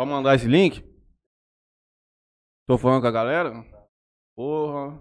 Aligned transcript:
Pode 0.00 0.12
mandar 0.12 0.34
esse 0.34 0.48
link? 0.48 0.82
Tô 2.66 2.78
falando 2.78 3.02
com 3.02 3.08
a 3.08 3.10
galera? 3.10 3.52
Porra. 4.34 4.98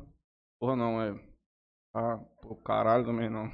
Porra 0.59 0.75
não, 0.75 1.01
é. 1.01 1.13
Ah, 1.95 2.17
pô, 2.41 2.53
caralho 2.57 3.05
também 3.05 3.29
não. 3.29 3.45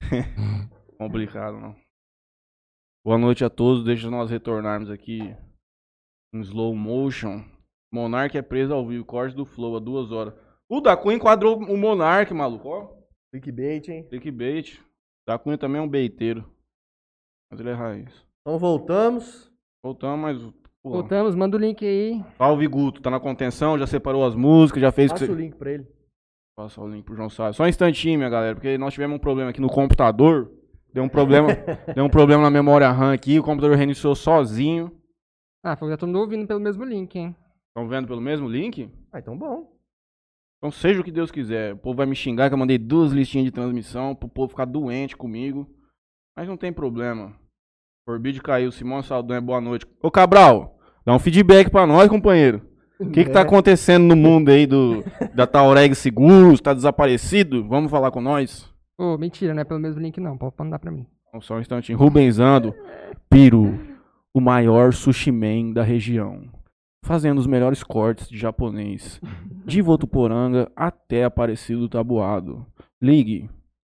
Complicado, 0.96 1.60
não. 1.60 1.76
Boa 3.04 3.18
noite 3.18 3.44
a 3.44 3.50
todos. 3.50 3.84
Deixa 3.84 4.08
nós 4.08 4.30
retornarmos 4.30 4.88
aqui 4.88 5.20
em 6.34 6.40
slow 6.40 6.74
motion. 6.74 7.44
Monark 7.92 8.34
é 8.34 8.40
preso 8.40 8.72
ao 8.72 8.88
vivo. 8.88 9.04
Corte 9.04 9.36
do 9.36 9.44
Flow 9.44 9.76
a 9.76 9.80
duas 9.80 10.10
horas. 10.12 10.32
O 10.66 10.80
da 10.80 10.96
Cunha 10.96 11.16
enquadrou 11.16 11.58
o 11.58 11.76
Monark, 11.76 12.32
maluco. 12.32 12.68
Ó. 12.70 13.02
Clickbait, 13.30 13.86
hein? 13.86 14.08
Clickbait. 14.08 14.82
Da 15.28 15.38
Cunha 15.38 15.58
também 15.58 15.78
é 15.78 15.84
um 15.84 15.90
beiteiro. 15.90 16.50
Mas 17.50 17.60
ele 17.60 17.68
é 17.68 17.74
raiz. 17.74 18.26
Então 18.40 18.58
voltamos. 18.58 19.51
Voltamos, 19.82 20.20
mas. 20.20 20.38
Porra. 20.82 20.98
Voltamos, 20.98 21.34
manda 21.34 21.56
o 21.56 21.60
link 21.60 21.84
aí. 21.84 22.24
Salve 22.36 22.66
Guto, 22.66 23.00
tá 23.00 23.10
na 23.10 23.20
contenção, 23.20 23.78
já 23.78 23.86
separou 23.86 24.24
as 24.24 24.34
músicas, 24.34 24.80
já 24.80 24.92
fez. 24.92 25.12
Passa 25.12 25.26
que 25.26 25.32
o 25.32 25.36
link 25.36 25.56
pra 25.56 25.72
ele. 25.72 25.86
Passa 26.56 26.80
o 26.80 26.88
link 26.88 27.04
pro 27.04 27.14
João 27.16 27.30
Salles. 27.30 27.56
Só 27.56 27.64
um 27.64 27.68
instantinho, 27.68 28.18
minha 28.18 28.30
galera, 28.30 28.54
porque 28.54 28.76
nós 28.78 28.92
tivemos 28.92 29.16
um 29.16 29.20
problema 29.20 29.50
aqui 29.50 29.60
no 29.60 29.68
computador. 29.68 30.50
Deu 30.92 31.02
um 31.02 31.08
problema, 31.08 31.48
deu 31.94 32.04
um 32.04 32.10
problema 32.10 32.42
na 32.42 32.50
memória 32.50 32.90
RAM 32.90 33.12
aqui, 33.12 33.38
o 33.38 33.42
computador 33.42 33.76
reiniciou 33.76 34.14
sozinho. 34.14 34.92
Ah, 35.64 35.76
foi 35.76 35.90
que 35.90 35.96
todo 35.96 36.08
mundo 36.08 36.18
ouvindo 36.20 36.46
pelo 36.46 36.60
mesmo 36.60 36.84
link, 36.84 37.16
hein? 37.16 37.34
Estão 37.68 37.88
vendo 37.88 38.06
pelo 38.06 38.20
mesmo 38.20 38.48
link? 38.48 38.90
Ah, 39.12 39.20
então 39.20 39.38
bom. 39.38 39.72
Então 40.58 40.70
seja 40.70 41.00
o 41.00 41.04
que 41.04 41.10
Deus 41.10 41.30
quiser. 41.30 41.74
O 41.74 41.78
povo 41.78 41.96
vai 41.96 42.06
me 42.06 42.14
xingar 42.14 42.48
que 42.48 42.54
eu 42.54 42.58
mandei 42.58 42.78
duas 42.78 43.12
listinhas 43.12 43.46
de 43.46 43.50
transmissão 43.50 44.14
pro 44.14 44.28
povo 44.28 44.50
ficar 44.50 44.64
doente 44.64 45.16
comigo. 45.16 45.66
Mas 46.36 46.46
não 46.46 46.56
tem 46.56 46.72
problema. 46.72 47.34
Forbid 48.04 48.40
caiu, 48.42 48.72
Simão 48.72 49.02
Saldanha, 49.02 49.40
boa 49.40 49.60
noite. 49.60 49.86
Ô 50.02 50.10
Cabral, 50.10 50.76
dá 51.04 51.14
um 51.14 51.18
feedback 51.18 51.70
pra 51.70 51.86
nós, 51.86 52.08
companheiro. 52.08 52.62
O 52.98 53.10
que, 53.10 53.24
que 53.24 53.30
tá 53.30 53.40
É. 53.40 53.42
acontecendo 53.42 54.04
no 54.04 54.16
mundo 54.16 54.50
aí 54.50 54.66
do, 54.66 55.04
da 55.34 55.46
Taureg 55.46 55.94
Seguros? 55.94 56.60
Tá 56.60 56.72
desaparecido? 56.74 57.66
Vamos 57.68 57.90
falar 57.90 58.10
com 58.10 58.20
nós? 58.20 58.68
Ô, 58.98 59.16
mentira, 59.16 59.54
não 59.54 59.60
é 59.62 59.64
pelo 59.64 59.80
mesmo 59.80 60.00
link 60.00 60.20
não, 60.20 60.36
pode 60.36 60.54
mandar 60.58 60.78
pra 60.78 60.90
mim. 60.90 61.06
Só 61.40 61.56
um 61.56 61.60
instantinho. 61.60 61.96
Rubenzando, 61.98 62.74
Piru, 63.30 63.78
o 64.34 64.40
maior 64.40 64.92
sushi 64.92 65.32
man 65.32 65.72
da 65.72 65.82
região. 65.82 66.42
Fazendo 67.04 67.38
os 67.38 67.46
melhores 67.46 67.82
cortes 67.82 68.28
de 68.28 68.36
japonês. 68.38 69.20
De 69.64 69.80
Votuporanga 69.82 70.70
até 70.76 71.24
Aparecido 71.24 71.80
do 71.82 71.88
Tabuado. 71.88 72.64
Ligue 73.00 73.48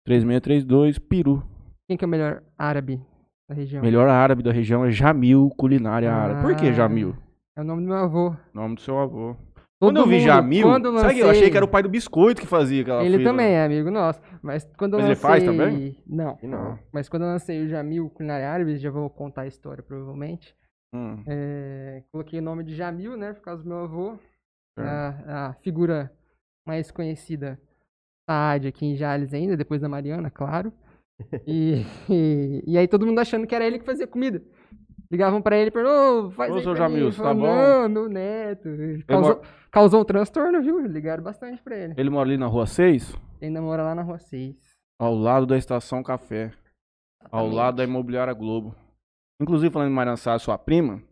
3632 0.06 0.98
Piru. 0.98 1.42
Quem 1.88 1.96
que 1.96 2.04
é 2.04 2.08
o 2.08 2.10
melhor 2.10 2.42
árabe 2.58 3.00
da 3.48 3.54
região? 3.54 3.82
Melhor 3.82 4.08
árabe 4.08 4.42
da 4.42 4.52
região 4.52 4.84
é 4.84 4.90
Jamil 4.90 5.50
Culinária 5.56 6.12
Árabe. 6.12 6.42
Por 6.42 6.56
que 6.56 6.68
Ah. 6.68 6.72
Jamil? 6.72 7.16
É 7.56 7.60
o 7.60 7.64
nome 7.64 7.82
do 7.82 7.88
meu 7.88 7.96
avô. 7.96 8.34
Nome 8.52 8.74
do 8.74 8.80
seu 8.80 8.98
avô. 8.98 9.34
Todo 9.78 9.88
quando 9.92 9.96
eu 9.98 10.06
vi 10.06 10.16
mundo- 10.16 10.24
Jamil, 10.26 10.66
eu 10.68 10.72
sabe 10.72 10.80
que 10.82 10.86
eu 10.88 10.92
lancei- 10.92 11.30
achei 11.30 11.50
que 11.50 11.56
era 11.56 11.64
o 11.64 11.68
pai 11.68 11.82
do 11.82 11.88
biscoito 11.88 12.40
que 12.40 12.46
fazia 12.46 12.80
aquela 12.82 13.04
Ele 13.04 13.16
frita. 13.16 13.30
também 13.30 13.52
é 13.52 13.64
amigo 13.64 13.90
nosso. 13.90 14.20
Mas 14.42 14.64
quando 14.78 14.94
eu 14.94 14.98
Mas 15.00 15.06
ele 15.06 15.14
lancei... 15.14 15.30
faz 15.30 15.44
também? 15.44 16.02
Não. 16.06 16.38
Não. 16.42 16.78
Mas 16.92 17.08
quando 17.10 17.22
eu 17.22 17.28
lancei 17.28 17.62
o 17.62 17.68
Jamil 17.68 18.08
Culinária 18.10 18.50
Árabe, 18.50 18.76
já 18.78 18.90
vou 18.90 19.08
contar 19.10 19.42
a 19.42 19.46
história 19.46 19.82
provavelmente. 19.82 20.54
Hum, 20.94 21.22
É, 21.26 22.02
coloquei 22.10 22.38
o 22.38 22.42
nome 22.42 22.64
de 22.64 22.74
Jamil, 22.74 23.16
né? 23.18 23.32
Por 23.34 23.42
causa 23.42 23.62
do 23.62 23.68
meu 23.68 23.80
avô. 23.80 24.18
certo. 24.78 24.88
A, 25.28 25.48
a 25.48 25.54
figura 25.62 26.10
mais 26.66 26.90
conhecida 26.90 27.58
Saad 28.28 28.66
aqui 28.68 28.86
em 28.86 28.96
Jales 28.96 29.32
ainda, 29.34 29.56
depois 29.56 29.80
da 29.82 29.88
Mariana, 29.90 30.30
claro. 30.30 30.72
E, 31.46 31.84
e, 32.08 32.62
e 32.66 32.78
aí 32.78 32.86
todo 32.88 33.06
mundo 33.06 33.18
achando 33.18 33.46
que 33.46 33.54
era 33.54 33.66
ele 33.66 33.78
que 33.78 33.84
fazia 33.84 34.06
comida. 34.06 34.42
Ligavam 35.10 35.40
pra 35.40 35.56
ele 35.56 35.68
e 35.68 35.70
perguntavam, 35.70 36.26
ô, 36.26 36.30
faz 36.30 36.52
Ô, 36.52 36.56
aí 36.56 36.62
seu. 36.62 36.74
Jamil, 36.76 37.12
tá 37.12 37.32
bom? 37.32 37.88
Não, 37.88 38.08
neto. 38.08 38.68
Causou, 39.06 39.42
causou 39.70 40.00
um 40.00 40.04
transtorno, 40.04 40.60
viu? 40.60 40.84
Ligaram 40.84 41.22
bastante 41.22 41.62
pra 41.62 41.76
ele. 41.76 41.94
Ele 41.96 42.10
mora 42.10 42.28
ali 42.28 42.36
na 42.36 42.46
rua 42.46 42.66
6, 42.66 43.12
Ele 43.40 43.46
ainda 43.46 43.62
mora 43.62 43.82
lá 43.84 43.94
na 43.94 44.02
rua 44.02 44.18
6. 44.18 44.56
ao 44.98 45.14
lado 45.14 45.46
da 45.46 45.56
estação 45.56 46.02
Café. 46.02 46.52
Ao 47.30 47.48
lado 47.48 47.76
da 47.76 47.84
Imobiliária 47.84 48.32
Globo. 48.32 48.74
Inclusive, 49.40 49.72
falando 49.72 49.90
em 49.90 49.94
Mariana 49.94 50.16
Sá, 50.16 50.38
sua 50.38 50.56
prima, 50.56 51.02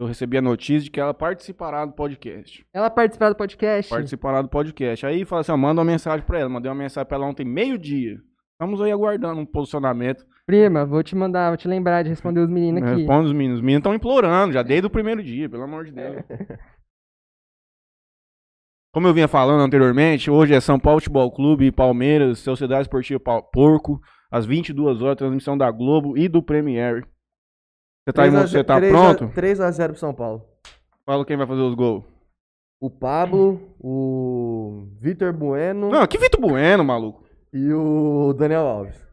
eu 0.00 0.06
recebi 0.06 0.36
a 0.36 0.42
notícia 0.42 0.84
de 0.84 0.90
que 0.90 1.00
ela 1.00 1.14
participará 1.14 1.84
do 1.84 1.92
podcast. 1.92 2.64
Ela 2.74 2.90
participa 2.90 3.28
do 3.28 3.36
podcast? 3.36 3.88
Participará 3.88 4.42
do 4.42 4.48
podcast. 4.48 5.06
Aí 5.06 5.24
fala 5.24 5.40
assim, 5.40 5.52
ó, 5.52 5.56
manda 5.56 5.80
uma 5.80 5.84
mensagem 5.84 6.24
pra 6.26 6.38
ela. 6.38 6.48
Mandei 6.48 6.70
uma 6.70 6.78
mensagem 6.78 7.06
pra 7.06 7.16
ela 7.16 7.26
ontem, 7.26 7.44
meio-dia. 7.44 8.20
Estamos 8.62 8.80
aí 8.80 8.92
aguardando 8.92 9.40
um 9.40 9.44
posicionamento. 9.44 10.24
Prima, 10.46 10.86
vou 10.86 11.02
te 11.02 11.16
mandar, 11.16 11.48
vou 11.50 11.56
te 11.56 11.66
lembrar 11.66 12.04
de 12.04 12.10
responder 12.10 12.38
os 12.38 12.48
meninos 12.48 12.80
aqui. 12.84 13.00
Responde 13.00 13.26
os 13.26 13.32
meninos. 13.32 13.56
Os 13.58 13.60
meninos 13.60 13.80
estão 13.80 13.92
implorando, 13.92 14.52
já 14.52 14.62
desde 14.62 14.86
o 14.86 14.90
primeiro 14.90 15.20
dia, 15.20 15.50
pelo 15.50 15.64
amor 15.64 15.84
de 15.84 15.90
Deus. 15.90 16.22
Como 18.94 19.08
eu 19.08 19.14
vinha 19.14 19.26
falando 19.26 19.62
anteriormente, 19.62 20.30
hoje 20.30 20.54
é 20.54 20.60
São 20.60 20.78
Paulo 20.78 21.00
Futebol 21.00 21.32
Clube 21.32 21.66
e 21.66 21.72
Palmeiras, 21.72 22.38
Sociedade 22.38 22.82
Esportiva 22.82 23.18
Pau- 23.18 23.42
Porco, 23.42 24.00
às 24.30 24.46
22 24.46 25.02
horas, 25.02 25.16
transmissão 25.16 25.58
da 25.58 25.68
Globo 25.68 26.16
e 26.16 26.28
do 26.28 26.40
Premier. 26.40 27.04
Você 28.06 28.12
tá, 28.12 28.30
você 28.30 28.62
tá 28.62 28.78
pronto? 28.80 29.26
3x0 29.34 29.88
pro 29.88 29.98
São 29.98 30.14
Paulo. 30.14 30.44
Fala 31.04 31.24
quem 31.26 31.36
vai 31.36 31.48
fazer 31.48 31.62
os 31.62 31.74
gols. 31.74 32.04
O 32.80 32.88
Pablo, 32.88 33.74
o 33.80 34.86
Vitor 35.00 35.32
Bueno 35.32 35.88
Não, 35.88 36.06
que 36.06 36.18
Vitor 36.18 36.40
Bueno, 36.40 36.84
maluco. 36.84 37.21
E 37.52 37.72
o 37.72 38.32
Daniel 38.32 38.66
Alves. 38.66 39.12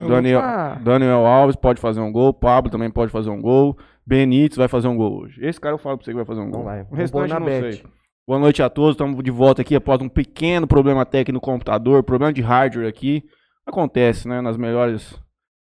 Daniel, 0.00 0.38
Opa! 0.38 0.80
Daniel 0.82 1.26
Alves 1.26 1.56
pode 1.56 1.80
fazer 1.80 2.00
um 2.00 2.12
gol, 2.12 2.32
Pablo 2.32 2.70
também 2.70 2.90
pode 2.90 3.10
fazer 3.10 3.30
um 3.30 3.40
gol, 3.40 3.76
Benítez 4.06 4.56
vai 4.56 4.68
fazer 4.68 4.86
um 4.88 4.96
gol 4.96 5.22
hoje. 5.22 5.44
Esse 5.44 5.60
cara 5.60 5.74
eu 5.74 5.78
falo 5.78 5.96
pra 5.96 6.04
você 6.04 6.12
que 6.12 6.16
vai 6.16 6.24
fazer 6.24 6.40
um 6.40 6.50
gol. 6.50 6.60
Não 6.60 6.64
vai. 6.64 6.82
O 6.82 6.94
restante 6.94 7.32
eu 7.32 7.40
não 7.40 7.46
bet. 7.46 7.76
sei. 7.76 7.84
Boa 8.26 8.38
noite 8.38 8.62
a 8.62 8.68
todos, 8.68 8.92
estamos 8.92 9.22
de 9.24 9.30
volta 9.30 9.62
aqui 9.62 9.74
após 9.74 10.00
um 10.00 10.08
pequeno 10.08 10.66
problema 10.66 11.04
técnico 11.06 11.32
no 11.32 11.40
computador, 11.40 12.02
problema 12.02 12.32
de 12.32 12.42
hardware 12.42 12.86
aqui. 12.86 13.24
Acontece, 13.66 14.28
né, 14.28 14.40
nas 14.40 14.56
melhores, 14.56 15.18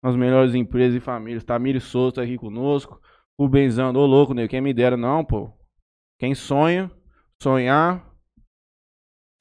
nas 0.03 0.15
melhores 0.15 0.55
empresas 0.55 0.95
e 0.95 0.99
famílias. 0.99 1.43
Tamires 1.43 1.83
Souza 1.83 2.15
tá 2.15 2.21
aqui 2.23 2.37
conosco, 2.37 2.99
o 3.37 3.47
Benzando, 3.47 3.99
ô 3.99 4.05
louco, 4.05 4.33
nego, 4.33 4.49
quem 4.49 4.59
me 4.59 4.73
dera 4.73 4.97
não, 4.97 5.23
pô. 5.23 5.51
Quem 6.19 6.33
sonha, 6.33 6.91
sonhar, 7.41 8.06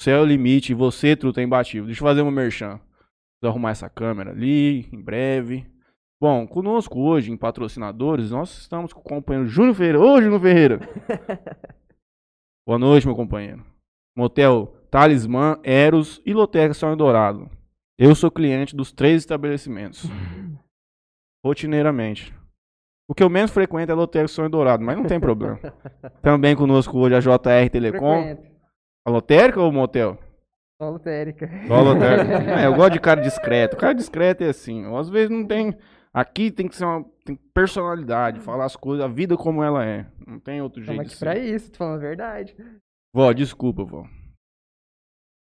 céu 0.03 0.19
é 0.19 0.23
o 0.23 0.27
limite, 0.27 0.75
você, 0.75 1.17
truta, 1.17 1.41
é 1.41 1.45
imbatível. 1.45 1.87
Deixa 1.87 2.03
eu 2.03 2.07
fazer 2.07 2.23
uma 2.23 2.31
merchan. 2.31 2.79
Preciso 2.79 3.51
arrumar 3.51 3.71
essa 3.71 3.89
câmera 3.89 4.31
ali, 4.31 4.89
em 4.93 5.01
breve. 5.01 5.67
Bom, 6.21 6.47
conosco 6.47 6.99
hoje, 6.99 7.31
em 7.31 7.37
patrocinadores, 7.37 8.31
nós 8.31 8.57
estamos 8.59 8.93
com 8.93 9.01
o 9.01 9.05
companheiro 9.05 9.49
Júnior 9.49 9.75
Ferreira. 9.75 10.01
Ô, 10.01 10.21
Júnior 10.21 10.41
Ferreira! 10.41 10.81
Boa 12.67 12.79
noite, 12.79 13.07
meu 13.07 13.15
companheiro. 13.15 13.65
Motel 14.17 14.75
Talismã, 14.91 15.61
Eros 15.63 16.23
e 16.25 16.33
Loteca 16.33 16.73
Sonho 16.73 16.97
Dourado. 16.97 17.51
Eu 17.99 18.15
sou 18.15 18.31
cliente 18.31 18.75
dos 18.75 18.93
três 18.93 19.23
estabelecimentos. 19.23 20.05
Rotineiramente. 21.45 22.35
O 23.09 23.15
que 23.15 23.23
eu 23.23 23.31
menos 23.31 23.51
frequento 23.51 23.93
é 23.93 23.95
Loteca 23.95 24.27
Sonho 24.27 24.49
Dourado, 24.49 24.83
mas 24.83 24.97
não 24.97 25.05
tem 25.05 25.21
problema. 25.21 25.61
Também 26.23 26.57
conosco 26.57 26.99
hoje 26.99 27.15
a 27.15 27.21
JR 27.21 27.71
Telecom. 27.71 28.23
Frequento. 28.23 28.56
A 29.07 29.11
lotérica 29.11 29.61
ou 29.61 29.71
o 29.71 29.73
motel? 29.73 30.19
Só 30.83 30.91
lotérica. 30.91 31.49
Só 31.69 31.81
lotérica. 31.81 32.43
É, 32.61 32.67
eu 32.67 32.75
gosto 32.75 32.95
de 32.95 33.01
cara 33.01 33.21
discreto. 33.21 33.77
Cara 33.77 33.93
discreto 33.95 34.43
é 34.43 34.49
assim. 34.49 34.85
Às 34.97 35.09
vezes 35.09 35.31
não 35.31 35.47
tem. 35.47 35.77
Aqui 36.13 36.51
tem 36.51 36.67
que 36.67 36.75
ser 36.75 36.85
uma 36.85 37.05
tem 37.25 37.37
personalidade, 37.55 38.41
falar 38.41 38.65
as 38.65 38.75
coisas, 38.75 39.05
a 39.05 39.09
vida 39.09 39.37
como 39.37 39.63
ela 39.63 39.85
é. 39.85 40.07
Não 40.27 40.41
tem 40.41 40.61
outro 40.61 40.83
jeito 40.83 41.01
aqui 41.01 41.11
ser. 41.11 41.25
pra 41.25 41.39
isso, 41.39 41.71
tô 41.71 41.79
falando 41.79 41.97
a 41.97 41.99
verdade. 41.99 42.57
Vó, 43.15 43.33
desculpa, 43.33 43.85
vó. 43.85 44.07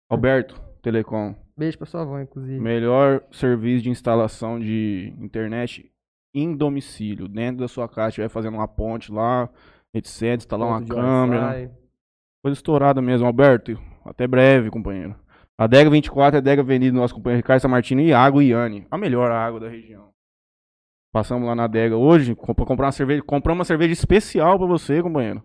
Alberto, 0.09 0.62
Telecom. 0.81 1.36
Beijo 1.58 1.78
pra 1.78 1.88
sua 1.88 2.02
avó, 2.02 2.20
inclusive. 2.20 2.59
Melhor 2.59 3.24
serviço 3.31 3.84
de 3.84 3.90
instalação 3.90 4.59
de 4.59 5.14
internet 5.18 5.92
em 6.34 6.56
domicílio. 6.56 7.28
Dentro 7.28 7.62
da 7.62 7.68
sua 7.68 7.88
casa, 7.88 8.09
estiver 8.09 8.30
fazendo 8.30 8.56
uma 8.56 8.68
ponte 8.68 9.12
lá, 9.12 9.50
etc. 9.94 10.36
Instalar 10.36 10.68
uma 10.68 10.80
Ponto 10.81 10.94
câmera. 10.94 11.72
Coisa 12.45 12.59
estourada 12.59 13.01
mesmo, 13.01 13.25
Alberto. 13.25 13.75
Até 14.06 14.27
breve, 14.27 14.69
companheiro. 14.69 15.15
A 15.57 15.65
Dega 15.65 15.89
24 15.89 16.36
é 16.36 16.38
a 16.38 16.42
Dega 16.42 16.62
Avenida 16.62 16.92
do 16.94 17.00
nosso 17.01 17.15
companheiro 17.15 17.39
Ricardo 17.42 17.59
Samartino 17.59 18.01
e 18.01 18.13
Água 18.13 18.44
Iane. 18.44 18.86
A 18.92 19.00
melhor 19.00 19.31
água 19.31 19.59
da 19.59 19.68
região. 19.68 20.09
Passamos 21.12 21.47
lá 21.47 21.56
na 21.56 21.65
Dega 21.65 21.97
hoje 21.97 22.36
pra 22.36 22.63
comprar 22.63 22.86
uma 22.86 22.92
cerveja. 22.92 23.24
Compramos 23.24 23.62
uma 23.62 23.65
cerveja 23.65 23.94
especial 23.94 24.59
pra 24.59 24.68
você, 24.68 25.01
companheiro. 25.01 25.42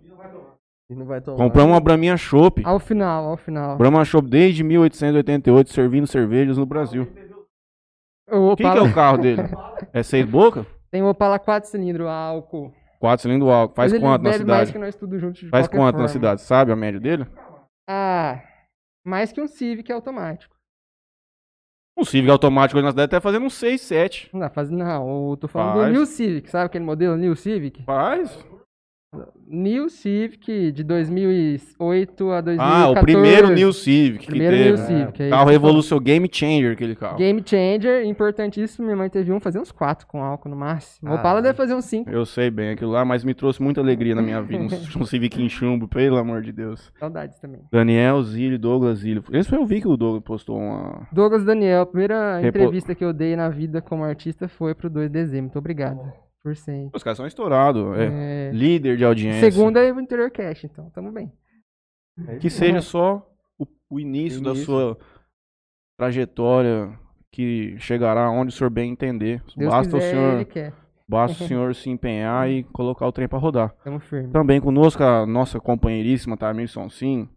E 0.90 0.94
não 0.94 1.06
vai 1.06 1.22
tomar. 1.22 1.38
Compramos 1.38 1.72
uma 1.72 1.80
Braminha 1.80 2.18
Chopp. 2.18 2.60
Ao 2.66 2.78
final, 2.78 3.30
ao 3.30 3.38
final. 3.38 3.78
Brahma 3.78 4.04
Chopp 4.04 4.28
desde 4.28 4.62
1888, 4.62 5.70
servindo 5.72 6.06
cervejas 6.06 6.58
no 6.58 6.66
Brasil. 6.66 7.04
O 8.30 8.54
Quem 8.56 8.70
que 8.70 8.76
é 8.76 8.82
Opala- 8.82 8.90
o 8.90 8.92
carro 8.94 9.16
dele? 9.16 9.42
É 9.94 10.02
seis 10.02 10.26
boca? 10.26 10.66
Tem 10.90 11.02
o 11.02 11.08
Opala 11.08 11.38
4 11.38 11.70
cilindros 11.70 12.06
álcool. 12.08 12.74
Quatro 13.00 13.22
cilindros 13.22 13.50
álcool. 13.50 13.74
Faz 13.74 13.98
quanto 13.98 14.22
na 14.22 14.32
cidade? 14.34 14.72
Faz 15.50 15.66
quanto 15.66 15.92
na 15.92 15.92
forma. 15.92 16.08
cidade? 16.08 16.42
Sabe 16.42 16.70
a 16.70 16.76
média 16.76 17.00
dele? 17.00 17.26
Ah, 17.88 18.42
mais 19.02 19.32
que 19.32 19.40
um 19.40 19.48
Civic 19.48 19.90
automático. 19.90 20.54
Um 21.96 22.04
Civic 22.04 22.30
automático 22.30 22.76
hoje 22.76 22.84
na 22.84 22.90
cidade 22.90 23.10
tá 23.10 23.20
fazendo 23.20 23.46
um 23.46 23.50
6, 23.50 23.80
7. 23.80 24.30
Não, 24.34 24.50
faz, 24.50 24.70
não, 24.70 25.30
eu 25.30 25.36
tô 25.38 25.48
falando 25.48 25.76
Faz. 25.80 25.86
do 25.86 25.92
New 25.92 26.06
Civic, 26.06 26.50
sabe 26.50 26.66
aquele 26.66 26.84
modelo 26.84 27.16
New 27.16 27.34
Civic? 27.34 27.82
Faz. 27.84 28.38
New 29.48 29.88
Civic 29.88 30.70
de 30.70 30.84
2008 30.84 32.30
a 32.30 32.40
2014. 32.40 32.58
Ah, 32.60 32.88
o 32.90 33.02
primeiro 33.02 33.50
New 33.50 33.72
Civic 33.72 34.26
Primeiro 34.26 34.56
que 34.56 34.62
New 34.62 34.76
teve. 34.76 34.86
Civic. 34.86 35.22
é 35.24 35.28
Carro 35.30 35.50
revolucionou, 35.50 36.00
game 36.00 36.28
changer 36.32 36.72
aquele 36.72 36.94
carro. 36.94 37.16
Game 37.18 37.42
Changer, 37.44 38.04
importantíssimo. 38.06 38.84
Minha 38.86 38.96
mãe 38.96 39.10
teve 39.10 39.32
um, 39.32 39.40
fazer 39.40 39.58
uns 39.58 39.72
quatro 39.72 40.06
com 40.06 40.22
álcool 40.22 40.48
no 40.48 40.54
máximo. 40.56 41.10
O 41.10 41.14
Ah. 41.14 41.16
Opala 41.16 41.42
deve 41.42 41.56
fazer 41.56 41.74
uns 41.74 41.86
cinco. 41.86 42.08
Eu 42.08 42.24
sei 42.24 42.48
bem 42.50 42.70
aquilo 42.70 42.92
lá, 42.92 43.04
mas 43.04 43.24
me 43.24 43.34
trouxe 43.34 43.60
muita 43.60 43.80
alegria 43.80 44.14
na 44.14 44.22
minha 44.22 44.40
vida. 44.40 44.60
Um, 44.96 45.00
um 45.02 45.04
Civic 45.06 45.42
em 45.42 45.48
chumbo, 45.48 45.88
pelo 45.88 46.16
amor 46.16 46.42
de 46.42 46.52
Deus. 46.52 46.92
Saudades 46.98 47.38
também. 47.40 47.60
Daniel 47.72 48.22
Zilli, 48.22 48.56
Douglas 48.58 48.98
Zilli. 48.98 49.22
Esse 49.32 49.48
foi 49.48 49.58
eu 49.58 49.66
vi 49.66 49.80
que 49.80 49.88
o 49.88 49.96
Douglas 49.96 50.22
postou 50.22 50.56
uma. 50.58 51.08
Douglas 51.10 51.44
Daniel, 51.44 51.82
a 51.82 51.86
primeira 51.86 52.38
Repo- 52.38 52.58
entrevista 52.58 52.94
que 52.94 53.04
eu 53.04 53.12
dei 53.12 53.34
na 53.34 53.48
vida 53.48 53.80
como 53.82 54.04
artista 54.04 54.46
foi 54.48 54.74
pro 54.74 54.88
2 54.88 55.08
de 55.08 55.12
dezembro. 55.14 55.44
Muito 55.46 55.58
obrigado. 55.58 55.98
Os 56.92 57.02
caras 57.02 57.16
são 57.16 57.26
estourados. 57.26 57.96
É. 57.98 58.48
É, 58.48 58.50
Líder 58.52 58.96
de 58.96 59.04
audiência. 59.04 59.50
Segunda 59.50 59.80
é 59.84 59.92
o 59.92 60.00
Interior 60.00 60.30
Cash, 60.30 60.64
então 60.64 60.88
tamo 60.90 61.12
bem. 61.12 61.32
Que 62.40 62.50
seja 62.50 62.80
só 62.80 63.26
o, 63.58 63.66
o 63.90 64.00
início, 64.00 64.42
da 64.42 64.54
sua 64.54 64.98
trajetória 65.98 66.98
que 67.32 67.76
chegará 67.78 68.30
onde 68.30 68.52
o 68.52 68.56
senhor 68.56 68.70
bem 68.70 68.90
entender. 68.90 69.42
Deus 69.56 69.70
Basta 69.70 69.96
o 69.96 69.98
quiser, 70.00 70.10
senhor, 70.10 70.34
ele 70.34 70.44
quer. 70.44 70.74
basta 71.08 71.44
o 71.44 71.46
senhor 71.48 71.74
se 71.74 71.88
empenhar 71.90 72.50
e 72.50 72.64
colocar 72.64 73.06
o 73.06 73.12
trem 73.12 73.28
pra 73.28 73.38
rodar. 73.38 73.74
Tamo 73.84 74.00
firme. 74.00 74.32
Também 74.32 74.60
conosco 74.60 75.02
a 75.02 75.24
nossa 75.26 75.60
companheiríssima 75.60 76.36
Tamir 76.36 76.68
Sonsim. 76.68 77.28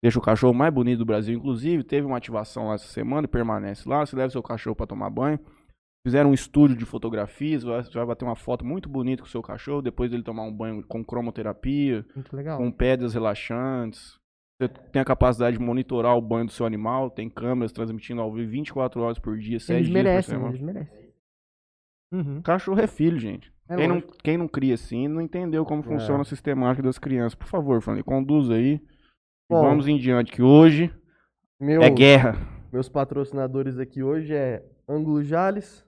Deixa 0.00 0.18
o 0.18 0.22
cachorro 0.22 0.54
mais 0.54 0.72
bonito 0.72 0.98
do 0.98 1.04
Brasil. 1.04 1.36
Inclusive, 1.36 1.82
teve 1.82 2.06
uma 2.06 2.16
ativação 2.16 2.68
lá 2.68 2.74
essa 2.74 2.86
semana 2.86 3.24
e 3.24 3.28
permanece 3.28 3.88
lá. 3.88 4.06
Você 4.06 4.14
leva 4.14 4.30
seu 4.30 4.42
cachorro 4.42 4.76
para 4.76 4.86
tomar 4.86 5.10
banho. 5.10 5.40
Fizeram 6.08 6.30
um 6.30 6.34
estúdio 6.34 6.74
de 6.76 6.86
fotografias. 6.86 7.62
vai- 7.62 7.84
Você 7.84 7.92
vai 7.92 8.06
bater 8.06 8.24
uma 8.24 8.34
foto 8.34 8.64
muito 8.64 8.88
bonita 8.88 9.22
com 9.22 9.28
o 9.28 9.30
seu 9.30 9.42
cachorro. 9.42 9.82
Depois 9.82 10.10
dele 10.10 10.22
tomar 10.22 10.42
um 10.44 10.52
banho 10.56 10.82
com 10.86 11.04
cromoterapia, 11.04 12.02
Muito 12.16 12.34
legal. 12.34 12.56
com 12.56 12.70
pedras 12.72 13.12
relaxantes. 13.12 14.18
Você 14.60 14.68
tem 14.90 15.02
a 15.02 15.04
capacidade 15.04 15.58
de 15.58 15.62
monitorar 15.62 16.16
o 16.16 16.20
banho 16.22 16.46
do 16.46 16.50
seu 16.52 16.64
animal. 16.64 17.10
Tem 17.10 17.28
câmeras 17.28 17.72
transmitindo 17.72 18.20
ao 18.22 18.32
vivo 18.32 18.50
24 18.50 19.02
horas 19.02 19.18
por 19.18 19.36
dia, 19.38 19.60
7 19.60 19.76
Eles 19.76 19.86
dias 19.88 19.98
por 19.98 20.04
merecem, 20.04 20.34
semana. 20.34 20.48
eles 20.50 20.62
merecem. 20.62 21.08
Uhum. 22.12 22.40
Cachorro 22.42 22.80
é 22.80 22.86
filho, 22.86 23.18
gente. 23.18 23.52
É 23.68 23.76
quem, 23.76 23.86
não, 23.88 24.00
quem 24.00 24.36
não 24.38 24.48
cria 24.48 24.74
assim 24.74 25.06
não 25.08 25.20
entendeu 25.20 25.64
como 25.66 25.82
É. 25.82 25.84
funciona 25.84 26.22
a 26.22 26.24
sistemática 26.24 26.82
das 26.82 26.98
crianças. 26.98 27.34
Por 27.34 27.46
favor, 27.46 27.82
Franley, 27.82 28.02
conduz 28.02 28.50
aí. 28.50 28.74
E 28.76 28.80
Bom. 29.50 29.60
vamos 29.62 29.86
em 29.86 29.98
diante, 29.98 30.32
que 30.32 30.40
hoje 30.42 30.90
Meu, 31.60 31.82
é 31.82 31.90
guerra. 31.90 32.34
Meus 32.72 32.88
patrocinadores 32.88 33.78
aqui 33.78 34.02
hoje 34.02 34.34
é 34.34 34.62
Ângulo 34.88 35.22
Jales, 35.22 35.84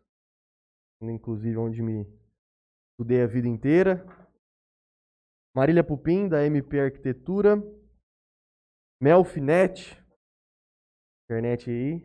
inclusive 1.11 1.57
onde 1.57 1.83
me 1.83 2.07
estudei 2.93 3.23
a 3.23 3.27
vida 3.27 3.49
inteira. 3.49 4.05
Marília 5.57 5.83
Pupim, 5.83 6.29
da 6.29 6.45
MP 6.45 6.79
Arquitetura. 6.81 7.63
Melfinet, 9.03 9.97
internet 11.25 11.71
aí. 11.71 12.05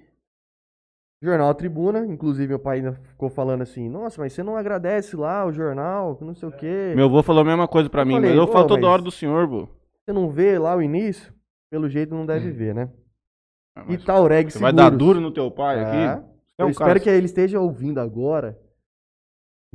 Jornal 1.21 1.53
Tribuna, 1.55 2.05
inclusive 2.05 2.47
meu 2.49 2.59
pai 2.59 2.77
ainda 2.77 2.93
ficou 2.93 3.29
falando 3.29 3.63
assim, 3.63 3.89
nossa, 3.89 4.21
mas 4.21 4.31
você 4.31 4.43
não 4.43 4.55
agradece 4.55 5.15
lá 5.15 5.45
o 5.45 5.51
jornal, 5.51 6.17
não 6.21 6.35
sei 6.35 6.47
o 6.47 6.51
quê. 6.51 6.93
Meu 6.95 7.05
avô 7.05 7.21
falou 7.23 7.41
a 7.41 7.45
mesma 7.45 7.67
coisa 7.67 7.89
pra 7.89 8.03
Eu 8.03 8.05
mim, 8.05 8.13
falei, 8.13 8.29
mas 8.29 8.37
eu 8.37 8.43
"Ô, 8.43 8.47
falo 8.47 8.67
toda 8.67 8.87
hora 8.87 9.01
do 9.01 9.11
senhor, 9.11 9.47
vô. 9.47 9.67
Você 10.05 10.13
não 10.13 10.29
vê 10.29 10.57
lá 10.59 10.75
o 10.75 10.81
início? 10.81 11.33
Pelo 11.69 11.89
jeito 11.89 12.13
não 12.13 12.25
deve 12.25 12.51
ver, 12.51 12.75
né? 12.75 12.93
Ah, 13.75 13.85
E 13.89 13.97
Taureg 13.97 14.51
Você 14.51 14.59
vai 14.59 14.71
dar 14.71 14.83
Seguros. 14.91 15.05
duro 15.07 15.19
no 15.21 15.33
teu 15.33 15.49
pai 15.51 15.79
É. 15.79 15.81
aqui? 15.81 16.21
Você 16.23 16.61
é 16.61 16.63
Eu 16.63 16.67
um 16.67 16.69
espero 16.69 17.01
que 17.01 17.09
ele 17.09 17.25
esteja 17.25 17.59
ouvindo 17.59 17.99
agora. 17.99 18.57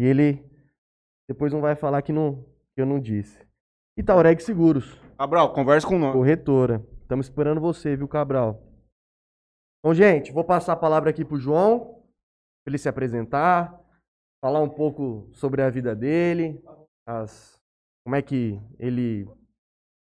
E 0.00 0.02
ele 0.02 0.42
depois 1.28 1.52
não 1.52 1.60
vai 1.60 1.76
falar 1.76 2.00
que, 2.00 2.10
não, 2.10 2.42
que 2.74 2.80
eu 2.80 2.86
não 2.86 2.98
disse. 2.98 3.46
E 3.98 4.02
Taureg 4.02 4.42
Seguros, 4.42 4.98
Cabral, 5.18 5.52
conversa 5.52 5.86
com 5.86 5.98
nós. 5.98 6.14
corretora. 6.14 6.82
Estamos 7.02 7.26
esperando 7.26 7.60
você, 7.60 7.96
viu, 7.96 8.08
Cabral? 8.08 8.62
Bom, 9.84 9.92
gente, 9.92 10.32
vou 10.32 10.42
passar 10.42 10.72
a 10.72 10.76
palavra 10.76 11.10
aqui 11.10 11.22
pro 11.22 11.38
João, 11.38 12.02
pra 12.64 12.70
ele 12.70 12.78
se 12.78 12.88
apresentar, 12.88 13.78
falar 14.42 14.62
um 14.62 14.70
pouco 14.70 15.28
sobre 15.34 15.60
a 15.60 15.68
vida 15.68 15.94
dele, 15.94 16.64
as, 17.06 17.60
como 18.02 18.16
é 18.16 18.22
que 18.22 18.58
ele 18.78 19.28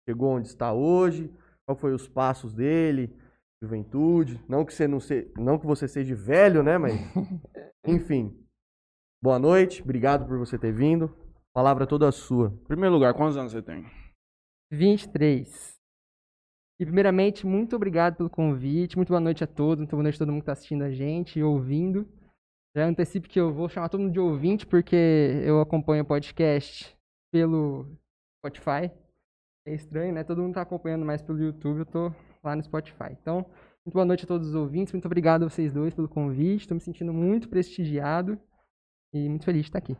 chegou 0.07 0.29
onde 0.29 0.47
está 0.47 0.71
hoje, 0.71 1.29
qual 1.67 1.77
foi 1.77 1.93
os 1.93 2.07
passos 2.07 2.53
dele, 2.53 3.13
juventude. 3.61 4.41
Não 4.47 4.63
que 4.63 4.73
você 4.73 4.87
não 4.87 5.01
se, 5.01 5.29
não 5.37 5.59
que 5.59 5.65
você 5.65 5.89
seja 5.89 6.15
velho, 6.15 6.63
né, 6.63 6.77
mas 6.77 6.93
enfim. 7.85 8.48
Boa 9.21 9.37
noite, 9.37 9.81
obrigado 9.81 10.25
por 10.25 10.37
você 10.37 10.57
ter 10.57 10.71
vindo. 10.71 11.13
Palavra 11.53 11.85
toda 11.85 12.09
sua. 12.09 12.53
Em 12.61 12.67
primeiro 12.67 12.95
lugar, 12.95 13.13
quantos 13.13 13.35
anos 13.35 13.51
você 13.51 13.61
tem? 13.61 13.85
23. 14.71 15.77
E 16.79 16.85
primeiramente, 16.85 17.45
muito 17.45 17.75
obrigado 17.75 18.15
pelo 18.15 18.29
convite. 18.29 18.95
Muito 18.95 19.09
boa 19.09 19.19
noite 19.19 19.43
a 19.43 19.47
todos. 19.47 19.79
Muito 19.79 19.91
boa 19.91 20.03
noite 20.03 20.15
a 20.15 20.19
todo 20.19 20.31
mundo 20.31 20.39
que 20.39 20.43
está 20.43 20.53
assistindo 20.53 20.83
a 20.83 20.89
gente 20.89 21.37
e 21.37 21.43
ouvindo. 21.43 22.07
Já 22.73 22.85
antecipo 22.85 23.27
que 23.27 23.37
eu 23.37 23.51
vou 23.51 23.67
chamar 23.67 23.89
todo 23.89 23.99
mundo 23.99 24.13
de 24.13 24.21
ouvinte, 24.21 24.65
porque 24.65 24.95
eu 25.43 25.59
acompanho 25.59 26.03
o 26.03 26.07
podcast 26.07 26.95
pelo 27.29 27.87
Spotify. 28.37 28.89
É 29.67 29.73
estranho, 29.73 30.13
né? 30.13 30.23
Todo 30.23 30.41
mundo 30.41 30.53
tá 30.53 30.61
acompanhando 30.61 31.05
mais 31.05 31.21
pelo 31.21 31.41
YouTube, 31.41 31.79
eu 31.79 31.85
tô 31.85 32.13
lá 32.41 32.55
no 32.55 32.63
Spotify. 32.63 33.11
Então, 33.21 33.45
muito 33.85 33.95
boa 33.95 34.05
noite 34.05 34.23
a 34.23 34.27
todos 34.27 34.47
os 34.47 34.55
ouvintes. 34.55 34.93
Muito 34.93 35.07
obrigado 35.07 35.43
a 35.43 35.49
vocês 35.49 35.73
dois 35.73 35.93
pelo 35.93 36.07
convite. 36.07 36.61
Estou 36.61 36.75
me 36.75 36.81
sentindo 36.81 37.13
muito 37.13 37.49
prestigiado 37.49 38.39
e 39.13 39.27
muito 39.29 39.45
feliz 39.45 39.61
de 39.63 39.67
estar 39.69 39.79
aqui. 39.79 39.95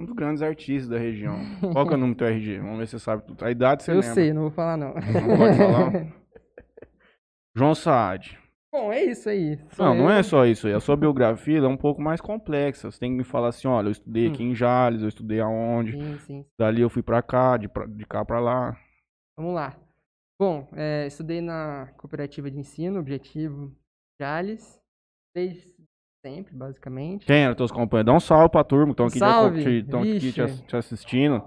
Um 0.00 0.04
dos 0.06 0.14
grandes 0.14 0.42
artistas 0.42 0.88
da 0.88 0.98
região. 0.98 1.36
Qual 1.72 1.86
que 1.86 1.92
é 1.92 1.96
o 1.96 2.00
número 2.00 2.14
do 2.14 2.18
teu 2.18 2.26
RG? 2.28 2.58
Vamos 2.58 2.78
ver 2.78 2.86
se 2.86 2.92
você 2.92 2.98
sabe 3.04 3.22
tudo. 3.26 3.44
A 3.44 3.50
idade 3.50 3.82
você 3.82 3.90
eu 3.90 3.96
lembra. 3.96 4.14
sei, 4.14 4.32
não 4.32 4.42
vou 4.42 4.50
falar 4.50 4.76
não. 4.78 4.94
Não 4.94 5.36
pode 5.36 5.56
falar? 5.58 5.92
João 7.54 7.74
Saad. 7.74 8.38
Bom, 8.72 8.92
é 8.92 9.02
isso 9.04 9.28
aí. 9.28 9.58
Sou 9.72 9.84
Não, 9.84 9.94
não 9.96 10.04
eu. 10.04 10.10
é 10.10 10.22
só 10.22 10.46
isso 10.46 10.66
aí. 10.68 10.72
A 10.72 10.80
sua 10.80 10.96
biografia 10.96 11.58
é 11.58 11.66
um 11.66 11.76
pouco 11.76 12.00
mais 12.00 12.20
complexa. 12.20 12.90
Você 12.90 13.00
tem 13.00 13.10
que 13.10 13.18
me 13.18 13.24
falar 13.24 13.48
assim, 13.48 13.66
olha, 13.66 13.88
eu 13.88 13.92
estudei 13.92 14.28
aqui 14.28 14.44
Hum. 14.44 14.50
em 14.52 14.54
Jales, 14.54 15.02
eu 15.02 15.08
estudei 15.08 15.40
aonde. 15.40 15.92
Sim, 15.92 16.18
sim. 16.20 16.46
Dali 16.58 16.80
eu 16.80 16.88
fui 16.88 17.02
pra 17.02 17.20
cá, 17.20 17.56
de, 17.56 17.68
pra- 17.68 17.86
de 17.86 18.06
cá 18.06 18.24
pra 18.24 18.38
lá. 18.38 18.78
Vamos 19.36 19.54
lá. 19.54 19.76
Bom, 20.40 20.68
é, 20.74 21.06
estudei 21.08 21.40
na 21.40 21.88
cooperativa 21.98 22.48
de 22.50 22.58
ensino, 22.58 23.00
objetivo 23.00 23.76
Jales, 24.20 24.80
desde 25.34 25.68
sempre, 26.24 26.54
basicamente. 26.54 27.26
Quem 27.26 27.44
eram 27.44 27.54
teus 27.54 27.70
companheiros? 27.70 28.06
Dá 28.12 28.16
um 28.16 28.20
salve 28.20 28.50
pra 28.50 28.64
turma, 28.64 28.90
estão 28.92 29.06
aqui, 29.06 29.18
Salve, 29.18 29.62
te, 29.62 29.88
tão 29.88 30.00
aqui 30.00 30.32
te, 30.32 30.42
ass- 30.42 30.60
te 30.62 30.76
assistindo. 30.76 31.42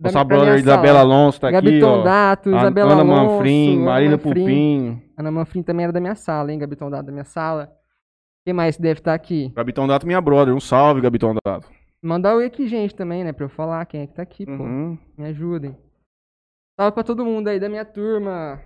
Nossa 0.00 0.24
brother 0.24 0.58
Isabela. 0.58 1.00
Alonso 1.00 1.40
tá 1.40 1.48
aqui, 1.48 1.82
ó. 1.82 1.96
Tondato, 1.98 2.52
A- 2.54 2.58
Isabela 2.58 2.92
Ana 2.92 3.02
Alonso, 3.02 3.32
Manfrim, 3.34 3.76
Ana 3.76 3.84
Marília 3.84 4.16
Manfrim. 4.16 4.30
Pupim. 4.32 5.02
Ana 5.16 5.30
Manfrim 5.30 5.62
também 5.62 5.84
era 5.84 5.92
da 5.92 6.00
minha 6.00 6.14
sala, 6.16 6.52
hein? 6.52 6.58
Gabi 6.58 6.74
Tondato 6.76 7.06
da 7.06 7.12
minha 7.12 7.24
sala. 7.24 7.72
Quem 8.44 8.52
mais 8.52 8.76
deve 8.76 8.98
estar 8.98 9.14
aqui? 9.14 9.50
Gabitão 9.54 9.86
Dato, 9.86 10.04
minha 10.04 10.20
brother. 10.20 10.52
Um 10.52 10.58
salve, 10.58 11.00
Gabitão 11.00 11.32
Dato. 11.46 11.70
Mandar 12.02 12.34
oi 12.34 12.46
aqui, 12.46 12.66
gente, 12.66 12.92
também, 12.96 13.22
né? 13.22 13.32
Pra 13.32 13.44
eu 13.44 13.48
falar 13.48 13.86
quem 13.86 14.00
é 14.00 14.06
que 14.08 14.14
tá 14.14 14.22
aqui, 14.22 14.44
pô. 14.44 14.50
Uhum. 14.50 14.98
Me 15.16 15.26
ajudem. 15.26 15.76
Salve 16.76 16.92
pra 16.94 17.04
todo 17.04 17.24
mundo 17.24 17.46
aí 17.46 17.60
da 17.60 17.68
minha 17.68 17.84
turma. 17.84 18.60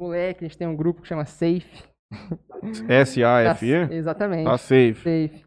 Moleque, 0.00 0.44
a 0.44 0.48
gente 0.48 0.56
tem 0.56 0.68
um 0.68 0.76
grupo 0.76 1.02
que 1.02 1.08
chama 1.08 1.24
Safe. 1.24 1.82
Tá- 2.86 2.94
S-A-F-E? 2.94 3.94
Exatamente. 3.94 4.44
Tá 4.48 4.58
safe. 4.58 4.94
Safe. 4.96 5.46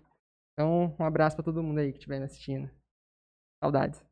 Então, 0.54 0.96
um 1.00 1.04
abraço 1.04 1.36
pra 1.36 1.44
todo 1.44 1.64
mundo 1.64 1.80
aí 1.80 1.92
que 1.92 1.98
estiver 1.98 2.20
me 2.20 2.26
assistindo. 2.26 2.70
Saudades. 3.64 4.04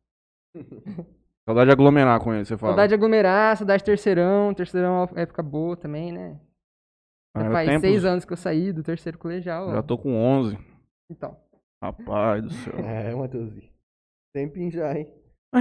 Saudade 1.47 1.67
de 1.67 1.71
aglomerar 1.73 2.19
com 2.21 2.33
ele, 2.33 2.43
você 2.43 2.57
fala. 2.57 2.71
Saudade 2.73 2.89
de 2.89 2.95
aglomerar, 2.95 3.55
saudade 3.55 3.79
de 3.81 3.85
terceirão. 3.85 4.53
Terceirão 4.53 4.95
é 5.03 5.11
uma 5.11 5.21
época 5.21 5.41
boa 5.41 5.77
também, 5.77 6.11
né? 6.11 6.39
Ah, 7.35 7.39
Já 7.39 7.45
era 7.45 7.53
faz 7.53 7.67
tempos- 7.69 7.81
seis 7.81 8.05
anos 8.05 8.25
que 8.25 8.33
eu 8.33 8.37
saí 8.37 8.73
do 8.73 8.83
terceiro 8.83 9.17
colegial. 9.17 9.67
ó. 9.69 9.71
Já 9.71 9.83
tô 9.83 9.97
com 9.97 10.13
11. 10.15 10.57
Então. 11.09 11.37
Rapaz 11.81 12.43
do 12.43 12.51
céu. 12.51 12.73
É, 12.83 13.15
Matheusinho. 13.15 13.71
Tempinho 14.33 14.71
já, 14.71 14.97
hein? 14.97 15.13
É 15.55 15.59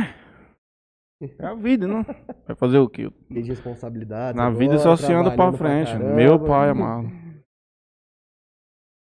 a 1.41 1.55
vida, 1.55 1.87
não? 1.87 2.03
Vai 2.47 2.57
fazer 2.57 2.79
o 2.79 2.89
quê? 2.89 3.11
Tem 3.29 3.43
de 3.43 3.49
responsabilidade. 3.49 4.37
Na 4.37 4.51
vida 4.51 4.79
só 4.79 4.97
se 4.97 5.13
anda 5.13 5.31
pra 5.31 5.53
frente. 5.53 5.97
Meu 5.97 6.39
pai 6.39 6.71
amado. 6.71 7.11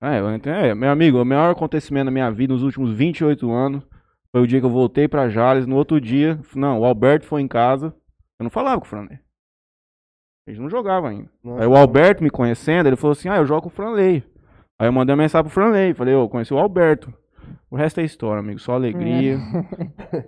É, 0.01 0.19
eu 0.19 0.33
entendo. 0.33 0.55
É, 0.55 0.73
meu 0.73 0.89
amigo, 0.89 1.21
o 1.21 1.25
maior 1.25 1.51
acontecimento 1.51 2.05
da 2.05 2.11
minha 2.11 2.31
vida 2.31 2.53
nos 2.53 2.63
últimos 2.63 2.91
28 2.91 3.51
anos 3.51 3.83
foi 4.31 4.41
o 4.41 4.47
dia 4.47 4.59
que 4.59 4.65
eu 4.65 4.69
voltei 4.69 5.07
pra 5.07 5.27
Jales. 5.27 5.67
No 5.67 5.75
outro 5.75 5.99
dia, 5.99 6.39
não, 6.55 6.79
o 6.79 6.85
Alberto 6.85 7.25
foi 7.25 7.41
em 7.41 7.47
casa. 7.47 7.93
Eu 8.39 8.43
não 8.43 8.49
falava 8.49 8.79
com 8.79 8.85
o 8.85 8.89
Franley. 8.89 9.19
Gente 10.47 10.61
não 10.61 10.69
jogava 10.69 11.09
ainda. 11.09 11.29
Aí 11.59 11.67
o 11.67 11.75
Alberto 11.75 12.23
me 12.23 12.29
conhecendo, 12.29 12.87
ele 12.87 12.95
falou 12.95 13.11
assim: 13.11 13.27
Ah, 13.27 13.37
eu 13.37 13.45
jogo 13.45 13.63
com 13.63 13.67
o 13.67 13.71
Franley. 13.71 14.23
Aí 14.79 14.87
eu 14.87 14.93
mandei 14.93 15.13
uma 15.13 15.21
mensagem 15.21 15.43
pro 15.43 15.53
Franley. 15.53 15.93
Falei, 15.93 16.15
ô, 16.15 16.29
conheci 16.29 16.53
o 16.53 16.57
Alberto. 16.57 17.13
O 17.71 17.75
resto 17.75 17.99
é 17.99 18.03
história, 18.03 18.39
amigo. 18.39 18.59
Só 18.59 18.73
alegria. 18.73 19.37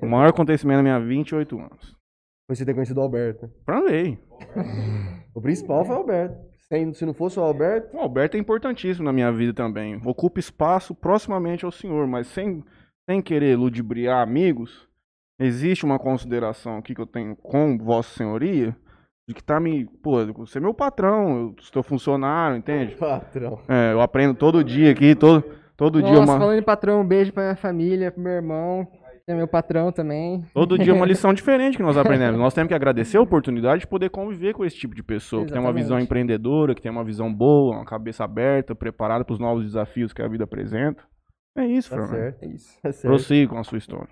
o 0.02 0.06
maior 0.06 0.30
acontecimento 0.30 0.78
da 0.78 0.84
minha 0.84 1.00
vida, 1.00 1.10
28 1.10 1.60
anos. 1.60 1.96
Você 2.50 2.66
ter 2.66 2.74
conhecido 2.74 3.00
o 3.00 3.04
Alberto. 3.04 3.50
Franley. 3.66 4.20
O 5.34 5.42
principal 5.42 5.86
foi 5.86 5.96
o 5.96 6.00
Alberto. 6.00 6.36
Se, 6.68 6.94
se 6.94 7.06
não 7.06 7.14
fosse 7.14 7.40
o 7.40 7.44
Alberto, 7.44 7.96
O 7.96 8.00
Alberto 8.00 8.36
é 8.36 8.40
importantíssimo 8.40 9.06
na 9.06 9.14
minha 9.14 9.32
vida 9.32 9.54
também. 9.54 10.00
Ocupa 10.06 10.40
espaço 10.40 10.94
proximamente 10.94 11.66
ao 11.66 11.72
senhor, 11.72 12.06
mas 12.08 12.28
sem, 12.28 12.64
sem 13.10 13.22
querer 13.22 13.58
ludibriar 13.58 14.22
amigos, 14.22 14.88
existe 15.40 15.86
uma 15.86 15.98
consideração 15.98 16.78
aqui 16.78 16.94
que 16.94 17.02
eu 17.02 17.08
tenho 17.08 17.36
com 17.38 17.78
Vossa 17.78 18.16
Senhoria 18.16 18.76
de 19.28 19.34
que 19.34 19.44
tá 19.44 19.60
me. 19.60 19.86
Pô, 19.86 20.26
você 20.34 20.58
é 20.58 20.62
meu 20.62 20.74
patrão, 20.74 21.38
eu 21.38 21.56
sou 21.62 21.84
funcionário, 21.84 22.58
entende? 22.58 22.96
Patrão. 22.96 23.60
É, 23.68 23.94
eu 23.94 24.02
aprendo 24.02 24.34
todo 24.34 24.64
dia 24.64 24.92
aqui, 24.92 25.16
todo, 25.16 25.44
todo 25.82 26.02
dia 26.02 26.14
Nossa, 26.14 26.32
uma. 26.32 26.40
falando 26.40 26.60
em 26.60 26.64
patrão, 26.64 27.02
um 27.02 27.08
beijo 27.08 27.34
pra 27.34 27.44
minha 27.44 27.56
família, 27.56 28.12
pro 28.12 28.22
meu 28.22 28.34
irmão, 28.34 28.86
que 29.26 29.32
é 29.32 29.34
meu 29.36 29.48
patrão 29.48 29.92
também. 29.92 30.44
Todo 30.54 30.78
dia 30.78 30.94
uma 30.94 31.06
lição 31.06 31.34
diferente 31.34 31.78
que 31.78 31.84
nós 31.84 31.98
aprendemos. 31.98 32.40
Nós 32.40 32.54
temos 32.54 32.68
que 32.68 32.74
agradecer 32.76 33.18
a 33.18 33.22
oportunidade 33.22 33.82
de 33.82 33.88
poder 33.88 34.10
conviver 34.10 34.54
com 34.54 34.64
esse 34.64 34.76
tipo 34.78 34.94
de 34.94 35.02
pessoa, 35.04 35.46
que 35.46 35.52
tem 35.52 35.60
uma 35.60 35.74
visão 35.74 35.98
Exatamente. 35.98 36.06
empreendedora, 36.06 36.76
que 36.76 36.82
tem 36.82 36.92
uma 36.92 37.04
visão 37.04 37.34
boa, 37.34 37.76
uma 37.78 37.86
cabeça 37.86 38.24
aberta, 38.24 38.76
preparada 38.76 39.26
para 39.26 39.34
os 39.34 39.40
novos 39.40 39.64
desafios 39.66 40.14
que 40.14 40.22
a 40.22 40.28
vida 40.28 40.44
apresenta. 40.44 41.04
É 41.58 41.66
isso, 41.66 41.90
Tá 41.90 41.96
Fernando. 41.98 42.12
certo. 42.16 42.44
É 42.44 42.48
isso. 42.48 42.82
Tá 42.82 42.92
certo. 42.92 43.08
Prossiga 43.12 43.52
com 43.52 43.60
a 43.60 43.64
sua 43.64 43.78
história. 43.78 44.10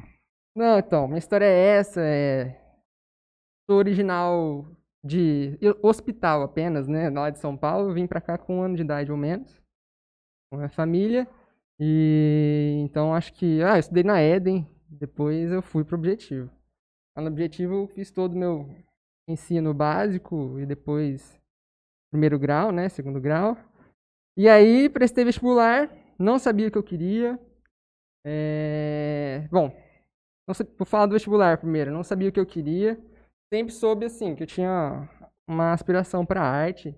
Não, 0.57 0.77
então, 0.79 1.07
minha 1.07 1.19
história 1.19 1.45
é 1.45 1.77
essa, 1.77 2.01
é... 2.01 2.59
Sou 3.69 3.77
original 3.77 4.65
de 5.05 5.57
hospital 5.81 6.41
apenas, 6.41 6.87
né, 6.87 7.09
lá 7.09 7.29
de 7.29 7.39
São 7.39 7.55
Paulo, 7.55 7.93
vim 7.93 8.07
pra 8.07 8.19
cá 8.19 8.37
com 8.37 8.57
um 8.57 8.61
ano 8.63 8.75
de 8.75 8.81
idade 8.81 9.11
ou 9.11 9.17
menos, 9.17 9.61
com 10.51 10.55
a 10.55 10.57
minha 10.57 10.69
família, 10.69 11.27
e 11.79 12.81
então 12.83 13.13
acho 13.13 13.33
que, 13.33 13.61
ah, 13.63 13.75
eu 13.75 13.79
estudei 13.79 14.03
na 14.03 14.21
Eden, 14.21 14.67
depois 14.89 15.51
eu 15.51 15.61
fui 15.61 15.83
pro 15.83 15.97
Objetivo. 15.97 16.49
Lá 17.15 17.23
no 17.23 17.29
Objetivo 17.29 17.73
eu 17.75 17.87
fiz 17.87 18.11
todo 18.11 18.33
o 18.33 18.37
meu 18.37 18.69
ensino 19.27 19.73
básico 19.73 20.59
e 20.59 20.65
depois 20.65 21.39
primeiro 22.11 22.39
grau, 22.39 22.71
né, 22.71 22.89
segundo 22.89 23.21
grau, 23.21 23.57
e 24.37 24.49
aí 24.49 24.89
prestei 24.89 25.23
vestibular, 25.23 25.89
não 26.17 26.39
sabia 26.39 26.67
o 26.67 26.71
que 26.71 26.77
eu 26.77 26.83
queria, 26.83 27.39
é... 28.25 29.47
bom, 29.49 29.71
vou 30.77 30.85
falar 30.85 31.05
do 31.05 31.13
vestibular 31.13 31.57
primeiro. 31.57 31.91
Não 31.91 32.03
sabia 32.03 32.29
o 32.29 32.31
que 32.31 32.39
eu 32.39 32.45
queria. 32.45 32.99
Sempre 33.53 33.73
soube, 33.73 34.05
assim, 34.05 34.35
que 34.35 34.43
eu 34.43 34.47
tinha 34.47 35.09
uma 35.47 35.73
aspiração 35.73 36.25
para 36.25 36.41
arte. 36.41 36.95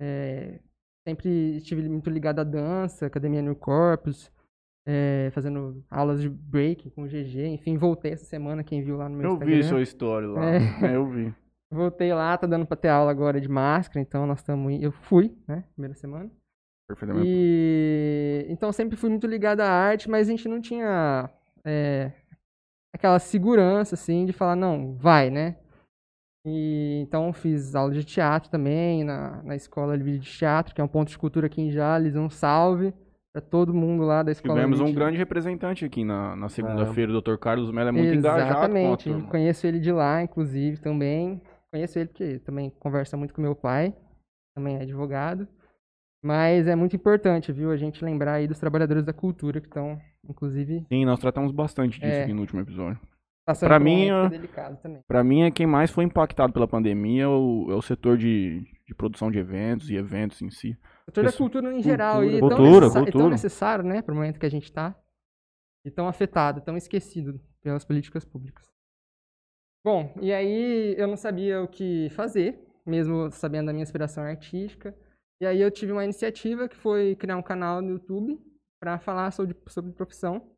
É, 0.00 0.60
sempre 1.06 1.56
estive 1.56 1.88
muito 1.88 2.10
ligado 2.10 2.40
à 2.40 2.44
dança, 2.44 3.06
academia 3.06 3.40
New 3.40 3.54
Corpus, 3.54 4.28
é, 4.84 5.30
fazendo 5.32 5.84
aulas 5.88 6.20
de 6.20 6.28
break 6.28 6.90
com 6.90 7.04
o 7.04 7.06
GG. 7.06 7.46
Enfim, 7.46 7.76
voltei 7.76 8.12
essa 8.12 8.24
semana, 8.24 8.64
quem 8.64 8.82
viu 8.82 8.96
lá 8.96 9.08
no 9.08 9.16
meu 9.16 9.24
Eu 9.24 9.32
Instagram. 9.34 9.56
vi 9.56 9.62
sua 9.62 9.82
história 9.82 10.28
lá. 10.28 10.44
É, 10.44 10.58
eu 10.96 11.08
vi. 11.08 11.32
Voltei 11.70 12.12
lá, 12.12 12.36
tá 12.36 12.46
dando 12.46 12.66
pra 12.66 12.76
ter 12.76 12.88
aula 12.88 13.10
agora 13.10 13.40
de 13.40 13.48
máscara, 13.48 14.00
então 14.00 14.26
nós 14.26 14.40
estamos. 14.40 14.82
Eu 14.82 14.90
fui, 14.90 15.36
né? 15.46 15.64
Primeira 15.74 15.94
semana. 15.94 16.30
Perfeitamente. 16.88 17.28
E 17.28 18.46
então 18.48 18.72
sempre 18.72 18.96
fui 18.96 19.10
muito 19.10 19.26
ligado 19.26 19.60
à 19.60 19.68
arte, 19.68 20.10
mas 20.10 20.28
a 20.28 20.30
gente 20.30 20.48
não 20.48 20.60
tinha 20.60 21.30
é, 21.64 22.12
aquela 22.92 23.18
segurança 23.18 23.94
assim 23.94 24.24
de 24.24 24.32
falar 24.32 24.56
não, 24.56 24.94
vai, 24.94 25.30
né? 25.30 25.56
E 26.46 27.00
então 27.02 27.32
fiz 27.32 27.74
aula 27.74 27.92
de 27.92 28.04
teatro 28.04 28.48
também 28.48 29.02
na, 29.02 29.42
na 29.42 29.56
escola 29.56 29.98
de 29.98 30.20
teatro, 30.20 30.72
que 30.74 30.80
é 30.80 30.84
um 30.84 30.88
ponto 30.88 31.08
de 31.08 31.18
cultura 31.18 31.46
aqui 31.46 31.60
em 31.60 31.70
Jales, 31.72 32.14
um 32.14 32.30
salve 32.30 32.94
para 33.32 33.42
todo 33.42 33.74
mundo 33.74 34.04
lá 34.04 34.22
da 34.22 34.30
escola. 34.30 34.54
Tivemos 34.54 34.80
um 34.80 34.84
de- 34.86 34.92
grande 34.92 35.18
representante 35.18 35.84
aqui 35.84 36.04
na, 36.04 36.36
na 36.36 36.48
segunda-feira. 36.48 37.12
O 37.12 37.20
Dr. 37.20 37.36
Carlos 37.36 37.70
Mello 37.72 37.88
é 37.88 37.92
muito 37.92 38.14
Exatamente. 38.14 39.08
engajado 39.08 39.18
turma. 39.18 39.30
Conheço 39.30 39.66
ele 39.66 39.80
de 39.80 39.90
lá, 39.92 40.22
inclusive, 40.22 40.78
também. 40.78 41.42
Conheço 41.72 41.98
ele 41.98 42.08
porque 42.08 42.38
também 42.38 42.70
conversa 42.78 43.16
muito 43.16 43.34
com 43.34 43.42
meu 43.42 43.54
pai, 43.56 43.92
também 44.54 44.76
é 44.76 44.82
advogado. 44.82 45.48
Mas 46.24 46.66
é 46.66 46.74
muito 46.74 46.96
importante, 46.96 47.52
viu, 47.52 47.70
a 47.70 47.76
gente 47.76 48.04
lembrar 48.04 48.34
aí 48.34 48.46
dos 48.48 48.58
trabalhadores 48.58 49.04
da 49.04 49.12
cultura 49.12 49.60
que 49.60 49.66
estão, 49.66 49.98
inclusive, 50.28 50.84
Sim, 50.88 51.04
nós 51.04 51.18
tratamos 51.20 51.52
bastante 51.52 52.00
disso 52.00 52.12
É. 52.12 52.22
aqui 52.22 52.32
no 52.32 52.40
último 52.40 52.60
episódio. 52.60 52.98
Por 53.54 53.80
um 53.80 53.84
mim, 53.84 54.08
também. 54.82 55.02
Pra 55.06 55.22
mim, 55.22 55.42
é 55.42 55.50
quem 55.50 55.66
mais 55.66 55.90
foi 55.90 56.04
impactado 56.04 56.52
pela 56.52 56.66
pandemia 56.66 57.22
é 57.22 57.28
o, 57.28 57.68
é 57.70 57.74
o 57.74 57.82
setor 57.82 58.18
de, 58.18 58.64
de 58.84 58.94
produção 58.94 59.30
de 59.30 59.38
eventos 59.38 59.88
e 59.88 59.94
eventos 59.94 60.42
em 60.42 60.50
si. 60.50 60.76
O 61.06 61.10
setor 61.10 61.24
da 61.24 61.32
cultura 61.32 61.72
em 61.72 61.82
geral 61.82 62.22
Cultura. 62.22 62.36
e 62.36 62.40
tão, 62.40 62.48
Cultura, 62.48 62.86
e 62.86 62.90
tão 62.90 63.04
cultura. 63.04 63.28
necessário, 63.30 63.84
né, 63.84 64.02
para 64.02 64.12
o 64.12 64.16
momento 64.16 64.40
que 64.40 64.46
a 64.46 64.50
gente 64.50 64.72
tá. 64.72 64.98
E 65.84 65.90
tão 65.90 66.08
afetado, 66.08 66.60
tão 66.60 66.76
esquecido 66.76 67.40
pelas 67.62 67.84
políticas 67.84 68.24
públicas. 68.24 68.66
Bom, 69.84 70.12
e 70.20 70.32
aí 70.32 70.96
eu 70.98 71.06
não 71.06 71.16
sabia 71.16 71.62
o 71.62 71.68
que 71.68 72.10
fazer, 72.10 72.60
mesmo 72.84 73.30
sabendo 73.30 73.66
da 73.66 73.72
minha 73.72 73.84
inspiração 73.84 74.24
artística. 74.24 74.92
E 75.40 75.46
aí 75.46 75.60
eu 75.60 75.70
tive 75.70 75.92
uma 75.92 76.02
iniciativa 76.02 76.68
que 76.68 76.76
foi 76.76 77.14
criar 77.14 77.36
um 77.36 77.42
canal 77.42 77.80
no 77.80 77.90
YouTube 77.90 78.40
para 78.80 78.98
falar 78.98 79.30
sobre, 79.30 79.56
sobre 79.68 79.92
profissão. 79.92 80.55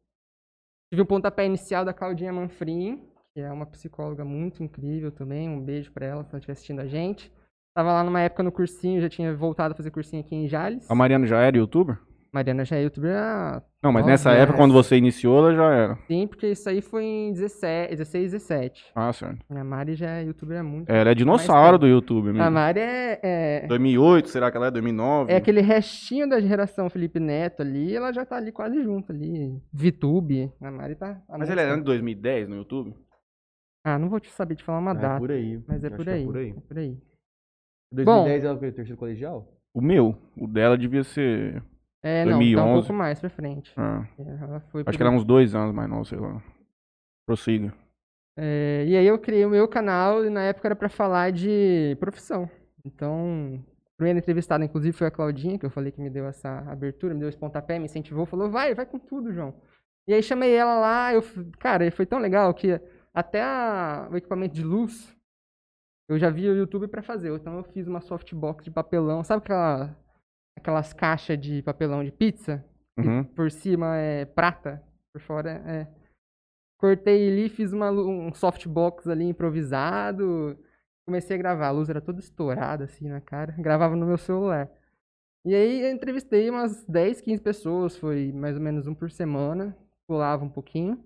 Tive 0.91 1.03
o 1.03 1.07
pontapé 1.07 1.45
inicial 1.45 1.85
da 1.85 1.93
Claudinha 1.93 2.33
Manfrim, 2.33 3.03
que 3.35 3.41
é 3.41 3.53
uma 3.53 3.67
psicóloga 3.67 4.25
muito 4.25 4.63
incrível 4.63 5.13
também. 5.13 5.47
Um 5.47 5.61
beijo 5.61 5.93
para 5.93 6.07
ela, 6.07 6.25
se 6.25 6.31
ela 6.31 6.39
estiver 6.39 6.53
assistindo 6.55 6.81
a 6.81 6.87
gente. 6.87 7.31
Tava 7.75 7.93
lá 7.93 8.03
numa 8.03 8.23
época 8.23 8.43
no 8.43 8.51
cursinho, 8.51 9.01
já 9.01 9.09
tinha 9.09 9.35
voltado 9.37 9.75
a 9.75 9.77
fazer 9.77 9.91
cursinho 9.91 10.23
aqui 10.23 10.35
em 10.35 10.49
Jales. 10.49 10.91
A 10.91 10.95
Mariana 10.95 11.27
já 11.27 11.41
era 11.41 11.59
youtuber? 11.59 11.99
Mariana 12.33 12.65
já 12.65 12.77
é 12.77 12.83
youtuber 12.83 13.17
há 13.17 13.63
Não, 13.83 13.91
mas 13.91 14.03
Nove 14.03 14.13
nessa 14.13 14.29
anos. 14.31 14.43
época, 14.43 14.59
quando 14.59 14.75
você 14.75 14.97
iniciou, 14.97 15.39
ela 15.39 15.55
já 15.55 15.73
era. 15.75 15.97
Sim, 16.07 16.27
porque 16.27 16.49
isso 16.49 16.69
aí 16.69 16.83
foi 16.83 17.05
em 17.05 17.33
17, 17.33 17.91
16, 17.97 18.33
17. 18.33 18.85
Ah, 18.95 19.13
certo. 19.13 19.39
A 19.49 19.65
Mari 19.65 19.95
já 19.95 20.11
é 20.11 20.25
youtuber 20.25 20.61
há 20.61 20.63
muito. 20.63 20.91
Ela 20.91 21.11
é 21.11 21.15
dinossauro 21.15 21.79
do 21.79 21.87
YouTube 21.87 22.29
A 22.29 22.33
mesmo. 22.35 22.51
Mari 22.51 22.81
é, 22.81 23.21
é, 23.23 23.67
2008, 23.67 24.29
será 24.29 24.51
que 24.51 24.57
ela 24.57 24.67
é? 24.67 24.71
2009? 24.71 25.33
é 25.33 25.37
aquele 25.37 25.61
restinho 25.63 26.29
da 26.29 26.39
geração 26.41 26.91
Felipe 26.91 27.19
Neto 27.19 27.63
ali, 27.63 27.97
ela 27.97 28.13
já 28.13 28.27
tá 28.27 28.37
ali 28.37 28.53
quase 28.53 28.83
junto 28.83 29.11
ali. 29.11 29.59
VTube. 29.73 30.53
A 30.61 30.71
Mari 30.71 30.95
tá. 30.97 31.23
há 31.29 31.39
Mas 31.39 31.49
é 31.49 31.55
tempo. 31.57 31.69
ano 31.69 31.79
de 31.79 31.85
2010 31.85 32.49
no 32.49 32.57
YouTube? 32.57 32.95
Ah, 33.85 33.99
não 33.99 34.11
vou 34.11 34.21
te 34.21 34.29
saber 34.31 34.55
te 34.57 34.65
falar 34.65 34.81
uma 34.81 34.91
É 34.91 34.95
data. 34.95 35.19
por 35.19 35.31
aí. 35.33 35.63
Mas 35.67 35.83
é 35.83 35.87
Acho 35.87 35.97
por 35.97 36.05
que 36.05 36.11
aí. 36.11 36.23
É 36.23 36.27
por 36.27 36.37
aí. 36.37 36.51
É 36.51 36.61
por 36.61 36.79
aí. 36.79 36.99
2010 37.93 38.45
ela 38.45 38.59
foi 38.59 38.71
terceiro 38.73 38.99
colegial? 38.99 39.49
O 39.73 39.81
meu. 39.81 40.15
O 40.37 40.47
dela 40.47 40.77
devia 40.77 41.03
ser. 41.05 41.63
É, 42.03 42.25
não, 42.25 42.33
tá 42.33 42.37
um 42.37 42.39
2011. 42.41 42.73
pouco 42.81 42.93
mais 42.93 43.21
pra 43.21 43.29
frente. 43.31 43.73
ah, 43.77 44.07
Ela 44.19 44.61
foi 44.71 44.83
acho 44.87 44.97
que 44.97 45.03
era 45.03 45.13
uns 45.13 45.25
dois 45.25 45.55
anos 45.55 45.75
mais 45.75 45.89
novo, 45.89 46.05
sei 46.05 46.19
lá. 46.19 46.43
Prossiga. 47.27 47.73
É, 48.37 48.85
e 48.87 48.97
aí 48.97 49.07
eu 49.07 49.19
criei 49.19 49.45
o 49.45 49.51
meu 49.51 49.67
canal 49.67 50.25
e 50.25 50.31
na 50.31 50.43
época 50.43 50.69
era 50.69 50.77
pra 50.77 50.89
falar 50.89 51.33
de 51.33 51.97
profissão. 51.99 52.49
Então, 52.85 53.63
a 53.87 53.97
primeira 53.97 54.19
entrevistada, 54.21 54.65
inclusive, 54.65 54.97
foi 54.97 55.09
a 55.09 55.11
Claudinha, 55.11 55.59
que 55.59 55.67
eu 55.67 55.71
falei 55.71 55.91
que 55.91 56.01
me 56.01 56.09
deu 56.09 56.25
essa 56.27 56.59
abertura, 56.71 57.13
me 57.15 57.21
deu 57.21 57.29
esse 57.29 57.37
pontapé, 57.39 57.79
me 57.79 57.87
incentivou, 57.87 58.25
falou, 58.25 58.49
vai, 58.49 58.75
vai 58.75 58.87
com 58.87 58.99
tudo, 58.99 59.33
João. 59.33 59.53
E 60.07 60.15
aí 60.15 60.23
chamei 60.23 60.55
ela 60.55 60.79
lá, 60.79 61.13
eu, 61.13 61.23
cara, 61.59 61.91
foi 61.91 62.07
tão 62.07 62.19
legal 62.21 62.55
que 62.55 62.81
até 63.13 63.43
a- 63.43 64.09
o 64.11 64.17
equipamento 64.17 64.55
de 64.55 64.63
luz, 64.63 65.15
eu 66.09 66.17
já 66.19 66.31
vi 66.31 66.49
o 66.49 66.57
YouTube 66.57 66.87
pra 66.87 67.03
fazer. 67.03 67.35
Então 67.35 67.57
eu 67.59 67.65
fiz 67.65 67.89
uma 67.89 68.01
softbox 68.01 68.65
de 68.65 68.71
papelão, 68.71 69.23
sabe 69.25 69.43
aquela, 69.43 69.95
aquelas 70.59 70.93
caixas 70.93 71.41
de 71.41 71.63
papelão 71.63 72.05
de 72.05 72.13
pizza? 72.13 72.65
Uhum. 72.99 73.23
por 73.23 73.49
cima 73.49 73.97
é 73.97 74.25
prata, 74.25 74.83
por 75.13 75.21
fora 75.21 75.63
é. 75.65 75.87
Cortei 76.79 77.29
ali, 77.29 77.49
fiz 77.49 77.73
uma, 77.73 77.91
um 77.91 78.33
softbox 78.33 79.09
ali 79.09 79.25
improvisado. 79.25 80.57
Comecei 81.05 81.37
a 81.37 81.39
gravar, 81.39 81.69
a 81.69 81.71
luz 81.73 81.89
era 81.89 82.01
toda 82.01 82.21
estourada 82.21 82.85
assim 82.85 83.09
na 83.09 83.21
cara. 83.21 83.53
Gravava 83.59 83.97
no 83.97 84.07
meu 84.07 84.19
celular. 84.19 84.71
E 85.45 85.55
aí 85.55 85.83
eu 85.83 85.91
entrevistei 85.91 86.51
umas 86.51 86.85
10, 86.85 87.21
15 87.21 87.43
pessoas, 87.43 87.97
foi 87.97 88.33
mais 88.33 88.57
ou 88.57 88.63
menos 88.63 88.87
um 88.87 88.95
por 88.95 89.11
semana. 89.11 89.77
Pulava 90.07 90.45
um 90.45 90.49
pouquinho. 90.49 91.03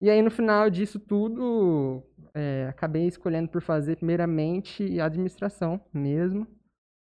E 0.00 0.08
aí 0.08 0.22
no 0.22 0.30
final 0.30 0.70
disso 0.70 0.98
tudo, 0.98 2.02
é, 2.32 2.66
acabei 2.68 3.06
escolhendo 3.06 3.48
por 3.48 3.60
fazer 3.60 3.96
primeiramente 3.96 5.00
administração 5.00 5.80
mesmo, 5.92 6.46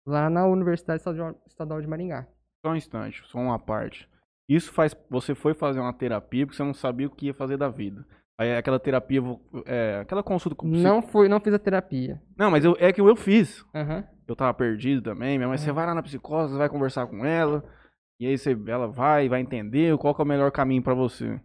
lá 0.07 0.29
na 0.31 0.47
Universidade 0.47 1.01
Estadual- 1.47 1.81
de 1.81 1.87
Maringá. 1.87 2.27
Só 2.65 2.73
um 2.73 2.77
instante, 2.77 3.23
só 3.27 3.39
uma 3.39 3.59
parte. 3.59 4.09
Isso 4.49 4.73
faz. 4.73 4.95
Você 5.11 5.35
foi 5.35 5.55
fazer 5.55 5.81
uma 5.81 5.93
terapia 5.93 6.47
porque 6.47 6.57
você 6.57 6.63
não 6.63 6.75
sabia 6.75 7.07
o 7.07 7.11
que 7.11 7.27
ia 7.27 7.35
fazer 7.35 7.57
da 7.57 7.69
vida. 7.69 8.05
Aí 8.39 8.55
aquela 8.57 8.81
terapia, 8.81 9.21
é, 9.65 10.01
aquela 10.03 10.23
consulta 10.23 10.57
com 10.57 10.69
psico- 10.71 10.83
Não 10.89 11.01
fui, 11.01 11.29
não 11.29 11.41
fiz 11.41 11.55
a 11.55 11.59
terapia. 11.59 12.21
Não, 12.37 12.51
mas 12.51 12.65
eu, 12.65 12.77
é 12.81 12.93
que 12.93 13.01
eu 13.01 13.17
fiz. 13.17 13.65
Aham. 13.75 14.05
Eu 14.27 14.35
tava 14.35 14.53
perdido 14.55 15.03
também. 15.03 15.39
Minha 15.39 15.49
mãe, 15.49 15.57
você 15.59 15.71
vai 15.71 15.87
lá 15.87 15.95
na 15.95 16.03
psicóloga, 16.03 16.49
você 16.53 16.59
vai 16.59 16.69
conversar 16.69 17.07
com 17.07 17.25
ela. 17.25 17.63
E 18.19 18.27
aí 18.27 18.37
você, 18.39 18.57
ela 18.67 18.89
vai, 18.89 19.29
vai 19.29 19.41
entender 19.41 19.97
qual 19.99 20.15
é 20.19 20.23
o 20.23 20.27
melhor 20.27 20.51
caminho 20.51 20.83
pra 20.83 20.95
você. 20.95 21.39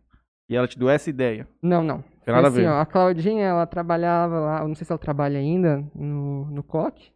E 0.49 0.55
ela 0.55 0.67
te 0.67 0.79
deu 0.79 0.89
essa 0.89 1.09
ideia. 1.09 1.47
Não, 1.61 1.83
não. 1.83 2.01
Tem 2.25 2.33
nada 2.33 2.47
a 2.47 2.49
assim, 2.49 2.61
ver. 2.61 2.67
ó, 2.69 2.79
a 2.79 2.85
Claudinha, 2.85 3.45
ela 3.45 3.65
trabalhava 3.67 4.39
lá, 4.39 4.61
eu 4.61 4.67
não 4.67 4.75
sei 4.75 4.85
se 4.85 4.91
ela 4.91 4.99
trabalha 4.99 5.37
ainda, 5.39 5.83
no, 5.93 6.45
no 6.45 6.63
COC? 6.63 7.11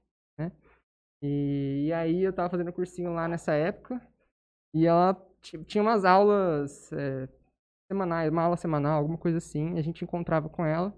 E, 1.24 1.86
e 1.88 1.94
aí 1.94 2.24
eu 2.24 2.34
tava 2.34 2.52
fazendo 2.52 2.74
cursinho 2.74 3.14
lá 3.14 3.28
nessa 3.30 3.54
época, 3.54 4.02
e 4.74 4.86
ela 4.88 5.16
ti- 5.42 5.64
tinha 5.66 5.84
umas 5.84 6.06
aulas 6.06 6.92
é, 6.94 7.30
semanais, 7.92 8.32
uma 8.32 8.44
aula 8.44 8.58
semanal, 8.58 9.00
alguma 9.00 9.18
coisa 9.18 9.40
assim, 9.40 9.76
e 9.76 9.80
a 9.80 9.84
gente 9.84 10.04
encontrava 10.04 10.50
com 10.50 10.66
ela. 10.66 10.94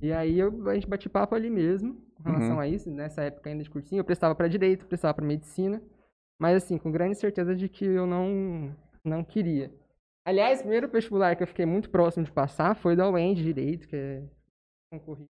E 0.00 0.12
aí 0.12 0.38
eu, 0.38 0.68
a 0.68 0.74
gente 0.74 0.86
bate 0.88 1.08
papo 1.08 1.34
ali 1.34 1.50
mesmo, 1.50 2.00
com 2.16 2.22
relação 2.22 2.56
Uhum. 2.56 2.60
a 2.60 2.68
isso, 2.68 2.90
nessa 2.90 3.22
época 3.22 3.50
ainda 3.50 3.62
de 3.64 3.70
cursinho. 3.70 4.00
Eu 4.00 4.04
prestava 4.04 4.34
pra 4.34 4.48
direito, 4.48 4.86
prestava 4.86 5.14
pra 5.14 5.24
medicina, 5.24 5.82
mas 6.38 6.56
assim, 6.64 6.78
com 6.78 6.90
grande 6.92 7.16
certeza 7.16 7.54
de 7.56 7.68
que 7.68 7.84
eu 7.84 8.06
não, 8.06 8.74
não 9.04 9.24
queria. 9.24 9.72
Aliás, 10.24 10.58
o 10.58 10.62
primeiro 10.62 10.88
vestibular 10.88 11.36
que 11.36 11.42
eu 11.42 11.46
fiquei 11.46 11.64
muito 11.66 11.88
próximo 11.90 12.24
de 12.26 12.32
passar 12.32 12.74
foi 12.76 12.96
da 12.96 13.08
UEM 13.08 13.34
de 13.34 13.42
Direito, 13.44 13.88
que 13.88 13.96
é 13.96 14.22
concorrido. 14.90 15.30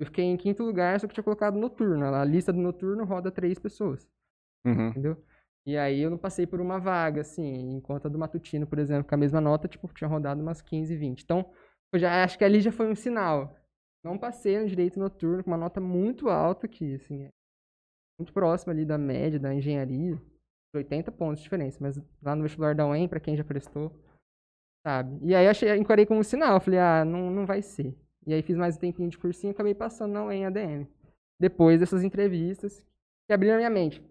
Eu 0.00 0.06
fiquei 0.06 0.24
em 0.24 0.36
quinto 0.36 0.62
lugar, 0.64 0.98
só 0.98 1.06
que 1.06 1.12
tinha 1.12 1.22
colocado 1.22 1.58
noturno. 1.58 2.06
A 2.06 2.24
lista 2.24 2.52
do 2.52 2.58
noturno 2.58 3.04
roda 3.04 3.30
três 3.30 3.58
pessoas, 3.58 4.08
Uhum. 4.66 4.88
entendeu? 4.88 5.22
E 5.66 5.76
aí 5.76 6.00
eu 6.00 6.08
não 6.10 6.16
passei 6.16 6.46
por 6.46 6.58
uma 6.58 6.78
vaga, 6.80 7.20
assim, 7.20 7.76
enquanto 7.76 8.06
a 8.06 8.08
do 8.08 8.18
matutino, 8.18 8.66
por 8.66 8.78
exemplo, 8.78 9.06
com 9.06 9.14
a 9.14 9.18
mesma 9.18 9.40
nota, 9.42 9.68
tipo, 9.68 9.86
tinha 9.92 10.08
rodado 10.08 10.40
umas 10.40 10.62
15, 10.62 10.96
20. 10.96 11.22
Então, 11.22 11.44
já 11.96 12.24
acho 12.24 12.38
que 12.38 12.44
ali 12.44 12.60
já 12.62 12.72
foi 12.72 12.90
um 12.90 12.94
sinal. 12.94 13.54
Não 14.02 14.16
passei 14.16 14.58
no 14.58 14.66
direito 14.66 14.98
noturno 14.98 15.44
com 15.44 15.50
uma 15.50 15.58
nota 15.58 15.80
muito 15.82 16.30
alta, 16.30 16.66
que, 16.66 16.94
assim, 16.94 17.24
é 17.24 17.28
muito 18.18 18.32
próxima 18.32 18.72
ali 18.72 18.86
da 18.86 18.96
média 18.96 19.38
da 19.38 19.52
engenharia. 19.54 20.18
80 20.74 21.12
pontos 21.12 21.38
de 21.38 21.44
diferença, 21.44 21.78
mas 21.80 22.00
lá 22.22 22.34
no 22.34 22.42
vestibular 22.42 22.74
da 22.74 22.86
UEM, 22.86 23.08
pra 23.08 23.20
quem 23.20 23.36
já 23.36 23.44
prestou, 23.44 23.92
sabe? 24.86 25.18
E 25.26 25.34
aí 25.34 25.44
eu 25.44 25.50
achei, 25.50 25.76
encarei 25.76 26.06
como 26.06 26.20
um 26.20 26.24
sinal, 26.24 26.60
falei, 26.60 26.78
ah, 26.78 27.04
não, 27.04 27.30
não 27.30 27.44
vai 27.44 27.60
ser. 27.60 27.94
E 28.26 28.34
aí 28.34 28.42
fiz 28.42 28.56
mais 28.56 28.76
um 28.76 28.80
tempinho 28.80 29.08
de 29.08 29.18
cursinho 29.18 29.50
e 29.50 29.54
acabei 29.54 29.74
passando 29.74 30.12
na 30.12 30.24
UEM 30.24 30.46
ADM. 30.46 30.86
Depois 31.40 31.80
dessas 31.80 32.02
entrevistas, 32.04 32.84
que 33.26 33.32
abriram 33.32 33.54
a 33.54 33.58
minha 33.58 33.70
mente 33.70 34.02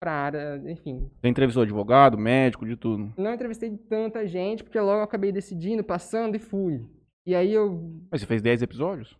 pra 0.00 0.12
área, 0.12 0.62
enfim. 0.70 1.10
Você 1.20 1.28
entrevistou 1.28 1.62
advogado, 1.62 2.16
médico, 2.16 2.64
de 2.66 2.76
tudo. 2.76 3.12
Não 3.16 3.32
entrevistei 3.34 3.76
tanta 3.76 4.26
gente, 4.26 4.62
porque 4.62 4.78
logo 4.78 4.98
eu 5.00 5.04
acabei 5.04 5.32
decidindo, 5.32 5.82
passando 5.82 6.36
e 6.36 6.38
fui. 6.38 6.86
E 7.26 7.34
aí 7.34 7.52
eu 7.52 7.90
Mas 8.10 8.20
você 8.20 8.26
fez 8.26 8.42
10 8.42 8.62
episódios? 8.62 9.18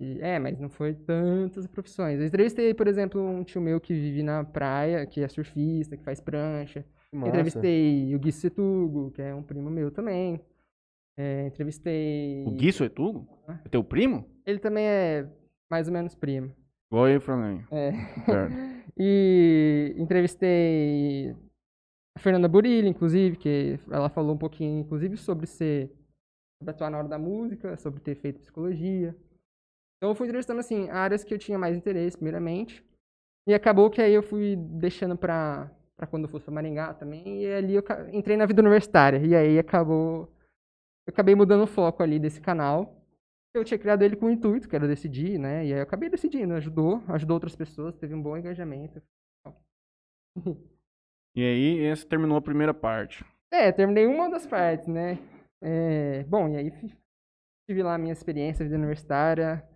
E- 0.00 0.18
É, 0.20 0.38
mas 0.38 0.58
não 0.58 0.68
foi 0.68 0.92
tantas 0.92 1.66
profissões. 1.66 2.18
Eu 2.20 2.26
entrevistei, 2.26 2.74
por 2.74 2.86
exemplo, 2.88 3.20
um 3.22 3.44
tio 3.44 3.60
meu 3.60 3.80
que 3.80 3.94
vive 3.94 4.22
na 4.22 4.44
praia, 4.44 5.06
que 5.06 5.22
é 5.22 5.28
surfista, 5.28 5.96
que 5.96 6.02
faz 6.02 6.20
prancha. 6.20 6.84
Entrevistei 7.28 8.14
o 8.14 8.18
Gui 8.18 8.32
Setugo, 8.32 9.12
que 9.12 9.22
é 9.22 9.32
um 9.34 9.42
primo 9.42 9.70
meu 9.70 9.90
também. 9.90 10.40
É, 11.16 11.46
entrevistei. 11.46 12.44
O 12.46 12.50
Gui 12.50 12.72
Suetugo? 12.72 13.28
Ah. 13.46 13.58
É 13.64 13.68
teu 13.68 13.84
primo? 13.84 14.28
Ele 14.44 14.58
também 14.58 14.86
é 14.86 15.28
mais 15.70 15.86
ou 15.86 15.92
menos 15.92 16.14
primo. 16.14 16.52
Igual 16.90 17.08
eu 17.08 17.20
Franley. 17.20 17.64
É. 17.70 17.92
Certo. 18.24 18.54
E 18.96 19.92
entrevistei 19.98 21.34
a 22.16 22.20
Fernanda 22.20 22.46
Burilli, 22.46 22.88
inclusive, 22.88 23.36
que 23.36 23.76
ela 23.90 24.08
falou 24.08 24.36
um 24.36 24.38
pouquinho, 24.38 24.78
inclusive, 24.78 25.16
sobre 25.16 25.48
ser 25.48 25.90
sobre 26.62 26.70
atuar 26.70 26.90
na 26.90 26.98
hora 26.98 27.08
da 27.08 27.18
música, 27.18 27.76
sobre 27.76 28.00
ter 28.00 28.14
feito 28.14 28.38
psicologia. 28.38 29.16
Então 29.96 30.10
eu 30.10 30.14
fui 30.14 30.26
entrevistando 30.26 30.60
assim 30.60 30.88
áreas 30.90 31.24
que 31.24 31.34
eu 31.34 31.38
tinha 31.38 31.58
mais 31.58 31.76
interesse, 31.76 32.16
primeiramente. 32.16 32.84
E 33.48 33.52
acabou 33.52 33.90
que 33.90 34.00
aí 34.00 34.14
eu 34.14 34.22
fui 34.22 34.54
deixando 34.56 35.16
pra, 35.16 35.68
pra 35.96 36.06
quando 36.06 36.24
eu 36.24 36.28
fosse 36.28 36.44
pra 36.44 36.54
Maringá 36.54 36.94
também, 36.94 37.42
e 37.42 37.52
ali 37.52 37.74
eu 37.74 37.84
entrei 38.12 38.36
na 38.36 38.46
vida 38.46 38.62
universitária. 38.62 39.18
E 39.18 39.34
aí 39.34 39.58
acabou 39.58 40.28
eu 41.06 41.12
acabei 41.12 41.34
mudando 41.34 41.62
o 41.62 41.66
foco 41.66 42.02
ali 42.02 42.18
desse 42.18 42.40
canal. 42.40 43.00
Eu 43.54 43.64
tinha 43.64 43.78
criado 43.78 44.02
ele 44.02 44.16
com 44.16 44.26
o 44.26 44.30
intuito, 44.30 44.68
que 44.68 44.74
era 44.74 44.88
decidir, 44.88 45.38
né? 45.38 45.64
E 45.64 45.72
aí 45.72 45.78
eu 45.78 45.82
acabei 45.82 46.08
decidindo, 46.08 46.54
ajudou, 46.54 47.02
ajudou 47.08 47.36
outras 47.36 47.54
pessoas, 47.54 47.96
teve 47.96 48.14
um 48.14 48.22
bom 48.22 48.36
engajamento. 48.36 49.02
E 51.36 51.42
aí, 51.42 51.84
essa 51.86 52.06
terminou 52.06 52.36
a 52.36 52.40
primeira 52.40 52.72
parte. 52.72 53.24
É, 53.52 53.72
terminei 53.72 54.06
uma 54.06 54.30
das 54.30 54.46
partes, 54.46 54.86
né? 54.86 55.18
É, 55.60 56.22
bom, 56.28 56.48
e 56.48 56.56
aí 56.56 56.70
tive 57.68 57.82
lá 57.82 57.96
a 57.96 57.98
minha 57.98 58.12
experiência, 58.12 58.64
vida 58.64 58.76
universitária, 58.76 59.68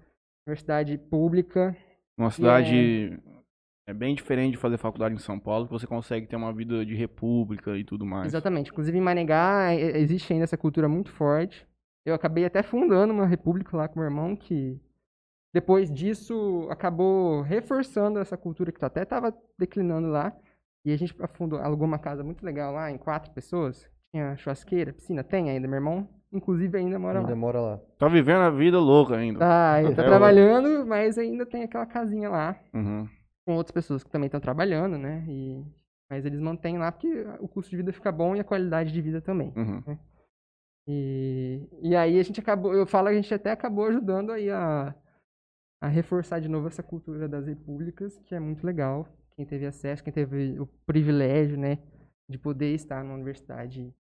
universidade 0.47 0.97
pública. 0.97 1.77
Uma 2.17 2.31
cidade 2.31 3.13
é 3.13 3.38
bem 3.95 4.15
diferente 4.15 4.53
de 4.53 4.57
fazer 4.59 4.77
faculdade 4.77 5.15
em 5.15 5.19
São 5.19 5.39
Paulo, 5.39 5.67
que 5.67 5.73
você 5.73 5.87
consegue 5.87 6.27
ter 6.27 6.37
uma 6.37 6.53
vida 6.53 6.85
de 6.85 6.95
república 6.95 7.77
e 7.77 7.85
tudo 7.85 8.05
mais. 8.05 8.27
Exatamente. 8.27 8.71
Inclusive 8.71 8.97
em 8.97 9.01
Maringá 9.01 9.75
e- 9.75 9.99
existe 9.99 10.33
ainda 10.33 10.45
essa 10.45 10.57
cultura 10.57 10.89
muito 10.89 11.11
forte. 11.13 11.67
Eu 12.05 12.15
acabei 12.15 12.45
até 12.45 12.63
fundando 12.63 13.13
uma 13.13 13.27
república 13.27 13.77
lá 13.77 13.89
com 13.89 13.99
meu 14.01 14.09
irmão 14.09 14.35
que 14.37 14.79
depois 15.53 15.91
disso 15.93 16.67
acabou 16.71 17.43
reforçando 17.43 18.19
essa 18.19 18.37
cultura 18.37 18.71
que 18.73 18.85
até 18.85 19.03
estava 19.03 19.35
declinando 19.59 20.09
lá. 20.09 20.33
E 20.85 20.93
a 20.93 20.97
gente 20.97 21.15
afundou, 21.21 21.59
alugou 21.59 21.87
uma 21.87 21.99
casa 21.99 22.23
muito 22.23 22.45
legal 22.45 22.73
lá, 22.73 22.91
em 22.91 22.97
quatro 22.97 23.31
pessoas. 23.33 23.91
Tinha 24.11 24.37
churrasqueira, 24.37 24.93
piscina, 24.93 25.23
tem 25.25 25.51
ainda. 25.51 25.67
Meu 25.69 25.77
irmão, 25.77 26.09
inclusive, 26.33 26.79
ainda 26.79 26.99
mora 26.99 27.19
Ainda 27.19 27.31
lá. 27.31 27.37
mora 27.37 27.61
lá. 27.61 27.81
Tá 27.99 28.09
vivendo 28.09 28.41
a 28.41 28.51
vida 28.51 28.79
louca 28.79 29.17
ainda. 29.17 29.39
Tá, 29.41 29.83
ele 29.83 29.95
tá 29.95 30.03
É, 30.03 30.07
trabalhando, 30.07 30.87
mas 30.87 31.19
ainda 31.19 31.45
tem 31.45 31.63
aquela 31.65 31.85
casinha 31.85 32.31
lá 32.31 32.57
Uhum. 32.73 33.07
Com 33.49 33.55
outras 33.55 33.73
pessoas 33.73 34.05
que 34.05 34.11
também 34.11 34.27
estão 34.27 34.41
trabalhando, 34.41 34.99
né? 34.99 35.25
E, 35.27 35.65
mas 36.11 36.27
eles 36.27 36.39
mantêm 36.39 36.77
lá 36.77 36.93
porque 36.93 37.25
o 37.41 37.49
custo 37.49 37.71
de 37.71 37.79
vida 37.79 37.95
fica 37.95 38.13
bom 38.13 38.37
e 38.37 38.41
a 38.41 38.45
qualidade 38.45 38.93
de 38.93 39.01
vida 39.01 39.23
também. 39.23 39.55
Uhum. 39.57 39.99
E, 40.87 41.67
e 41.81 41.97
aí 41.97 42.21
a 42.21 42.23
gente 42.23 42.41
acabou, 42.41 42.75
eu 42.75 42.87
falo 42.87 43.07
que 43.09 43.15
a 43.15 43.17
gente 43.17 43.33
até 43.33 43.51
acabou 43.51 43.87
ajudando 43.87 44.33
aí 44.33 44.51
a, 44.51 44.95
a 45.81 45.89
reforçar 45.89 46.41
de 46.41 46.49
novo 46.49 46.67
essa 46.67 46.83
cultura 46.83 47.27
das 47.27 47.47
repúblicas, 47.47 48.19
que 48.27 48.35
é 48.35 48.41
muito 48.41 48.67
legal. 48.67 49.09
Quem 49.35 49.47
teve 49.47 49.65
acesso, 49.65 50.05
quem 50.05 50.13
teve 50.13 50.61
o 50.61 50.67
privilégio, 50.85 51.57
né, 51.57 51.79
de 52.29 52.37
poder 52.37 52.75
estar 52.75 53.03
na 53.03 53.15
universidade 53.15 53.95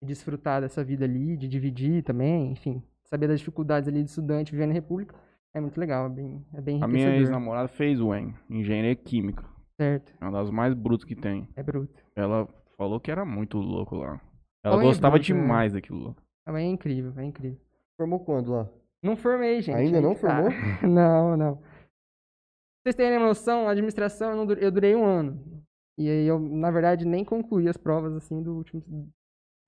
e 0.00 0.06
desfrutar 0.06 0.60
dessa 0.60 0.84
vida 0.84 1.06
ali, 1.06 1.36
de 1.36 1.48
dividir 1.48 2.04
também, 2.04 2.52
enfim, 2.52 2.80
saber 3.02 3.26
das 3.26 3.40
dificuldades 3.40 3.88
ali 3.88 4.04
de 4.04 4.10
estudante 4.10 4.52
vivendo 4.52 4.70
em 4.70 4.74
república, 4.74 5.12
é 5.54 5.60
muito 5.60 5.78
legal, 5.78 6.06
é 6.06 6.08
bem, 6.08 6.46
é 6.54 6.60
bem 6.60 6.82
A 6.82 6.88
minha 6.88 7.14
ex-namorada 7.16 7.68
fez 7.68 8.00
o 8.00 8.14
EN, 8.14 8.34
engenharia 8.48 8.94
química. 8.96 9.44
certo? 9.76 10.14
É 10.20 10.24
uma 10.24 10.32
das 10.32 10.50
mais 10.50 10.74
brutas 10.74 11.04
que 11.04 11.14
tem. 11.14 11.48
É 11.54 11.62
bruto. 11.62 12.02
Ela 12.16 12.48
falou 12.76 13.00
que 13.00 13.10
era 13.10 13.24
muito 13.24 13.58
louco 13.58 13.96
lá. 13.96 14.20
Ela 14.64 14.80
é 14.80 14.84
gostava 14.84 15.16
bruta, 15.16 15.32
né? 15.32 15.40
demais 15.40 15.72
daquilo 15.72 16.14
lá. 16.46 16.58
É 16.58 16.62
incrível, 16.62 17.12
é 17.16 17.24
incrível. 17.24 17.60
Formou 17.96 18.20
quando 18.20 18.52
lá? 18.52 18.68
Não 19.02 19.16
formei, 19.16 19.60
gente. 19.60 19.76
Ainda 19.76 20.00
não 20.00 20.14
tá. 20.14 20.20
formou? 20.20 20.50
não, 20.88 21.36
não. 21.36 21.56
Pra 21.56 22.90
vocês 22.90 22.94
terem 22.96 23.18
uma 23.18 23.28
noção, 23.28 23.68
a 23.68 23.72
administração 23.72 24.30
eu, 24.30 24.36
não 24.36 24.46
durei, 24.46 24.64
eu 24.64 24.70
durei 24.70 24.96
um 24.96 25.04
ano. 25.04 25.62
E 25.98 26.08
aí 26.08 26.26
eu, 26.26 26.38
na 26.38 26.70
verdade, 26.70 27.04
nem 27.04 27.24
concluí 27.24 27.68
as 27.68 27.76
provas 27.76 28.14
assim 28.14 28.42
do 28.42 28.56
último, 28.56 28.82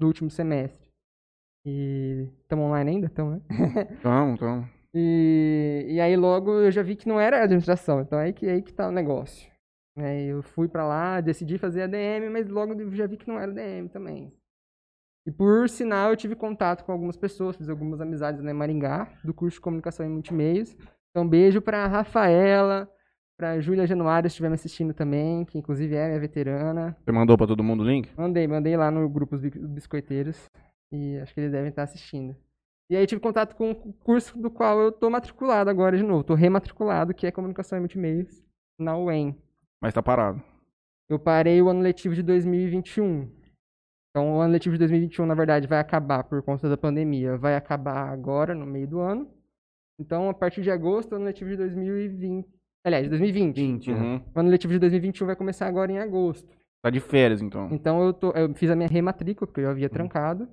do 0.01 0.07
último 0.07 0.31
semestre. 0.31 0.89
E 1.67 2.29
estamos 2.43 2.65
online 2.67 2.91
ainda? 2.91 3.07
Então, 3.07 3.31
né? 3.31 3.41
Então, 3.99 4.35
então. 4.35 4.69
E, 4.95 5.87
e 5.89 6.01
aí 6.01 6.17
logo 6.17 6.53
eu 6.53 6.71
já 6.71 6.83
vi 6.83 6.95
que 6.97 7.09
não 7.09 7.19
era 7.19 7.43
administração, 7.43 8.01
então 8.01 8.19
aí 8.19 8.33
que, 8.33 8.47
aí 8.49 8.63
que 8.63 8.73
tá 8.73 8.89
o 8.89 8.93
negócio. 8.93 9.51
Aí 9.97 10.27
eu 10.27 10.43
fui 10.43 10.69
pra 10.69 10.87
lá, 10.87 11.21
decidi 11.21 11.59
fazer 11.59 11.83
ADM, 11.83 12.31
mas 12.31 12.49
logo 12.49 12.75
já 12.93 13.07
vi 13.07 13.17
que 13.17 13.29
não 13.29 13.39
era 13.39 13.51
ADM 13.51 13.89
também. 13.89 14.33
E 15.27 15.31
por 15.33 15.69
sinal 15.69 16.11
eu 16.11 16.17
tive 16.17 16.35
contato 16.37 16.85
com 16.85 16.93
algumas 16.93 17.17
pessoas, 17.17 17.57
fiz 17.57 17.69
algumas 17.69 18.01
amizades 18.01 18.43
né, 18.43 18.51
em 18.51 18.55
Maringá, 18.55 19.09
do 19.25 19.33
curso 19.33 19.57
de 19.57 19.61
comunicação 19.63 20.05
e 20.05 20.09
multimeios. 20.09 20.77
Então 21.11 21.27
beijo 21.29 21.63
pra 21.63 21.87
Rafaela, 21.87 22.89
pra 23.39 23.59
Júlia 23.61 23.87
Januário, 23.87 24.29
se 24.29 24.35
estiver 24.35 24.49
me 24.49 24.55
assistindo 24.57 24.93
também, 24.93 25.45
que 25.45 25.57
inclusive 25.59 25.95
é 25.95 26.09
minha 26.09 26.21
veterana. 26.21 26.97
Você 27.05 27.13
mandou 27.13 27.37
pra 27.39 27.47
todo 27.47 27.65
mundo 27.65 27.83
o 27.83 27.87
link? 27.87 28.11
Mandei, 28.17 28.47
mandei 28.47 28.77
lá 28.77 28.91
no 28.91 29.09
grupo 29.09 29.35
Os 29.37 29.41
Bi- 29.41 29.51
Biscoiteiros. 29.51 30.45
E 30.93 31.19
acho 31.19 31.33
que 31.35 31.41
eles 31.41 31.53
devem 31.53 31.71
estar 31.71 31.85
assistindo. 31.85 32.37
E 32.91 32.97
aí 32.97 33.07
tive 33.07 33.21
contato 33.21 33.57
com 33.57 33.71
o 33.71 33.93
curso 33.95 34.39
do 34.39 34.51
qual 34.51 34.79
eu 34.81 34.93
tô 34.93 35.09
matriculado 35.09 35.71
agora 35.71 35.97
de 35.97 36.03
novo. 36.03 36.23
Tô 36.23 36.35
rematriculado, 36.35 37.15
que 37.15 37.27
é 37.27 37.33
Comunicação 37.33 37.79
e 37.79 37.81
Multimeios, 37.81 38.45
na 38.79 38.97
UEM. 38.97 39.37
Mas 39.81 39.95
tá 39.95 40.03
parado. 40.03 40.43
Eu 41.09 41.19
parei 41.19 41.61
o 41.63 41.69
ano 41.69 41.81
letivo 41.81 42.15
de 42.15 42.23
2021. 42.23 43.31
Então 44.11 44.37
o 44.37 44.41
ano 44.41 44.53
letivo 44.53 44.75
de 44.75 44.81
2021, 44.81 45.27
na 45.27 45.35
verdade, 45.35 45.67
vai 45.67 45.79
acabar 45.81 46.25
por 46.25 46.43
conta 46.43 46.69
da 46.69 46.77
pandemia. 46.77 47.37
Vai 47.37 47.57
acabar 47.57 48.09
agora, 48.11 48.55
no 48.55 48.67
meio 48.67 48.87
do 48.87 49.01
ano. 49.01 49.29
Então, 49.99 50.29
a 50.29 50.35
partir 50.35 50.63
de 50.63 50.71
agosto, 50.71 51.13
o 51.13 51.17
ano 51.17 51.25
letivo 51.25 51.51
de 51.51 51.57
2020... 51.57 52.49
Aliás, 52.85 53.05
de 53.05 53.11
2020. 53.11 53.57
20, 53.57 53.93
né? 53.93 54.01
Uhum. 54.01 54.23
O 54.35 54.41
ano 54.41 54.51
letivo 54.51 54.73
de 54.73 54.79
2021 54.79 55.27
vai 55.27 55.37
começar 55.37 55.67
agora 55.67 55.91
em 55.91 55.99
agosto. 55.99 56.49
Tá 56.83 56.91
de 56.91 57.01
férias, 57.01 57.41
então. 57.41 57.69
Então 57.71 58.05
eu, 58.05 58.13
tô, 58.13 58.31
eu 58.33 58.53
fiz 58.55 58.71
a 58.71 58.77
minha 58.77 58.89
rematrícula, 58.89 59.47
porque 59.47 59.63
eu 59.63 59.71
havia 59.71 59.89
trancado. 59.89 60.47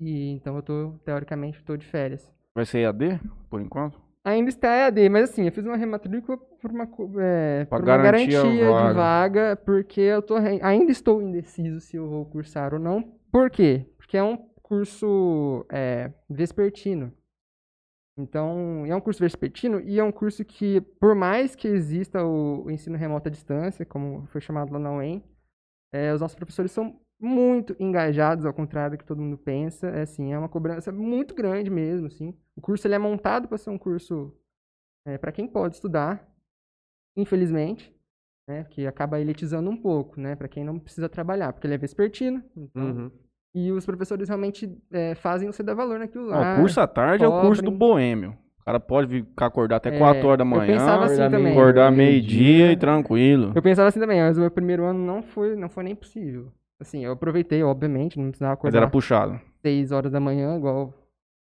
E 0.00 0.30
então 0.30 0.56
eu 0.56 0.62
tô, 0.62 0.92
teoricamente, 1.04 1.62
tô 1.64 1.76
de 1.76 1.86
férias. 1.86 2.30
Vai 2.54 2.64
ser 2.64 2.80
EAD, 2.80 3.20
por 3.48 3.60
enquanto? 3.60 4.00
Ainda 4.24 4.48
está 4.48 4.74
EAD, 4.74 5.08
mas 5.08 5.30
assim, 5.30 5.44
eu 5.44 5.52
fiz 5.52 5.64
uma 5.64 5.76
rematrícula 5.76 6.36
por 6.36 6.70
uma, 6.70 6.88
é, 7.20 7.64
por 7.64 7.80
uma 7.80 7.96
garantia 7.96 8.42
vaga. 8.42 8.88
de 8.88 8.94
vaga, 8.94 9.56
porque 9.56 10.00
eu 10.00 10.20
tô, 10.20 10.34
ainda 10.34 10.90
estou 10.90 11.22
indeciso 11.22 11.80
se 11.80 11.96
eu 11.96 12.08
vou 12.08 12.26
cursar 12.26 12.74
ou 12.74 12.80
não. 12.80 13.02
Por 13.30 13.50
quê? 13.50 13.86
Porque 13.96 14.16
é 14.16 14.22
um 14.22 14.36
curso 14.62 15.64
é, 15.70 16.12
vespertino. 16.28 17.12
Então, 18.18 18.84
é 18.86 18.96
um 18.96 19.00
curso 19.00 19.20
vespertino 19.20 19.78
e 19.80 20.00
é 20.00 20.02
um 20.02 20.10
curso 20.10 20.44
que, 20.44 20.80
por 20.80 21.14
mais 21.14 21.54
que 21.54 21.68
exista 21.68 22.24
o, 22.24 22.64
o 22.64 22.70
ensino 22.70 22.96
remoto 22.96 23.28
à 23.28 23.30
distância, 23.30 23.86
como 23.86 24.26
foi 24.28 24.40
chamado 24.40 24.72
lá 24.72 24.78
na 24.78 24.90
UEM, 24.90 25.22
é, 25.92 26.12
os 26.12 26.20
nossos 26.20 26.34
professores 26.34 26.72
são 26.72 26.98
muito 27.20 27.74
engajados, 27.78 28.44
ao 28.44 28.52
contrário 28.52 28.96
do 28.96 29.00
que 29.00 29.06
todo 29.06 29.20
mundo 29.22 29.38
pensa. 29.38 29.88
É, 29.88 30.02
assim, 30.02 30.32
é 30.32 30.38
uma 30.38 30.48
cobrança 30.48 30.92
muito 30.92 31.34
grande 31.34 31.70
mesmo. 31.70 32.06
Assim. 32.06 32.34
O 32.56 32.60
curso 32.60 32.86
ele 32.86 32.94
é 32.94 32.98
montado 32.98 33.48
para 33.48 33.58
ser 33.58 33.70
um 33.70 33.78
curso 33.78 34.32
para 35.20 35.30
quem 35.32 35.46
pode 35.46 35.76
estudar, 35.76 36.26
infelizmente, 37.16 37.94
né, 38.48 38.64
que 38.70 38.86
acaba 38.86 39.20
elitizando 39.20 39.70
um 39.70 39.76
pouco, 39.76 40.20
né, 40.20 40.34
para 40.34 40.48
quem 40.48 40.64
não 40.64 40.78
precisa 40.78 41.08
trabalhar, 41.08 41.52
porque 41.52 41.66
ele 41.66 41.74
é 41.74 41.78
vespertino. 41.78 42.42
Então, 42.56 42.82
Uhum. 42.84 43.10
E 43.54 43.72
os 43.72 43.86
professores 43.86 44.28
realmente 44.28 44.70
é, 44.92 45.14
fazem 45.14 45.50
você 45.50 45.62
dar 45.62 45.72
valor 45.74 45.98
naquilo 45.98 46.26
lá. 46.26 46.54
o 46.54 46.60
curso 46.60 46.78
à 46.78 46.86
tarde 46.86 47.24
é 47.24 47.28
o 47.28 47.40
curso 47.40 47.62
do 47.62 47.70
cobrem. 47.72 47.78
boêmio. 47.78 48.36
O 48.60 48.64
cara 48.64 48.78
pode 48.78 49.22
ficar 49.22 49.46
acordar 49.46 49.76
até 49.76 49.94
É, 49.94 49.98
4 49.98 50.26
horas 50.26 50.38
da 50.38 50.44
eu 50.44 50.48
manhã, 50.48 50.66
pensava 50.66 51.04
assim 51.06 51.14
acordar 51.14 51.30
também. 51.38 51.52
acordar 51.52 51.90
meio-dia. 51.92 52.42
meio-dia 52.42 52.72
e 52.72 52.76
tranquilo. 52.76 53.52
Eu 53.54 53.62
pensava 53.62 53.88
assim 53.88 53.98
também, 54.00 54.20
mas 54.20 54.36
o 54.36 54.40
meu 54.40 54.50
primeiro 54.50 54.84
ano 54.84 54.98
não 54.98 55.22
foi, 55.22 55.56
não 55.56 55.70
foi 55.70 55.84
nem 55.84 55.94
possível. 55.94 56.52
Assim, 56.80 57.04
eu 57.04 57.12
aproveitei, 57.12 57.62
obviamente, 57.62 58.18
não 58.18 58.28
precisava 58.28 58.52
Mas 58.52 58.58
acordar 58.58 58.78
era 58.78 58.90
puxado. 58.90 59.40
6 59.62 59.92
horas 59.92 60.12
da 60.12 60.20
manhã, 60.20 60.56
igual 60.56 60.92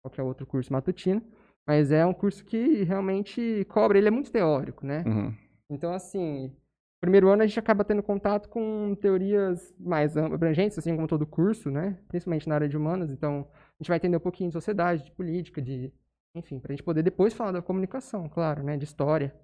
qualquer 0.03 0.23
outro 0.23 0.47
curso 0.47 0.73
matutino. 0.73 1.23
Mas 1.67 1.91
é 1.91 2.07
um 2.07 2.15
curso 2.15 2.45
que 2.45 2.85
realmente 2.85 3.67
cobra, 3.69 3.99
ele 3.99 4.07
é 4.07 4.11
muito 4.11 4.31
teórico, 4.31 4.87
né? 4.87 5.03
Uhum. 5.05 5.35
Então, 5.69 5.93
assim, 5.93 6.53
primeiro 7.01 7.29
ano 7.29 7.43
a 7.43 7.47
gente 7.47 7.59
acaba 7.59 7.85
tendo 7.85 8.05
contato 8.05 8.49
com 8.49 8.95
teorias 9.01 9.75
mais 9.81 10.17
abrangentes, 10.17 10.79
assim 10.79 10.95
como 10.95 11.09
todo 11.09 11.27
curso, 11.27 11.69
né? 11.71 11.99
Principalmente 12.07 12.49
na 12.49 12.55
área 12.55 12.69
de 12.69 12.77
humanas. 12.77 13.11
Então, 13.11 13.49
a 13.51 13.83
gente 13.83 13.89
vai 13.89 13.97
entender 13.97 14.17
um 14.17 14.21
pouquinho 14.21 14.49
de 14.49 14.55
sociedade, 14.55 15.05
de 15.05 15.11
política, 15.11 15.61
de... 15.61 15.93
Enfim, 16.37 16.61
pra 16.61 16.73
gente 16.73 16.85
poder 16.85 17.03
depois 17.03 17.35
falar 17.35 17.51
da 17.51 17.63
comunicação, 17.63 18.29
claro, 18.29 18.63
né? 18.63 18.77
De 18.77 18.85
história. 18.85 19.35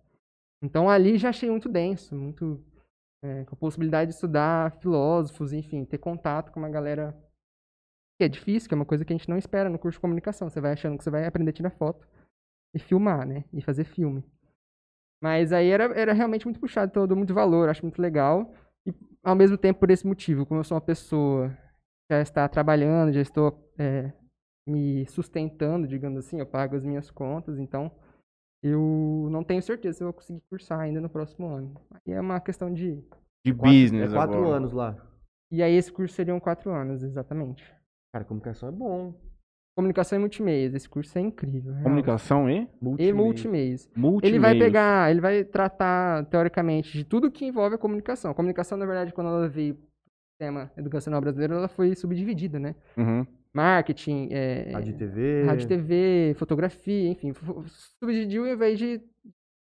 Então, 0.63 0.89
ali 0.89 1.19
já 1.19 1.31
achei 1.31 1.51
muito 1.51 1.69
denso, 1.69 2.15
muito... 2.15 2.63
é, 3.23 3.45
com 3.45 3.55
a 3.55 3.59
possibilidade 3.59 4.11
de 4.11 4.15
estudar 4.15 4.73
filósofos, 4.81 5.53
enfim, 5.53 5.85
ter 5.85 5.99
contato 5.99 6.51
com 6.51 6.59
uma 6.59 6.69
galera 6.69 7.17
que 8.19 8.25
é 8.25 8.29
difícil, 8.29 8.69
que 8.69 8.75
é 8.75 8.77
uma 8.77 8.85
coisa 8.85 9.05
que 9.05 9.13
a 9.13 9.17
gente 9.17 9.29
não 9.29 9.39
espera 9.39 9.71
no 9.71 9.79
curso 9.79 9.97
de 9.97 10.01
comunicação. 10.01 10.49
Você 10.49 10.61
vai 10.61 10.73
achando 10.73 10.99
que 10.99 11.05
você 11.05 11.11
vai 11.11 11.27
aprender 11.27 11.51
a 11.51 11.55
tirar 11.55 11.71
foto 11.71 12.07
e 12.75 12.79
filmar, 12.79 13.27
né? 13.27 13.45
E 13.53 13.63
fazer 13.63 13.85
filme. 13.85 14.25
Mas 15.23 15.53
aí 15.53 15.69
era, 15.69 15.85
era 15.99 16.13
realmente 16.13 16.47
muito 16.47 16.59
puxado, 16.59 16.91
então 16.91 17.05
eu 17.05 17.07
dou 17.07 17.17
muito 17.17 17.33
valor, 17.33 17.69
acho 17.69 17.83
muito 17.83 18.03
legal. 18.03 18.53
E 18.85 18.93
ao 19.23 19.37
mesmo 19.37 19.57
tempo, 19.57 19.79
por 19.79 19.91
esse 19.91 20.07
motivo, 20.07 20.45
como 20.45 20.59
eu 20.61 20.65
sou 20.65 20.75
uma 20.75 20.81
pessoa 20.81 21.51
que 21.51 22.15
já 22.15 22.21
está 22.21 22.49
trabalhando, 22.49 23.13
já 23.13 23.21
estou 23.21 23.73
é, 23.79 24.13
me 24.67 25.07
sustentando, 25.07 25.87
digamos 25.87 26.19
assim, 26.19 26.41
eu 26.41 26.47
pago 26.47 26.75
as 26.75 26.85
minhas 26.85 27.09
contas, 27.09 27.57
então 27.57 27.91
eu 28.63 29.29
não 29.31 29.43
tenho 29.43 29.63
certeza 29.63 29.99
se 29.99 30.03
eu 30.05 30.07
vou 30.07 30.15
conseguir 30.15 30.41
cursar 30.49 30.81
ainda 30.81 31.01
no 31.01 31.09
próximo 31.09 31.47
ano. 31.49 31.75
Aí 31.91 32.13
é 32.15 32.21
uma 32.21 32.41
questão 32.41 32.73
de. 32.73 33.03
De 33.45 33.53
Quatro- 33.53 33.71
business 33.77 34.13
É 34.13 34.15
quatro 34.15 34.39
agora. 34.39 34.57
anos 34.57 34.73
lá. 34.73 34.97
E 35.51 35.63
aí 35.63 35.75
esse 35.75 35.91
curso 35.93 36.15
seriam 36.15 36.39
quatro 36.39 36.71
anos, 36.73 37.03
exatamente. 37.03 37.65
Cara, 38.15 38.25
comunicação 38.25 38.69
é 38.69 38.73
bom. 38.73 39.15
Comunicação 39.77 40.19
e 40.19 40.21
multimeios, 40.21 40.75
esse 40.75 40.89
curso 40.89 41.17
é 41.19 41.21
incrível. 41.23 41.73
real. 41.73 41.83
Comunicação 41.85 42.49
e 42.49 42.69
E 42.99 43.13
multimeios. 43.13 43.91
multimeios. 43.97 44.23
Ele 44.23 44.39
vai 44.39 44.57
pegar, 44.59 45.11
ele 45.11 45.21
vai 45.21 45.43
tratar, 45.45 46.27
teoricamente, 46.27 46.93
de 46.97 47.05
tudo 47.05 47.31
que 47.31 47.47
envolve 47.47 47.75
a 47.75 47.79
comunicação. 47.79 48.31
A 48.31 48.35
comunicação, 48.35 48.77
na 48.79 48.85
verdade, 48.87 49.13
quando 49.15 49.29
ela 49.29 49.49
veio 49.49 49.75
pro 49.77 49.87
sistema 50.35 50.71
educacional 50.77 51.21
brasileiro, 51.23 51.55
ela 51.55 51.69
foi 51.69 51.95
subdividida, 51.95 52.59
né? 52.59 52.75
Uhum. 52.99 53.27
Marketing, 53.55 54.29
é, 54.31 54.71
Rádio 54.73 54.95
TV. 54.97 55.45
rádio 55.45 55.69
TV, 55.69 56.35
fotografia, 56.39 57.11
enfim, 57.11 57.33
subdividiu 58.01 58.47
em 58.47 58.57
vez 58.57 58.79
de 58.79 59.01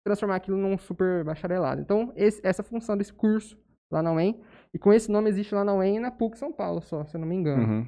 transformar 0.04 0.36
aquilo 0.36 0.56
num 0.56 0.78
super 0.78 1.24
bacharelado. 1.24 1.80
Então, 1.80 2.12
esse- 2.16 2.40
essa 2.44 2.62
função 2.62 2.96
desse 2.96 3.12
curso 3.12 3.58
lá 3.90 4.02
na 4.02 4.12
UEM, 4.12 4.40
e 4.72 4.78
com 4.78 4.92
esse 4.92 5.10
nome 5.10 5.28
existe 5.28 5.54
lá 5.54 5.64
na 5.64 5.74
UEM 5.74 5.96
e 5.96 6.00
na 6.00 6.10
PUC 6.10 6.38
São 6.38 6.52
Paulo 6.52 6.80
só, 6.80 7.04
se 7.04 7.16
eu 7.16 7.20
não 7.20 7.26
me 7.28 7.34
engano 7.34 7.62
Uhum. 7.64 7.86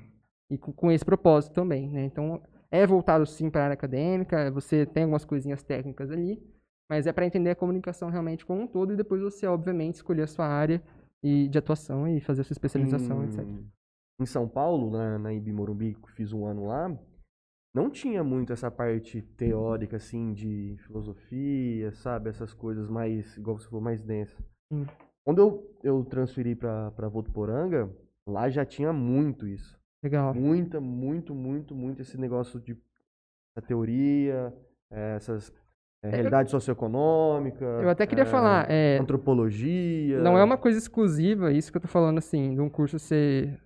e 0.51 0.59
com, 0.59 0.73
com 0.73 0.91
esse 0.91 1.05
propósito 1.05 1.55
também, 1.55 1.89
né? 1.89 2.05
Então, 2.05 2.43
é 2.71 2.87
voltado 2.87 3.25
sim 3.25 3.49
para 3.49 3.61
a 3.61 3.65
área 3.65 3.75
acadêmica, 3.75 4.51
você 4.51 4.85
tem 4.85 5.05
algumas 5.05 5.25
coisinhas 5.25 5.63
técnicas 5.63 6.11
ali, 6.11 6.43
mas 6.91 7.07
é 7.07 7.13
para 7.13 7.25
entender 7.25 7.51
a 7.51 7.55
comunicação 7.55 8.11
realmente 8.11 8.45
como 8.45 8.63
um 8.63 8.67
todo 8.67 8.93
e 8.93 8.97
depois 8.97 9.23
você, 9.23 9.47
obviamente, 9.47 9.95
escolher 9.97 10.23
a 10.23 10.27
sua 10.27 10.47
área 10.47 10.83
e, 11.23 11.47
de 11.49 11.57
atuação 11.57 12.09
e 12.09 12.21
fazer 12.21 12.41
a 12.41 12.45
sua 12.45 12.55
especialização, 12.55 13.23
em, 13.23 13.27
etc. 13.27 13.45
Em 14.23 14.27
São 14.27 14.49
Paulo, 14.49 14.89
na, 14.91 15.19
na 15.19 15.33
Ibi 15.33 15.53
Morumbi, 15.53 15.95
que 15.95 16.05
eu 16.05 16.15
fiz 16.15 16.33
um 16.33 16.47
ano 16.47 16.67
lá, 16.67 16.97
não 17.75 17.91
tinha 17.91 18.23
muito 18.23 18.53
essa 18.53 18.71
parte 18.71 19.21
teórica, 19.37 19.97
assim, 19.97 20.33
de 20.33 20.77
filosofia, 20.87 21.91
sabe? 21.91 22.31
Essas 22.31 22.55
coisas 22.55 22.89
mais, 22.89 23.37
igual 23.37 23.59
você 23.59 23.67
falou, 23.67 23.83
mais 23.83 24.01
densas. 24.01 24.39
Sim. 24.73 24.87
Quando 25.25 25.41
eu, 25.41 25.77
eu 25.83 26.05
transferi 26.05 26.55
pra, 26.55 26.93
pra 26.93 27.09
Votuporanga, 27.09 27.91
lá 28.25 28.49
já 28.49 28.65
tinha 28.65 28.93
muito 28.93 29.45
isso. 29.47 29.77
Legal. 30.05 30.33
Muita, 30.35 30.81
muito, 30.81 31.35
muito, 31.35 31.75
muito 31.75 32.03
esse 32.03 32.17
negócio 32.17 32.61
de 32.61 32.77
essa 33.57 33.67
teoria, 33.67 34.55
eh, 34.91 35.15
essas 35.17 35.53
eh, 36.05 36.11
realidade 36.11 36.51
socioeconômica. 36.51 37.65
Eu 37.65 37.89
até 37.89 38.07
queria 38.07 38.23
eh, 38.23 38.27
falar, 38.27 38.71
é, 38.71 38.99
Antropologia. 38.99 40.21
não 40.21 40.39
é 40.39 40.45
uma 40.45 40.59
coisa 40.59 40.79
exclusiva, 40.79 41.53
isso 41.53 41.73
que 41.73 41.79
eu 41.79 41.83
tô 41.83 41.89
falando 41.89 42.19
assim, 42.19 42.55
de 42.55 42.61
um 42.61 42.69
curso 42.69 42.99
se 42.99 43.57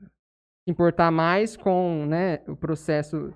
importar 0.66 1.10
mais 1.10 1.56
com, 1.56 2.06
né, 2.06 2.38
o 2.48 2.56
processo 2.56 3.32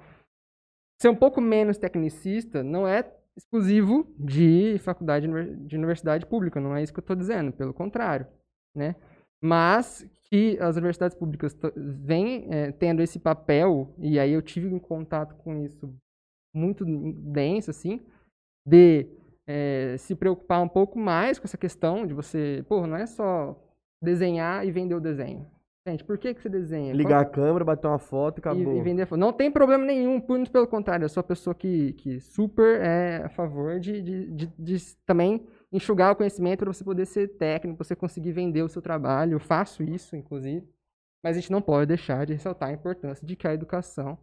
ser 1.00 1.08
um 1.08 1.16
pouco 1.16 1.40
menos 1.40 1.78
tecnicista, 1.78 2.62
não 2.62 2.86
é 2.86 3.10
exclusivo 3.36 4.06
de 4.18 4.76
faculdade 4.80 5.26
de 5.66 5.76
universidade 5.76 6.26
pública, 6.26 6.60
não 6.60 6.76
é 6.76 6.82
isso 6.82 6.92
que 6.92 6.98
eu 6.98 7.02
estou 7.02 7.16
dizendo, 7.16 7.52
pelo 7.52 7.72
contrário, 7.72 8.26
né? 8.76 8.94
Mas 9.42 10.06
que 10.24 10.58
as 10.60 10.76
universidades 10.76 11.16
públicas 11.16 11.56
vêm 11.74 12.46
eh, 12.52 12.72
tendo 12.72 13.00
esse 13.02 13.18
papel, 13.18 13.94
e 13.98 14.18
aí 14.18 14.32
eu 14.32 14.42
tive 14.42 14.66
um 14.66 14.78
contato 14.78 15.34
com 15.36 15.64
isso 15.64 15.90
muito 16.54 16.84
denso, 16.84 17.70
assim, 17.70 18.00
de 18.66 19.08
eh, 19.48 19.96
se 19.98 20.14
preocupar 20.14 20.62
um 20.62 20.68
pouco 20.68 20.98
mais 20.98 21.38
com 21.38 21.46
essa 21.46 21.56
questão 21.56 22.06
de 22.06 22.12
você, 22.12 22.62
pô, 22.68 22.86
não 22.86 22.96
é 22.96 23.06
só 23.06 23.56
desenhar 24.02 24.66
e 24.66 24.70
vender 24.70 24.94
o 24.94 25.00
desenho. 25.00 25.50
Gente, 25.86 26.04
por 26.04 26.18
que, 26.18 26.34
que 26.34 26.42
você 26.42 26.48
desenha? 26.48 26.92
Qual- 26.92 26.96
Ligar 26.98 27.20
a 27.20 27.24
câmera, 27.24 27.64
bater 27.64 27.86
uma 27.86 27.98
foto 27.98 28.36
e 28.36 28.38
e, 28.38 28.40
acabou. 28.40 28.76
e 28.76 28.82
vender 28.82 29.06
foto. 29.06 29.18
Não 29.18 29.32
tem 29.32 29.50
problema 29.50 29.84
nenhum, 29.84 30.22
muito 30.28 30.50
pelo 30.50 30.66
contrário. 30.66 31.04
Eu 31.04 31.08
sou 31.08 31.20
a 31.22 31.24
pessoa 31.24 31.54
que, 31.54 31.94
que 31.94 32.20
super 32.20 32.80
é 32.82 33.22
a 33.24 33.28
favor 33.30 33.80
de, 33.80 34.02
de, 34.02 34.30
de, 34.30 34.46
de 34.58 34.96
também 35.06 35.46
enxugar 35.72 36.12
o 36.12 36.16
conhecimento 36.16 36.58
para 36.60 36.72
você 36.72 36.84
poder 36.84 37.06
ser 37.06 37.28
técnico, 37.38 37.78
pra 37.78 37.84
você 37.86 37.96
conseguir 37.96 38.32
vender 38.32 38.62
o 38.62 38.68
seu 38.68 38.82
trabalho. 38.82 39.32
Eu 39.36 39.40
faço 39.40 39.82
isso, 39.82 40.14
inclusive. 40.16 40.68
Mas 41.24 41.36
a 41.36 41.40
gente 41.40 41.50
não 41.52 41.62
pode 41.62 41.86
deixar 41.86 42.26
de 42.26 42.34
ressaltar 42.34 42.68
a 42.68 42.72
importância 42.72 43.26
de 43.26 43.34
que 43.34 43.46
a 43.46 43.54
educação 43.54 44.18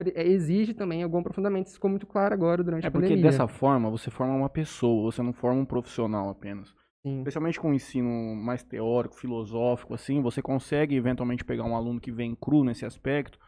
é, 0.00 0.22
exige 0.28 0.74
também 0.74 1.02
algum 1.02 1.18
aprofundamento. 1.18 1.66
Isso 1.66 1.74
ficou 1.76 1.90
muito 1.90 2.06
claro 2.06 2.32
agora 2.34 2.62
durante 2.62 2.84
É 2.84 2.88
a 2.88 2.90
porque 2.90 3.08
pandemia. 3.08 3.30
dessa 3.30 3.48
forma 3.48 3.90
você 3.90 4.10
forma 4.12 4.34
uma 4.34 4.48
pessoa, 4.48 5.10
você 5.10 5.22
não 5.22 5.32
forma 5.32 5.60
um 5.60 5.64
profissional 5.66 6.28
apenas. 6.28 6.72
Sim. 7.04 7.18
Especialmente 7.18 7.60
com 7.60 7.70
o 7.70 7.74
ensino 7.74 8.34
mais 8.34 8.62
teórico, 8.62 9.14
filosófico, 9.14 9.92
assim, 9.92 10.22
você 10.22 10.40
consegue 10.40 10.96
eventualmente 10.96 11.44
pegar 11.44 11.64
um 11.64 11.76
aluno 11.76 12.00
que 12.00 12.10
vem 12.10 12.34
cru 12.34 12.64
nesse 12.64 12.86
aspecto 12.86 13.38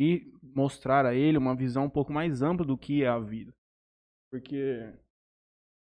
e 0.00 0.32
mostrar 0.42 1.04
a 1.04 1.14
ele 1.14 1.36
uma 1.36 1.54
visão 1.54 1.84
um 1.84 1.90
pouco 1.90 2.10
mais 2.10 2.40
ampla 2.40 2.64
do 2.64 2.76
que 2.76 3.04
é 3.04 3.08
a 3.08 3.18
vida. 3.18 3.52
Porque 4.32 4.94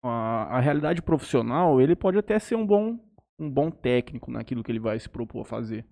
a, 0.03 0.57
a 0.57 0.61
realidade 0.61 1.03
profissional, 1.03 1.81
ele 1.83 1.95
pode 1.95 2.17
até 2.17 2.39
ser 2.39 2.57
um 2.57 2.67
bom, 2.67 2.99
um 3.39 3.51
bom 3.51 3.71
técnico 3.71 4.31
naquilo 4.31 4.65
que 4.65 4.73
ele 4.73 4.81
vai 4.81 4.99
se 4.99 5.09
propor 5.09 5.43
a 5.43 5.45
fazer. 5.45 5.87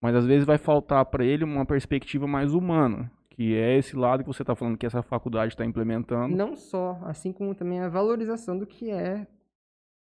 Mas 0.00 0.14
às 0.14 0.26
vezes 0.26 0.46
vai 0.46 0.58
faltar 0.58 1.04
para 1.06 1.24
ele 1.24 1.42
uma 1.42 1.66
perspectiva 1.66 2.26
mais 2.28 2.54
humana, 2.54 3.10
que 3.30 3.56
é 3.56 3.78
esse 3.78 3.96
lado 3.96 4.22
que 4.22 4.28
você 4.28 4.44
está 4.44 4.54
falando 4.54 4.78
que 4.78 4.86
essa 4.86 5.02
faculdade 5.02 5.54
está 5.54 5.64
implementando. 5.64 6.36
Não 6.36 6.54
só, 6.54 7.00
assim 7.02 7.32
como 7.32 7.52
também 7.52 7.80
a 7.80 7.88
valorização 7.88 8.56
do 8.56 8.66
que 8.66 8.90
é 8.90 9.26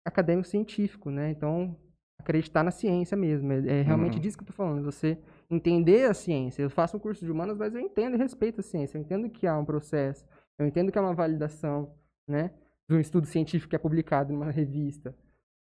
acadêmico 0.08 0.48
científico, 0.48 1.10
né? 1.12 1.30
Então, 1.32 1.76
acreditar 2.20 2.64
na 2.64 2.72
ciência 2.72 3.16
mesmo. 3.16 3.52
É, 3.54 3.80
é 3.80 3.82
realmente 3.82 4.16
Uhum. 4.16 4.20
disso 4.22 4.38
que 4.38 4.44
eu 4.44 4.48
tô 4.48 4.54
falando. 4.54 4.84
Você 4.84 5.18
entender 5.50 6.10
a 6.10 6.14
ciência. 6.14 6.62
Eu 6.64 6.70
faço 6.70 6.98
um 6.98 7.00
curso 7.00 7.24
de 7.24 7.32
humanas, 7.32 7.58
mas 7.58 7.74
eu 7.76 7.80
entendo 7.82 8.16
e 8.16 8.18
respeito 8.18 8.60
a 8.60 8.64
ciência. 8.64 8.98
Eu 8.98 9.02
entendo 9.02 9.30
que 9.30 9.46
há 9.48 9.58
um 9.58 9.66
processo. 9.66 10.26
Eu 10.60 10.66
entendo 10.66 10.92
que 10.92 10.98
há 10.98 11.02
uma 11.02 11.14
validação, 11.14 11.94
né? 12.28 12.52
De 12.90 12.96
um 12.96 13.00
estudo 13.00 13.28
científico 13.28 13.70
que 13.70 13.76
é 13.76 13.80
publicado 13.80 14.34
numa 14.34 14.50
revista. 14.50 15.14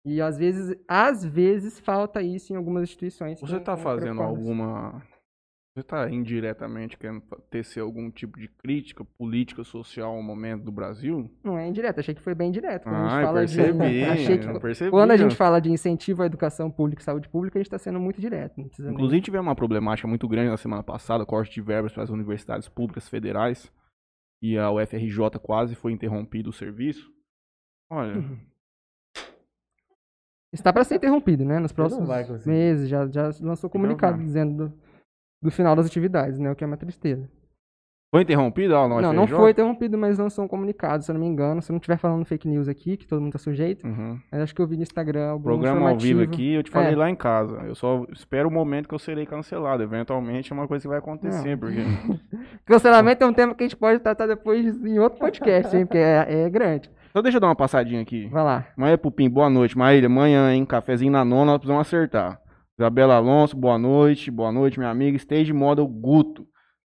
E 0.05 0.19
às 0.19 0.37
vezes, 0.37 0.75
às 0.87 1.23
vezes 1.23 1.79
falta 1.79 2.21
isso 2.21 2.51
em 2.51 2.55
algumas 2.55 2.83
instituições. 2.83 3.39
Você 3.39 3.57
está 3.57 3.77
fazendo 3.77 4.21
alguma. 4.21 5.01
Você 5.73 5.79
está 5.79 6.09
indiretamente 6.09 6.97
querendo 6.97 7.21
tecer 7.49 7.79
algum 7.81 8.11
tipo 8.11 8.37
de 8.37 8.49
crítica 8.49 9.05
política, 9.17 9.63
social 9.63 10.13
ao 10.17 10.21
momento 10.21 10.65
do 10.65 10.71
Brasil? 10.71 11.31
Não 11.41 11.57
é 11.57 11.65
indireto, 11.65 11.99
achei 11.99 12.13
que 12.13 12.21
foi 12.21 12.35
bem 12.35 12.51
direto. 12.51 12.83
Quando 12.83 12.95
a 12.95 13.05
gente 13.05 13.13
Ah, 13.13 13.19
eu 13.21 13.25
fala 13.25 13.39
percebi. 13.39 13.89
de. 13.89 14.03
Achei 14.03 14.37
que 14.37 14.59
percebi. 14.59 14.91
Quando 14.91 15.11
a 15.11 15.17
gente 15.17 15.33
fala 15.35 15.61
de 15.61 15.71
incentivo 15.71 16.23
à 16.23 16.25
educação 16.25 16.69
pública 16.69 17.01
e 17.01 17.05
saúde 17.05 17.29
pública, 17.29 17.57
a 17.57 17.61
gente 17.61 17.67
está 17.67 17.77
sendo 17.77 18.01
muito 18.01 18.19
direto. 18.19 18.55
Precisa 18.65 18.89
nem- 18.89 18.95
Inclusive, 18.95 19.21
tivemos 19.21 19.47
uma 19.47 19.55
problemática 19.55 20.05
muito 20.09 20.27
grande 20.27 20.49
na 20.49 20.57
semana 20.57 20.83
passada, 20.83 21.25
corte 21.25 21.53
de 21.53 21.61
verbas 21.61 21.93
para 21.93 22.03
as 22.03 22.09
universidades 22.09 22.67
públicas 22.67 23.07
federais, 23.07 23.71
e 24.41 24.57
a 24.57 24.69
UFRJ 24.69 25.39
quase 25.41 25.73
foi 25.73 25.93
interrompido 25.93 26.49
o 26.49 26.53
serviço. 26.53 27.09
Olha, 27.89 28.17
Uhum. 28.17 28.37
Está 30.53 30.73
para 30.73 30.83
ser 30.83 30.95
interrompido, 30.95 31.45
né? 31.45 31.59
Nos 31.59 31.71
próximos 31.71 32.09
meses. 32.45 32.89
Já, 32.89 33.07
já 33.07 33.29
lançou 33.39 33.69
comunicado 33.69 34.17
dizendo 34.21 34.67
do, 34.67 34.81
do 35.41 35.51
final 35.51 35.75
das 35.75 35.85
atividades, 35.85 36.39
né? 36.39 36.51
O 36.51 36.55
que 36.55 36.63
é 36.63 36.67
uma 36.67 36.77
tristeza. 36.77 37.29
Foi 38.13 38.23
interrompido 38.23 38.75
a 38.75 38.79
aula 38.79 39.01
não, 39.01 39.13
não 39.13 39.25
foi 39.25 39.51
interrompido, 39.51 39.97
mas 39.97 40.17
não 40.17 40.29
são 40.29 40.45
comunicados, 40.45 41.05
se 41.05 41.11
eu 41.11 41.13
não 41.13 41.21
me 41.21 41.27
engano. 41.27 41.61
Se 41.61 41.71
eu 41.71 41.73
não 41.73 41.77
estiver 41.77 41.95
falando 41.95 42.25
fake 42.25 42.45
news 42.45 42.67
aqui, 42.67 42.97
que 42.97 43.07
todo 43.07 43.21
mundo 43.21 43.31
tá 43.31 43.39
sujeito. 43.39 43.87
Uhum. 43.87 44.19
Mas 44.29 44.41
acho 44.41 44.53
que 44.53 44.61
eu 44.61 44.67
vi 44.67 44.75
no 44.75 44.83
Instagram 44.83 45.29
algum 45.29 45.43
Programa 45.43 45.89
ao 45.91 45.97
vivo 45.97 46.21
aqui, 46.21 46.51
eu 46.51 46.61
te 46.61 46.69
falei 46.69 46.91
É. 46.91 46.95
lá 46.97 47.09
em 47.09 47.15
casa. 47.15 47.61
Eu 47.65 47.73
só 47.73 48.05
espero 48.11 48.49
o 48.49 48.51
momento 48.51 48.89
que 48.89 48.93
eu 48.93 48.99
serei 48.99 49.25
cancelado. 49.25 49.81
Eventualmente 49.81 50.51
é 50.51 50.53
uma 50.53 50.67
coisa 50.67 50.81
que 50.81 50.89
vai 50.89 50.97
acontecer, 50.97 51.57
porque. 51.57 51.79
Cancelamento 52.67 53.23
é 53.23 53.27
um 53.27 53.33
tema 53.33 53.55
que 53.55 53.63
a 53.63 53.67
gente 53.67 53.77
pode 53.77 53.99
tratar 53.99 54.27
depois 54.27 54.83
em 54.83 54.99
outro 54.99 55.17
podcast, 55.17 55.73
hein? 55.73 55.85
Porque 55.85 55.97
é, 55.97 56.25
é 56.27 56.49
grande. 56.49 56.91
Só 57.13 57.21
deixa 57.21 57.37
eu 57.37 57.41
dar 57.41 57.47
uma 57.47 57.55
passadinha 57.55 58.01
aqui. 58.01 58.27
Vai 58.27 58.43
lá. 58.43 58.67
Maíra 58.75 58.97
Pupim, 58.97 59.29
boa 59.29 59.49
noite. 59.49 59.77
Maíra, 59.77 60.07
amanhã, 60.07 60.53
hein? 60.53 60.65
Cafezinho 60.65 61.13
na 61.13 61.23
nona, 61.23 61.53
nós 61.53 61.59
precisamos 61.59 61.87
acertar. 61.87 62.40
Isabela 62.81 63.13
Alonso, 63.15 63.55
boa 63.55 63.77
noite. 63.77 64.31
Boa 64.31 64.51
noite, 64.51 64.79
minha 64.79 64.89
amiga. 64.89 65.15
Stage 65.15 65.53
Model 65.53 65.85
Guto. 65.87 66.47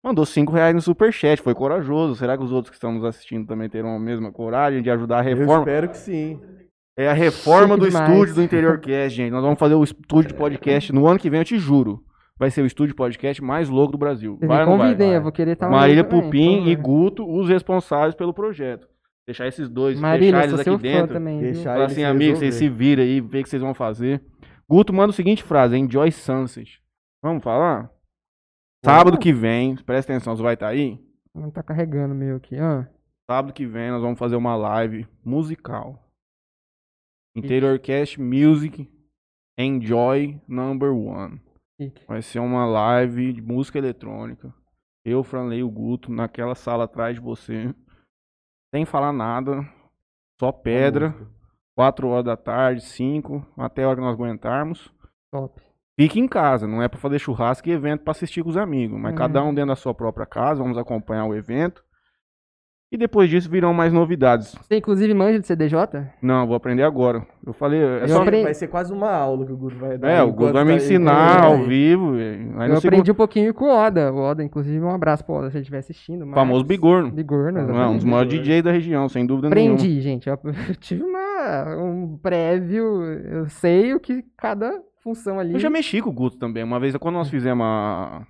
Mandou 0.04 0.24
5 0.24 0.52
reais 0.52 0.72
no 0.72 0.80
superchat, 0.80 1.42
foi 1.42 1.54
corajoso. 1.56 2.14
Será 2.14 2.36
que 2.38 2.44
os 2.44 2.52
outros 2.52 2.70
que 2.70 2.76
estão 2.76 2.92
nos 2.92 3.04
assistindo 3.04 3.48
também 3.48 3.68
terão 3.68 3.96
a 3.96 3.98
mesma 3.98 4.30
coragem 4.30 4.80
de 4.80 4.88
ajudar 4.92 5.22
a 5.26 5.28
Eu 5.28 5.36
reforma? 5.38 5.62
espero 5.62 5.88
que 5.88 5.96
sim. 5.96 6.40
É 6.96 7.08
a 7.08 7.12
reforma 7.12 7.74
Chique 7.74 7.80
do 7.80 7.86
demais. 7.90 8.08
estúdio 8.12 8.34
do 8.36 8.42
Interior 8.44 8.78
Cast, 8.78 9.16
gente. 9.16 9.32
Nós 9.32 9.42
vamos 9.42 9.58
fazer 9.58 9.74
o 9.74 9.82
estúdio 9.82 10.28
de 10.28 10.34
podcast 10.34 10.92
no 10.92 11.08
ano 11.08 11.18
que 11.18 11.28
vem, 11.28 11.40
eu 11.40 11.44
te 11.44 11.58
juro. 11.58 12.00
Vai 12.38 12.48
ser 12.52 12.62
o 12.62 12.66
estúdio 12.66 12.92
de 12.92 12.96
podcast 12.96 13.42
mais 13.42 13.68
louco 13.68 13.90
do 13.90 13.98
Brasil. 13.98 14.36
Vocês 14.36 14.46
Vai 14.48 14.58
me 14.58 14.62
ou 14.64 14.70
não 14.70 14.78
vai? 14.78 14.86
convidem, 14.86 15.08
vai. 15.08 15.16
eu 15.16 15.22
vou 15.22 15.32
querer 15.32 15.52
estar 15.54 15.68
Marília 15.68 16.04
também, 16.04 16.22
Pupim 16.22 16.58
por 16.62 16.68
e 16.68 16.76
favor. 16.76 16.82
Guto, 16.88 17.28
os 17.40 17.48
responsáveis 17.48 18.14
pelo 18.14 18.32
projeto. 18.32 18.86
Deixar 19.26 19.48
esses 19.48 19.68
dois, 19.68 19.98
Marília, 19.98 20.32
deixar 20.40 20.48
eles 20.48 20.60
aqui 20.60 20.76
dentro. 20.80 21.14
também. 21.14 21.40
Deixar 21.40 21.72
Fala 21.72 21.78
eles 21.84 21.92
assim, 21.92 22.04
amigos, 22.04 22.38
vocês 22.38 22.54
se 22.54 22.68
viram 22.68 23.02
aí, 23.02 23.20
vê 23.20 23.40
o 23.40 23.42
que 23.42 23.48
vocês 23.48 23.62
vão 23.62 23.74
fazer. 23.74 24.20
Guto 24.72 24.90
manda 24.90 25.10
a 25.10 25.14
seguinte 25.14 25.42
frase, 25.42 25.76
enjoy 25.76 26.10
sunset. 26.10 26.82
Vamos 27.22 27.44
falar? 27.44 27.92
Sábado 28.82 29.18
que 29.18 29.30
vem, 29.30 29.76
presta 29.76 30.14
atenção, 30.14 30.34
você 30.34 30.42
vai 30.42 30.54
estar 30.54 30.68
aí? 30.68 30.98
Não 31.34 31.50
tá 31.50 31.62
carregando 31.62 32.14
meu 32.14 32.36
aqui. 32.36 32.56
Ah, 32.56 32.90
Sábado 33.30 33.52
que 33.52 33.66
vem 33.66 33.90
nós 33.90 34.00
vamos 34.00 34.18
fazer 34.18 34.34
uma 34.34 34.56
live 34.56 35.06
musical. 35.22 36.10
Interiorcast 37.36 38.18
Music 38.18 38.90
Enjoy 39.58 40.40
Number 40.48 40.90
One. 40.90 41.38
chique. 41.78 42.06
Vai 42.06 42.22
ser 42.22 42.38
uma 42.38 42.64
live 42.64 43.34
de 43.34 43.42
música 43.42 43.76
eletrônica. 43.76 44.54
Eu, 45.04 45.22
Franley 45.22 45.58
e 45.58 45.62
o 45.62 45.70
Guto, 45.70 46.10
naquela 46.10 46.54
sala 46.54 46.84
atrás 46.84 47.16
de 47.16 47.20
você. 47.20 47.74
Sem 48.74 48.86
falar 48.86 49.12
nada. 49.12 49.70
Só 50.40 50.50
pedra. 50.50 51.14
4 51.76 52.06
horas 52.08 52.24
da 52.24 52.36
tarde, 52.36 52.82
5, 52.82 53.44
até 53.58 53.84
a 53.84 53.88
hora 53.88 53.96
que 53.96 54.02
nós 54.02 54.14
aguentarmos. 54.14 54.92
Top. 55.32 55.60
Fique 55.98 56.18
em 56.18 56.26
casa, 56.28 56.66
não 56.66 56.82
é 56.82 56.88
pra 56.88 56.98
fazer 56.98 57.18
churrasco 57.18 57.68
e 57.68 57.72
evento 57.72 58.02
pra 58.02 58.12
assistir 58.12 58.42
com 58.42 58.48
os 58.50 58.56
amigos. 58.56 58.98
Mas 58.98 59.12
Uhum. 59.12 59.18
cada 59.18 59.42
um 59.44 59.52
dentro 59.54 59.68
da 59.68 59.76
sua 59.76 59.94
própria 59.94 60.26
casa, 60.26 60.62
vamos 60.62 60.78
acompanhar 60.78 61.26
o 61.26 61.34
evento. 61.34 61.82
E 62.90 62.96
depois 62.98 63.30
disso 63.30 63.48
virão 63.50 63.72
mais 63.72 63.90
novidades. 63.90 64.54
Você 64.54 64.76
inclusive 64.76 65.14
manja 65.14 65.40
de 65.40 65.46
CDJ? 65.46 66.10
Não, 66.20 66.46
vou 66.46 66.54
aprender 66.54 66.82
agora. 66.82 67.26
Eu 67.46 67.54
falei, 67.54 67.80
é 67.82 68.02
Eu 68.02 68.08
só. 68.08 68.20
aprendi- 68.20 68.44
Vai 68.44 68.52
ser 68.52 68.68
quase 68.68 68.92
uma 68.92 69.10
aula 69.10 69.46
que 69.46 69.52
o 69.52 69.56
Guto 69.56 69.76
vai 69.76 69.96
dar. 69.96 70.10
É, 70.10 70.22
o 70.22 70.30
Guto 70.30 70.52
vai 70.52 70.62
me 70.62 70.72
tá- 70.72 70.76
ensinar 70.76 71.30
enquanto 71.38 71.44
ao 71.46 71.54
aí. 71.54 71.66
vivo. 71.68 72.12
Aí 72.58 72.70
eu 72.70 72.76
aprendi 72.76 73.10
um 73.10 73.14
pouquinho 73.14 73.54
com 73.54 73.64
o 73.64 73.70
Oda. 73.74 74.12
O 74.12 74.18
Oda, 74.18 74.44
inclusive, 74.44 74.78
um 74.84 74.90
abraço 74.90 75.24
pro 75.24 75.36
Oda 75.36 75.50
se 75.50 75.56
ele 75.56 75.62
estiver 75.62 75.78
assistindo. 75.78 76.18
Marcos. 76.26 76.34
famoso 76.34 76.64
Bigorno. 76.64 77.10
Bigorno, 77.10 77.52
Não, 77.52 77.60
é 77.60 77.62
um 77.64 77.70
exatamente. 77.70 77.94
dos 77.96 78.04
maiores. 78.04 78.32
DJs 78.34 78.62
da 78.62 78.72
região, 78.72 79.08
sem 79.08 79.24
dúvida 79.24 79.48
nenhuma. 79.48 79.74
Aprendi, 79.76 80.00
gente. 80.02 80.28
Eu, 80.28 80.38
eu 80.44 80.52
tive 80.78 81.02
uma, 81.02 81.31
um 81.78 82.16
prévio. 82.18 83.02
Eu 83.04 83.48
sei 83.48 83.94
o 83.94 84.00
que 84.00 84.24
cada 84.36 84.82
função 85.02 85.38
ali. 85.38 85.52
Eu 85.54 85.58
já 85.58 85.70
mexi 85.70 86.00
com 86.00 86.10
o 86.10 86.12
Guto 86.12 86.36
também. 86.38 86.62
Uma 86.64 86.80
vez, 86.80 86.96
quando 86.96 87.14
nós 87.16 87.28
fizemos 87.28 87.64
a. 87.64 88.26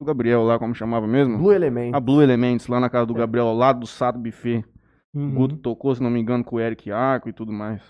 O 0.00 0.04
Gabriel 0.04 0.42
lá, 0.44 0.58
como 0.58 0.74
chamava 0.74 1.06
mesmo? 1.06 1.38
Blue 1.38 1.52
Element. 1.52 1.90
A 1.92 1.98
Blue 2.00 2.22
Elements, 2.22 2.68
lá 2.68 2.78
na 2.78 2.88
casa 2.88 3.06
do 3.06 3.14
Gabriel, 3.14 3.46
ao 3.48 3.54
lado 3.56 3.80
do 3.80 3.86
Sato 3.86 4.18
Buffet. 4.18 4.64
O 5.14 5.18
Uhum. 5.18 5.34
Guto 5.34 5.56
tocou, 5.56 5.94
se 5.94 6.02
não 6.02 6.10
me 6.10 6.20
engano, 6.20 6.44
com 6.44 6.56
o 6.56 6.60
Eric 6.60 6.92
Arco 6.92 7.28
e 7.28 7.32
tudo 7.32 7.50
mais. 7.50 7.82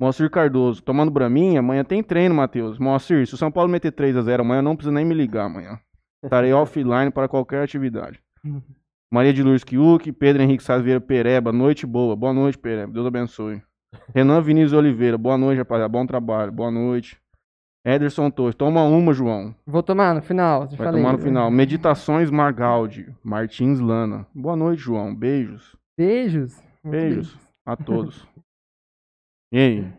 Moacir 0.00 0.28
Cardoso, 0.30 0.82
tomando 0.82 1.10
Braminha, 1.10 1.60
amanhã 1.60 1.84
tem 1.84 2.02
treino, 2.02 2.34
Matheus. 2.34 2.78
Moacir, 2.78 3.26
se 3.26 3.34
o 3.34 3.36
São 3.36 3.52
Paulo 3.52 3.70
meter 3.70 3.92
3x0 3.92 4.40
amanhã, 4.40 4.62
não 4.62 4.74
precisa 4.74 4.92
nem 4.92 5.04
me 5.04 5.14
ligar 5.14 5.44
amanhã. 5.44 5.78
Estarei 6.24 6.52
offline 6.54 7.10
para 7.10 7.28
qualquer 7.28 7.62
atividade. 7.62 8.18
Uhum. 8.44 8.60
Maria 9.10 9.32
de 9.32 9.42
Lourdes 9.42 9.64
Kiuk, 9.64 10.12
Pedro 10.12 10.42
Henrique 10.42 10.62
Sá 10.62 10.78
Vieira 10.78 11.00
Pereba, 11.00 11.52
noite 11.52 11.86
boa. 11.86 12.16
Boa 12.16 12.32
noite, 12.32 12.58
Pereba. 12.58 12.92
Deus 12.92 13.06
abençoe. 13.06 13.62
Renan 14.14 14.40
Vinícius 14.40 14.72
Oliveira, 14.72 15.16
boa 15.16 15.38
noite, 15.38 15.58
rapaziada. 15.58 15.88
Bom 15.88 16.06
trabalho, 16.06 16.50
boa 16.52 16.70
noite. 16.70 17.16
Ederson 17.84 18.30
Torres, 18.30 18.56
toma 18.56 18.82
uma, 18.82 19.12
João. 19.12 19.54
Vou 19.64 19.80
tomar 19.80 20.12
no 20.12 20.20
final. 20.20 20.66
Vai 20.66 20.76
falei. 20.76 21.00
tomar 21.00 21.12
no 21.12 21.18
final. 21.20 21.50
Meditações 21.52 22.30
Margaldi, 22.32 23.14
Martins 23.22 23.78
Lana. 23.78 24.26
Boa 24.34 24.56
noite, 24.56 24.80
João. 24.80 25.14
Beijos. 25.14 25.76
Beijos. 25.96 26.60
Beijos 26.84 27.38
a 27.64 27.76
todos. 27.76 28.26
E 29.52 29.58
aí? 29.58 29.92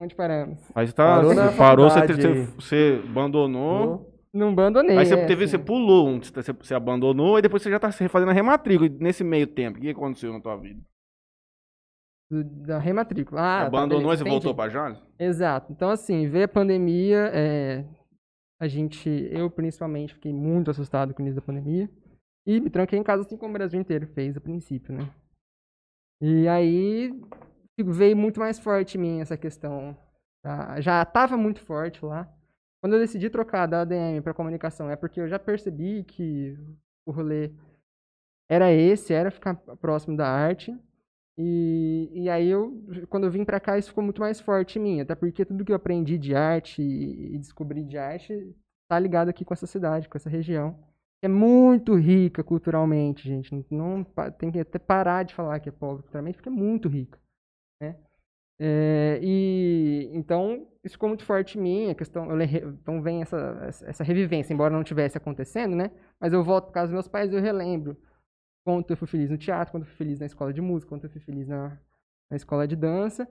Onde 0.00 0.14
paramos? 0.14 0.60
Aí 0.72 0.86
você 0.86 0.92
tá, 0.92 1.16
Parou 1.16 1.34
você 1.34 1.56
parou, 1.56 1.90
você, 1.90 2.06
você, 2.06 2.44
você 2.54 3.02
abandonou. 3.04 4.17
Não 4.32 4.50
abandonei. 4.50 4.96
Aí 4.96 5.06
você 5.06 5.14
é, 5.14 5.26
teve, 5.26 5.44
assim, 5.44 5.52
você 5.52 5.58
pulou 5.58 6.08
um, 6.08 6.20
você, 6.20 6.52
você 6.52 6.74
abandonou 6.74 7.38
e 7.38 7.42
depois 7.42 7.62
você 7.62 7.70
já 7.70 7.78
tá 7.78 7.88
refazendo 7.88 8.30
a 8.30 8.34
rematrícula. 8.34 8.86
E 8.86 8.98
Nesse 8.98 9.24
meio 9.24 9.46
tempo, 9.46 9.78
o 9.78 9.80
que 9.80 9.90
aconteceu 9.90 10.32
na 10.32 10.40
tua 10.40 10.56
vida? 10.56 10.80
da 12.30 12.78
rematrícula. 12.78 13.40
Ah, 13.40 13.60
tá, 13.62 13.66
abandonou 13.66 14.02
e 14.02 14.04
beleza, 14.04 14.24
você 14.24 14.30
voltou 14.30 14.54
pra 14.54 14.68
Jales? 14.68 15.02
Exato. 15.18 15.72
Então, 15.72 15.90
assim, 15.90 16.28
veio 16.28 16.44
a 16.44 16.48
pandemia, 16.48 17.30
é, 17.32 17.84
a 18.60 18.68
gente, 18.68 19.08
eu 19.30 19.50
principalmente, 19.50 20.14
fiquei 20.14 20.32
muito 20.32 20.70
assustado 20.70 21.14
com 21.14 21.22
o 21.22 21.24
início 21.24 21.40
da 21.40 21.46
pandemia. 21.46 21.88
E 22.46 22.60
me 22.60 22.70
tranquei 22.70 22.98
em 22.98 23.02
casa, 23.02 23.22
assim 23.22 23.36
como 23.36 23.50
o 23.50 23.58
Brasil 23.58 23.80
inteiro 23.80 24.06
fez 24.08 24.36
a 24.36 24.40
princípio, 24.40 24.94
né? 24.94 25.10
E 26.20 26.48
aí 26.48 27.10
veio 27.78 28.16
muito 28.16 28.40
mais 28.40 28.58
forte 28.58 28.98
em 28.98 29.00
mim 29.00 29.20
essa 29.20 29.36
questão. 29.36 29.96
tá? 30.42 30.80
Já 30.80 31.02
estava 31.02 31.36
muito 31.36 31.60
forte 31.60 32.04
lá. 32.04 32.28
Quando 32.88 32.94
eu 32.94 33.00
decidi 33.00 33.28
trocar 33.28 33.66
da 33.66 33.82
ADM 33.82 34.22
para 34.22 34.32
comunicação, 34.32 34.90
é 34.90 34.96
porque 34.96 35.20
eu 35.20 35.28
já 35.28 35.38
percebi 35.38 36.04
que 36.04 36.56
o 37.04 37.10
rolê 37.10 37.52
era 38.48 38.72
esse, 38.72 39.12
era 39.12 39.30
ficar 39.30 39.56
próximo 39.56 40.16
da 40.16 40.26
arte. 40.26 40.74
E, 41.36 42.10
e 42.14 42.30
aí 42.30 42.48
eu, 42.48 42.82
quando 43.10 43.24
eu 43.24 43.30
vim 43.30 43.44
pra 43.44 43.60
cá, 43.60 43.76
isso 43.76 43.90
ficou 43.90 44.02
muito 44.02 44.22
mais 44.22 44.40
forte 44.40 44.78
em 44.78 44.82
mim, 44.82 45.00
até 45.02 45.14
porque 45.14 45.44
tudo 45.44 45.66
que 45.66 45.70
eu 45.70 45.76
aprendi 45.76 46.16
de 46.16 46.34
arte 46.34 46.80
e, 46.80 47.36
descobri 47.36 47.84
de 47.84 47.98
arte 47.98 48.56
tá 48.88 48.98
ligado 48.98 49.28
aqui 49.28 49.44
com 49.44 49.52
essa 49.52 49.66
cidade, 49.66 50.08
com 50.08 50.16
essa 50.16 50.30
região. 50.30 50.82
É 51.20 51.28
muito 51.28 51.94
rica 51.94 52.42
culturalmente, 52.42 53.28
gente. 53.28 53.54
Não, 53.70 53.98
não 53.98 54.32
tem 54.38 54.50
que 54.50 54.60
até 54.60 54.78
parar 54.78 55.24
de 55.24 55.34
falar 55.34 55.60
que 55.60 55.68
é 55.68 55.72
pobre 55.72 56.04
culturalmente, 56.04 56.38
porque 56.38 56.48
é 56.48 56.52
muito 56.52 56.88
rica, 56.88 57.20
né? 57.82 57.96
É, 58.60 59.20
e 59.22 60.10
então 60.12 60.66
isso 60.82 60.94
ficou 60.94 61.08
muito 61.08 61.24
forte 61.24 61.58
em 61.58 61.62
mim, 61.62 61.90
a 61.90 61.94
questão, 61.94 62.28
eu 62.30 62.40
então 62.70 63.00
vem 63.00 63.22
essa, 63.22 63.36
essa 63.86 64.02
revivência, 64.02 64.52
embora 64.52 64.74
não 64.74 64.82
tivesse 64.82 65.16
acontecendo, 65.16 65.76
né? 65.76 65.90
Mas 66.20 66.32
eu 66.32 66.42
volto 66.42 66.64
para 66.64 66.74
casa 66.74 66.86
dos 66.88 66.92
meus 66.94 67.08
pais 67.08 67.30
e 67.32 67.36
eu 67.36 67.40
relembro 67.40 67.96
quanto 68.64 68.90
eu 68.92 68.96
fui 68.96 69.08
feliz 69.08 69.30
no 69.30 69.38
teatro, 69.38 69.72
quanto 69.72 69.84
eu 69.84 69.88
fui 69.88 69.96
feliz 69.96 70.18
na 70.18 70.26
escola 70.26 70.52
de 70.52 70.60
música, 70.60 70.90
quanto 70.90 71.04
eu 71.04 71.10
fui 71.10 71.20
feliz 71.20 71.46
na, 71.48 71.78
na 72.30 72.36
escola 72.36 72.66
de 72.66 72.76
dança. 72.76 73.28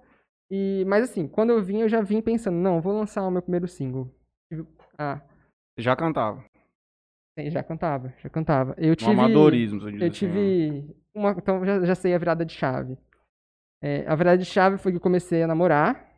E, 0.50 0.86
mas 0.88 1.04
assim, 1.04 1.28
quando 1.28 1.52
eu 1.52 1.62
vim, 1.62 1.82
eu 1.82 1.90
já 1.90 2.02
vim 2.02 2.22
pensando, 2.22 2.56
não, 2.58 2.82
vou 2.82 2.94
lançar 2.94 3.22
o 3.28 3.32
meu 3.32 3.42
primeiro 3.42 3.68
single. 3.68 4.10
Tive- 4.50 4.66
Ah, 4.98 5.22
já 5.78 5.96
cantava. 5.96 6.44
já 7.38 7.62
cantava, 7.64 8.14
já 8.18 8.30
cantava. 8.30 8.76
Eu 8.78 8.92
No 8.92 8.96
tive, 8.96 9.12
amadorismo, 9.12 9.80
diz 9.80 10.02
eu 10.02 10.10
assim, 10.10 10.26
né? 10.28 10.34
tive 10.34 10.96
uma, 11.14 11.32
então 11.32 11.66
já, 11.66 11.86
já 11.86 11.96
sei 11.96 12.14
a 12.14 12.18
virada 12.18 12.46
de 12.46 12.54
chave. 12.54 12.98
É, 13.82 14.06
a 14.08 14.16
virada 14.16 14.38
de 14.38 14.46
chave 14.46 14.78
foi 14.78 14.92
que 14.92 14.98
eu 14.98 15.02
comecei 15.02 15.44
a 15.44 15.48
namorar, 15.48 16.10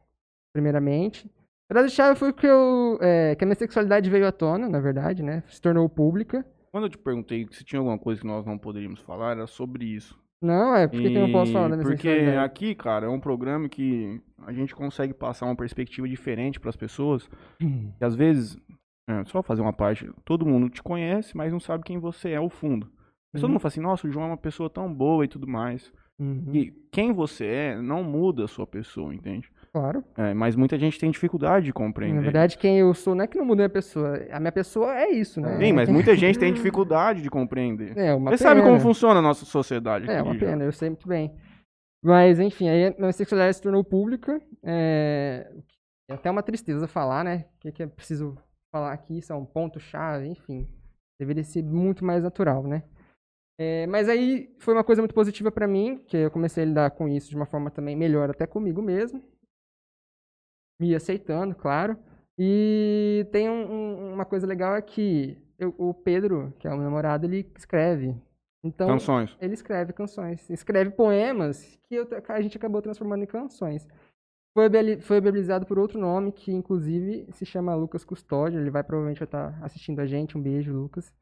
primeiramente. 0.54 1.30
A 1.70 1.74
virada 1.74 1.88
de 1.88 1.94
chave 1.94 2.18
foi 2.18 2.34
que 2.34 2.48
eu, 2.48 2.98
é, 3.02 3.36
que 3.36 3.44
a 3.44 3.48
minha 3.48 3.56
sexualidade 3.56 4.10
veio 4.10 4.28
à 4.28 4.32
tona, 4.32 4.68
na 4.68 4.80
verdade, 4.80 5.22
né? 5.22 5.44
Se 5.48 5.62
tornou 5.62 5.88
pública. 5.88 6.46
Quando 6.72 6.86
eu 6.86 6.90
te 6.90 6.98
perguntei 6.98 7.48
se 7.52 7.64
tinha 7.64 7.80
alguma 7.80 7.98
coisa 7.98 8.22
que 8.22 8.28
nós 8.28 8.46
não 8.46 8.58
poderíamos 8.58 9.00
falar, 9.02 9.32
era 9.32 9.48
sobre 9.48 9.86
isso. 9.86 10.18
Não, 10.42 10.74
é 10.74 10.88
porque 10.88 11.10
que 11.10 11.18
eu 11.18 11.22
não 11.22 11.32
posso 11.32 11.52
falar 11.52 11.68
da 11.68 11.76
minha 11.76 11.86
Porque 11.86 12.10
aqui, 12.40 12.74
cara, 12.74 13.08
é 13.08 13.10
um 13.10 13.20
programa 13.20 13.68
que 13.68 14.22
a 14.46 14.54
gente 14.54 14.74
consegue 14.74 15.14
passar 15.14 15.46
uma 15.46 15.56
perspectiva 15.56 16.08
diferente 16.08 16.60
para 16.60 16.70
as 16.70 16.78
pessoas. 16.78 17.30
Que 17.60 18.06
às 18.06 18.16
vezes, 18.16 18.58
é, 19.10 19.26
só 19.26 19.44
fazer 19.44 19.62
uma 19.62 19.74
parte, 19.74 20.10
todo 20.24 20.46
mundo 20.46 20.70
te 20.70 20.82
conhece, 20.82 21.36
mas 21.36 21.52
não 21.52 21.60
sabe 21.60 21.84
quem 21.84 22.00
você 22.00 22.30
é 22.30 22.36
ao 22.38 22.50
fundo. 22.50 22.90
Mas 23.34 23.42
Todo 23.42 23.50
Uhum. 23.50 23.54
mundo 23.56 23.60
fala 23.62 23.68
assim, 23.68 23.82
nossa, 23.82 24.08
o 24.08 24.12
João 24.12 24.26
é 24.28 24.30
uma 24.30 24.38
pessoa 24.38 24.70
tão 24.70 24.92
boa 24.94 25.26
e 25.26 25.28
tudo 25.28 25.46
mais. 25.46 25.92
Uhum, 26.20 26.44
E 26.54 26.72
quem 26.92 27.14
você 27.14 27.46
é 27.46 27.82
não 27.82 28.04
muda 28.04 28.44
a 28.46 28.48
sua 28.48 28.68
pessoa, 28.68 29.14
entende? 29.14 29.50
Claro. 29.72 30.04
É, 30.18 30.34
mas 30.34 30.56
muita 30.56 30.78
gente 30.78 31.00
tem 31.00 31.10
dificuldade 31.12 31.66
de 31.66 31.70
Na 31.72 31.74
compreender. 31.76 32.22
verdade, 32.24 32.58
quem 32.58 32.80
eu 32.80 32.94
sou 32.94 33.16
não 33.16 33.24
é 33.24 33.28
que 33.28 33.38
não 33.38 33.46
mudei 33.46 33.66
a 33.68 33.70
pessoa. 33.70 34.20
A 34.32 34.40
minha 34.40 34.52
pessoa 34.52 34.96
é 35.00 35.10
isso, 35.12 35.40
né? 35.40 35.58
Sim, 35.58 35.74
mas 35.74 35.88
muita 35.88 36.16
gente 36.16 36.38
tem 36.40 36.52
dificuldade 36.54 37.22
de 37.22 37.30
compreender. 37.30 37.96
É 37.98 38.14
uma 38.14 38.32
Você 38.32 38.44
sabe 38.44 38.62
como 38.62 38.74
pena. 38.74 38.82
funciona 38.84 39.20
a 39.20 39.22
nossa 39.22 39.46
sociedade 39.46 40.10
É, 40.10 40.22
uma 40.22 40.34
já. 40.34 40.40
pena, 40.48 40.64
eu 40.66 40.72
sei 40.72 40.90
muito 40.90 41.08
bem. 41.08 41.34
Mas, 42.04 42.40
enfim, 42.40 42.68
aí 42.70 42.88
a 42.88 42.96
minha 42.98 43.12
sexualidade 43.14 43.56
se 43.58 43.62
tornou 43.62 43.84
pública. 43.84 44.42
É... 44.64 45.50
É 46.10 46.14
até 46.16 46.32
uma 46.32 46.42
tristeza 46.42 46.88
falar, 46.88 47.24
né? 47.24 47.46
O 47.56 47.60
que, 47.60 47.72
que 47.72 47.84
é 47.84 47.88
preciso 47.88 48.36
falar 48.74 48.92
aqui, 48.92 49.22
são 49.22 49.46
ponto-chave, 49.46 50.28
enfim. 50.28 50.68
Deveria 51.20 51.44
ser 51.44 51.62
muito 51.64 52.04
mais 52.04 52.24
natural, 52.24 52.64
né? 52.64 52.82
É, 53.62 53.86
mas 53.88 54.08
aí 54.08 54.56
foi 54.58 54.74
uma 54.74 54.86
coisa 54.86 55.02
muito 55.02 55.14
positiva 55.14 55.52
pra 55.52 55.68
mim, 55.68 55.98
que 56.08 56.16
eu 56.16 56.32
comecei 56.32 56.64
a 56.64 56.66
lidar 56.66 56.92
com 56.92 57.10
isso 57.10 57.30
de 57.30 57.36
uma 57.36 57.46
forma 57.46 57.70
também 57.70 57.94
melhor 57.94 58.30
até 58.30 58.48
comigo 58.48 58.82
mesmo. 58.82 59.22
Me 60.80 60.96
aceitando, 60.96 61.54
claro. 61.56 61.98
E 62.38 63.28
tem 63.34 63.50
um- 63.50 63.70
um- 63.70 64.14
uma 64.14 64.24
coisa 64.24 64.48
legal 64.48 64.76
é 64.78 64.82
que 64.82 65.38
eu- 65.58 65.76
o 65.78 65.94
Pedro, 65.94 66.54
que 66.58 66.68
é 66.68 66.72
o 66.72 66.76
meu 66.76 66.86
namorado, 66.86 67.26
ele 67.26 67.52
escreve. 67.58 68.16
Então, 68.64 68.88
Canções. 68.88 69.38
ele 69.42 69.54
escreve 69.54 69.92
canções, 69.94 70.50
escreve 70.50 70.92
poemas 70.92 71.78
que 71.84 71.96
eu- 71.96 72.08
a 72.30 72.42
gente 72.42 72.56
acabou 72.58 72.82
transformando 72.82 73.24
em 73.24 73.28
canções. 73.28 73.86
Foi, 74.54 74.70
foi 75.02 75.22
viabilizado 75.22 75.66
por 75.66 75.78
outro 75.78 76.00
nome, 76.00 76.32
que 76.32 76.52
inclusive 76.52 77.28
se 77.32 77.46
chama 77.46 77.76
Lucas 77.76 78.04
Custódio. 78.06 78.60
Ele 78.60 78.70
vai 78.70 78.84
provavelmente 78.84 79.22
estar 79.24 79.62
assistindo 79.64 80.00
a 80.00 80.06
gente. 80.06 80.38
Um 80.38 80.42
beijo, 80.42 80.74
Lucas. 80.74 81.14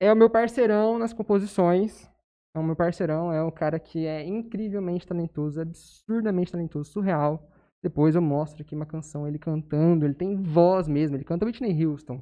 É 0.00 0.12
o 0.12 0.16
meu 0.16 0.30
parceirão 0.30 0.98
nas 0.98 1.12
composições. 1.12 2.08
É 2.54 2.58
o 2.58 2.62
meu 2.62 2.74
parceirão, 2.74 3.32
é 3.32 3.42
um 3.44 3.50
cara 3.50 3.78
que 3.78 4.06
é 4.06 4.24
incrivelmente 4.26 5.06
talentoso, 5.06 5.60
absurdamente 5.60 6.50
talentoso, 6.50 6.90
surreal. 6.90 7.48
Depois 7.82 8.14
eu 8.16 8.22
mostro 8.22 8.62
aqui 8.62 8.74
uma 8.74 8.86
canção, 8.86 9.28
ele 9.28 9.38
cantando, 9.38 10.04
ele 10.04 10.14
tem 10.14 10.42
voz 10.42 10.88
mesmo, 10.88 11.16
ele 11.16 11.24
canta 11.24 11.44
Whitney 11.46 11.84
Houston. 11.86 12.20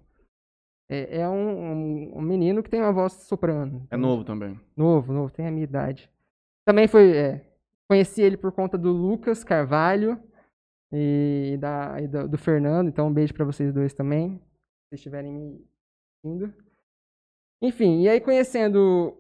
É, 0.91 1.21
é 1.21 1.29
um, 1.29 1.73
um- 2.13 2.19
um 2.19 2.21
menino 2.21 2.63
que 2.63 2.69
tem 2.69 2.81
uma 2.81 2.93
voz 2.93 3.13
soprano. 3.13 3.87
É 3.91 3.97
novo 3.97 4.25
também. 4.25 4.61
Novo, 4.77 5.13
novo, 5.13 5.33
tem 5.33 5.47
a 5.47 5.51
minha 5.51 5.65
idade. 5.65 6.11
Também 6.67 6.87
foi. 6.89 7.17
é, 7.17 7.47
conheci 7.89 8.21
ele 8.21 8.37
por 8.37 8.53
conta 8.53 8.77
do 8.77 8.91
Lucas 8.93 9.43
Carvalho 9.45 10.21
e, 10.93 11.57
da, 11.61 12.01
e 12.01 12.09
do, 12.09 12.29
do 12.29 12.37
Fernando, 12.39 12.89
então 12.89 13.09
um 13.09 13.13
beijo 13.13 13.33
pra 13.33 13.45
vocês 13.45 13.73
dois 13.73 13.95
também, 13.95 14.33
se 14.33 14.39
vocês 14.91 14.99
estiverem 15.01 15.33
me 15.33 15.65
indo. 16.25 16.53
Enfim, 17.61 18.03
e 18.03 18.09
aí 18.09 18.21
conhecendo. 18.21 19.17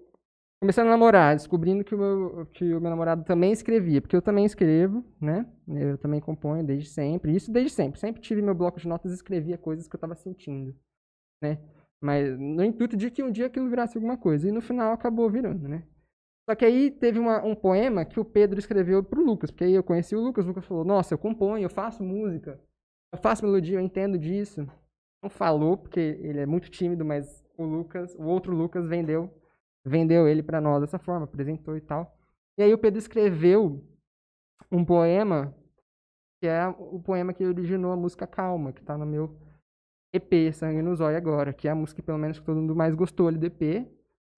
Começando 0.58 0.86
a 0.86 0.90
namorar, 0.92 1.36
descobrindo 1.36 1.84
que 1.84 1.94
o, 1.94 1.98
meu, 1.98 2.46
que 2.46 2.64
o 2.64 2.80
meu 2.80 2.88
namorado 2.90 3.22
também 3.24 3.52
escrevia, 3.52 4.00
porque 4.00 4.16
eu 4.16 4.22
também 4.22 4.46
escrevo, 4.46 5.04
né? 5.20 5.46
Eu 5.68 5.98
também 5.98 6.18
componho 6.18 6.64
desde 6.64 6.88
sempre, 6.88 7.36
isso 7.36 7.52
desde 7.52 7.72
sempre. 7.74 8.00
Sempre 8.00 8.22
tive 8.22 8.40
meu 8.40 8.54
bloco 8.54 8.80
de 8.80 8.88
notas 8.88 9.12
e 9.12 9.14
escrevia 9.14 9.58
coisas 9.58 9.86
que 9.86 9.94
eu 9.94 9.98
estava 9.98 10.14
sentindo, 10.14 10.74
né? 11.42 11.58
Mas 12.00 12.38
no 12.38 12.64
intuito 12.64 12.96
de 12.96 13.10
que 13.10 13.22
um 13.22 13.30
dia 13.30 13.46
aquilo 13.46 13.68
virasse 13.68 13.98
alguma 13.98 14.16
coisa. 14.16 14.48
E 14.48 14.52
no 14.52 14.62
final 14.62 14.92
acabou 14.92 15.30
virando, 15.30 15.68
né? 15.68 15.84
Só 16.48 16.54
que 16.54 16.64
aí 16.64 16.90
teve 16.90 17.18
uma- 17.18 17.44
um 17.44 17.54
poema 17.54 18.04
que 18.04 18.20
o 18.20 18.24
Pedro 18.24 18.58
escreveu 18.58 19.02
pro 19.04 19.24
Lucas, 19.24 19.50
porque 19.50 19.64
aí 19.64 19.74
eu 19.74 19.82
conheci 19.84 20.16
o 20.16 20.20
Lucas, 20.20 20.44
o 20.44 20.48
Lucas 20.48 20.64
falou, 20.64 20.84
nossa, 20.84 21.14
eu 21.14 21.18
componho, 21.18 21.64
eu 21.64 21.70
faço 21.70 22.04
música, 22.04 22.60
eu 23.12 23.18
faço 23.18 23.44
melodia, 23.44 23.76
eu 23.78 23.80
entendo 23.82 24.18
disso. 24.18 24.66
Não 25.22 25.28
falou, 25.30 25.76
porque 25.76 26.00
ele 26.00 26.40
é 26.40 26.46
muito 26.46 26.70
tímido, 26.70 27.04
mas 27.04 27.44
o 27.56 27.64
Lucas, 27.64 28.14
o 28.14 28.24
outro 28.24 28.54
Lucas 28.54 28.86
vendeu, 28.86 29.32
vendeu 29.84 30.28
ele 30.28 30.42
pra 30.42 30.60
nós 30.60 30.80
dessa 30.80 30.98
forma, 30.98 31.24
apresentou 31.24 31.76
e 31.76 31.80
tal. 31.80 32.16
E 32.58 32.62
aí 32.62 32.72
o 32.72 32.78
Pedro 32.78 32.98
escreveu 32.98 33.84
um 34.70 34.84
poema, 34.84 35.54
que 36.40 36.46
é 36.46 36.66
o 36.68 37.00
poema 37.00 37.32
que 37.32 37.44
originou 37.44 37.92
a 37.92 37.96
música 37.96 38.26
Calma, 38.26 38.72
que 38.72 38.82
tá 38.82 38.96
no 38.96 39.06
meu 39.06 39.36
EP, 40.12 40.52
Sangue 40.52 40.82
no 40.82 40.96
Zóio 40.96 41.16
agora, 41.16 41.52
que 41.52 41.68
é 41.68 41.70
a 41.70 41.74
música 41.74 42.00
que 42.00 42.06
pelo 42.06 42.18
menos 42.18 42.38
que 42.38 42.44
todo 42.46 42.60
mundo 42.60 42.74
mais 42.74 42.94
gostou 42.94 43.28
ali 43.28 43.38
do 43.38 43.46
EP, 43.46 43.86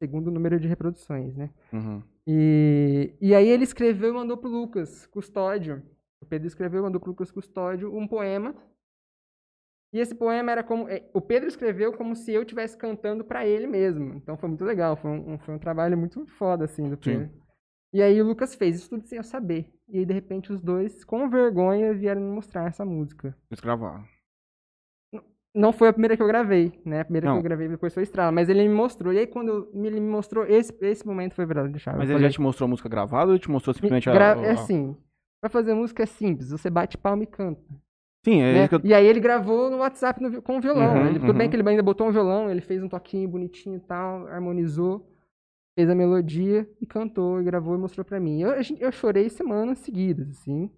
segundo 0.02 0.28
o 0.28 0.30
número 0.30 0.58
de 0.58 0.68
reproduções, 0.68 1.36
né? 1.36 1.50
Uhum. 1.72 2.02
E, 2.26 3.14
e 3.20 3.34
aí 3.34 3.48
ele 3.48 3.64
escreveu 3.64 4.10
e 4.10 4.12
mandou 4.12 4.36
pro 4.36 4.50
Lucas 4.50 5.06
Custódio. 5.06 5.82
O 6.20 6.26
Pedro 6.26 6.46
escreveu 6.46 6.80
e 6.80 6.82
mandou 6.82 7.00
pro 7.00 7.10
Lucas 7.10 7.30
Custódio 7.30 7.96
um 7.96 8.06
poema. 8.06 8.54
E 9.92 9.98
esse 10.00 10.14
poema 10.14 10.52
era 10.52 10.62
como. 10.62 10.88
é, 10.88 11.08
O 11.14 11.20
Pedro 11.20 11.48
escreveu 11.48 11.92
como 11.94 12.14
se 12.14 12.32
eu 12.32 12.42
estivesse 12.42 12.76
cantando 12.76 13.24
pra 13.24 13.46
ele 13.46 13.66
mesmo. 13.66 14.14
Então 14.14 14.36
foi 14.36 14.48
muito 14.48 14.64
legal. 14.64 14.96
Foi 14.96 15.10
um, 15.10 15.38
foi 15.38 15.54
um 15.54 15.58
trabalho 15.58 15.96
muito 15.96 16.26
foda, 16.26 16.64
assim, 16.66 16.88
do 16.90 16.96
Pedro. 16.98 17.30
E 17.92 18.02
aí 18.02 18.20
o 18.20 18.24
Lucas 18.26 18.54
fez 18.54 18.76
isso 18.76 18.90
tudo 18.90 19.06
sem 19.06 19.16
eu 19.16 19.24
saber. 19.24 19.72
E 19.88 19.98
aí, 19.98 20.04
de 20.04 20.12
repente, 20.12 20.52
os 20.52 20.60
dois, 20.60 21.02
com 21.04 21.30
vergonha, 21.30 21.94
vieram 21.94 22.20
me 22.20 22.30
mostrar 22.30 22.66
essa 22.68 22.84
música. 22.84 23.34
Escravar. 23.50 24.06
Não 25.54 25.72
foi 25.72 25.88
a 25.88 25.92
primeira 25.92 26.14
que 26.16 26.22
eu 26.22 26.26
gravei, 26.26 26.78
né? 26.84 27.00
A 27.00 27.04
primeira 27.04 27.26
Não. 27.26 27.34
que 27.36 27.38
eu 27.38 27.42
gravei 27.42 27.66
depois 27.68 27.92
foi 27.94 28.02
Estrela. 28.02 28.30
Mas 28.30 28.50
ele 28.50 28.62
me 28.68 28.74
mostrou. 28.74 29.12
E 29.12 29.18
aí, 29.18 29.26
quando 29.26 29.70
ele 29.74 29.98
me 29.98 30.08
mostrou, 30.08 30.44
esse, 30.46 30.76
esse 30.82 31.06
momento 31.06 31.34
foi 31.34 31.46
verdade. 31.46 31.72
Mas 31.96 32.10
ele 32.10 32.20
já 32.20 32.30
te 32.30 32.40
mostrou 32.40 32.66
a 32.66 32.70
música 32.70 32.88
gravada 32.88 33.28
ou 33.28 33.32
ele 33.32 33.40
te 33.42 33.50
mostrou 33.50 33.72
simplesmente 33.72 34.08
a. 34.10 34.12
Gra- 34.12 34.34
a- 34.34 34.44
É 34.44 34.50
a- 34.50 34.52
assim, 34.52 34.94
pra 35.40 35.48
fazer 35.48 35.72
música 35.72 36.02
é 36.02 36.06
simples, 36.06 36.50
você 36.50 36.68
bate 36.68 36.98
palma 36.98 37.22
e 37.22 37.26
canta. 37.26 37.62
Sim, 38.24 38.40
é 38.42 38.52
né? 38.52 38.68
eu. 38.70 38.80
E 38.84 38.92
aí 38.94 39.06
ele 39.06 39.20
gravou 39.20 39.70
no 39.70 39.78
WhatsApp 39.78 40.22
no 40.22 40.42
com 40.42 40.58
o 40.58 40.60
violão. 40.60 40.94
Uhum, 40.96 41.06
ele, 41.06 41.18
tudo 41.20 41.32
bem 41.34 41.46
uhum. 41.46 41.50
que 41.50 41.56
ele 41.56 41.68
ainda 41.68 41.82
botou 41.82 42.08
um 42.08 42.12
violão, 42.12 42.50
ele 42.50 42.60
fez 42.60 42.82
um 42.82 42.88
toquinho 42.88 43.28
bonitinho 43.28 43.76
e 43.76 43.80
tal, 43.80 44.26
harmonizou, 44.28 45.08
fez 45.76 45.88
a 45.88 45.94
melodia 45.94 46.68
e 46.80 46.86
cantou, 46.86 47.40
e 47.40 47.44
gravou 47.44 47.74
e 47.74 47.78
mostrou 47.78 48.04
pra 48.04 48.18
mim. 48.20 48.40
Eu, 48.42 48.50
eu 48.80 48.92
chorei 48.92 49.28
semanas 49.28 49.78
seguidas, 49.78 50.28
assim. 50.30 50.70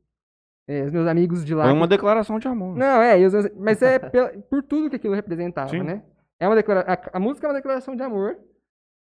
É, 0.68 0.84
os 0.84 0.92
meus 0.92 1.06
amigos 1.08 1.44
de 1.44 1.54
lá. 1.54 1.64
Foi 1.64 1.72
que- 1.72 1.76
uma 1.78 1.88
declaração 1.88 2.38
de 2.38 2.46
amor. 2.46 2.76
Não, 2.76 3.02
é, 3.02 3.18
meus- 3.18 3.50
mas 3.56 3.82
é 3.82 3.98
pela- 4.10 4.28
por 4.48 4.62
tudo 4.62 4.88
que 4.90 4.96
aquilo 4.96 5.14
representava, 5.14 5.70
Sim. 5.70 5.82
né? 5.82 6.02
É 6.38 6.46
uma 6.46 6.54
declara... 6.54 6.84
a 7.12 7.18
música 7.18 7.46
é 7.46 7.50
uma 7.50 7.56
declaração 7.56 7.96
de 7.96 8.02
amor. 8.02 8.36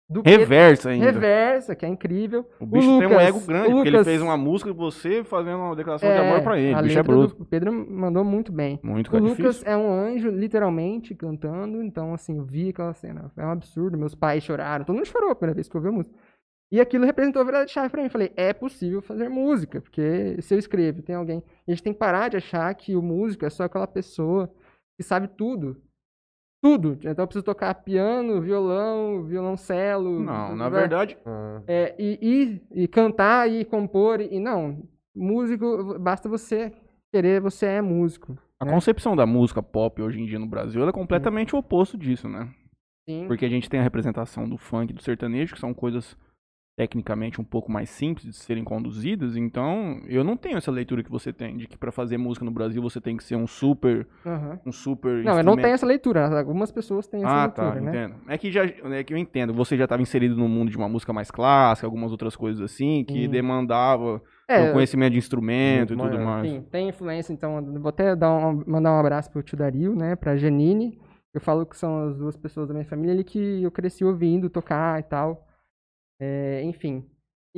Do 0.09 0.23
Reversa 0.25 0.91
ainda. 0.91 1.07
Reversa, 1.07 1.75
que 1.75 1.85
é 1.85 1.89
incrível. 1.89 2.49
O 2.61 2.67
bicho 2.67 2.87
tem 2.87 3.07
um 3.09 3.11
Lucas- 3.11 3.23
ego 3.27 3.41
grande, 3.41 3.67
o 3.69 3.71
porque 3.73 3.89
ele 3.89 3.97
Lucas- 3.97 4.07
fez 4.07 4.23
uma 4.23 4.37
música 4.37 4.71
e 4.71 4.73
você 4.73 5.25
fazendo 5.25 5.59
uma 5.59 5.75
declaração 5.75 6.09
de 6.09 6.17
amor 6.19 6.43
pra 6.43 6.61
ele. 6.61 6.75
O 6.79 6.83
bicho 6.83 6.99
é 6.99 7.03
bruto. 7.03 7.45
Pedro 7.47 7.73
mandou 7.73 8.23
muito 8.25 8.53
bem. 8.53 8.79
Muito 8.85 9.09
O 9.09 9.11
cara, 9.11 9.25
Lucas 9.25 9.37
difícil. 9.57 9.69
é 9.73 9.77
um 9.77 9.91
anjo, 9.91 10.31
literalmente, 10.31 11.13
cantando. 11.13 11.83
Então, 11.83 12.15
assim, 12.15 12.37
eu 12.39 12.45
vi 12.45 12.69
aquela 12.69 12.93
cena. 12.95 13.33
É 13.37 13.45
um 13.45 13.51
absurdo. 13.51 13.99
Meus 13.99 14.15
pais 14.15 14.45
choraram. 14.45 14.85
Todo 14.85 14.95
mundo 14.95 15.07
chorou 15.07 15.31
a 15.31 15.35
primeira 15.35 15.55
vez 15.57 15.69
que 15.69 15.77
ouviu 15.77 15.91
a 15.91 15.95
música. 15.95 16.15
E 16.71 16.81
aquilo 16.81 17.05
representou 17.05 17.43
a 17.43 17.45
virada 17.45 17.67
de 17.67 17.73
chave 17.73 17.89
pra 17.89 18.01
mim. 18.01 18.09
Falei, 18.09 18.33
é 18.37 18.53
possível 18.53 19.03
fazer 19.03 19.29
música. 19.29 19.81
Porque 19.81 20.37
se 20.41 20.55
eu 20.55 20.59
escrevo, 20.59 21.03
tem 21.03 21.17
alguém... 21.17 21.43
A 21.67 21.71
gente 21.73 21.83
tem 21.83 21.93
que 21.93 21.99
parar 21.99 22.29
de 22.29 22.37
achar 22.37 22.73
que 22.77 22.95
o 22.95 23.03
músico 23.03 23.45
é 23.45 23.51
só 23.51 23.65
aquela 23.65 23.89
pessoa 23.89 24.49
que 24.97 25.03
sabe 25.05 25.27
tudo. 25.29 25.77
Tudo. 26.63 26.99
Então 27.01 27.23
eu 27.23 27.27
preciso 27.27 27.45
tocar 27.45 27.73
piano, 27.75 28.41
violão, 28.41 29.23
violoncelo. 29.25 30.21
Não, 30.21 30.57
na 30.57 30.69
vai- 30.69 30.81
verdade, 30.81 31.17
Ah, 31.25 31.63
é, 31.67 31.95
e, 31.99 32.61
e, 32.73 32.83
e 32.85 32.89
cantar 32.89 33.49
e 33.51 33.65
compor. 33.65 34.21
E 34.21 34.39
não. 34.41 34.83
Músico, 35.15 35.99
basta 35.99 36.29
você 36.29 36.73
querer, 37.13 37.41
você 37.41 37.67
é 37.67 37.81
músico. 37.83 38.37
a 38.61 38.65
né? 38.65 38.73
concepção 38.73 39.15
da 39.17 39.25
música 39.27 39.63
pop 39.63 40.01
hoje 40.03 40.21
em 40.21 40.27
dia 40.27 40.39
no 40.39 40.47
Brasil 40.47 40.81
ela 40.81 40.91
é 40.91 40.93
completamente 40.93 41.55
o 41.55 41.59
oposto 41.59 41.97
disso, 41.97 42.29
né? 42.29 42.49
Sim. 43.09 43.27
Porque 43.29 43.45
a 43.45 43.49
gente 43.49 43.71
tem 43.71 43.79
a 43.81 43.83
representação 43.83 44.49
do 44.49 44.59
funk 44.59 44.91
e 44.91 44.95
do 44.95 45.03
sertanejo, 45.03 45.55
que 45.55 45.61
são 45.61 45.73
coisas 45.73 46.17
tecnicamente 46.77 47.41
um 47.41 47.45
pouco 47.45 47.73
mais 47.73 47.89
simples 47.89 48.27
de 48.27 48.37
serem 48.37 48.63
conduzidas, 48.63 49.35
então 49.35 49.99
eu 50.07 50.23
não 50.23 50.37
tenho 50.37 50.59
essa 50.59 50.71
leitura 50.71 51.03
que 51.03 51.11
você 51.11 51.33
tem, 51.33 51.57
de 51.57 51.67
que 51.67 51.79
pra 51.79 51.91
fazer 51.91 52.19
música 52.19 52.45
no 52.45 52.51
Brasil 52.51 52.83
você 52.83 53.01
tem 53.01 53.17
que 53.17 53.25
ser 53.25 53.35
um 53.35 53.47
super, 53.47 54.07
Aham. 54.27 54.61
um 54.67 54.71
super 54.71 55.25
Não, 55.25 55.39
eu 55.39 55.43
não 55.45 55.57
tenho 55.57 55.73
essa 55.75 55.87
leitura. 55.87 56.39
Algumas 56.39 56.71
pessoas 56.71 57.07
têm 57.09 57.23
essa 57.25 57.33
Ah, 57.35 57.43
leitura, 57.47 57.73
tá, 57.73 57.81
né? 57.81 57.89
entendo. 57.89 58.15
É 58.29 58.37
que 58.37 58.53
já 58.53 58.65
é 58.67 59.03
que 59.03 59.15
eu 59.15 59.17
entendo, 59.17 59.55
você 59.55 59.75
já 59.77 59.85
estava 59.85 60.03
inserido 60.03 60.37
no 60.37 60.47
mundo 60.49 60.71
de 60.71 60.77
uma 60.77 60.89
música 60.89 61.13
mais 61.15 61.31
clássica, 61.31 61.87
algumas 61.87 62.13
outras 62.13 62.37
coisas 62.37 62.61
assim, 62.61 63.03
que 63.05 63.27
Hum. 63.27 63.31
demandava 63.31 64.23
É, 64.47 64.61
o 64.71 64.73
conhecimento 64.75 65.13
de 65.13 65.19
instrumento 65.19 65.95
e 65.95 65.97
tudo 65.97 66.19
mais. 66.21 66.47
sim, 66.47 66.63
tem 66.71 66.89
influência, 66.91 67.33
então 67.33 67.65
vou 67.81 67.89
até 67.89 68.15
dar 68.15 68.31
um- 68.37 68.63
mandar 68.67 68.93
um 68.93 69.01
abraço 69.01 69.31
pro 69.31 69.43
tio 69.43 69.57
Dario, 69.57 69.95
né? 69.97 70.15
Pra 70.15 70.37
Janine. 70.37 70.99
Eu 71.33 71.41
falo 71.41 71.65
que 71.67 71.77
são 71.77 72.09
as 72.09 72.17
duas 72.17 72.37
pessoas 72.37 72.69
da 72.69 72.75
minha 72.75 72.87
família 72.87 73.13
ali 73.15 73.25
que 73.25 73.63
eu 73.63 73.71
cresci 73.71 74.05
ouvindo 74.05 74.49
tocar 74.51 75.01
e 75.01 75.03
tal. 75.03 75.46
É, 76.21 76.63
enfim. 76.63 77.05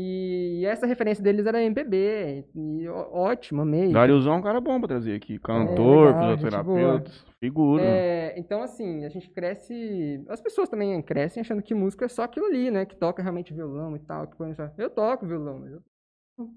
E 0.01 0.65
essa 0.65 0.87
referência 0.87 1.23
deles 1.25 1.45
era 1.45 1.61
MPB. 1.63 2.45
E 2.55 2.87
ó- 2.89 3.09
ótimo, 3.13 3.63
amei. 3.63 3.91
É 4.31 4.39
um 4.39 4.43
cara 4.43 4.61
bom 4.61 4.79
pra 4.79 4.89
trazer 4.89 5.15
aqui. 5.15 5.39
Cantor, 5.41 6.07
legal, 6.07 6.23
gente 6.37 6.37
fisioterapeuta, 6.37 7.11
figura. 7.41 7.83
É, 7.83 8.39
então, 8.39 8.63
assim, 8.63 9.05
a 9.05 9.09
gente 9.09 9.29
cresce. 9.31 10.25
As 10.29 10.41
pessoas 10.41 10.69
também 10.69 11.01
crescem 11.03 11.41
achando 11.41 11.63
que 11.63 11.75
música 11.75 12.05
é 12.05 12.09
só 12.09 12.23
aquilo 12.23 12.47
ali, 12.47 12.71
né? 12.71 12.85
Que 12.87 12.95
toca 12.95 13.23
realmente 13.23 13.53
violão 13.53 13.97
e 13.97 13.99
tal. 13.99 14.29
Que 14.29 14.37
só- 14.55 14.71
Eu 14.79 14.89
toco 14.89 15.27
violão, 15.27 15.59
mas 15.59 15.73
eu 15.73 15.83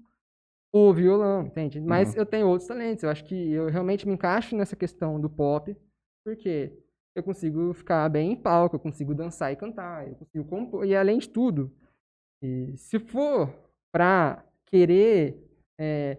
o 0.72 0.92
violão, 0.92 1.46
entende? 1.46 1.80
Mas 1.80 2.14
eu 2.16 2.24
tenho 2.24 2.46
outros 2.48 2.68
talentos. 2.68 3.02
Eu 3.02 3.10
acho 3.10 3.24
que 3.24 3.34
eu 3.52 3.66
realmente 3.68 4.06
me 4.06 4.14
encaixo 4.14 4.56
nessa 4.56 4.76
questão 4.76 5.20
do 5.20 5.28
pop, 5.28 5.76
porque 6.24 6.72
eu 7.14 7.22
consigo 7.24 7.74
ficar 7.74 8.08
bem 8.08 8.32
em 8.32 8.36
palco, 8.36 8.76
eu 8.76 8.80
consigo 8.80 9.14
dançar 9.14 9.52
e 9.52 9.56
cantar, 9.56 10.08
eu 10.08 10.14
consigo 10.14 10.44
compor. 10.44 10.86
E 10.86 10.94
além 10.94 11.18
de 11.18 11.28
tudo, 11.28 11.70
e 12.42 12.76
se 12.76 12.98
for 12.98 13.48
pra 13.92 14.44
querer 14.66 15.36
é, 15.78 16.18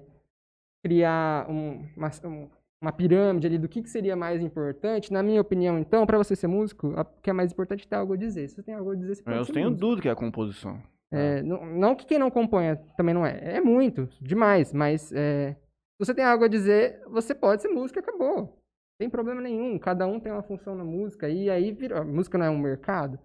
criar 0.84 1.50
um- 1.50 1.88
uma, 1.96 2.10
um- 2.26 2.50
uma 2.82 2.92
pirâmide 2.92 3.48
ali 3.48 3.58
do 3.58 3.70
que, 3.70 3.82
que 3.82 3.90
seria 3.90 4.16
mais 4.16 4.42
importante, 4.42 5.14
na 5.14 5.24
minha 5.24 5.40
opinião, 5.40 5.80
então, 5.80 6.06
pra 6.06 6.18
você 6.18 6.36
ser 6.36 6.48
músico, 6.48 6.88
o 7.00 7.06
que 7.22 7.30
é 7.30 7.34
mais 7.34 7.52
importante 7.52 7.86
é 7.86 7.90
ter 7.90 7.96
algo 7.96 8.14
a 8.14 8.18
dizer. 8.18 8.48
Se 8.50 8.56
você 8.56 8.64
tem 8.64 8.76
algo 8.76 8.92
a 8.92 8.96
dizer, 8.96 9.16
você 9.16 9.24
pode 9.24 9.38
eu 9.38 9.46
tenho 9.46 9.70
músico. 9.70 9.80
dúvida 9.82 10.02
que 10.02 10.08
é 10.10 10.12
a 10.12 10.16
composição. 10.16 10.82
É, 11.12 11.42
não, 11.44 11.66
não 11.66 11.96
que 11.96 12.06
quem 12.06 12.18
não 12.20 12.30
componha 12.32 12.76
também 12.98 13.14
não 13.14 13.26
é. 13.26 13.58
É 13.58 13.62
muito, 13.62 14.10
demais. 14.20 14.74
Mas 14.74 15.12
é, 15.14 15.54
se 15.54 16.00
você 16.00 16.14
tem 16.14 16.26
algo 16.26 16.44
a 16.44 16.48
dizer, 16.48 17.02
você 17.08 17.34
pode 17.36 17.62
ser 17.62 17.70
músico 17.70 18.00
e 18.00 18.02
acabou. 18.02 18.60
Tem 19.00 19.10
problema 19.10 19.40
nenhum, 19.40 19.78
cada 19.80 20.06
um 20.08 20.20
tem 20.20 20.32
uma 20.32 20.44
função 20.44 20.76
na 20.76 20.84
música, 20.84 21.30
e 21.30 21.50
aí 21.50 21.72
vira, 21.72 22.02
a 22.02 22.04
música 22.04 22.38
não 22.38 22.46
é 22.46 22.50
um 22.50 22.58
mercado, 22.60 23.18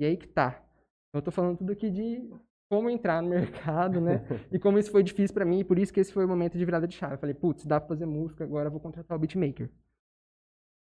e 0.00 0.04
aí 0.04 0.16
que 0.16 0.26
tá. 0.28 0.62
Eu 1.12 1.22
tô 1.22 1.30
falando 1.30 1.58
tudo 1.58 1.72
aqui 1.72 1.90
de 1.90 2.28
como 2.68 2.90
entrar 2.90 3.22
no 3.22 3.28
mercado, 3.30 4.00
né? 4.00 4.24
e 4.52 4.58
como 4.58 4.78
isso 4.78 4.90
foi 4.90 5.02
difícil 5.02 5.34
pra 5.34 5.44
mim, 5.44 5.60
e 5.60 5.64
por 5.64 5.78
isso 5.78 5.92
que 5.92 6.00
esse 6.00 6.12
foi 6.12 6.24
o 6.24 6.28
momento 6.28 6.58
de 6.58 6.64
virada 6.64 6.86
de 6.86 6.94
chave. 6.94 7.14
Eu 7.14 7.18
falei, 7.18 7.34
putz, 7.34 7.64
dá 7.64 7.80
pra 7.80 7.88
fazer 7.88 8.06
música, 8.06 8.44
agora 8.44 8.66
eu 8.68 8.72
vou 8.72 8.80
contratar 8.80 9.16
o 9.16 9.20
beatmaker. 9.20 9.70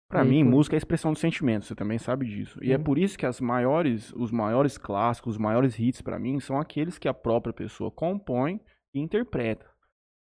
Pra 0.10 0.24
aí 0.24 0.28
mim, 0.30 0.44
foi. 0.44 0.52
música 0.52 0.76
é 0.76 0.78
a 0.78 0.80
expressão 0.80 1.14
do 1.14 1.20
sentimento, 1.20 1.66
você 1.66 1.74
também 1.76 1.98
sabe 1.98 2.26
disso. 2.26 2.60
E 2.62 2.74
é 2.74 2.78
por 2.78 2.98
isso 2.98 3.18
que 3.18 3.26
as 3.26 3.40
maiores, 3.40 4.12
os 4.14 4.30
maiores 4.32 4.78
clássicos, 4.78 5.36
os 5.36 5.38
maiores 5.38 5.80
hits 5.80 6.02
pra 6.02 6.20
mim 6.20 6.40
são 6.40 6.60
aqueles 6.60 6.98
que 6.98 7.08
a 7.08 7.14
própria 7.14 7.54
pessoa 7.54 7.90
compõe 7.90 8.60
e 8.94 9.00
interpreta. 9.00 9.66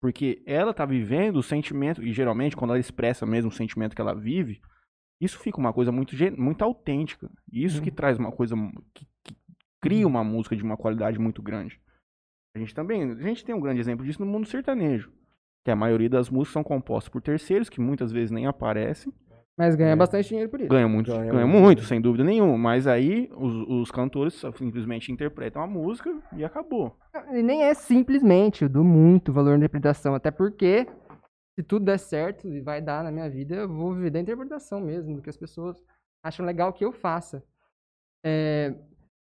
Porque 0.02 0.42
ela 0.44 0.74
tá 0.74 0.84
vivendo 0.84 1.36
o 1.36 1.42
sentimento, 1.42 2.02
e 2.02 2.12
geralmente 2.12 2.56
quando 2.56 2.70
ela 2.72 2.80
expressa 2.80 3.24
mesmo 3.24 3.48
o 3.50 3.54
sentimento 3.54 3.94
que 3.94 4.00
ela 4.00 4.14
vive, 4.14 4.60
isso 5.20 5.38
fica 5.38 5.58
uma 5.58 5.72
coisa 5.72 5.90
muito, 5.92 6.14
muito 6.36 6.62
autêntica. 6.62 7.30
Isso 7.50 7.80
que 7.80 7.90
Uhum. 7.90 7.96
traz 7.96 8.18
uma 8.18 8.32
coisa 8.32 8.54
que, 8.92 9.06
que 9.24 9.36
cria 9.86 10.06
uma 10.06 10.24
música 10.24 10.56
de 10.56 10.62
uma 10.62 10.76
qualidade 10.76 11.18
muito 11.18 11.42
grande. 11.42 11.80
A 12.54 12.58
gente 12.58 12.74
também, 12.74 13.02
a 13.12 13.14
gente 13.22 13.44
tem 13.44 13.54
um 13.54 13.60
grande 13.60 13.80
exemplo 13.80 14.04
disso 14.04 14.24
no 14.24 14.30
mundo 14.30 14.46
sertanejo. 14.46 15.12
Que 15.64 15.70
a 15.70 15.76
maioria 15.76 16.08
das 16.08 16.30
músicas 16.30 16.52
são 16.54 16.64
compostas 16.64 17.08
por 17.10 17.20
terceiros, 17.20 17.68
que 17.68 17.80
muitas 17.80 18.10
vezes 18.12 18.30
nem 18.30 18.46
aparecem. 18.46 19.12
Mas 19.58 19.74
ganha 19.74 19.92
É. 19.92 19.96
bastante 19.96 20.28
dinheiro 20.28 20.50
por 20.50 20.60
isso. 20.60 20.68
Ganha 20.68 20.86
muito, 20.86 21.10
Ganha 21.10 21.32
ganha, 21.32 21.46
muito. 21.46 21.62
muito, 21.62 21.82
sem 21.84 22.00
dúvida 22.00 22.22
nenhuma. 22.24 22.56
Mas 22.58 22.86
aí 22.86 23.30
os, 23.36 23.54
os 23.68 23.90
cantores 23.90 24.42
simplesmente 24.56 25.10
interpretam 25.10 25.62
a 25.62 25.66
música 25.66 26.14
e 26.36 26.44
acabou. 26.44 26.96
E 27.32 27.42
nem 27.42 27.62
é 27.64 27.72
simplesmente, 27.74 28.62
eu 28.62 28.68
dou 28.68 28.84
muito 28.84 29.32
valor 29.32 29.50
na 29.52 29.56
interpretação, 29.56 30.14
até 30.14 30.30
porque 30.30 30.86
se 31.58 31.62
tudo 31.62 31.86
der 31.86 31.98
certo 31.98 32.46
e 32.48 32.60
vai 32.60 32.82
dar 32.82 33.02
na 33.02 33.10
minha 33.10 33.28
vida, 33.30 33.54
eu 33.56 33.68
vou 33.68 33.94
viver 33.94 34.10
da 34.10 34.20
interpretação 34.20 34.78
mesmo, 34.80 35.16
do 35.16 35.22
que 35.22 35.30
as 35.30 35.38
pessoas 35.38 35.82
acham 36.22 36.44
legal 36.44 36.70
que 36.72 36.84
eu 36.84 36.92
faça. 36.92 37.42
É, 38.24 38.74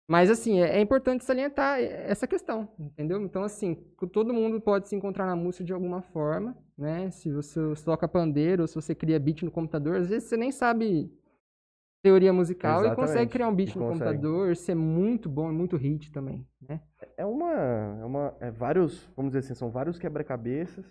mas 0.08 0.30
assim, 0.30 0.60
é, 0.60 0.78
é 0.78 0.80
importante 0.80 1.24
salientar 1.24 1.78
essa 1.78 2.26
questão, 2.26 2.68
entendeu? 2.78 3.20
Então 3.20 3.42
assim, 3.42 3.74
todo 4.12 4.32
mundo 4.32 4.60
pode 4.60 4.88
se 4.88 4.96
encontrar 4.96 5.26
na 5.26 5.36
música 5.36 5.62
de 5.62 5.72
alguma 5.72 6.00
forma, 6.00 6.56
né? 6.76 7.10
Se 7.10 7.30
você 7.30 7.60
toca 7.84 8.08
pandeiro, 8.08 8.62
ou 8.62 8.66
se 8.66 8.74
você 8.74 8.94
cria 8.94 9.20
beat 9.20 9.42
no 9.42 9.50
computador, 9.50 9.96
às 9.96 10.08
vezes 10.08 10.28
você 10.28 10.36
nem 10.36 10.50
sabe 10.50 11.12
teoria 12.02 12.32
musical 12.32 12.80
e 12.80 12.88
consegue 12.90 13.02
Exatamente, 13.02 13.32
criar 13.32 13.48
um 13.48 13.54
beat 13.54 13.74
e 13.74 13.78
no 13.78 13.84
consegue. 13.86 14.04
computador, 14.04 14.56
ser 14.56 14.74
muito 14.74 15.28
bom, 15.28 15.52
muito 15.52 15.76
hit 15.76 16.10
também, 16.10 16.46
né? 16.66 16.80
É 17.16 17.26
uma. 17.26 17.52
É 17.52 18.04
uma. 18.04 18.36
É 18.40 18.50
vários. 18.50 19.08
Vamos 19.16 19.30
dizer 19.32 19.40
assim, 19.40 19.54
são 19.54 19.70
vários 19.70 19.98
quebra-cabeças 19.98 20.86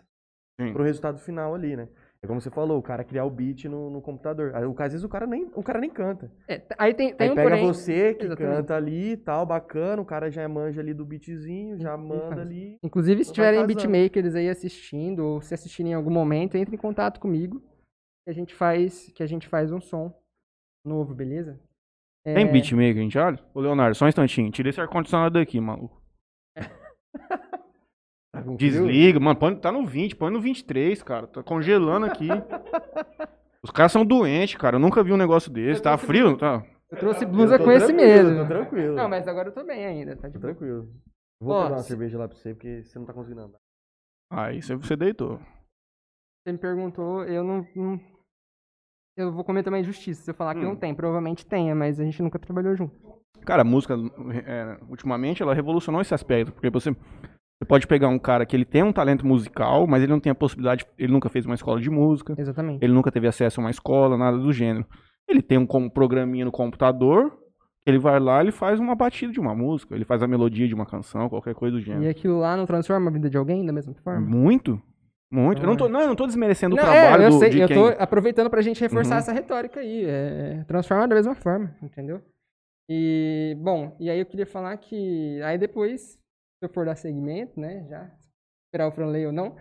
Sim. 0.59 0.74
pro 0.74 0.84
resultado 0.84 1.18
final 1.20 1.55
ali, 1.55 1.76
né? 1.76 1.88
É 2.22 2.26
como 2.28 2.41
você 2.41 2.49
falou, 2.49 2.80
o 2.80 2.82
cara 2.82 3.03
criar 3.03 3.26
o 3.26 3.30
beat 3.30 3.65
no, 3.65 3.91
no 3.91 4.01
computador. 4.01 4.55
Aí, 4.55 4.65
o- 4.65 4.76
às 4.80 4.91
vezes 4.91 5.03
o 5.03 5.09
cara 5.09 5.28
nem, 5.28 5.51
o 5.53 5.61
cara 5.61 5.80
nem 5.80 5.89
canta. 5.89 6.32
É, 6.47 6.61
aí 6.78 6.93
tem, 6.93 7.13
tem 7.13 7.28
Aí 7.28 7.32
um 7.32 7.36
pega 7.36 7.49
porém. 7.51 7.63
você 7.65 8.13
que 8.15 8.26
Exatamente. 8.26 8.55
canta 8.55 8.76
ali 8.76 9.11
e 9.11 9.18
tal, 9.18 9.45
bacana, 9.45 10.01
o 10.01 10.05
cara 10.05 10.32
já 10.32 10.47
manja 10.49 10.82
ali 10.82 10.93
do 10.95 11.05
beatzinho, 11.05 11.78
já 11.80 11.95
manda 11.95 12.41
ali. 12.41 12.78
Inclusive, 12.84 13.24
se 13.24 13.32
tiverem 13.32 13.61
casando. 13.61 13.76
beatmakers 13.76 14.34
aí 14.36 14.49
assistindo, 14.49 15.20
ou 15.20 15.41
se 15.41 15.53
assistirem 15.53 15.91
em 15.91 15.95
algum 15.95 16.09
momento, 16.11 16.55
entre 16.55 16.74
em 16.76 16.80
contato 16.80 17.20
comigo. 17.20 17.61
Que 18.26 18.32
a 18.32 18.34
gente 18.34 18.53
faz, 18.55 19.11
que 19.15 19.22
a 19.22 19.28
gente 19.28 19.47
faz 19.47 19.72
um 19.72 19.80
som 19.80 20.11
novo, 20.84 21.13
beleza? 21.13 21.59
É, 22.26 22.34
Tem 22.34 22.51
beatmaker, 22.51 22.95
gente? 23.03 23.18
Olha. 23.18 23.39
Ô, 23.53 23.61
Leonardo, 23.61 23.95
só 23.95 24.05
um 24.05 24.09
instantinho. 24.09 24.51
Tira 24.51 24.70
esse 24.70 24.82
ar-condicionado 24.82 25.39
daqui, 25.39 25.61
maluco. 25.61 25.97
Tá? 28.43 28.55
Desliga, 28.55 29.19
mano. 29.19 29.38
Põe, 29.39 29.55
tá 29.55 29.71
no 29.71 29.85
20, 29.85 30.15
põe 30.15 30.31
no 30.31 30.39
23, 30.41 31.01
cara. 31.03 31.27
Tá 31.27 31.43
congelando 31.43 32.05
aqui. 32.05 32.27
Os 33.63 33.71
caras 33.71 33.91
são 33.91 34.05
doentes, 34.05 34.55
cara. 34.55 34.75
Eu 34.75 34.79
nunca 34.79 35.03
vi 35.03 35.11
um 35.11 35.17
negócio 35.17 35.51
desse. 35.51 35.79
Eu 35.79 35.83
Tá 35.83 35.97
frio? 35.97 36.38
Tá. 36.38 36.63
Eu 36.89 36.97
trouxe 36.99 37.23
Eu 37.25 37.29
blusa 37.29 37.57
tô 37.57 37.65
com 37.65 37.71
esse 37.71 37.91
mesmo. 37.91 38.38
Tô 38.38 38.45
tranquilo. 38.45 38.95
Não, 38.95 39.09
mas 39.09 39.27
agora 39.27 39.49
eu 39.49 39.53
tô 39.53 39.63
bem 39.63 39.85
ainda, 39.85 40.15
tá 40.15 40.29
de 40.29 40.39
tranquilo. 40.39 40.88
Vou 41.41 41.53
Ó, 41.53 41.63
pegar 41.63 41.75
uma 41.75 41.81
se- 41.81 41.89
cerveja 41.89 42.17
lá 42.17 42.27
pra 42.27 42.38
você, 42.38 42.53
porque 42.53 42.83
você 42.83 42.97
não 42.97 43.05
tá 43.05 43.13
conseguindo 43.13 43.41
andar. 43.41 43.57
Aí 44.31 44.61
você, 44.61 44.75
você 44.75 44.95
deitou. 44.95 45.38
Você 45.38 46.53
me 46.53 46.57
perguntou, 46.57 47.23
eu 47.25 47.43
não, 47.43 47.67
não- 47.75 47.99
Eu 49.17 49.31
vou 49.33 49.43
cometer 49.43 49.69
uma 49.69 49.79
injustiça 49.79 50.21
se 50.21 50.29
eu 50.31 50.35
falar 50.35 50.53
que 50.55 50.61
Hum. 50.61 50.69
não 50.69 50.75
tem. 50.75 50.93
Provavelmente 50.95 51.45
tenha, 51.45 51.73
mas 51.75 51.99
a 51.99 52.03
gente 52.03 52.21
nunca 52.21 52.39
trabalhou 52.39 52.75
junto. 52.75 52.95
Cara, 53.45 53.63
a 53.63 53.65
música, 53.65 53.95
é, 54.45 54.77
ultimamente, 54.89 55.41
ela 55.41 55.53
revolucionou 55.53 55.99
esse 56.01 56.13
aspecto. 56.13 56.51
Porque 56.53 56.69
você, 56.69 56.95
você 57.60 57.66
pode 57.68 57.88
pegar 57.88 58.08
um 58.08 58.20
cara 58.20 58.45
que 58.45 58.55
ele 58.55 58.66
tem 58.66 58.84
um 58.84 58.93
talento 58.93 59.26
musical, 59.26 59.88
mas 59.88 60.03
ele 60.03 60.12
não 60.12 60.20
tem 60.20 60.32
a 60.32 60.36
possibilidade, 60.36 60.86
ele 60.97 61.12
nunca 61.12 61.28
fez 61.28 61.45
uma 61.45 61.55
escola 61.55 61.82
de 61.82 61.89
música, 61.89 62.36
Exatamente. 62.38 62.84
ele 62.84 62.93
nunca 62.93 63.12
teve 63.12 63.28
acesso 63.28 63.60
a 63.60 63.64
uma 63.64 63.72
escola, 63.72 64.16
nada 64.18 64.38
do 64.38 64.53
gênero. 64.53 64.86
Ele 65.28 65.41
tem 65.41 65.58
um 65.58 65.89
programinha 65.89 66.45
no 66.45 66.51
computador, 66.51 67.36
ele 67.86 67.97
vai 67.97 68.20
lá, 68.20 68.41
ele 68.41 68.51
faz 68.51 68.80
uma 68.80 68.93
batida 68.95 69.32
de 69.34 69.39
uma 69.39 69.55
música, 69.55 69.95
ele 69.95 70.05
faz 70.05 70.22
a 70.22 70.28
melodia 70.28 70.68
de 70.68 70.76
uma 70.76 70.86
canção, 70.86 71.28
qualquer 71.30 71.55
coisa 71.55 71.76
do 71.78 71.82
gênero. 71.82 72.03
E 72.03 72.10
aquilo 72.10 72.39
lá 72.39 72.55
não 72.55 72.66
transforma 72.66 73.10
a 73.10 73.14
vida 73.14 73.30
de 73.30 73.38
alguém 73.38 73.66
da 73.66 73.74
mesma 73.74 73.93
forma? 73.95 74.22
Muito, 74.22 74.80
muito. 75.32 75.62
Eu 75.62 75.68
não 75.68 75.76
tô, 75.76 75.89
não, 75.89 76.01
eu 76.01 76.08
não 76.10 76.16
tô 76.16 76.28
desmerecendo 76.28 76.76
Não, 76.76 76.84
o 76.84 76.86
trabalho 76.86 77.24
é, 77.24 77.26
eu 77.26 77.30
do, 77.32 77.39
sei, 77.39 77.64
eu 77.64 77.68
quem... 77.68 77.76
tô 77.76 77.88
aproveitando 78.01 78.49
pra 78.49 78.62
gente 78.62 78.80
reforçar 78.80 79.16
Uhum. 79.16 79.20
essa 79.20 79.34
retórica 79.34 79.80
aí. 79.80 80.05
É, 80.05 80.64
transforma 80.68 81.08
da 81.08 81.16
mesma 81.16 81.34
forma, 81.34 81.76
entendeu? 81.82 82.22
E, 82.89 83.58
bom, 83.60 83.97
e 83.99 84.10
aí 84.10 84.20
eu 84.20 84.26
queria 84.26 84.45
falar 84.45 84.78
que. 84.78 85.41
Aí 85.41 85.58
depois, 85.58 86.18
eu 86.62 86.70
for 86.70 86.86
dar 86.86 86.95
segmento, 86.95 87.60
né? 87.60 87.86
Já, 87.88 88.12
esperar 88.68 88.88
o 88.88 88.91
Fran 88.91 89.08
ler 89.08 89.28
ou 89.28 89.34
não. 89.34 89.55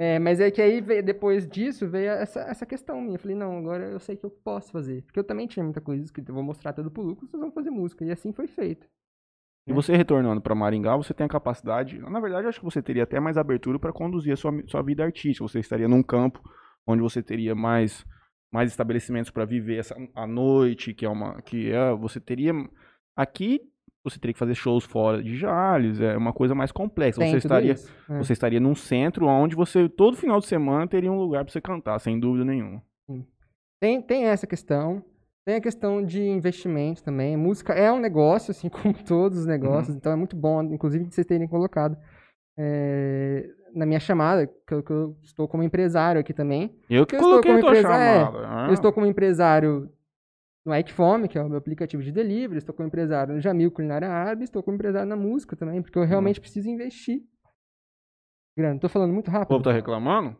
É, 0.00 0.18
mas 0.18 0.38
é 0.40 0.50
que 0.50 0.62
aí, 0.62 0.80
veio- 0.80 1.02
depois 1.02 1.48
disso, 1.48 1.88
veio 1.88 2.10
essa, 2.12 2.40
essa 2.42 2.64
questão 2.64 3.00
minha. 3.00 3.16
Eu 3.16 3.18
falei, 3.18 3.36
não, 3.36 3.58
agora 3.58 3.84
eu 3.86 3.98
sei 3.98 4.16
que 4.16 4.24
eu 4.24 4.30
posso 4.30 4.70
fazer. 4.70 5.02
Porque 5.02 5.18
eu 5.18 5.24
também 5.24 5.46
tinha 5.46 5.64
muita 5.64 5.80
coisa 5.80 6.04
escrita. 6.04 6.30
Eu 6.30 6.34
vou 6.36 6.44
mostrar 6.44 6.72
tudo 6.72 6.90
pro 6.90 7.02
Lucas, 7.02 7.28
vocês 7.28 7.40
vão 7.40 7.50
fazer 7.50 7.70
música. 7.70 8.04
E 8.04 8.10
assim 8.12 8.32
foi 8.32 8.46
feito. 8.46 8.86
E 9.66 9.72
você 9.72 9.94
retornando 9.96 10.40
pra 10.40 10.54
Maringá, 10.54 10.96
você 10.96 11.12
tem 11.12 11.26
a 11.26 11.28
capacidade. 11.28 11.98
Na 11.98 12.20
verdade, 12.20 12.46
acho 12.46 12.60
que 12.60 12.64
você 12.64 12.80
teria 12.80 13.02
até 13.02 13.20
mais 13.20 13.36
abertura 13.36 13.78
para 13.78 13.92
conduzir 13.92 14.32
a 14.32 14.36
sua, 14.36 14.52
sua 14.66 14.82
vida 14.82 15.04
artística. 15.04 15.46
Você 15.46 15.58
estaria 15.58 15.88
num 15.88 16.02
campo 16.02 16.40
onde 16.86 17.02
você 17.02 17.22
teria 17.22 17.54
mais, 17.54 18.06
mais 18.52 18.70
estabelecimentos 18.70 19.30
para 19.30 19.44
viver 19.44 19.78
essa, 19.78 19.94
a 20.14 20.26
noite, 20.26 20.94
que 20.94 21.04
é 21.04 21.08
uma. 21.08 21.42
que 21.42 21.70
é, 21.70 21.92
Você 21.96 22.18
teria. 22.20 22.52
Aqui 23.16 23.60
você 24.04 24.18
teria 24.18 24.32
que 24.32 24.38
fazer 24.38 24.54
shows 24.54 24.84
fora 24.84 25.22
de 25.22 25.36
Jales, 25.36 26.00
é 26.00 26.16
uma 26.16 26.32
coisa 26.32 26.54
mais 26.54 26.72
complexa. 26.72 27.20
Tem 27.20 27.30
Você 27.32 27.38
estaria, 27.38 27.72
isso. 27.72 27.92
É. 28.08 28.18
você 28.18 28.32
estaria 28.32 28.60
num 28.60 28.74
centro 28.74 29.26
onde 29.26 29.54
você, 29.56 29.88
todo 29.88 30.16
final 30.16 30.38
de 30.40 30.46
semana, 30.46 30.86
teria 30.86 31.10
um 31.12 31.18
lugar 31.18 31.44
para 31.44 31.52
você 31.52 31.60
cantar, 31.60 31.98
sem 31.98 32.18
dúvida 32.18 32.44
nenhuma. 32.44 32.82
Tem, 33.80 34.00
tem 34.02 34.24
essa 34.24 34.46
questão. 34.46 35.02
Tem 35.46 35.56
a 35.56 35.60
questão 35.60 36.04
de 36.04 36.22
investimento 36.22 37.02
também. 37.02 37.36
Música 37.36 37.72
é 37.72 37.90
um 37.92 37.98
negócio, 37.98 38.50
assim 38.50 38.68
como 38.70 38.94
todos 38.94 39.38
os 39.38 39.46
negócios. 39.46 39.94
Então 39.96 40.12
é 40.12 40.16
muito 40.16 40.36
bom, 40.36 40.62
inclusive, 40.62 41.04
de 41.04 41.14
vocês 41.14 41.26
terem 41.26 41.46
colocado 41.48 41.96
é, 42.58 43.46
na 43.74 43.86
minha 43.86 44.00
chamada, 44.00 44.46
que 44.66 44.74
eu, 44.74 44.82
que 44.82 44.92
eu 44.92 45.16
estou 45.22 45.46
como 45.48 45.62
empresário 45.62 46.20
aqui 46.20 46.32
também. 46.32 46.74
Eu 46.90 47.06
que 47.06 47.14
Eu 47.14 47.18
estou 47.18 47.30
coloquei 47.30 47.50
a 47.50 47.54
como 47.54 47.60
tua 47.66 47.70
empresa- 47.78 47.94
é, 47.94 48.24
chamada. 48.24 48.46
ah. 48.48 48.66
Eu 48.68 48.74
estou 48.74 48.92
como 48.92 49.06
empresário 49.06 49.90
no 50.68 50.74
Ikefome, 50.74 51.28
que 51.28 51.38
é 51.38 51.42
o 51.42 51.48
meu 51.48 51.58
aplicativo 51.58 52.02
de 52.02 52.12
delivery. 52.12 52.58
Estou 52.58 52.74
como 52.74 52.86
empresário 52.86 53.34
no 53.34 53.40
Jamil 53.40 53.70
Culinária 53.72 54.08
Árabe. 54.08 54.44
Estou 54.44 54.62
como 54.62 54.74
empresário 54.76 55.08
na 55.08 55.16
música 55.16 55.56
também, 55.56 55.80
porque 55.82 55.98
eu 55.98 56.04
realmente 56.04 56.40
preciso 56.40 56.68
investir. 56.68 57.22
Grana, 58.56 58.74
estou 58.76 58.90
falando 58.90 59.12
muito 59.14 59.28
O 59.28 59.30
rápido. 59.30 59.48
povo 59.48 59.64
tá 59.64 59.72
reclamando? 59.72 60.36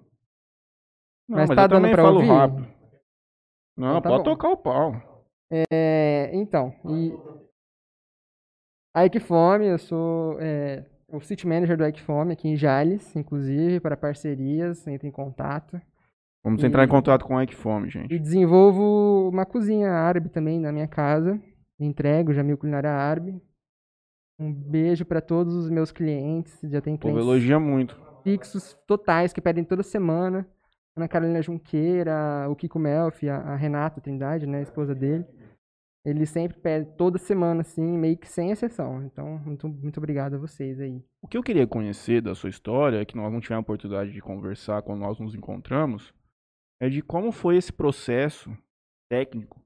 Não, 1.29 1.39
Mas 1.39 1.49
mas, 1.49 1.57
tá 1.57 1.67
dando 1.67 1.89
falo 1.97 2.17
ouvir? 2.17 2.29
rápido. 2.29 2.63
Não, 3.77 3.89
Então 3.91 4.03
tá 4.03 4.09
pode 4.11 4.25
bom. 4.25 4.31
tocar 4.31 4.49
o 4.51 4.57
pau. 4.57 4.93
É, 5.73 6.31
então, 6.35 6.75
e 6.91 7.13
a 8.95 9.07
Equifome, 9.07 9.67
eu 9.67 9.79
sou 9.79 10.39
é, 10.41 10.85
o 11.09 11.21
City 11.21 11.47
Manager 11.47 11.77
do 11.77 11.85
Equifome 11.85 12.33
aqui 12.33 12.49
em 12.49 12.57
Jales, 12.57 13.15
inclusive, 13.17 13.81
para 13.81 13.97
parcerias, 13.97 14.87
entre 14.87 15.09
em 15.09 15.13
contato. 15.13 15.81
Vamos 16.45 16.63
E- 16.63 16.67
entrar 16.67 16.85
em 16.85 16.89
contato 16.89 17.25
com 17.25 17.37
a 17.37 17.43
Equifome, 17.45 17.89
E 17.89 17.91
gente. 17.91 18.19
desenvolvo 18.19 19.29
uma 19.29 19.45
cozinha 19.45 19.91
árabe 19.91 20.29
também 20.29 20.59
na 20.61 20.73
minha 20.73 20.87
casa. 20.89 21.41
Entrego 21.81 22.33
Jamil 22.33 22.57
Culinária 22.59 22.91
Árabe. 22.91 23.41
Um 24.39 24.53
beijo 24.53 25.05
para 25.05 25.21
todos 25.21 25.55
os 25.55 25.69
meus 25.71 25.91
clientes. 25.91 26.59
Já 26.63 26.81
tem 26.81 26.97
clientes 26.97 27.23
elogia 27.23 27.59
muito. 27.59 28.01
fixos 28.23 28.75
totais 28.87 29.33
que 29.33 29.41
pedem 29.41 29.65
toda 29.65 29.83
semana. 29.83 30.47
Ana 30.97 31.09
Carolina 31.09 31.41
Junqueira, 31.43 32.47
o 32.49 32.57
Kiko 32.57 32.79
Melfi, 32.79 33.29
a, 33.29 33.37
a 33.39 33.57
Renata 33.57 34.01
Trindade, 34.01 34.47
né, 34.47 34.59
a 34.59 34.63
esposa 34.63 34.95
dele. 34.95 35.25
Eles 36.05 36.31
sempre 36.31 36.59
pedem 36.59 36.89
toda 36.97 37.19
semana, 37.19 37.61
assim, 37.61 37.83
meio 37.99 38.17
que 38.17 38.29
sem 38.29 38.51
exceção. 38.51 39.03
Então, 39.05 39.39
muito, 39.45 39.69
muito 39.69 39.99
obrigado 39.99 40.35
a 40.35 40.39
vocês 40.39 40.81
aí. 40.81 41.03
O 41.23 41.29
que 41.29 41.37
eu 41.37 41.43
queria 41.43 41.67
conhecer 41.67 42.21
da 42.23 42.35
sua 42.35 42.49
história, 42.51 43.05
que 43.05 43.17
nós 43.17 43.33
não 43.33 43.41
tivemos 43.41 43.59
a 43.61 43.63
oportunidade 43.63 44.13
de 44.13 44.21
conversar 44.21 44.83
quando 44.83 45.01
nós 45.01 45.19
nos 45.21 45.35
encontramos, 45.35 46.13
é 46.81 46.89
de 46.89 47.03
como 47.03 47.33
foi 47.33 47.57
esse 47.57 47.73
processo 47.73 48.51
técnico 49.09 49.61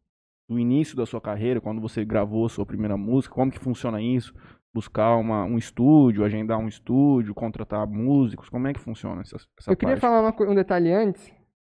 do 0.49 0.59
início 0.59 0.97
da 0.97 1.07
sua 1.07 1.21
carreira, 1.21 1.61
quando 1.61 1.81
você 1.81 2.05
gravou 2.05 2.45
a 2.45 2.49
sua 2.49 2.67
primeira 2.67 2.97
música, 2.97 3.35
como 3.35 3.51
que 3.51 3.59
funciona 3.59 4.01
isso? 4.01 4.35
Buscar 4.75 5.17
uma, 5.17 5.45
um 5.45 5.59
estúdio, 5.59 6.25
agendar 6.25 6.59
um 6.59 6.69
estúdio, 6.69 7.35
contratar 7.35 7.87
músicos, 7.87 8.49
como 8.49 8.67
é 8.69 8.73
que 8.73 8.81
funciona 8.81 9.21
essa, 9.21 9.37
essa 9.59 9.71
Eu 9.71 9.77
queria 9.77 9.95
parte? 9.95 10.01
falar 10.01 10.21
uma 10.21 10.51
um 10.51 10.55
detalhe 10.55 10.93
antes, 10.93 11.31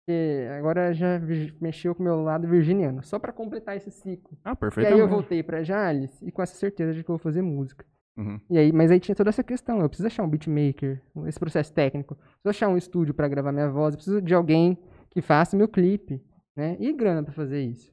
Porque 0.08 0.48
agora 0.58 0.92
já 0.92 1.20
mexeu 1.60 1.94
com 1.94 2.02
o 2.02 2.04
meu 2.04 2.22
lado 2.22 2.48
virginiano. 2.48 3.02
Só 3.02 3.18
pra 3.18 3.32
completar 3.32 3.76
esse 3.76 3.90
ciclo. 3.90 4.36
Ah, 4.44 4.56
E 4.78 4.86
aí 4.86 4.98
eu 4.98 5.08
voltei 5.08 5.42
pra 5.42 5.62
Jales 5.62 6.20
e 6.22 6.32
com 6.32 6.42
essa 6.42 6.56
certeza 6.56 6.94
de 6.94 7.04
que 7.04 7.10
eu 7.10 7.16
vou 7.16 7.22
fazer 7.22 7.42
música. 7.42 7.84
Uhum. 8.16 8.40
E 8.50 8.58
aí, 8.58 8.72
mas 8.72 8.90
aí 8.90 8.98
tinha 8.98 9.14
toda 9.14 9.30
essa 9.30 9.44
questão. 9.44 9.80
Eu 9.80 9.88
preciso 9.88 10.08
achar 10.08 10.24
um 10.24 10.28
beatmaker, 10.28 11.00
esse 11.26 11.38
processo 11.38 11.72
técnico. 11.72 12.16
Preciso 12.16 12.48
achar 12.48 12.68
um 12.68 12.76
estúdio 12.76 13.14
pra 13.14 13.28
gravar 13.28 13.52
minha 13.52 13.70
voz. 13.70 13.94
Preciso 13.94 14.20
de 14.20 14.34
alguém 14.34 14.76
que 15.10 15.20
faça 15.22 15.56
meu 15.56 15.68
clipe, 15.68 16.22
né? 16.56 16.76
E 16.80 16.92
grana 16.92 17.22
pra 17.22 17.32
fazer 17.32 17.60
isso. 17.62 17.92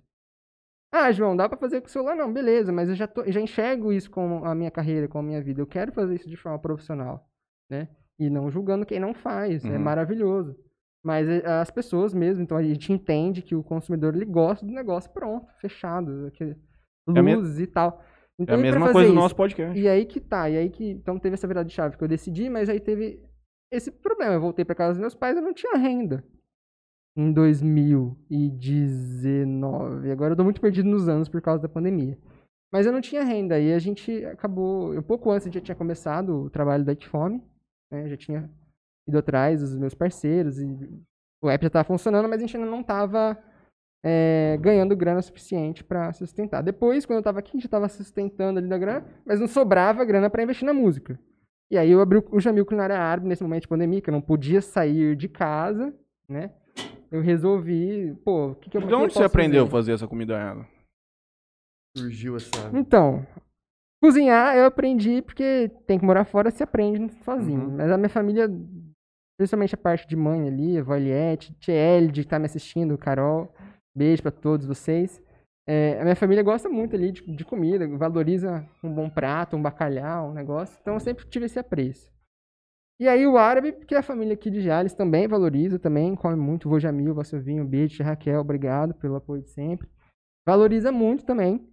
Ah, 0.94 1.12
João, 1.12 1.36
dá 1.36 1.50
pra 1.50 1.58
fazer 1.58 1.82
com 1.82 1.88
o 1.88 1.90
celular? 1.90 2.16
Não, 2.16 2.32
beleza, 2.32 2.72
mas 2.72 2.88
eu 2.88 2.96
já, 2.96 3.06
tô, 3.08 3.24
já 3.30 3.42
enxergo 3.42 3.92
isso 3.92 4.10
com 4.10 4.46
a 4.46 4.56
minha 4.56 4.72
carreira, 4.72 5.08
com 5.08 5.18
a 5.20 5.24
minha 5.24 5.42
vida. 5.42 5.62
Eu 5.62 5.68
quero 5.68 5.92
fazer 5.92 6.16
isso 6.16 6.30
de 6.30 6.38
forma 6.38 6.58
profissional, 6.60 7.28
né? 7.70 7.90
E 8.18 8.30
não 8.30 8.50
julgando 8.50 8.86
quem 8.86 9.00
não 9.00 9.14
faz, 9.14 9.66
é 9.66 9.70
Uhum. 9.72 9.80
maravilhoso. 9.80 10.56
Mas 11.04 11.28
eh, 11.28 11.46
as 11.46 11.70
pessoas 11.70 12.14
mesmo, 12.14 12.42
então 12.44 12.56
a 12.58 12.64
gente 12.64 12.92
entende 12.94 13.42
que 13.42 13.54
o 13.56 13.62
consumidor 13.64 14.16
ele 14.16 14.26
gosta 14.26 14.66
do 14.66 14.72
negócio 14.72 15.12
pronto, 15.12 15.52
fechado, 15.60 16.28
aquele, 16.28 16.56
É 17.14 17.20
a 17.20 17.22
me- 17.22 17.36
luzes 17.36 17.60
e 17.60 17.68
tal. 17.68 18.02
É 18.40 18.44
Então, 18.44 18.56
a 18.56 18.60
e 18.60 18.62
pra 18.62 18.72
mesma 18.80 18.92
coisa 18.94 19.10
do 19.10 19.16
nosso 19.16 19.36
podcast. 19.36 19.78
E 19.80 19.88
aí 19.88 20.06
que 20.06 20.20
tá, 20.22 20.50
e 20.50 20.58
aí 20.58 20.70
que. 20.70 20.90
Então 20.92 21.20
teve 21.20 21.34
essa 21.36 21.48
virada 21.48 21.68
de 21.68 21.74
chave 21.76 21.98
que 21.98 22.04
eu 22.04 22.08
decidi, 22.08 22.50
mas 22.50 22.70
aí 22.70 22.80
teve 22.80 23.22
esse 23.72 23.92
problema. 23.92 24.34
Eu 24.34 24.42
voltei 24.42 24.64
pra 24.66 24.74
casa 24.76 24.94
dos 24.94 25.00
meus 25.00 25.14
pais, 25.16 25.36
eu 25.36 25.44
não 25.44 25.54
tinha 25.54 25.76
renda. 25.78 26.24
Em 27.18 27.32
2019. 27.32 30.12
Agora 30.12 30.34
eu 30.34 30.38
tô 30.38 30.44
muito 30.44 30.60
perdido 30.60 30.90
nos 30.90 31.08
anos 31.08 31.30
por 31.30 31.42
causa 31.42 31.62
da 31.62 31.70
pandemia. 31.70 32.18
Mas 32.72 32.86
eu 32.86 32.92
não 32.92 33.00
tinha 33.00 33.24
renda. 33.24 33.60
E 33.60 33.72
a 33.72 33.80
gente 33.80 34.26
acabou. 34.26 34.94
Eu 34.94 35.02
pouco 35.02 35.32
antes 35.32 35.54
já 35.54 35.62
tinha 35.62 35.76
começado 35.76 36.44
o 36.44 36.50
trabalho 36.50 36.84
da 36.84 36.94
Fome, 36.96 37.42
né? 37.90 38.10
Já 38.10 38.18
tinha 38.18 38.50
ido 39.08 39.18
atrás 39.18 39.62
dos 39.62 39.78
meus 39.78 39.94
parceiros. 39.94 40.60
E 40.60 40.68
o 41.42 41.50
app 41.50 41.64
já 41.64 41.70
tava 41.70 41.86
funcionando, 41.86 42.28
mas 42.28 42.40
a 42.40 42.46
gente 42.46 42.58
ainda 42.58 42.70
não 42.70 42.84
tava 42.84 43.38
é, 44.04 44.58
ganhando 44.60 44.96
grana 44.96 45.22
suficiente 45.22 45.84
pra 45.84 46.12
sustentar. 46.12 46.62
Depois, 46.62 47.06
quando 47.06 47.18
eu 47.18 47.24
tava 47.24 47.40
aqui, 47.40 47.52
a 47.52 47.60
gente 47.60 47.70
tava 47.70 47.88
sustentando 47.88 48.60
ali 48.60 48.68
da 48.68 48.78
grana, 48.78 49.06
mas 49.26 49.40
não 49.40 49.48
sobrava 49.48 50.04
grana 50.04 50.30
pra 50.30 50.44
investir 50.44 50.66
na 50.66 50.74
música. 50.74 51.18
E 51.72 51.78
aí 51.78 51.90
eu 51.90 52.02
abri 52.02 52.22
o 52.30 52.40
Jamil 52.40 52.66
Culinária 52.66 53.00
Árabe 53.00 53.28
nesse 53.28 53.42
momento 53.42 53.62
de 53.62 53.68
pandemia, 53.68 54.02
que 54.02 54.10
eu 54.10 54.14
não 54.14 54.22
podia 54.22 54.62
sair 54.62 55.16
de 55.16 55.30
casa, 55.30 55.94
né? 56.28 56.52
Eu 57.12 57.22
resolvi, 57.22 58.14
pô, 58.24 58.52
o 58.52 58.56
que, 58.56 58.70
que 58.70 58.78
eu 58.78 58.82
De 58.82 58.94
onde 58.94 59.14
você 59.14 59.24
aprendeu 59.24 59.66
a 59.66 59.70
fazer? 59.70 59.94
essa 59.94 60.08
comida 60.08 60.38
ela? 60.38 60.68
Surgiu 61.98 62.36
essa. 62.36 62.50
Então, 62.74 63.26
cozinhar 64.04 64.56
eu 64.56 64.66
aprendi 64.66 65.22
porque 65.22 65.72
tem 65.88 65.98
que 65.98 66.06
morar 66.06 66.26
fora, 66.26 66.52
se 66.52 66.64
aprende 66.64 67.12
sozinho. 67.24 67.70
Uhum. 67.70 67.78
Mas 67.78 67.92
a 67.92 67.98
minha 67.98 68.10
família, 68.10 68.50
principalmente 69.38 69.76
a 69.76 69.78
parte 69.78 70.08
de 70.08 70.16
mãe 70.16 70.48
ali, 70.48 70.78
a 70.78 70.82
avó 70.82 70.96
Eliette, 70.96 71.54
tia 71.60 71.74
Elide, 71.74 72.24
que 72.24 72.30
tá 72.30 72.40
me 72.40 72.46
assistindo, 72.46 72.98
Carol, 72.98 73.54
beijo 73.96 74.22
pra 74.22 74.32
todos 74.32 74.66
vocês. 74.66 75.24
É, 75.68 76.00
a 76.00 76.04
minha 76.04 76.16
família 76.16 76.44
gosta 76.44 76.70
muito 76.70 76.96
ali 76.96 77.12
de, 77.12 77.22
de 77.22 77.44
comida, 77.44 77.88
valoriza 77.98 78.68
um 78.84 78.94
bom 78.94 79.10
prato, 79.10 79.56
um 79.56 79.62
bacalhau, 79.62 80.30
um 80.30 80.34
negócio. 80.34 80.78
Então 80.82 80.94
eu 80.94 81.00
sempre 81.00 81.26
tive 81.28 81.46
esse 81.46 81.58
apreço. 81.58 82.15
E 83.00 83.08
aí 83.10 83.28
o 83.28 83.38
árabe, 83.38 83.74
porque 83.74 83.94
a 83.96 84.02
família 84.04 84.34
aqui 84.34 84.50
de 84.50 84.62
Jales 84.62 84.94
também 84.94 85.28
valoriza, 85.28 85.78
também 85.78 86.16
come 86.16 86.36
muito. 86.38 86.70
Vô 86.70 86.80
Jamil, 86.80 87.14
Vô 87.14 87.24
Silvinho, 87.24 87.66
beijo, 87.66 87.96
tia 87.98 88.06
Raquel, 88.06 88.40
obrigado 88.40 88.94
pelo 88.94 89.16
apoio 89.16 89.42
de 89.42 89.50
sempre. 89.50 89.88
Valoriza 90.46 90.92
muito 90.92 91.26
também. 91.26 91.68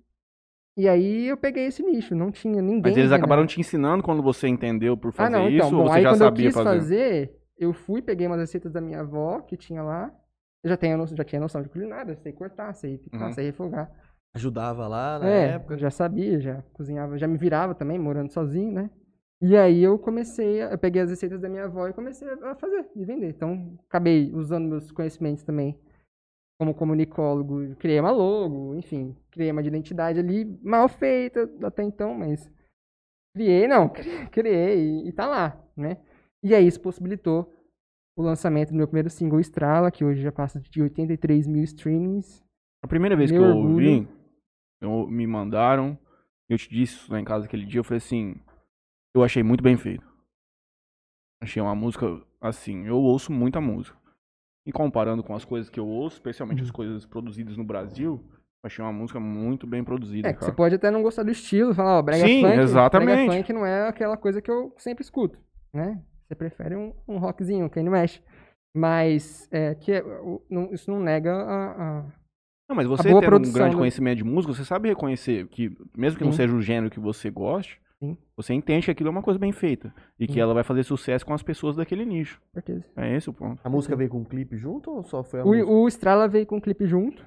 E 0.77 0.89
aí 0.89 1.27
eu 1.27 1.37
peguei 1.37 1.67
esse 1.67 1.83
nicho, 1.83 2.15
não 2.15 2.33
tinha 2.33 2.61
ninguém. 2.63 2.81
Mas 2.83 2.97
eles 2.97 3.11
vendo. 3.11 3.21
acabaram 3.21 3.47
te 3.47 3.61
ensinando 3.61 4.03
quando 4.03 4.23
você 4.23 4.49
entendeu 4.49 4.97
por 4.97 5.13
Ah, 5.13 5.17
fazer 5.17 5.31
não, 5.31 5.49
isso 5.49 5.57
então. 5.67 5.71
ou 5.79 5.85
Bom, 5.85 5.89
você 5.89 5.95
aí 5.95 6.03
já 6.03 6.09
quando 6.11 6.23
sabia 6.23 6.47
eu 6.47 6.53
quis 6.53 6.55
fazer? 6.55 6.79
fazer, 6.79 7.37
eu 7.59 7.73
fui, 7.73 8.03
peguei 8.03 8.27
umas 8.27 8.41
receitas 8.41 8.73
da 8.73 8.81
minha 8.81 9.01
avó, 9.01 9.41
que 9.43 9.57
tinha 9.57 9.83
lá. 9.83 10.11
Eu 10.65 10.71
já, 10.71 10.77
tenho, 10.77 11.07
já 11.07 11.25
tinha 11.25 11.41
noção 11.41 11.61
de 11.63 11.69
culinária, 11.69 12.17
sei 12.17 12.33
cortar, 12.33 12.73
sei 12.75 12.97
picar, 12.99 13.29
Uhum. 13.29 13.33
sei 13.35 13.47
refogar. 13.47 13.91
Ajudava 14.35 14.89
lá 14.89 15.19
na 15.19 15.27
é, 15.29 15.55
época. 15.55 15.77
já 15.77 15.91
sabia, 15.91 16.41
já 16.41 16.63
cozinhava, 16.73 17.19
já 17.19 17.29
me 17.29 17.37
virava 17.37 17.75
também, 17.75 17.99
morando 17.99 18.33
sozinho, 18.33 18.73
né? 18.73 18.91
E 19.43 19.57
aí 19.57 19.83
eu 19.83 19.99
comecei, 19.99 20.63
a, 20.63 20.71
eu 20.71 20.79
peguei 20.79 21.03
as 21.03 21.11
receitas 21.11 21.41
da 21.41 21.49
minha 21.49 21.65
avó 21.65 21.89
e 21.89 21.93
comecei 21.93 22.29
a 22.31 22.55
fazer 22.55 22.89
e 22.95 23.05
vender. 23.05 23.31
Então, 23.31 23.77
acabei 23.89 24.31
usando 24.33 24.69
meus 24.69 24.93
conhecimentos 24.93 25.43
também 25.43 25.77
como 26.61 26.73
comunicólogo, 26.75 27.75
criei 27.77 27.99
uma 27.99 28.13
logo, 28.13 28.77
enfim, 28.77 29.17
criei 29.33 29.51
uma 29.51 29.63
de 29.65 29.69
identidade 29.69 30.21
ali, 30.21 30.45
mal 30.63 30.89
feita 30.89 31.51
até 31.65 31.83
então, 31.83 32.15
mas 32.15 32.49
criei, 33.35 33.67
não, 33.67 33.89
cri- 33.89 34.27
criei 34.31 35.09
e 35.09 35.13
tá 35.13 35.27
lá, 35.27 35.61
né? 35.77 35.97
E 36.41 36.55
aí 36.55 36.65
isso 36.65 36.81
possibilitou 36.81 37.53
o 38.17 38.23
lançamento 38.23 38.69
do 38.71 38.77
meu 38.77 38.87
primeiro 38.87 39.11
single, 39.11 39.41
Estrala, 39.41 39.91
que 39.91 40.05
hoje 40.05 40.23
já 40.23 40.31
passa 40.31 40.61
de 40.61 40.83
83 40.83 41.49
mil 41.49 41.65
streamings. 41.65 42.45
A 42.81 42.87
primeira 42.87 43.17
vez 43.17 43.33
Meu 43.33 43.41
que 43.41 43.45
eu 43.45 43.57
orgulho. 43.57 43.75
ouvi, 43.75 44.09
eu, 44.81 45.07
me 45.09 45.27
mandaram, 45.27 45.99
eu 46.49 46.57
te 46.59 46.69
disse 46.71 47.11
lá 47.11 47.19
em 47.19 47.25
casa 47.25 47.47
aquele 47.47 47.67
dia, 47.67 47.81
eu 47.81 47.85
falei 47.85 47.99
assim, 47.99 48.37
eu 49.15 49.23
achei 49.23 49.43
muito 49.43 49.63
bem 49.63 49.77
feito. 49.77 50.05
Achei 51.43 51.61
uma 51.61 51.75
música, 51.75 52.07
assim, 52.41 52.87
eu 52.87 52.97
ouço 52.99 53.33
muita 53.33 53.61
música. 53.61 53.97
E 54.67 54.71
comparando 54.73 55.25
com 55.25 55.35
as 55.35 55.45
coisas 55.45 55.69
que 55.69 55.81
eu 55.81 55.87
ouço, 55.87 56.17
especialmente 56.17 56.59
Uhum. 56.59 56.65
as 56.65 56.71
coisas 56.71 57.05
produzidas 57.05 57.57
no 57.57 57.65
Brasil, 57.65 58.25
achei 58.65 58.85
uma 58.85 58.93
música 58.93 59.19
muito 59.19 59.67
bem 59.67 59.83
produzida, 59.83 60.29
É, 60.29 60.33
que 60.33 60.45
você 60.45 60.53
pode 60.53 60.77
até 60.77 60.89
não 60.91 61.03
gostar 61.03 61.25
do 61.25 61.33
estilo, 61.33 61.75
falar, 61.75 61.99
ó, 61.99 62.03
brega 62.03 62.27
Sim, 62.27 62.43
funk, 62.43 62.59
exatamente. 62.61 63.27
brega 63.27 63.33
funk 63.39 63.53
não 63.53 63.67
é 63.67 63.89
aquela 63.89 64.17
coisa 64.17 64.41
que 64.41 64.51
eu 64.51 64.73
sempre 64.79 65.03
escuto, 65.03 65.37
né? 65.75 66.01
Você 66.29 66.37
prefere 66.37 66.77
um, 66.77 66.95
um 67.09 67.19
rockzinho, 67.19 67.69
quem 67.69 67.83
não 67.83 67.93
mexe. 67.93 68.23
Mas 68.75 69.49
é, 69.53 69.75
que 69.75 69.93
é, 69.93 70.03
não- 70.49 70.73
isso 70.73 70.91
não 70.91 71.01
nega 71.01 71.33
a, 71.35 71.99
a- 71.99 72.03
Não, 72.71 72.77
mas 72.77 72.87
você 72.87 73.09
tendo 73.09 73.37
um 73.37 73.53
grande 73.53 73.73
do- 73.73 73.79
conhecimento 73.79 74.19
de 74.19 74.25
música, 74.25 74.55
você 74.55 74.65
sabe 74.65 74.89
reconhecer 74.89 75.47
que, 75.49 75.77
mesmo 75.95 76.17
que 76.19 76.25
não 76.25 76.31
Sim. 76.31 76.37
seja 76.39 76.55
o 76.55 76.63
gênero 76.63 76.89
que 76.91 77.01
você 77.01 77.29
goste, 77.31 77.81
Sim. 78.03 78.17
você 78.37 78.53
entende 78.53 78.87
que 78.87 78.91
aquilo 78.91 79.09
é 79.09 79.13
uma 79.13 79.23
coisa 79.23 79.39
bem 79.39 79.53
feita. 79.53 79.95
E 80.19 80.27
que 80.27 80.33
Sim. 80.35 80.41
ela 80.41 80.53
vai 80.55 80.65
fazer 80.65 80.83
sucesso 80.83 81.25
com 81.25 81.33
as 81.33 81.43
pessoas 81.43 81.77
daquele 81.77 82.05
nicho. 82.05 82.43
certeza. 82.53 82.85
É 82.97 83.15
esse 83.17 83.31
o 83.31 83.33
ponto. 83.33 83.61
A 83.63 83.69
música 83.71 83.95
veio 83.95 84.11
com 84.11 84.19
um 84.19 84.25
clipe 84.25 84.57
junto 84.57 84.91
ou 84.91 85.05
só 85.05 85.23
foi 85.23 85.41
a 85.41 85.45
música? 85.45 85.67
O, 85.67 85.83
o 85.83 85.89
Estrala 85.89 86.27
veio 86.27 86.45
com 86.47 86.57
um 86.57 86.61
clipe 86.61 86.85
junto, 86.87 87.25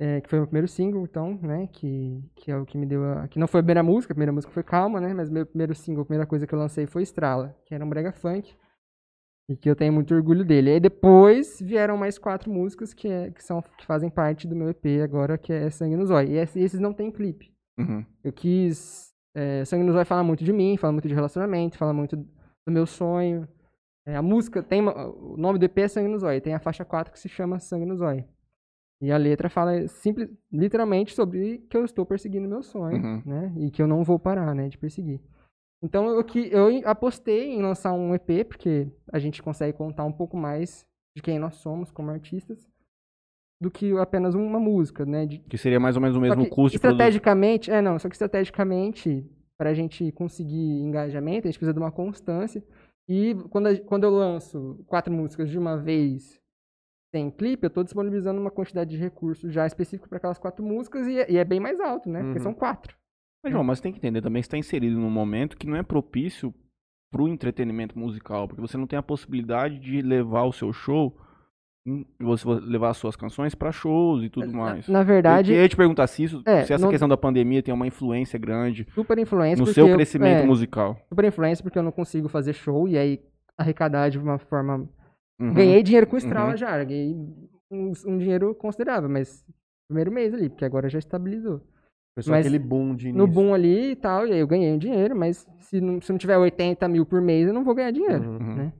é, 0.00 0.20
que 0.20 0.28
foi 0.30 0.38
o 0.38 0.42
meu 0.42 0.46
primeiro 0.46 0.68
single, 0.68 1.02
então, 1.02 1.36
né? 1.42 1.66
Que, 1.72 2.22
que 2.36 2.50
é 2.52 2.56
o 2.56 2.64
que 2.64 2.78
me 2.78 2.86
deu 2.86 3.02
a. 3.04 3.26
Que 3.26 3.38
não 3.38 3.48
foi 3.48 3.58
a 3.60 3.62
primeira 3.62 3.82
música, 3.82 4.12
a 4.12 4.14
primeira 4.14 4.32
música 4.32 4.52
foi 4.52 4.62
Calma, 4.62 5.00
né? 5.00 5.12
Mas 5.12 5.28
meu 5.28 5.44
primeiro 5.44 5.74
single, 5.74 6.02
a 6.02 6.06
primeira 6.06 6.26
coisa 6.26 6.46
que 6.46 6.54
eu 6.54 6.58
lancei 6.58 6.86
foi 6.86 7.02
Estrala, 7.02 7.56
que 7.66 7.74
era 7.74 7.84
um 7.84 7.88
brega 7.88 8.12
funk. 8.12 8.54
E 9.50 9.56
que 9.56 9.68
eu 9.68 9.74
tenho 9.74 9.92
muito 9.94 10.14
orgulho 10.14 10.44
dele. 10.44 10.70
Aí 10.72 10.78
depois 10.78 11.58
vieram 11.60 11.96
mais 11.96 12.18
quatro 12.18 12.52
músicas 12.52 12.92
que, 12.92 13.08
é- 13.08 13.30
que, 13.30 13.42
são, 13.42 13.62
que 13.62 13.86
fazem 13.86 14.10
parte 14.10 14.46
do 14.46 14.54
meu 14.54 14.68
EP 14.68 15.00
agora, 15.02 15.38
que 15.38 15.50
é 15.52 15.70
Sangue 15.70 15.96
no 15.96 16.04
Zóio. 16.04 16.28
E 16.28 16.36
esse- 16.36 16.60
esses 16.60 16.78
não 16.78 16.92
tem 16.92 17.10
clipe. 17.10 17.50
Uhum. 17.78 18.04
Eu 18.22 18.30
quis. 18.32 19.07
É, 19.38 19.64
Sangue 19.64 19.84
no 19.84 19.92
Zóio 19.92 20.04
fala 20.04 20.24
muito 20.24 20.42
de 20.42 20.52
mim, 20.52 20.76
fala 20.76 20.92
muito 20.92 21.06
de 21.06 21.14
relacionamento, 21.14 21.78
fala 21.78 21.92
muito 21.92 22.16
do 22.16 22.72
meu 22.72 22.86
sonho. 22.86 23.46
É, 24.06 24.16
a 24.16 24.22
música 24.22 24.62
tem. 24.62 24.80
o 24.86 25.36
nome 25.36 25.58
do 25.58 25.64
EP 25.64 25.78
é 25.78 25.88
Sangue 25.88 26.08
no 26.08 26.18
Zóio, 26.18 26.40
tem 26.40 26.54
a 26.54 26.58
faixa 26.58 26.84
4 26.84 27.12
que 27.12 27.18
se 27.20 27.28
chama 27.28 27.58
Sangue 27.60 27.86
no 27.86 27.96
Zóio. 27.96 28.24
E 29.00 29.12
a 29.12 29.16
letra 29.16 29.48
fala 29.48 29.86
simples, 29.86 30.28
literalmente 30.50 31.14
sobre 31.14 31.58
que 31.70 31.76
eu 31.76 31.84
estou 31.84 32.04
perseguindo 32.04 32.48
meu 32.48 32.64
sonho, 32.64 32.96
Uhum. 33.00 33.22
né? 33.24 33.52
E 33.58 33.70
que 33.70 33.80
eu 33.80 33.86
não 33.86 34.02
vou 34.02 34.18
parar, 34.18 34.52
né, 34.56 34.68
de 34.68 34.76
perseguir. 34.76 35.20
Então 35.80 36.08
eu, 36.08 36.24
que, 36.24 36.48
eu 36.52 36.68
apostei 36.84 37.50
em 37.54 37.62
lançar 37.62 37.92
um 37.92 38.12
EP, 38.12 38.44
porque 38.48 38.90
a 39.12 39.20
gente 39.20 39.40
consegue 39.40 39.76
contar 39.78 40.04
um 40.04 40.10
pouco 40.12 40.36
mais 40.36 40.84
de 41.16 41.22
quem 41.22 41.38
nós 41.38 41.54
somos 41.56 41.92
como 41.92 42.10
artistas 42.10 42.68
do 43.60 43.70
que 43.70 43.92
apenas 43.98 44.34
uma 44.34 44.60
música, 44.60 45.04
né? 45.04 45.26
De, 45.26 45.38
Que 45.40 45.58
seria 45.58 45.80
mais 45.80 45.96
ou 45.96 46.02
menos 46.02 46.16
o 46.16 46.20
mesmo 46.20 46.44
que 46.44 46.50
custo 46.50 46.76
estrategicamente, 46.76 47.70
é 47.70 47.82
não, 47.82 47.98
só 47.98 48.08
que 48.08 48.14
estrategicamente, 48.14 49.24
para 49.58 49.70
a 49.70 49.74
gente 49.74 50.12
conseguir 50.12 50.80
engajamento, 50.80 51.46
a 51.46 51.50
gente 51.50 51.58
precisa 51.58 51.72
de 51.74 51.78
uma 51.80 51.90
constância. 51.90 52.62
E 53.08 53.34
quando, 53.50 53.66
a- 53.68 53.80
quando 53.80 54.04
eu 54.04 54.10
lanço 54.10 54.82
quatro 54.86 55.12
músicas 55.12 55.50
de 55.50 55.58
uma 55.58 55.76
vez 55.76 56.38
sem 57.14 57.30
clipe, 57.30 57.64
eu 57.64 57.68
estou 57.68 57.82
disponibilizando 57.82 58.40
uma 58.40 58.50
quantidade 58.50 58.90
de 58.90 58.96
recursos 58.96 59.52
já 59.52 59.66
específico 59.66 60.08
para 60.08 60.18
aquelas 60.18 60.38
quatro 60.38 60.64
músicas 60.64 61.06
e, 61.06 61.18
é- 61.18 61.30
e 61.32 61.36
é 61.38 61.44
bem 61.44 61.58
mais 61.58 61.80
alto, 61.80 62.08
né? 62.08 62.22
Porque 62.22 62.38
Uhum. 62.38 62.44
são 62.44 62.54
quatro. 62.54 62.96
Mas, 63.42 63.52
João, 63.52 63.64
mas 63.64 63.80
tem 63.80 63.90
que 63.92 63.98
entender 63.98 64.20
também 64.20 64.42
que 64.42 64.46
você 64.46 64.48
está 64.48 64.58
inserido 64.58 64.98
num 64.98 65.10
momento 65.10 65.56
que 65.56 65.66
não 65.66 65.76
é 65.76 65.82
propício 65.82 66.52
pro 67.10 67.26
entretenimento 67.26 67.98
musical, 67.98 68.46
porque 68.46 68.60
você 68.60 68.76
não 68.76 68.86
tem 68.86 68.98
a 68.98 69.02
possibilidade 69.02 69.78
de 69.78 70.02
levar 70.02 70.42
o 70.44 70.52
seu 70.52 70.70
show, 70.72 71.16
você 72.20 72.48
levar 72.48 72.90
as 72.90 72.96
suas 72.96 73.16
canções 73.16 73.54
para 73.54 73.70
shows 73.72 74.22
e 74.24 74.28
tudo 74.28 74.52
mais. 74.52 74.88
Na 74.88 75.02
verdade, 75.02 75.52
eu 75.52 75.60
ia 75.62 75.68
te 75.68 75.76
perguntar 75.76 76.06
se 76.06 76.24
isso, 76.24 76.42
É, 76.46 76.64
se 76.64 76.72
essa 76.72 76.82
não- 76.84 76.90
questão 76.90 77.08
da 77.08 77.16
pandemia 77.16 77.62
tem 77.62 77.72
uma 77.74 77.86
influência 77.86 78.38
grande 78.38 78.86
super 78.94 79.18
influência. 79.18 79.64
no 79.64 79.72
seu 79.72 79.88
eu- 79.88 79.94
crescimento 79.94 80.42
é, 80.42 80.46
musical. 80.46 80.96
Super 81.08 81.24
influência 81.24 81.62
porque 81.62 81.78
eu 81.78 81.82
não 81.82 81.92
consigo 81.92 82.28
fazer 82.28 82.52
show 82.52 82.88
e 82.88 82.96
aí 82.98 83.20
arrecadar 83.56 84.08
de 84.08 84.18
uma 84.18 84.38
forma 84.38 84.88
Uhum. 85.40 85.54
Ganhei 85.54 85.82
dinheiro 85.84 86.04
com 86.06 86.16
o 86.16 86.18
Strala 86.18 86.50
Uhum. 86.50 86.56
já, 86.56 86.82
ganhei 86.82 87.14
um, 87.70 87.92
um 88.06 88.18
dinheiro 88.18 88.54
considerável, 88.56 89.08
mas 89.08 89.44
primeiro 89.88 90.10
mês 90.10 90.34
ali, 90.34 90.48
porque 90.48 90.64
agora 90.64 90.88
já 90.88 90.98
estabilizou. 90.98 91.60
Foi 92.16 92.22
só 92.24 92.32
mas 92.32 92.44
aquele 92.44 92.58
boom 92.58 92.96
de 92.96 93.10
início. 93.10 93.24
No 93.24 93.32
boom 93.32 93.54
ali 93.54 93.92
e 93.92 93.96
tal, 93.96 94.26
e 94.26 94.32
aí 94.32 94.40
eu 94.40 94.46
ganhei 94.48 94.72
um 94.72 94.78
dinheiro, 94.78 95.14
mas 95.14 95.46
se 95.60 95.80
não, 95.80 96.00
se 96.02 96.10
não 96.10 96.18
tiver 96.18 96.36
80 96.36 96.88
mil 96.88 97.06
por 97.06 97.20
mês, 97.20 97.46
eu 97.46 97.54
não 97.54 97.62
vou 97.62 97.72
ganhar 97.72 97.92
dinheiro, 97.92 98.24
Uhum. 98.24 98.36
Uhum. 98.38 98.54
né? 98.56 98.72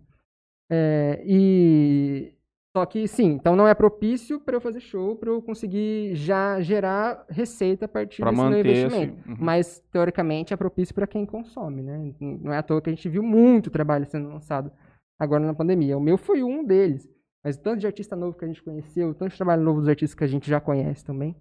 É, 0.71 1.23
e 1.25 2.33
Só 2.79 2.87
que 2.87 3.09
sim, 3.09 3.33
então 3.33 3.57
não 3.57 3.67
é 3.67 3.75
propício 3.75 4.39
para 4.41 4.55
eu 4.57 4.61
fazer 4.61 4.79
show, 4.81 5.17
para 5.17 5.31
eu 5.31 5.43
conseguir 5.43 6.15
já 6.15 6.61
gerar 6.61 7.25
receita 7.29 7.87
a 7.87 7.89
partir 7.89 8.23
Pra 8.23 8.31
desse 8.31 8.41
meu 8.43 8.51
manter 8.51 8.67
esse- 8.69 8.87
investimento. 8.87 9.29
uhum. 9.31 9.37
Mas 9.41 9.81
teoricamente 9.91 10.55
é 10.55 10.57
propício 10.57 10.95
para 10.95 11.07
quem 11.07 11.27
consome, 11.27 11.83
né? 11.83 12.15
Não 12.21 12.53
é 12.53 12.59
à 12.59 12.63
toa 12.63 12.81
que 12.81 12.89
a 12.89 12.93
gente 12.95 13.09
viu 13.09 13.23
muito 13.23 13.69
trabalho 13.71 14.07
sendo 14.07 14.29
lançado 14.29 14.71
agora 15.19 15.45
na 15.45 15.55
pandemia. 15.55 15.99
O 15.99 16.01
meu 16.01 16.17
foi 16.17 16.43
um 16.45 16.65
deles. 16.65 17.09
Mas 17.45 17.57
o 17.57 17.61
tanto 17.63 17.81
de 17.81 17.87
artista 17.87 18.15
novo 18.15 18.37
que 18.39 18.45
a 18.45 18.49
gente 18.49 18.63
conheceu, 18.63 19.09
o 19.11 19.15
tanto 19.15 19.31
de 19.33 19.37
trabalho 19.37 19.63
novo 19.63 19.81
dos 19.81 19.89
artistas 19.89 20.15
que 20.17 20.25
a 20.25 20.29
gente 20.29 20.49
já 20.49 20.61
conhece 20.61 21.05
também. 21.05 21.35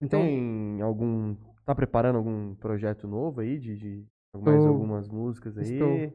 Então, 0.00 0.20
Tem 0.20 0.80
algum. 0.80 1.34
Tá 1.66 1.74
preparando 1.74 2.16
algum 2.16 2.54
projeto 2.54 3.06
novo 3.08 3.40
aí? 3.40 3.58
De, 3.58 3.76
de 3.76 4.04
mais 4.34 4.58
Estou. 4.58 4.68
algumas 4.72 5.08
músicas 5.08 5.58
aí? 5.58 5.64
Estou. 5.72 6.12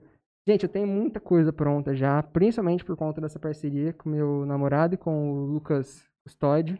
Gente, 0.47 0.63
eu 0.63 0.69
tenho 0.69 0.87
muita 0.87 1.19
coisa 1.19 1.53
pronta 1.53 1.95
já, 1.95 2.21
principalmente 2.21 2.83
por 2.83 2.97
conta 2.97 3.21
dessa 3.21 3.39
parceria 3.39 3.93
com 3.93 4.09
meu 4.09 4.45
namorado 4.45 4.95
e 4.95 4.97
com 4.97 5.31
o 5.31 5.45
Lucas 5.45 6.05
Custódio. 6.23 6.77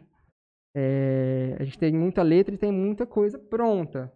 É, 0.76 1.56
a 1.58 1.64
gente 1.64 1.78
tem 1.78 1.92
muita 1.92 2.22
letra 2.22 2.54
e 2.54 2.58
tem 2.58 2.70
muita 2.72 3.06
coisa 3.06 3.38
pronta. 3.38 4.12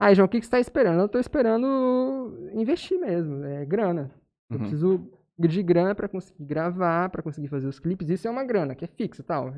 Aí, 0.00 0.14
João, 0.14 0.26
o 0.26 0.28
que, 0.28 0.38
que 0.38 0.44
você 0.46 0.48
está 0.48 0.60
esperando? 0.60 1.00
Eu 1.00 1.06
estou 1.06 1.20
esperando 1.20 2.50
investir 2.54 2.98
mesmo, 3.00 3.42
é 3.44 3.64
grana. 3.64 4.12
Eu 4.50 4.54
Uhum. 4.54 4.58
preciso 4.60 5.10
de 5.38 5.62
grana 5.62 5.94
para 5.94 6.08
conseguir 6.08 6.44
gravar, 6.44 7.08
para 7.10 7.22
conseguir 7.22 7.48
fazer 7.48 7.66
os 7.66 7.78
clipes. 7.80 8.08
Isso 8.08 8.28
é 8.28 8.30
uma 8.30 8.44
grana 8.44 8.74
que 8.74 8.84
é 8.84 8.88
fixa 8.88 9.22
e 9.22 9.24
tal. 9.24 9.52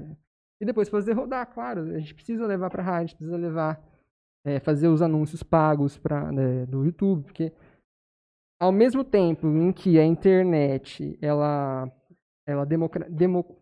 E 0.61 0.65
depois 0.65 0.89
fazer 0.89 1.13
rodar, 1.13 1.47
claro. 1.53 1.83
A 1.95 1.99
gente 1.99 2.15
precisa 2.15 2.47
levar 2.47 2.71
para 2.71 2.83
rádio, 2.83 2.97
a 2.97 3.07
gente 3.07 3.17
precisa 3.17 3.37
levar, 3.37 3.83
é, 4.45 4.59
fazer 4.61 4.89
os 4.89 5.03
anúncios 5.03 5.43
pagos 5.43 5.99
pra, 5.99 6.31
né, 6.33 6.65
do 6.67 6.85
YouTube, 6.85 7.25
porque 7.25 7.53
ao 8.61 8.71
mesmo 8.71 9.03
tempo 9.03 9.47
em 9.49 9.73
que 9.73 9.99
a 9.99 10.05
internet 10.05 11.19
ela 11.23 11.91
ela 12.47 12.65
democra- 12.67 13.07
demo- 13.09 13.57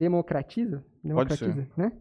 democratiza, 0.00 0.84
democratiza, 1.02 1.66
né? 1.76 1.92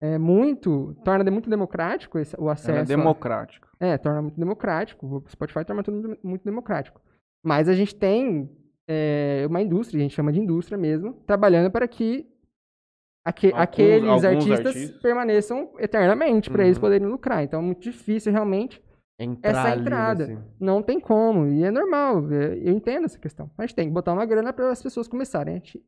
É 0.00 0.18
muito, 0.18 0.94
torna 1.04 1.28
muito 1.30 1.48
democrático 1.48 2.18
esse- 2.18 2.36
o 2.38 2.48
acesso. 2.48 2.70
Ela 2.70 2.78
é 2.80 2.82
a- 2.82 2.84
democrática. 2.84 3.68
é, 3.80 3.96
torna 3.98 4.22
muito 4.22 4.38
democrático. 4.38 5.06
O 5.06 5.24
Spotify 5.28 5.64
torna 5.64 5.82
tudo 5.82 6.16
muito 6.22 6.44
democrático. 6.44 7.00
Mas 7.44 7.68
a 7.68 7.74
gente 7.74 7.94
tem 7.94 8.50
é, 8.86 9.46
uma 9.48 9.62
indústria, 9.62 9.98
a 9.98 10.02
gente 10.02 10.14
chama 10.14 10.30
de 10.30 10.38
indústria 10.40 10.76
mesmo, 10.76 11.14
trabalhando 11.26 11.70
para 11.70 11.88
que 11.88 12.26
aque- 13.26 13.46
Alguns- 13.46 13.62
aqueles 13.62 14.08
alguns 14.10 14.24
artistas, 14.26 14.66
artistas. 14.66 15.00
permaneçam 15.00 15.70
eternamente 15.78 16.50
para 16.50 16.64
eles 16.64 16.76
Uhum. 16.76 16.80
poderem 16.82 17.08
lucrar. 17.08 17.42
Então 17.42 17.60
é 17.60 17.62
muito 17.62 17.80
difícil 17.80 18.30
realmente. 18.30 18.82
Entrar 19.18 19.50
Essa 19.68 19.80
entrada. 19.80 20.26
nesse- 20.26 20.42
Não 20.58 20.82
tem 20.82 20.98
como. 20.98 21.46
E 21.46 21.62
é 21.64 21.70
normal. 21.70 22.30
é, 22.32 22.56
Eu 22.58 22.72
entendo 22.72 23.04
essa 23.04 23.18
questão. 23.18 23.50
Gente 23.60 23.74
tem 23.74 23.86
que 23.88 23.92
botar 23.94 24.12
uma 24.12 24.26
grana 24.26 24.52
para 24.52 24.70
as 24.70 24.82
pessoas 24.82 25.06
começarem 25.06 25.56
a 25.56 25.60
te 25.60 25.84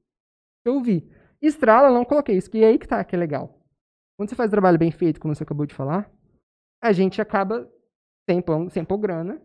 ouvir. 0.66 1.08
Estrala, 1.42 1.88
eu 1.88 1.94
não 1.94 2.04
coloquei 2.04 2.36
isso, 2.36 2.50
que 2.50 2.62
é 2.62 2.68
aí 2.68 2.78
que 2.78 2.86
tá, 2.88 3.02
que 3.04 3.14
é 3.14 3.18
legal. 3.18 3.60
Quando 4.18 4.30
você 4.30 4.34
faz 4.36 4.48
um 4.48 4.52
trabalho 4.52 4.78
bem 4.78 4.90
feito, 4.90 5.20
como 5.20 5.34
você 5.34 5.42
acabou 5.42 5.66
de 5.66 5.74
falar, 5.74 6.10
a 6.82 6.92
gente 6.92 7.20
acaba 7.20 7.70
sem 8.28 8.40
pão, 8.40 8.70
sem 8.70 8.84
pôr 8.84 8.98
grana. 8.98 9.40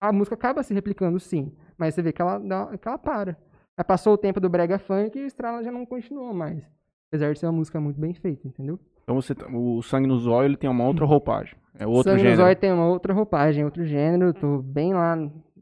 A 0.00 0.12
música 0.12 0.34
acaba 0.34 0.62
se 0.62 0.72
replicando, 0.74 1.18
sim. 1.18 1.56
Mas 1.76 1.94
você 1.94 2.02
vê 2.02 2.12
que 2.12 2.20
ela, 2.22 2.38
dá, 2.38 2.76
que 2.78 2.86
ela 2.86 2.98
para. 2.98 3.36
Já 3.78 3.82
passou 3.84 4.12
o 4.14 4.18
tempo 4.18 4.38
do 4.40 4.48
brega 4.48 4.78
funk 4.78 5.18
e 5.18 5.22
Estrala 5.26 5.64
já 5.64 5.72
não 5.72 5.84
continuou 5.86 6.32
mais. 6.32 6.62
Apesar 7.10 7.32
de 7.32 7.38
ser 7.40 7.46
uma 7.46 7.52
música 7.52 7.80
muito 7.80 7.98
bem 8.00 8.14
feita, 8.14 8.46
entendeu? 8.46 8.78
Então 9.04 9.14
você, 9.14 9.34
tá- 9.34 9.46
o 9.52 9.80
Sangue 9.82 10.08
no 10.08 10.18
Zóio 10.18 10.46
ele 10.46 10.56
tem 10.56 10.68
uma 10.68 10.84
outra 10.84 11.04
roupagem. 11.04 11.54
É 11.78 11.86
outro 11.86 12.04
Sangue 12.10 12.16
no 12.22 12.28
gênero. 12.30 12.36
Zóio 12.42 12.56
tem 12.56 12.72
uma 12.72 12.86
outra 12.88 13.12
roupagem, 13.14 13.64
outro 13.64 13.84
gênero. 13.84 14.32
Tô 14.34 14.58
bem 14.58 14.92
lá 14.94 15.14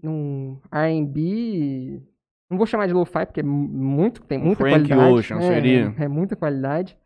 num 0.02 0.58
R&B. 0.70 2.00
Não 2.50 2.56
vou 2.58 2.66
chamar 2.66 2.86
de 2.86 2.92
lo-fi 2.92 3.24
porque 3.26 3.40
é 3.40 3.42
mu- 3.42 3.68
muito, 3.68 4.22
tem 4.22 4.38
muita 4.38 4.56
Frank 4.56 4.88
qualidade. 4.88 5.12
Ocean, 5.14 5.38
é, 5.38 5.40
seria? 5.42 5.94
É 5.98 6.08
muita 6.08 6.36
qualidade. 6.36 6.96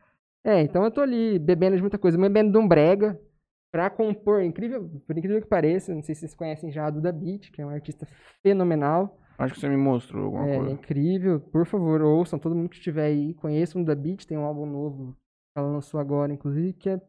É, 0.44 0.60
então 0.62 0.84
eu 0.84 0.90
tô 0.90 1.00
ali 1.00 1.38
bebendo 1.38 1.76
de 1.76 1.82
muita 1.82 1.98
coisa, 1.98 2.18
bebendo 2.18 2.52
de 2.52 2.58
um 2.58 2.66
brega 2.68 3.18
pra 3.72 3.90
compor, 3.90 4.42
incrível, 4.42 4.88
por 5.06 5.16
incrível 5.16 5.40
que 5.40 5.46
pareça, 5.48 5.94
não 5.94 6.02
sei 6.02 6.14
se 6.14 6.20
vocês 6.20 6.34
conhecem 6.34 6.70
já 6.70 6.86
a 6.86 6.90
Duda 6.90 7.12
Beat, 7.12 7.50
que 7.50 7.60
é 7.60 7.66
um 7.66 7.70
artista 7.70 8.06
fenomenal. 8.42 9.18
Acho 9.38 9.54
que 9.54 9.60
você 9.60 9.68
me 9.68 9.76
mostrou 9.76 10.24
alguma 10.26 10.44
É, 10.46 10.48
ele 10.50 10.54
é 10.56 10.58
coisa. 10.60 10.72
incrível. 10.74 11.40
Por 11.40 11.66
favor, 11.66 12.00
ouçam, 12.00 12.38
todo 12.38 12.54
mundo 12.54 12.68
que 12.70 12.76
estiver 12.76 13.04
aí, 13.06 13.34
conheçam 13.34 13.82
o 13.82 13.84
Da 13.84 13.94
Beat, 13.94 14.24
tem 14.24 14.38
um 14.38 14.44
álbum 14.44 14.64
novo 14.66 15.14
ela 15.56 15.70
lançou 15.70 15.98
agora, 15.98 16.32
inclusive, 16.32 16.72
que 16.72 16.90
é. 16.90 17.00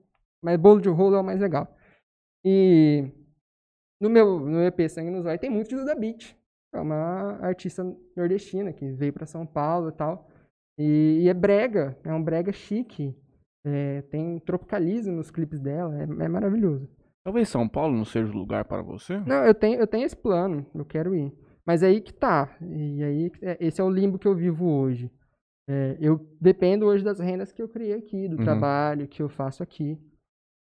Mas 0.42 0.58
bolo 0.58 0.82
de 0.82 0.90
rolo 0.90 1.16
é 1.16 1.20
o 1.20 1.24
mais 1.24 1.40
legal. 1.40 1.68
E 2.46 3.12
no 4.00 4.10
meu 4.10 4.40
no 4.40 4.62
EP 4.64 4.88
Sangue 4.90 5.10
no 5.10 5.22
Zóio 5.22 5.40
tem 5.40 5.50
muito 5.50 5.70
de 5.70 5.76
Duda 5.76 5.96
Beat. 5.96 6.36
É 6.74 6.80
uma 6.80 7.40
artista 7.42 7.84
nordestina 8.16 8.72
que 8.72 8.92
veio 8.92 9.14
pra 9.14 9.26
São 9.26 9.46
Paulo 9.46 9.90
e 9.90 9.92
tal. 9.92 10.30
E, 10.78 11.22
e 11.24 11.30
é 11.30 11.34
brega, 11.34 11.98
é 12.04 12.14
um 12.14 12.24
brega 12.24 12.52
chique. 12.52 13.16
É, 13.66 14.02
tem 14.04 14.40
tropicalismo 14.40 15.14
nos 15.14 15.30
clipes 15.30 15.60
dela, 15.60 15.98
é, 16.00 16.04
é 16.04 16.28
maravilhoso. 16.28 16.88
Talvez 17.24 17.50
São 17.50 17.68
Paulo 17.68 17.94
não 17.94 18.06
seja 18.06 18.32
o 18.32 18.38
lugar 18.38 18.64
para 18.64 18.82
você. 18.82 19.18
Não, 19.26 19.44
eu 19.44 19.54
tenho, 19.54 19.80
eu 19.80 19.88
tenho 19.88 20.06
esse 20.06 20.16
plano, 20.16 20.66
eu 20.74 20.86
quero 20.86 21.14
ir. 21.14 21.34
Mas 21.66 21.84
é 21.84 21.88
aí 21.88 22.00
que 22.00 22.14
tá. 22.14 22.56
E 22.62 23.04
aí, 23.04 23.32
é, 23.42 23.58
esse 23.60 23.82
é 23.82 23.84
o 23.84 23.90
limbo 23.90 24.18
que 24.18 24.28
eu 24.28 24.34
vivo 24.34 24.66
hoje. 24.66 25.12
É, 25.70 25.98
eu 26.00 26.26
dependo 26.40 26.86
hoje 26.86 27.04
das 27.04 27.20
rendas 27.20 27.52
que 27.52 27.62
eu 27.62 27.68
criei 27.68 27.94
aqui, 27.94 28.28
do 28.28 28.38
Uhum. 28.38 28.44
trabalho 28.44 29.08
que 29.08 29.22
eu 29.22 29.28
faço 29.30 29.62
aqui. 29.62 29.98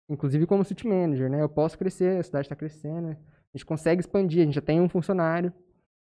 Inclusive 0.08 0.46
como 0.46 0.64
city 0.64 0.86
manager, 0.86 1.30
né? 1.30 1.40
Eu 1.40 1.48
posso 1.48 1.78
crescer, 1.78 2.18
a 2.18 2.22
cidade 2.22 2.46
está 2.46 2.56
crescendo. 2.56 3.10
A 3.10 3.16
gente 3.56 3.64
consegue 3.64 4.00
expandir, 4.00 4.42
a 4.42 4.44
gente 4.44 4.54
já 4.54 4.60
tem 4.60 4.80
um 4.80 4.88
funcionário. 4.88 5.52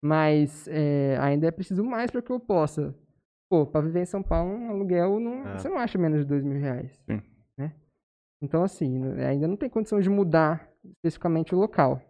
Mas 0.05 0.69
é, 0.69 1.17
ainda 1.21 1.47
é 1.47 1.51
preciso 1.51 1.83
mais 1.83 2.11
para 2.11 2.21
que 2.21 2.31
eu 2.31 2.39
possa. 2.39 2.95
Pô, 3.49 3.65
para 3.67 3.81
viver 3.81 4.03
em 4.03 4.07
São 4.07 4.23
Paulo, 4.23 4.53
um 4.53 4.69
aluguel, 4.71 5.19
não, 5.19 5.47
É. 5.49 5.59
você 5.59 5.69
não 5.69 5.79
acha 5.79 5.97
menos 5.97 6.21
de 6.21 6.27
dois 6.27 6.45
mil 6.45 6.59
reais. 6.61 6.93
Sim. 7.09 7.23
Né? 7.57 7.73
Então, 8.43 8.63
assim, 8.63 8.99
né, 8.99 9.27
ainda 9.27 9.49
não 9.49 9.57
tem 9.57 9.71
condição 9.71 9.99
de 10.01 10.11
mudar 10.11 10.69
especificamente 10.85 11.55
o 11.55 11.59
local. 11.59 12.03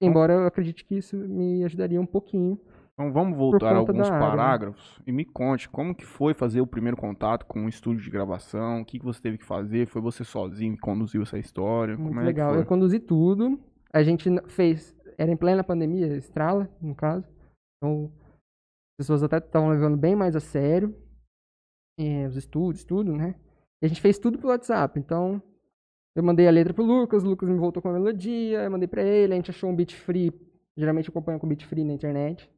Embora 0.00 0.32
eu 0.34 0.46
acredite 0.46 0.84
que 0.84 0.96
isso 0.96 1.16
me 1.16 1.64
ajudaria 1.64 2.00
um 2.00 2.06
pouquinho. 2.06 2.58
Então 2.94 3.12
vamos 3.12 3.36
voltar 3.36 3.74
a 3.74 3.78
alguns 3.78 4.10
área, 4.10 4.12
né? 4.12 4.20
parágrafos 4.20 5.00
e 5.06 5.12
me 5.12 5.24
conte 5.24 5.68
como 5.68 5.94
que 5.94 6.04
foi 6.04 6.34
fazer 6.34 6.60
o 6.60 6.66
primeiro 6.66 6.96
contato 6.96 7.46
com 7.46 7.64
o 7.64 7.68
estúdio 7.68 8.04
de 8.04 8.10
gravação, 8.10 8.82
o 8.82 8.84
que, 8.84 8.98
que 8.98 9.04
você 9.04 9.20
teve 9.20 9.38
que 9.38 9.44
fazer, 9.44 9.86
foi 9.86 10.02
você 10.02 10.24
sozinho 10.24 10.74
que 10.74 10.80
conduziu 10.80 11.22
essa 11.22 11.38
história? 11.38 11.96
Muito 11.96 12.20
é 12.20 12.24
legal. 12.24 12.54
Eu 12.54 12.66
conduzi 12.66 13.00
tudo. 13.00 13.58
A 13.92 14.02
gente 14.02 14.28
fez. 14.48 14.94
Era 15.18 15.30
em 15.30 15.36
plena 15.36 15.64
pandemia, 15.64 16.16
estrala, 16.16 16.68
no 16.80 16.94
caso. 16.94 17.26
Então, 17.76 18.10
as 18.14 19.06
pessoas 19.06 19.22
até 19.22 19.38
estavam 19.38 19.68
levando 19.70 19.96
bem 19.96 20.14
mais 20.14 20.36
a 20.36 20.40
sério. 20.40 20.94
eh, 21.98 22.26
os 22.26 22.36
estudos, 22.36 22.84
tudo, 22.84 23.12
né? 23.16 23.34
E 23.82 23.86
a 23.86 23.88
gente 23.88 24.00
fez 24.00 24.18
tudo 24.18 24.38
pelo 24.38 24.50
WhatsApp. 24.50 24.98
Então, 24.98 25.42
eu 26.14 26.22
mandei 26.22 26.46
a 26.46 26.50
letra 26.50 26.72
pro 26.72 26.84
Lucas, 26.84 27.24
o 27.24 27.28
Lucas 27.28 27.48
me 27.48 27.58
voltou 27.58 27.82
com 27.82 27.88
a 27.88 27.92
melodia, 27.92 28.62
eu 28.62 28.70
mandei 28.70 28.86
pra 28.88 29.02
ele, 29.02 29.32
a 29.32 29.36
gente 29.36 29.50
achou 29.50 29.70
um 29.70 29.76
beat 29.76 29.94
free. 29.94 30.32
Geralmente 30.76 31.08
eu 31.08 31.12
acompanho 31.12 31.38
com 31.38 31.48
beat 31.48 31.66
free 31.66 31.84
na 31.84 31.92
internet. 31.92 32.50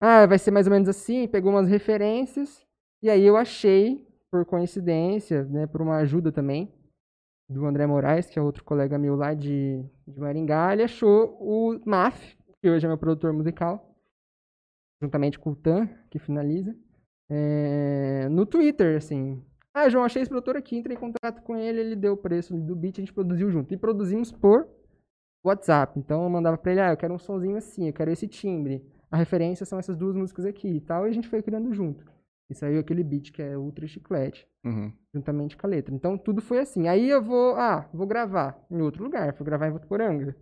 Ah, 0.00 0.26
vai 0.26 0.38
ser 0.38 0.50
mais 0.50 0.66
ou 0.66 0.72
menos 0.72 0.88
assim, 0.88 1.26
pegou 1.26 1.52
umas 1.52 1.68
referências. 1.68 2.64
E 3.02 3.10
aí 3.10 3.24
eu 3.24 3.36
achei, 3.36 4.06
por 4.30 4.44
coincidência, 4.44 5.44
né, 5.44 5.66
por 5.66 5.80
uma 5.80 5.96
ajuda 5.98 6.30
também, 6.30 6.72
do 7.48 7.64
André 7.64 7.86
Moraes, 7.86 8.28
que 8.28 8.38
é 8.38 8.42
outro 8.42 8.64
colega 8.64 8.98
meu 8.98 9.14
lá 9.14 9.32
de, 9.32 9.84
de 10.06 10.20
Maringá, 10.20 10.72
ele 10.72 10.82
achou 10.82 11.36
o 11.40 11.80
MAF, 11.84 12.36
que 12.60 12.68
hoje 12.68 12.84
é 12.84 12.88
meu 12.88 12.98
produtor 12.98 13.32
musical, 13.32 13.94
juntamente 15.00 15.38
com 15.38 15.50
o 15.50 15.56
Tan, 15.56 15.88
que 16.10 16.18
finaliza, 16.18 16.76
é, 17.30 18.28
no 18.30 18.44
Twitter, 18.44 18.96
assim. 18.96 19.42
Ah, 19.72 19.88
João, 19.88 20.04
achei 20.04 20.22
esse 20.22 20.28
produtor 20.28 20.56
aqui, 20.56 20.76
entrei 20.76 20.96
em 20.96 21.00
contato 21.00 21.42
com 21.42 21.56
ele, 21.56 21.80
ele 21.80 21.96
deu 21.96 22.14
o 22.14 22.16
preço 22.16 22.56
do 22.56 22.74
beat, 22.74 22.98
a 22.98 23.02
gente 23.02 23.12
produziu 23.12 23.50
junto. 23.50 23.72
E 23.74 23.76
produzimos 23.76 24.32
por 24.32 24.66
WhatsApp. 25.44 25.98
Então 25.98 26.22
eu 26.24 26.30
mandava 26.30 26.56
pra 26.56 26.72
ele, 26.72 26.80
ah, 26.80 26.90
eu 26.90 26.96
quero 26.96 27.12
um 27.12 27.18
sonzinho 27.18 27.56
assim, 27.56 27.86
eu 27.86 27.92
quero 27.92 28.10
esse 28.10 28.26
timbre. 28.26 28.82
A 29.10 29.16
referência 29.16 29.64
são 29.64 29.78
essas 29.78 29.96
duas 29.96 30.14
músicas 30.16 30.44
aqui 30.44 30.68
e 30.68 30.80
tal, 30.80 31.06
e 31.06 31.10
a 31.10 31.12
gente 31.12 31.28
foi 31.28 31.42
criando 31.42 31.72
junto. 31.72 32.04
E 32.50 32.54
saiu 32.54 32.78
aquele 32.80 33.02
beat 33.02 33.32
que 33.32 33.42
é 33.42 33.56
Ultra 33.56 33.86
Chiclete 33.86 34.46
Uhum. 34.64 34.92
juntamente 35.14 35.56
com 35.56 35.66
a 35.66 35.70
letra. 35.70 35.94
Então 35.94 36.16
tudo 36.18 36.40
foi 36.40 36.58
assim. 36.58 36.88
Aí 36.88 37.08
eu 37.08 37.22
vou, 37.22 37.54
ah, 37.56 37.88
vou 37.92 38.06
gravar 38.06 38.58
em 38.70 38.80
outro 38.82 39.02
lugar, 39.04 39.32
vou 39.32 39.44
gravar 39.44 39.68
em 39.68 39.72
Votuporanga. 39.72 40.36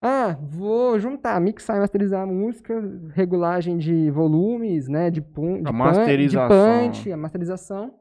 Ah, 0.00 0.34
vou 0.40 0.98
juntar, 0.98 1.40
mixar 1.40 1.76
e 1.76 1.80
masterizar 1.80 2.22
a 2.22 2.26
música, 2.26 2.72
regulagem 3.14 3.76
de 3.78 4.10
volumes, 4.10 4.86
né, 4.86 5.10
de, 5.10 5.20
pun, 5.20 5.60
de, 5.62 5.68
A 5.68 5.72
masterização. 5.72 6.82
de 6.82 6.98
punch, 6.98 7.12
a 7.12 7.16
masterização. 7.16 8.00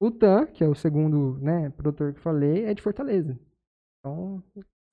O 0.00 0.10
Tan, 0.10 0.46
que 0.46 0.62
é 0.62 0.68
o 0.68 0.74
segundo, 0.74 1.38
né, 1.40 1.70
produtor 1.70 2.12
que 2.14 2.20
falei, 2.20 2.66
é 2.66 2.74
de 2.74 2.80
Fortaleza. 2.82 3.38
Então, 3.98 4.42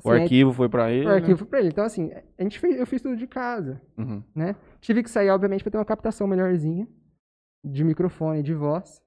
O 0.03 0.09
assim, 0.09 0.19
é- 0.19 0.23
arquivo 0.23 0.53
foi 0.53 0.69
pra 0.69 0.91
ele. 0.91 1.05
o 1.07 1.11
arquivo 1.11 1.37
foi 1.39 1.47
pra 1.47 1.59
ele. 1.59 1.69
Então, 1.69 1.83
assim, 1.83 2.11
a 2.37 2.43
gente 2.43 2.57
fez, 2.59 2.79
eu 2.79 2.87
fiz 2.87 3.01
tudo 3.01 3.15
de 3.17 3.27
casa 3.27 3.81
Uhum. 3.97 4.23
né? 4.35 4.55
Tive 4.79 5.03
que 5.03 5.09
sair, 5.09 5.29
obviamente, 5.29 5.63
para 5.63 5.71
ter 5.71 5.77
uma 5.77 5.85
captação 5.85 6.25
melhorzinha 6.27 6.87
de 7.65 7.83
microfone, 7.83 8.41
de 8.41 8.53
voz. 8.53 9.01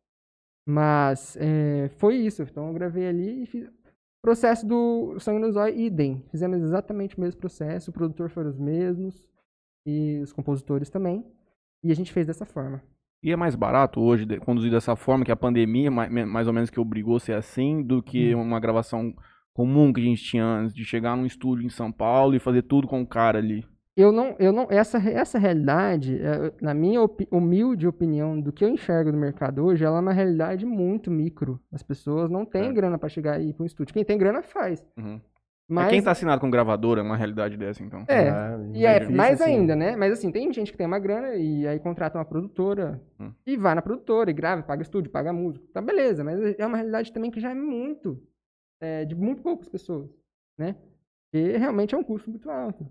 Mas 0.67 1.37
é, 1.41 1.89
foi 1.99 2.17
isso. 2.17 2.43
Então 2.43 2.69
eu 2.69 2.75
gravei 2.75 3.07
ali 3.07 3.43
e 3.43 3.47
fiz. 3.47 3.69
Processo 4.23 4.65
do 4.67 5.19
Sangue 5.19 5.41
no 5.41 5.51
Zóio, 5.51 5.75
idem. 5.77 6.25
Fizemos 6.31 6.61
exatamente 6.63 7.19
o 7.19 7.21
mesmo 7.21 7.41
processo. 7.41 7.91
O 7.91 7.93
produtor 7.95 8.31
foram 8.31 8.51
os 8.51 8.59
mesmos. 8.59 9.25
E 9.87 10.21
os 10.23 10.33
compositores 10.33 10.89
também. 10.89 11.27
E 11.83 11.91
a 11.91 11.95
gente 11.97 12.13
fez 12.13 12.27
dessa 12.27 12.47
forma. 12.47 12.81
E 13.25 13.33
é 13.33 13.37
mais 13.37 13.57
barato 13.57 14.01
hoje 14.01 14.25
conduzir 14.41 14.71
dessa 14.71 14.95
forma, 14.95 15.25
que 15.25 15.33
a 15.33 15.37
pandemia 15.37 15.91
mais 15.91 16.47
ou 16.47 16.53
menos 16.53 16.71
que 16.71 16.79
obrigou 16.79 17.17
a 17.17 17.21
ser 17.21 17.33
assim, 17.35 17.83
do 17.83 18.01
que 18.03 18.33
Hum. 18.35 18.43
uma 18.43 18.61
gravação 18.61 19.13
comum 19.53 19.93
que 19.93 20.01
a 20.01 20.05
gente 20.05 20.23
tinha 20.23 20.45
antes, 20.45 20.75
de 20.75 20.85
chegar 20.85 21.17
num 21.17 21.27
estúdio 21.27 21.65
em 21.67 21.71
São 21.71 21.91
Paulo 21.93 22.35
e 22.35 22.39
fazer 22.41 22.63
tudo 22.63 22.87
com 22.89 23.01
o 23.03 23.07
cara 23.07 23.39
ali. 23.39 23.65
Eu 23.95 24.11
não, 24.11 24.35
eu 24.39 24.53
não, 24.55 24.67
essa, 24.71 24.97
essa 24.97 25.39
realidade, 25.39 26.19
é, 26.19 26.51
na 26.63 26.73
minha 26.73 27.03
opi- 27.03 27.29
humilde 27.31 27.87
opinião, 27.87 28.41
do 28.41 28.51
que 28.51 28.65
eu 28.65 28.69
enxergo 28.71 29.13
no 29.13 29.19
mercado 29.19 29.63
hoje, 29.63 29.85
ela 29.85 29.99
é 29.99 30.01
uma 30.01 30.15
realidade 30.15 30.65
muito 30.65 31.11
micro. 31.11 31.61
As 31.71 31.83
pessoas 31.83 32.31
não 32.31 32.47
têm 32.47 32.69
É. 32.71 32.73
grana 32.73 32.97
para 32.97 33.11
chegar 33.11 33.35
aí 33.35 33.53
para 33.53 33.63
um 33.63 33.67
estúdio. 33.67 33.93
Quem 33.93 34.03
tem 34.05 34.17
grana 34.17 34.43
faz. 34.43 34.83
Uhum. 34.97 35.21
Mas, 35.69 35.87
É 35.87 35.91
quem 35.91 36.03
tá 36.03 36.11
assinado 36.11 36.41
com 36.41 36.51
gravadora 36.51 37.01
é 37.01 37.05
uma 37.05 37.17
realidade 37.17 37.57
dessa, 37.57 37.83
então. 37.83 38.05
É, 38.09 38.31
E 38.75 38.85
é 38.87 39.09
mais 39.09 39.41
assim. 39.41 39.53
ainda, 39.59 39.77
né? 39.77 39.95
Mas 39.95 40.13
assim, 40.15 40.31
tem 40.33 40.51
gente 40.53 40.73
que 40.73 40.77
tem 40.79 40.87
uma 40.87 40.99
grana 40.99 41.35
e 41.35 41.67
aí 41.67 41.79
contrata 41.79 42.19
uma 42.19 42.25
produtora 42.25 43.01
Hum. 43.21 43.31
e 43.47 43.57
vai 43.59 43.75
na 43.75 43.81
produtora 43.83 44.31
e 44.31 44.35
grava, 44.35 44.63
paga 44.63 44.83
estúdio, 44.83 45.11
paga 45.11 45.33
músico. 45.35 45.67
Tá 45.69 45.81
beleza, 45.83 46.25
mas 46.25 46.41
é 46.59 46.67
uma 46.67 46.77
realidade 46.79 47.13
também 47.13 47.31
que 47.31 47.41
já 47.41 47.51
é 47.51 47.55
muito, 47.55 48.19
é, 48.83 49.05
de 49.05 49.15
muito 49.15 49.43
poucas 49.43 49.69
pessoas, 49.69 50.11
né? 50.59 50.77
E 51.33 51.57
realmente 51.57 51.95
é 51.95 51.99
um 51.99 52.03
custo 52.05 52.29
muito 52.31 52.51
alto. 52.51 52.87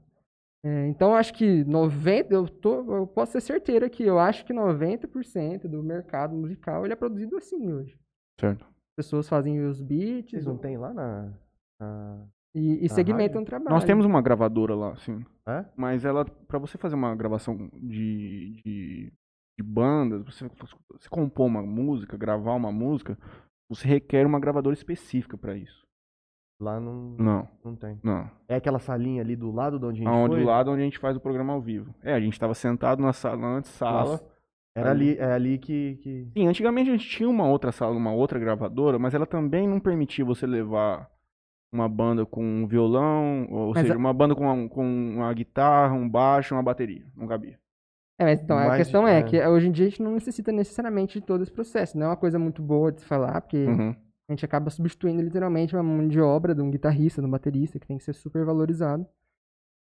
É, 0.64 0.88
então 0.88 1.10
eu 1.12 1.16
acho 1.16 1.34
que 1.34 1.64
90, 1.66 2.34
eu, 2.34 2.48
tô, 2.48 2.96
eu 2.96 3.08
posso 3.08 3.34
ter 3.34 3.42
certeira 3.42 3.90
que 3.90 4.04
eu 4.04 4.20
acho 4.20 4.46
que 4.46 4.54
90% 4.54 5.68
do 5.68 5.84
mercado 5.84 6.36
musical 6.36 6.86
ele 6.86 6.94
é 6.94 6.96
produzido 6.96 7.36
assim 7.38 7.72
hoje. 7.72 7.98
Certo. 8.40 8.64
As 8.66 9.06
pessoas 9.06 9.28
fazem 9.28 9.60
os 9.66 9.82
beats 9.82 10.32
Vocês 10.32 10.46
não 10.46 10.58
tem 10.58 10.78
lá 10.78 10.94
na. 10.94 11.34
na- 11.80 12.28
e, 12.54 12.86
e 12.86 12.90
segmentam 12.90 13.42
o 13.42 13.46
trabalho. 13.46 13.74
Nós 13.74 13.86
temos 13.86 14.06
uma 14.06 14.22
gravadora 14.22 14.76
lá, 14.76 14.96
sim. 14.98 15.26
É? 15.48 15.66
Mas 15.76 16.04
ela, 16.06 16.26
pra 16.26 16.60
você 16.60 16.78
fazer 16.78 16.96
uma 16.96 17.16
gravação 17.16 17.70
de, 17.74 18.62
de, 18.64 19.14
de 19.58 19.64
bandas, 19.64 20.24
você, 20.26 20.48
você 20.92 21.10
compor 21.10 21.48
uma 21.48 21.64
música, 21.64 22.18
gravar 22.18 22.54
uma 22.56 22.72
música, 22.72 23.18
você 23.76 23.88
requer 23.88 24.26
uma 24.26 24.40
gravadora 24.40 24.74
específica 24.74 25.38
pra 25.38 25.56
isso. 25.56 25.82
Lá 26.60 26.80
não, 26.80 27.16
Não, 27.18 27.48
não 27.66 27.76
tem. 27.76 28.00
não. 28.04 28.30
É 28.48 28.56
aquela 28.56 28.78
salinha 28.78 29.22
ali 29.24 29.36
do 29.36 29.50
lado 29.52 29.80
de 29.80 29.86
onde 29.86 30.02
a 30.02 30.04
gente 30.04 30.08
Aonde 30.14 30.36
foi? 30.36 30.40
do 30.42 30.46
lado 30.48 30.72
onde 30.72 30.82
a 30.82 30.84
gente 30.86 31.00
faz 31.00 31.18
o 31.18 31.20
programa 31.20 31.54
ao 31.54 31.62
vivo. 31.62 31.94
É, 32.04 32.14
a 32.14 32.20
gente 32.20 32.40
tava 32.40 32.54
sentado 32.54 33.02
na 33.02 33.12
sala, 33.14 33.38
na 33.38 33.48
antessala. 33.58 34.12
Nossa. 34.12 34.32
Era 34.76 34.92
ali, 34.92 35.18
é 35.18 35.34
ali 35.34 35.58
que. 35.58 35.96
que... 36.04 36.28
Sim, 36.34 36.48
antigamente 36.48 36.90
a 36.90 36.94
gente 36.94 37.10
tinha 37.10 37.28
uma 37.28 37.46
outra 37.48 37.72
sala, 37.72 37.96
uma 37.96 38.14
outra 38.14 38.38
gravadora, 38.40 39.00
mas 39.00 39.14
ela 39.14 39.26
também 39.26 39.68
não 39.68 39.80
permitia 39.80 40.24
você 40.24 40.46
levar 40.46 41.10
uma 41.74 41.90
banda 41.90 42.26
com 42.26 42.44
um 42.44 42.68
violão, 42.68 43.48
ou 43.50 43.70
Mas 43.74 43.82
seja, 43.82 43.96
a- 43.96 43.98
uma 43.98 44.14
banda 44.14 44.36
com 44.36 44.44
uma, 44.46 44.70
com 44.70 44.86
uma 44.86 45.34
guitarra, 45.34 45.94
um 45.94 46.08
baixo, 46.08 46.54
uma 46.56 46.62
bateria. 46.64 47.06
Não 47.16 47.28
cabia. 47.28 47.58
É, 48.22 48.24
mas 48.24 48.40
então, 48.40 48.56
a 48.56 48.78
questão 48.78 49.08
é, 49.08 49.18
é. 49.18 49.24
que 49.24 49.42
hoje 49.44 49.68
em 49.68 49.72
dia 49.72 49.88
a 49.88 49.90
gente 49.90 50.04
não 50.04 50.12
necessita 50.12 50.52
necessariamente 50.52 51.20
de 51.20 51.26
todo 51.26 51.42
esse 51.42 51.52
processo. 51.52 51.98
Não 51.98 52.06
é 52.06 52.10
uma 52.10 52.16
coisa 52.16 52.38
muito 52.38 52.62
boa 52.62 52.92
de 52.92 53.02
se 53.02 53.08
falar, 53.08 53.42
porque 53.42 53.66
Uhum. 53.66 53.96
a 54.30 54.32
gente 54.32 54.46
acaba 54.46 54.70
substituindo 54.70 55.24
literalmente 55.24 55.76
uma 55.76 55.82
mão 55.82 56.08
de 56.08 56.22
obra 56.22 56.54
de 56.54 56.62
um 56.62 56.70
guitarrista, 56.70 57.20
de 57.20 57.28
um 57.28 57.32
baterista, 57.32 57.80
que 57.80 57.88
tem 57.88 57.98
que 57.98 58.04
ser 58.04 58.14
super 58.14 58.46
valorizado 58.46 59.08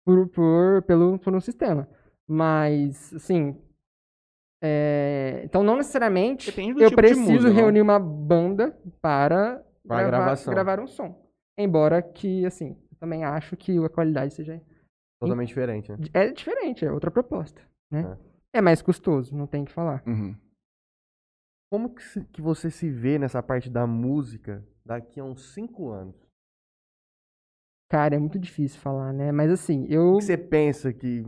por, 0.07 0.27
por, 0.29 0.83
pelo, 0.85 1.19
por 1.19 1.35
um 1.35 1.41
sistema. 1.41 1.87
Mas, 2.27 3.13
assim. 3.13 3.61
é, 4.63 5.43
Então, 5.45 5.63
não 5.63 5.77
necessariamente 5.77 6.49
eu 6.59 6.89
tipo 6.89 6.97
preciso 6.97 7.21
música, 7.31 7.51
não. 7.51 7.57
reunir 7.57 7.83
uma 7.83 7.99
banda 7.99 8.75
para 9.03 9.63
gravar, 9.85 10.35
gravar 10.47 10.81
um 10.81 10.87
som. 10.87 11.23
Embora 11.59 12.01
que, 12.01 12.47
assim, 12.47 12.75
eu 12.91 12.97
também 12.99 13.23
acho 13.23 13.55
que 13.55 13.77
a 13.85 13.89
qualidade 13.91 14.33
seja 14.33 14.63
Totalmente 15.21 15.49
diferente, 15.49 15.93
né? 15.93 15.99
é 16.13 16.33
diferente, 16.33 16.85
é 16.85 16.91
outra 16.91 17.11
proposta, 17.11 17.61
né? 17.95 18.19
É, 18.53 18.61
mais 18.61 18.81
custoso, 18.83 19.37
não 19.37 19.47
tem 19.47 19.63
o 19.63 19.67
que 19.67 19.73
falar. 19.73 20.03
Uhum. 20.07 20.37
Como 21.73 21.95
que, 21.95 22.03
se- 22.03 22.25
que 22.27 22.41
você 22.41 22.71
se 22.71 22.89
vê 22.91 23.19
nessa 23.19 23.43
parte 23.43 23.69
da 23.71 23.87
música 23.87 24.65
daqui 24.85 25.19
a 25.21 25.25
uns 25.25 25.53
5 25.53 25.91
anos? 25.91 26.15
Cara, 27.91 28.15
é 28.15 28.19
muito 28.19 28.39
difícil 28.39 28.81
falar, 28.81 29.13
né? 29.13 29.31
Mas 29.33 29.51
assim, 29.51 29.87
eu. 29.89 30.17
que 30.19 30.25
você 30.25 30.37
pensa 30.39 30.93
que 30.93 31.23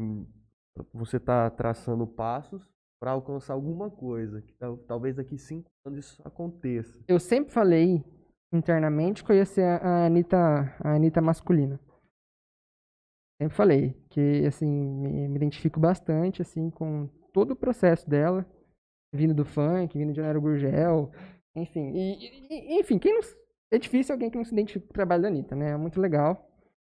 você 0.92 1.18
tá 1.20 1.50
traçando 1.50 2.06
passos 2.06 2.62
para 3.00 3.10
alcançar 3.12 3.54
alguma 3.54 3.90
coisa? 3.90 4.40
Que 4.42 4.54
tal- 4.54 4.78
talvez 4.78 5.16
daqui 5.16 5.36
5 5.38 5.68
anos 5.84 5.98
isso 6.06 6.22
aconteça. 6.24 6.98
Eu 7.08 7.18
sempre 7.20 7.52
falei 7.52 8.04
internamente 8.52 9.22
que 9.24 9.32
eu 9.32 9.36
ia 9.36 9.44
ser 9.46 9.62
a 9.64 9.76
a 9.78 10.06
Anitta, 10.06 10.38
a 10.80 10.94
Anitta 10.94 11.20
masculina. 11.20 11.78
Sempre 13.40 13.54
falei 13.56 13.94
que, 14.08 14.46
assim, 14.46 14.66
me, 14.66 15.28
me 15.28 15.36
identifico 15.36 15.78
bastante, 15.78 16.40
assim, 16.40 16.70
com 16.70 17.08
todo 17.32 17.50
o 17.50 17.56
processo 17.56 18.08
dela, 18.08 18.46
vindo 19.12 19.34
do 19.34 19.44
funk, 19.44 19.96
vindo 19.98 20.12
de 20.12 20.20
Nero 20.22 20.40
Gurgel, 20.40 21.10
enfim. 21.54 21.92
E, 21.94 22.46
e- 22.50 22.80
enfim, 22.80 22.98
quem 22.98 23.12
não, 23.14 23.20
é 23.70 23.78
difícil 23.78 24.14
alguém 24.14 24.30
que 24.30 24.38
não 24.38 24.44
se 24.44 24.52
identifica 24.52 24.86
com 24.86 24.90
o 24.90 24.94
trabalho 24.94 25.22
da 25.22 25.28
Anitta, 25.28 25.54
né? 25.54 25.70
É 25.72 25.76
muito 25.76 26.00
legal. 26.00 26.42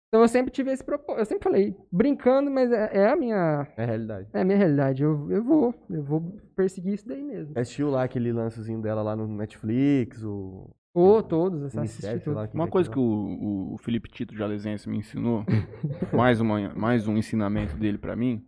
Então 0.07 0.21
eu 0.23 0.27
sempre 0.27 0.51
tive 0.51 0.71
esse 0.71 0.83
propósito, 0.83 1.21
eu 1.21 1.25
sempre 1.25 1.43
falei, 1.43 1.75
brincando, 1.91 2.51
mas 2.51 2.69
é, 2.71 2.89
é 2.97 3.07
a 3.07 3.15
minha, 3.15 3.65
É 3.77 3.83
a 3.83 3.85
realidade. 3.85 4.27
é 4.33 4.41
a 4.41 4.43
minha 4.43 4.57
realidade. 4.57 5.03
Eu, 5.03 5.31
eu 5.31 5.41
vou, 5.43 5.73
eu 5.89 6.03
vou 6.03 6.21
perseguir 6.55 6.95
isso 6.95 7.07
daí 7.07 7.21
mesmo. 7.23 7.57
Assistiu 7.57 7.89
lá 7.89 8.03
aquele 8.03 8.33
lancezinho 8.33 8.81
dela 8.81 9.01
lá 9.01 9.15
no 9.15 9.25
Netflix, 9.27 10.21
o 10.23 10.69
Ou 10.93 11.23
todos, 11.23 11.63
assim, 11.63 12.19
que 12.19 12.29
Uma 12.53 12.67
coisa 12.67 12.89
que 12.89 12.99
o, 12.99 13.73
o 13.73 13.77
Felipe 13.77 14.09
Tito 14.09 14.35
de 14.35 14.43
Alesense 14.43 14.89
me 14.89 14.97
ensinou, 14.97 15.45
mais, 16.13 16.41
uma, 16.41 16.73
mais 16.75 17.07
um 17.07 17.15
ensinamento 17.15 17.77
dele 17.77 17.97
pra 17.97 18.15
mim, 18.15 18.45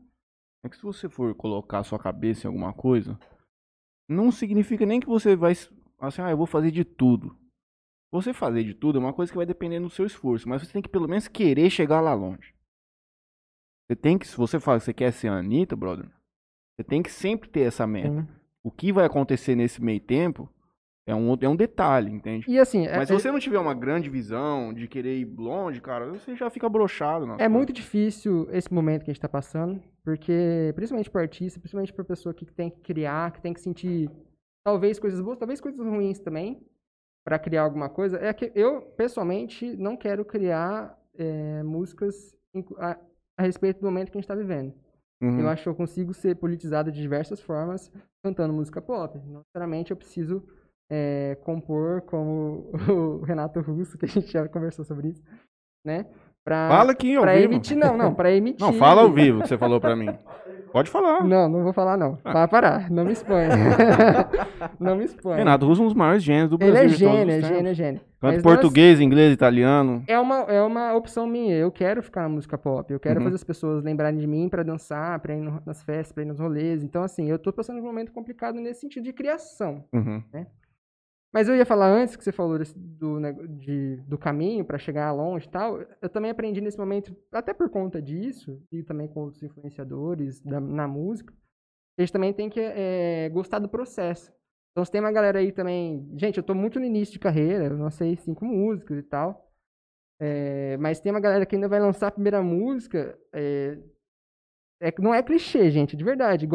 é 0.64 0.70
que 0.70 0.76
se 0.76 0.84
você 0.84 1.08
for 1.08 1.34
colocar 1.36 1.80
a 1.80 1.84
sua 1.84 1.98
cabeça 1.98 2.46
em 2.46 2.50
alguma 2.50 2.74
coisa, 2.74 3.18
não 4.10 4.30
significa 4.30 4.86
nem 4.86 5.00
que 5.00 5.08
você 5.08 5.36
vai, 5.36 5.54
assim, 5.54 6.22
ah, 6.22 6.32
eu 6.32 6.38
vou 6.38 6.46
fazer 6.46 6.72
de 6.72 6.84
tudo. 6.84 7.38
Você 8.12 8.34
fazer 8.34 8.64
de 8.64 8.74
tudo 8.74 8.98
é 8.98 9.02
uma 9.02 9.14
coisa 9.14 9.32
que 9.32 9.38
vai 9.38 9.46
depender 9.46 9.80
do 9.80 9.90
seu 9.90 10.06
esforço, 10.06 10.48
mas 10.48 10.62
você 10.62 10.74
tem 10.74 10.82
que 10.82 10.90
pelo 10.90 11.08
menos 11.08 11.28
querer 11.28 11.70
chegar 11.70 12.02
lá 12.02 12.14
longe. 12.14 12.54
Você 13.88 13.96
tem 13.96 14.18
que, 14.18 14.28
se 14.28 14.36
você 14.36 14.60
fala 14.60 14.80
que 14.80 14.86
você 14.86 14.94
quer 14.94 15.12
ser 15.12 15.30
a 15.30 15.38
Anitta, 15.38 15.76
brother, 15.76 16.10
você 16.76 16.84
tem 16.84 17.02
que 17.02 17.12
sempre 17.12 17.50
ter 17.50 17.62
essa 17.62 17.88
meta. 17.88 18.22
Sim. 18.22 18.28
O 18.64 18.72
que 18.72 18.92
vai 18.94 19.06
acontecer 19.06 19.56
nesse 19.56 19.82
meio 19.82 20.00
tempo 20.00 20.50
é 21.06 21.14
um, 21.14 21.36
é 21.40 21.48
um 21.48 21.56
detalhe, 21.56 22.12
entende? 22.12 22.46
E 22.50 22.58
assim, 22.58 22.88
é, 22.88 22.98
Mas 22.98 23.08
se 23.08 23.14
é- 23.14 23.20
você 23.20 23.32
não 23.32 23.40
tiver 23.40 23.60
uma 23.60 23.74
grande 23.74 24.10
visão 24.10 24.74
de 24.74 24.88
querer 24.88 25.18
ir 25.18 25.26
longe, 25.26 25.82
cara, 25.82 26.08
você 26.08 26.36
já 26.36 26.50
fica 26.50 26.70
broxado. 26.70 27.36
é 27.40 27.50
muito 27.50 27.74
difícil 27.74 28.48
esse 28.52 28.74
momento 28.74 29.04
que 29.04 29.12
a 29.12 29.14
gente 29.14 29.22
tá 29.22 29.30
passando, 29.30 29.82
porque 30.04 30.72
principalmente 30.76 31.10
para 31.10 31.22
artista, 31.22 31.60
principalmente 31.60 31.94
para 31.94 32.06
pessoa 32.06 32.34
que 32.34 32.46
tem 32.46 32.70
que 32.70 32.80
criar, 32.82 33.32
que 33.32 33.42
tem 33.42 33.54
que 33.54 33.62
sentir 33.62 34.10
talvez 34.66 34.98
coisas 34.98 35.20
boas, 35.20 35.38
talvez 35.38 35.60
coisas 35.60 35.86
ruins 35.86 36.20
também, 36.20 36.66
para 37.26 37.38
criar 37.38 37.64
alguma 37.64 37.90
coisa. 37.90 38.18
É 38.18 38.34
que 38.34 38.52
eu 38.56 38.82
pessoalmente 38.82 39.76
não 39.76 39.98
quero 39.98 40.24
criar 40.24 40.98
é, 41.18 41.64
músicas 41.64 42.36
a, 42.78 42.98
a 43.38 43.44
respeito 43.44 43.80
do 43.80 43.86
momento 43.86 44.12
que 44.12 44.18
a 44.18 44.22
gente 44.22 44.28
tá 44.28 44.36
vivendo. 44.36 44.74
Uhum. 45.22 45.40
Eu 45.42 45.48
acho 45.50 45.64
que 45.64 45.70
eu 45.70 45.76
consigo 45.76 46.14
ser 46.14 46.36
politizado 46.36 46.92
de 46.92 47.02
diversas 47.02 47.42
formas 47.42 47.92
cantando 48.24 48.54
música 48.54 48.82
pop. 48.82 49.18
Não 49.26 49.40
necessariamente 49.40 49.92
eu 49.92 49.98
preciso 49.98 50.44
é, 50.96 51.38
compor 51.44 52.02
como 52.02 52.70
o 52.90 53.24
Renato 53.24 53.60
Russo, 53.62 53.98
que 53.98 54.06
a 54.06 54.08
gente 54.08 54.32
já 54.32 54.48
conversou 54.48 54.86
sobre 54.86 55.08
isso, 55.10 55.24
né? 55.84 56.06
Pra, 56.46 56.68
Fala 56.70 56.92
aqui 56.92 57.16
ao 57.16 57.24
pra 57.24 57.34
vivo. 57.36 57.46
emitir, 57.54 57.78
não, 57.78 57.98
não, 57.98 58.14
pra 58.14 58.30
emitir. 58.36 58.60
Não, 58.66 58.74
fala 58.74 59.02
ao 59.02 59.12
vivo 59.12 59.42
que 59.42 59.48
você 59.48 59.58
falou 59.58 59.80
pra 59.80 59.96
mim. 59.96 60.10
Pode 60.74 60.90
falar. 60.90 61.24
Não, 61.24 61.48
não 61.48 61.64
vou 61.64 61.72
falar 61.72 61.96
não. 61.98 62.18
Vai 62.24 62.48
parar, 62.48 62.90
não 62.92 63.06
me 63.06 63.12
exponha. 63.14 63.48
não 64.80 64.96
me 64.98 65.06
exponha. 65.06 65.38
Renato 65.38 65.66
Russo 65.68 65.82
é 65.82 65.84
um 65.84 65.88
dos 65.88 65.96
maiores 65.96 66.24
gênios 66.24 66.50
do 66.50 66.58
Ele 66.60 66.72
Brasil. 66.72 66.88
é 66.88 66.88
de 66.90 67.00
todos 67.00 67.18
gênio, 67.18 67.32
é 67.34 67.42
gênio, 67.42 67.70
é 67.70 67.74
gênio. 67.74 68.02
Canta 68.20 68.34
Mas 68.36 68.44
nós- 68.44 68.54
português, 68.56 69.00
inglês, 69.00 69.32
italiano. 69.34 70.04
É 70.08 70.20
uma, 70.20 70.40
é 70.50 70.62
uma 70.64 70.94
opção 70.96 71.28
minha. 71.28 71.56
Eu 71.56 71.72
quero 71.72 72.02
ficar 72.02 72.24
na 72.24 72.30
música 72.30 72.58
pop. 72.58 72.92
Eu 72.92 73.00
quero 73.00 73.20
Uhum. 73.20 73.26
fazer 73.26 73.36
as 73.36 73.44
pessoas 73.44 73.84
lembrarem 73.84 74.18
de 74.20 74.26
mim 74.28 74.50
pra 74.50 74.64
dançar, 74.64 75.20
pra 75.20 75.36
ir 75.36 75.42
nas 75.66 75.84
festas, 75.84 76.12
pra 76.12 76.24
ir 76.24 76.26
nos 76.26 76.40
rolês. 76.40 76.84
Então, 76.84 77.04
assim, 77.04 77.30
eu 77.30 77.38
tô 77.38 77.54
passando 77.54 77.78
por 77.78 77.84
um 77.84 77.88
momento 77.88 78.12
complicado 78.12 78.56
nesse 78.60 78.82
sentido 78.82 79.04
de 79.04 79.14
criação. 79.14 79.84
Uhum. 79.94 80.24
Mas 81.34 81.50
eu 81.50 81.56
ia 81.56 81.66
falar 81.66 81.88
antes 81.88 82.16
que 82.16 82.24
você 82.24 82.32
falou 82.32 82.60
desse- 82.60 82.78
do, 82.78 83.20
de- 83.48 83.98
do 84.08 84.18
caminho 84.20 84.64
para 84.64 84.78
chegar 84.78 85.12
longe 85.12 85.48
e 85.48 85.50
tal. 85.52 85.80
Eu 86.02 86.10
também 86.10 86.30
aprendi 86.32 86.62
nesse 86.62 86.78
momento, 86.78 87.16
até 87.32 87.54
por 87.54 87.70
conta 87.70 88.02
disso, 88.02 88.62
e 88.72 88.84
também 88.84 89.08
com 89.08 89.22
outros 89.22 89.42
influenciadores 89.44 90.40
da- 90.42 90.60
na 90.62 90.88
música, 90.88 91.34
a 91.98 92.02
gente 92.04 92.14
também 92.14 92.34
tem 92.34 92.50
que 92.50 92.60
eh, 92.62 93.30
gostar 93.34 93.60
do 93.60 93.70
processo. 93.70 94.32
Então, 94.72 94.86
se 94.86 94.92
tem 94.92 95.02
uma 95.02 95.12
galera 95.12 95.40
aí 95.40 95.52
também. 95.52 96.10
Gente, 96.18 96.38
eu 96.38 96.44
tô 96.44 96.56
muito 96.56 96.80
no 96.80 96.86
início 96.86 97.14
de 97.14 97.20
carreira, 97.20 97.66
eu 97.66 97.78
lancei 97.78 98.16
cinco 98.18 98.46
músicas 98.46 98.98
e 99.00 99.04
tal. 99.04 99.50
eh, 100.20 100.78
mas 100.78 101.00
tem 101.00 101.12
uma 101.12 101.20
galera 101.20 101.46
que 101.46 101.56
ainda 101.56 101.68
vai 101.68 101.80
lançar 101.80 102.08
a 102.08 102.12
primeira 102.12 102.42
música. 102.42 103.18
eh, 103.34 103.78
é, 104.80 104.92
que 104.92 105.02
não 105.02 105.14
é 105.14 105.24
clichê, 105.24 105.72
gente, 105.72 105.96
de 105.96 106.04
verdade. 106.04 106.48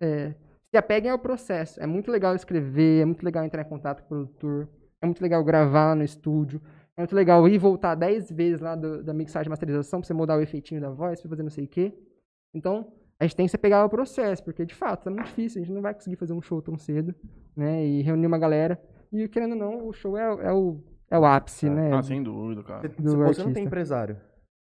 É, 0.00 0.34
se 0.74 0.78
apeguem 0.78 1.08
ao 1.10 1.18
processo. 1.20 1.80
É 1.80 1.86
muito 1.86 2.10
legal 2.10 2.34
escrever, 2.34 3.02
é 3.02 3.04
muito 3.04 3.24
legal 3.24 3.44
entrar 3.44 3.62
em 3.62 3.68
contato 3.68 4.00
com 4.00 4.06
o 4.06 4.08
produtor, 4.08 4.68
é 5.00 5.06
muito 5.06 5.22
legal 5.22 5.42
gravar 5.44 5.94
no 5.94 6.02
estúdio, 6.02 6.60
é 6.96 7.00
muito 7.00 7.14
legal 7.14 7.48
ir 7.48 7.58
voltar 7.58 7.94
10 7.94 8.28
vezes 8.30 8.60
lá 8.60 8.74
do- 8.74 9.00
da 9.02 9.14
mixagem 9.14 9.46
e 9.48 9.50
masterização 9.50 10.00
pra 10.00 10.06
você 10.08 10.12
mudar 10.14 10.36
o 10.36 10.40
efeitinho 10.40 10.80
da 10.80 10.90
voz, 10.90 11.20
pra 11.20 11.30
fazer 11.30 11.44
não 11.44 11.50
sei 11.50 11.64
o 11.64 11.68
quê. 11.68 11.94
Então, 12.52 12.88
a 13.20 13.24
gente 13.24 13.36
tem 13.36 13.46
que 13.46 13.50
se 13.52 13.58
pegar 13.58 13.84
o 13.84 13.88
processo, 13.88 14.42
porque 14.42 14.64
de 14.66 14.74
fato 14.74 15.08
é 15.08 15.12
muito 15.12 15.26
difícil, 15.26 15.62
a 15.62 15.64
gente 15.64 15.72
não 15.72 15.80
vai 15.82 15.94
conseguir 15.94 16.16
fazer 16.16 16.32
um 16.32 16.42
show 16.42 16.60
tão 16.60 16.76
cedo, 16.76 17.14
né? 17.56 17.86
E 17.86 18.02
reunir 18.02 18.26
uma 18.26 18.38
galera. 18.38 18.80
E 19.12 19.28
querendo 19.28 19.52
ou 19.52 19.58
não, 19.58 19.88
o 19.88 19.92
show 19.92 20.18
é, 20.18 20.24
é 20.48 20.52
o, 20.52 20.80
é 21.08 21.16
o 21.16 21.24
ápice, 21.24 21.70
né? 21.70 21.92
Ah, 21.94 22.02
sem 22.02 22.20
dúvida, 22.20 22.64
cara. 22.64 22.80
Você, 22.88 23.00
do 23.00 23.16
você 23.18 23.44
não 23.44 23.52
tem 23.52 23.64
empresário? 23.64 24.16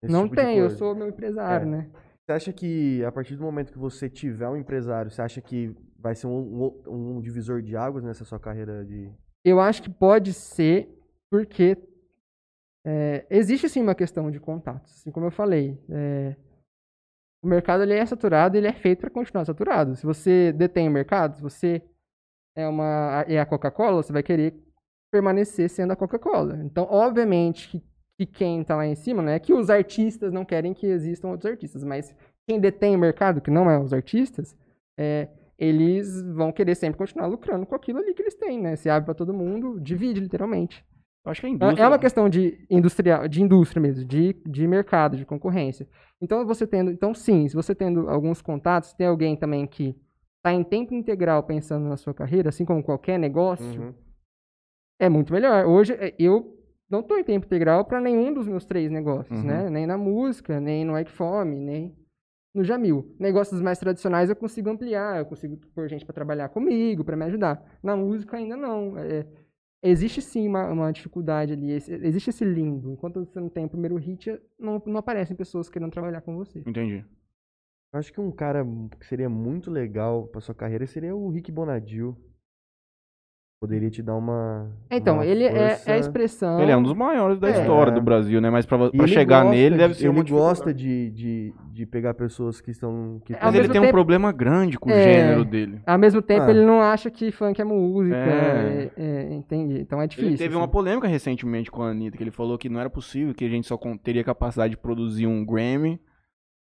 Não 0.09 0.25
tipo 0.29 0.37
tem, 0.37 0.59
eu 0.59 0.71
sou 0.71 0.95
meu 0.95 1.09
empresário, 1.09 1.67
É. 1.67 1.71
né? 1.71 1.91
Você 2.25 2.33
acha 2.33 2.53
que 2.53 3.03
a 3.05 3.11
partir 3.11 3.35
do 3.37 3.43
momento 3.43 3.73
que 3.73 3.79
você 3.79 4.09
tiver 4.09 4.47
um 4.49 4.57
empresário, 4.57 5.11
você 5.11 5.23
acha 5.23 5.41
que 5.41 5.75
vai 5.99 6.15
ser 6.15 6.27
um, 6.27 6.73
um- 6.87 7.17
um 7.17 7.21
divisor 7.21 7.61
de 7.61 7.77
águas 7.77 8.05
nessa 8.05 8.25
sua 8.25 8.39
carreira 8.39 8.85
de. 8.85 9.11
Eu 9.45 9.61
acho 9.61 9.83
que 9.83 9.91
pode 9.91 10.33
ser 10.33 10.89
porque 11.31 11.77
é, 12.87 13.27
existe 13.31 13.69
sim 13.69 13.83
uma 13.83 13.95
questão 13.95 14.31
de 14.31 14.41
contatos, 14.41 14.93
assim 14.95 15.11
como 15.11 15.27
eu 15.27 15.31
falei. 15.31 15.79
é, 15.91 16.37
o 17.43 17.47
mercado 17.47 17.83
ele 17.85 17.95
é 17.95 18.05
saturado, 18.05 18.57
ele 18.57 18.67
é 18.67 18.73
feito 18.73 19.01
para 19.01 19.11
continuar 19.11 19.45
saturado. 19.45 19.95
Se 19.95 20.05
você 20.05 20.53
detém 20.53 20.89
o 20.89 20.91
mercado, 20.93 21.37
se 21.37 21.43
você 21.43 21.83
é 22.57 22.67
uma 22.67 23.25
é 23.29 23.39
a 23.39 23.47
Coca-Cola, 23.47 24.03
você 24.03 24.13
vai 24.13 24.23
querer 24.25 24.55
permanecer 25.13 25.71
sendo 25.71 25.93
a 25.93 25.97
Coca-Cola. 25.97 26.57
Então, 26.65 26.85
obviamente 26.91 27.69
que, 27.69 27.83
que 28.19 28.27
quem 28.27 28.63
está 28.63 28.75
lá 28.77 28.87
em 28.87 28.97
cima, 28.97 29.23
não 29.23 29.31
é 29.31 29.39
que 29.39 29.55
os 29.55 29.71
artistas 29.71 30.33
não 30.33 30.45
querem 30.45 30.75
que 30.75 30.87
existam 30.87 31.29
outros 31.29 31.51
artistas, 31.51 31.85
mas 31.85 32.15
quem 32.47 32.59
detém 32.59 32.97
o 32.97 32.99
mercado, 32.99 33.41
que 33.41 33.51
não 33.51 33.71
é 33.71 33.79
os 33.79 33.93
artistas, 33.93 34.57
é, 34.99 35.29
eles 35.59 36.23
vão 36.35 36.53
querer 36.53 36.75
sempre 36.77 36.99
continuar 36.99 37.27
lucrando 37.27 37.67
com 37.67 37.75
aquilo 37.75 37.99
ali 37.99 38.15
que 38.15 38.23
eles 38.23 38.35
têm, 38.35 38.61
né? 38.61 38.77
Se 38.77 38.89
abre 38.89 39.07
para 39.07 39.15
todo 39.15 39.35
mundo, 39.35 39.81
divide 39.81 40.21
literalmente. 40.21 40.85
Eu 41.25 41.31
acho 41.33 41.41
que 41.41 41.47
a 41.47 41.51
É- 41.51 41.53
indústria. 41.53 41.83
É 41.83 41.89
uma 41.89 41.99
questão 41.99 42.29
de 42.29 42.65
industrial, 42.71 43.27
de 43.29 43.43
indústria 43.43 43.81
mesmo, 43.83 44.05
de, 44.05 44.35
de 44.47 44.67
mercado, 44.69 45.17
de 45.17 45.27
concorrência. 45.27 45.89
Então 46.23 46.47
você 46.47 46.67
tendo, 46.67 46.91
então 46.91 47.13
sim, 47.13 47.49
se 47.49 47.57
você 47.57 47.75
tendo 47.75 48.09
alguns 48.09 48.41
contatos, 48.41 48.93
tem 48.93 49.07
alguém 49.07 49.37
também 49.37 49.67
que 49.67 49.97
está 50.37 50.53
em 50.53 50.63
tempo 50.63 50.95
integral 50.95 51.43
pensando 51.43 51.89
na 51.89 51.97
sua 51.97 52.15
carreira, 52.15 52.49
assim 52.51 52.65
como 52.65 52.83
qualquer 52.83 53.19
negócio, 53.19 53.83
Uhum. 53.83 53.95
é 55.01 55.09
muito 55.09 55.33
melhor. 55.33 55.67
Hoje 55.67 55.93
é, 55.95 56.15
eu 56.19 56.57
não 56.89 57.01
estou 57.01 57.19
em 57.19 57.25
tempo 57.25 57.47
integral 57.47 57.85
para 57.85 58.01
nenhum 58.01 58.33
dos 58.33 58.47
meus 58.49 58.65
três 58.65 58.91
negócios, 58.91 59.39
Uhum. 59.39 59.45
né? 59.47 59.69
Nem 59.69 59.87
na 59.87 59.99
música, 59.99 60.61
nem 60.61 60.85
no 60.85 60.95
Fome, 61.07 61.59
nem 61.59 61.97
no 62.55 62.65
Jamil. 62.65 63.15
Negócios 63.19 63.61
mais 63.61 63.79
tradicionais 63.79 64.31
eu 64.31 64.37
consigo 64.37 64.69
ampliar, 64.71 65.19
eu 65.19 65.27
consigo 65.27 65.57
pôr 65.75 65.89
gente 65.89 66.05
para 66.05 66.15
trabalhar 66.15 66.49
comigo, 66.49 67.05
para 67.05 67.17
me 67.17 67.25
ajudar. 67.27 67.79
Na 67.83 67.97
música 67.97 68.37
ainda 68.37 68.57
não. 68.57 68.97
É, 68.99 69.27
existe 69.83 70.21
sim 70.21 70.49
uma, 70.49 70.67
uma 70.71 70.93
dificuldade 70.93 71.53
ali, 71.53 71.71
esse- 71.73 71.93
existe 71.93 72.31
esse 72.31 72.45
limbo. 72.45 72.91
Enquanto 72.91 73.21
você 73.25 73.39
não 73.39 73.49
tem 73.49 73.65
o 73.65 73.69
primeiro 73.69 73.97
hit, 73.97 74.41
não, 74.59 74.83
não 74.87 74.97
aparecem 74.97 75.37
pessoas 75.37 75.69
querendo 75.69 75.93
trabalhar 75.93 76.21
com 76.23 76.37
você. 76.37 76.61
Entendi. 76.67 77.05
Eu 77.93 77.99
acho 77.99 78.13
que 78.13 78.21
um 78.21 78.31
cara 78.31 78.67
que 78.99 79.07
seria 79.07 79.29
muito 79.29 79.71
legal 79.71 80.27
pra 80.29 80.41
sua 80.41 80.55
carreira 80.55 80.87
seria 80.87 81.15
o 81.17 81.31
Rick 81.31 81.51
Bonadil. 81.51 82.17
Poderia 83.61 83.91
te 83.91 84.01
dar 84.05 84.15
uma. 84.15 84.71
Então, 84.89 85.15
uma 85.17 85.27
ele 85.27 85.43
é, 85.43 85.81
é 85.85 85.93
a 85.95 85.99
expressão. 85.99 86.61
Ele 86.61 86.71
é 86.71 86.77
um 86.77 86.83
dos 86.83 86.93
maiores 86.95 87.41
da 87.41 87.49
É. 87.49 87.59
história 87.61 87.91
do 87.93 88.01
Brasil, 88.01 88.41
né? 88.41 88.51
Mas 88.51 88.65
pra, 88.65 88.79
pra 88.79 88.91
ele 88.93 89.09
chegar 89.09 89.43
gosta 89.43 89.57
nele 89.57 89.71
de- 89.75 89.79
deve 89.79 89.95
ser 89.95 90.05
Ele 90.05 90.11
uma 90.11 90.23
gosta 90.23 90.73
de, 90.73 91.11
de, 91.11 91.55
de 91.73 91.85
pegar 91.85 92.15
pessoas 92.15 92.61
que 92.61 92.71
estão. 92.71 93.21
Que 93.25 93.33
Mas 93.33 93.55
ele 93.57 93.69
tem 93.69 93.81
um 93.81 93.85
tempo- 93.85 93.93
problema 93.95 94.31
grande 94.31 94.79
com 94.79 94.89
o 94.89 94.93
É. 94.93 95.03
gênero 95.03 95.45
dele. 95.45 95.81
Ao 95.85 95.99
mesmo 95.99 96.23
tempo, 96.23 96.45
Ah. 96.47 96.51
ele 96.51 96.65
não 96.65 96.81
acha 96.81 97.11
que 97.11 97.33
funk 97.33 97.61
é 97.61 97.65
música. 97.65 98.17
É. 98.17 98.91
É, 98.97 99.03
é, 99.33 99.35
entende? 99.35 99.81
Então 99.81 100.01
é 100.01 100.07
difícil. 100.07 100.31
Ele 100.31 100.39
teve 100.39 100.55
uma 100.55 100.63
assim. 100.67 100.73
polêmica 100.73 101.09
recentemente 101.09 101.69
com 101.69 101.83
a 101.83 101.91
Anitta, 101.91 102.17
que 102.17 102.23
ele 102.23 102.31
falou 102.31 102.57
que 102.59 102.69
não 102.69 102.79
era 102.79 102.89
possível, 102.89 103.35
que 103.35 103.45
a 103.45 103.49
gente 103.49 103.67
só 103.67 103.77
teria 104.05 104.23
capacidade 104.23 104.71
de 104.71 104.77
produzir 104.81 105.27
um 105.27 105.45
Grammy 105.45 106.01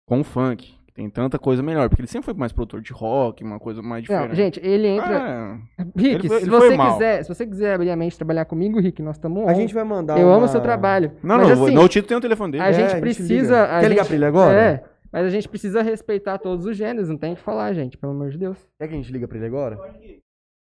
com 0.06 0.22
funk. 0.22 0.74
Tem 0.94 1.08
tanta 1.08 1.38
coisa 1.38 1.62
melhor, 1.62 1.88
porque 1.88 2.02
ele 2.02 2.06
sempre 2.08 2.26
foi 2.26 2.34
mais 2.34 2.52
produtor 2.52 2.82
de 2.82 2.92
rock, 2.92 3.42
uma 3.42 3.58
coisa 3.58 3.80
mais 3.80 4.02
diferente. 4.02 4.28
Não, 4.28 4.34
gente, 4.34 4.60
ele 4.62 4.88
entra. 4.88 5.58
É, 5.78 5.82
Rick, 5.96 6.14
ele 6.16 6.28
foi- 6.28 6.36
se 6.40 6.44
ele 6.44 6.50
você 6.50 6.66
foi 6.66 6.76
mal. 6.76 6.92
quiser, 6.92 7.22
se 7.22 7.28
você 7.34 7.46
quiser 7.46 7.74
abrir 7.74 7.90
a 7.90 7.96
mente 7.96 8.12
e 8.12 8.16
trabalhar 8.18 8.44
comigo, 8.44 8.78
Rick, 8.78 9.00
nós 9.00 9.16
estamos 9.16 9.48
A 9.48 9.54
gente 9.54 9.72
vai 9.72 9.84
mandar. 9.84 10.18
Eu 10.20 10.28
amo 10.28 10.40
uma- 10.40 10.44
o 10.44 10.48
seu 10.48 10.60
trabalho. 10.60 11.12
Não, 11.22 11.38
mas, 11.38 11.48
não, 11.58 11.64
assim, 11.64 11.74
no 11.74 11.88
título 11.88 12.08
tem 12.08 12.16
o 12.18 12.20
telefone 12.20 12.52
dele. 12.52 12.64
a 12.64 12.68
É, 12.68 12.72
gente 12.74 12.84
a 12.84 12.88
gente 12.90 13.00
precisa. 13.00 13.62
a 13.64 13.80
Quer 13.80 13.88
ligar 13.88 14.02
gente- 14.02 14.08
pra 14.08 14.16
ele 14.16 14.24
agora? 14.26 14.60
É, 14.60 14.84
mas 15.10 15.24
a 15.24 15.30
gente 15.30 15.48
precisa 15.48 15.80
respeitar 15.80 16.36
todos 16.36 16.66
os 16.66 16.76
gêneros, 16.76 17.08
não 17.08 17.16
tem 17.16 17.32
o 17.32 17.36
que 17.36 17.42
falar, 17.42 17.72
gente, 17.72 17.96
pelo 17.96 18.12
amor 18.12 18.28
de 18.28 18.36
Deus. 18.36 18.58
Quer 18.78 18.88
que 18.88 18.92
a 18.94 18.96
gente 18.98 19.10
liga 19.10 19.26
pra 19.26 19.38
ele 19.38 19.46
agora? 19.46 19.78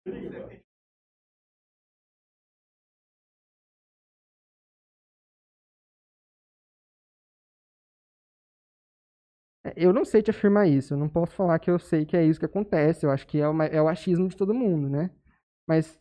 É, 0.06 0.08
Eu 9.76 9.92
não 9.92 10.04
sei 10.04 10.22
te 10.22 10.30
afirmar 10.30 10.68
isso, 10.68 10.94
eu 10.94 10.98
não 10.98 11.08
posso 11.08 11.32
falar 11.34 11.58
que 11.58 11.70
eu 11.70 11.78
sei 11.78 12.04
que 12.04 12.16
é 12.16 12.24
isso 12.24 12.38
que 12.40 12.46
acontece, 12.46 13.04
eu 13.06 13.10
acho 13.10 13.26
que 13.26 13.38
é, 13.40 13.48
uma- 13.48 13.66
é 13.66 13.80
o 13.80 13.88
achismo 13.88 14.28
de 14.28 14.36
todo 14.36 14.54
mundo, 14.54 14.88
né? 14.88 15.10
Mas 15.66 16.00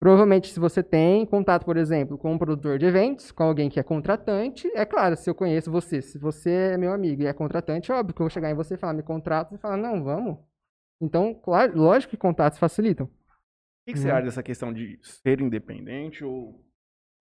provavelmente 0.00 0.48
se 0.52 0.60
você 0.60 0.82
tem 0.82 1.26
contato, 1.26 1.64
por 1.64 1.76
exemplo, 1.76 2.18
com 2.18 2.32
um 2.32 2.38
produtor 2.38 2.78
de 2.78 2.86
eventos, 2.86 3.32
com 3.32 3.44
alguém 3.44 3.70
que 3.70 3.80
é 3.80 3.82
contratante, 3.82 4.68
é 4.74 4.84
claro, 4.86 5.16
se 5.16 5.28
eu 5.30 5.34
conheço 5.34 5.70
você, 5.70 6.02
se 6.02 6.18
você 6.18 6.50
é 6.74 6.78
meu 6.78 6.92
amigo 6.92 7.22
e 7.22 7.26
é 7.26 7.32
contratante, 7.32 7.92
é 7.92 7.94
óbvio 7.94 8.14
que 8.14 8.22
eu 8.22 8.24
vou 8.26 8.30
chegar 8.30 8.50
em 8.50 8.54
você 8.54 8.74
e 8.74 8.78
falar, 8.78 8.94
me 8.94 9.02
contrata, 9.02 9.54
e 9.54 9.58
falar, 9.58 9.76
não, 9.76 10.02
vamos. 10.04 10.38
Então, 11.00 11.34
claro, 11.34 11.76
lógico 11.78 12.10
que 12.12 12.16
contatos 12.16 12.58
facilitam. 12.58 13.06
O 13.06 13.10
que, 13.86 13.92
que 13.94 13.98
você 13.98 14.08
Uhum. 14.08 14.14
acha 14.16 14.24
dessa 14.26 14.42
questão 14.42 14.72
de 14.72 14.98
ser 15.02 15.40
independente 15.40 16.24
ou 16.24 16.64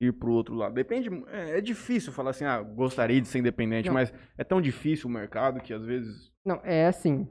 ir 0.08 0.14
pro 0.14 0.32
outro 0.32 0.56
lado? 0.56 0.74
Depende. 0.74 1.10
É, 1.28 1.58
é 1.58 1.62
difícil 1.62 2.12
falar 2.12 2.32
assim, 2.32 2.46
ah, 2.46 2.62
gostaria 2.62 3.22
de 3.22 3.28
ser 3.28 3.40
independente, 3.40 3.88
Não. 3.88 3.94
mas 3.94 4.14
é 4.38 4.44
tão 4.44 4.62
difícil 4.62 5.10
o 5.10 5.14
mercado 5.14 5.62
que 5.62 5.74
às 5.74 5.84
vezes. 5.84 6.32
Não, 6.46 6.60
é 6.64 6.88
assim. 6.88 7.28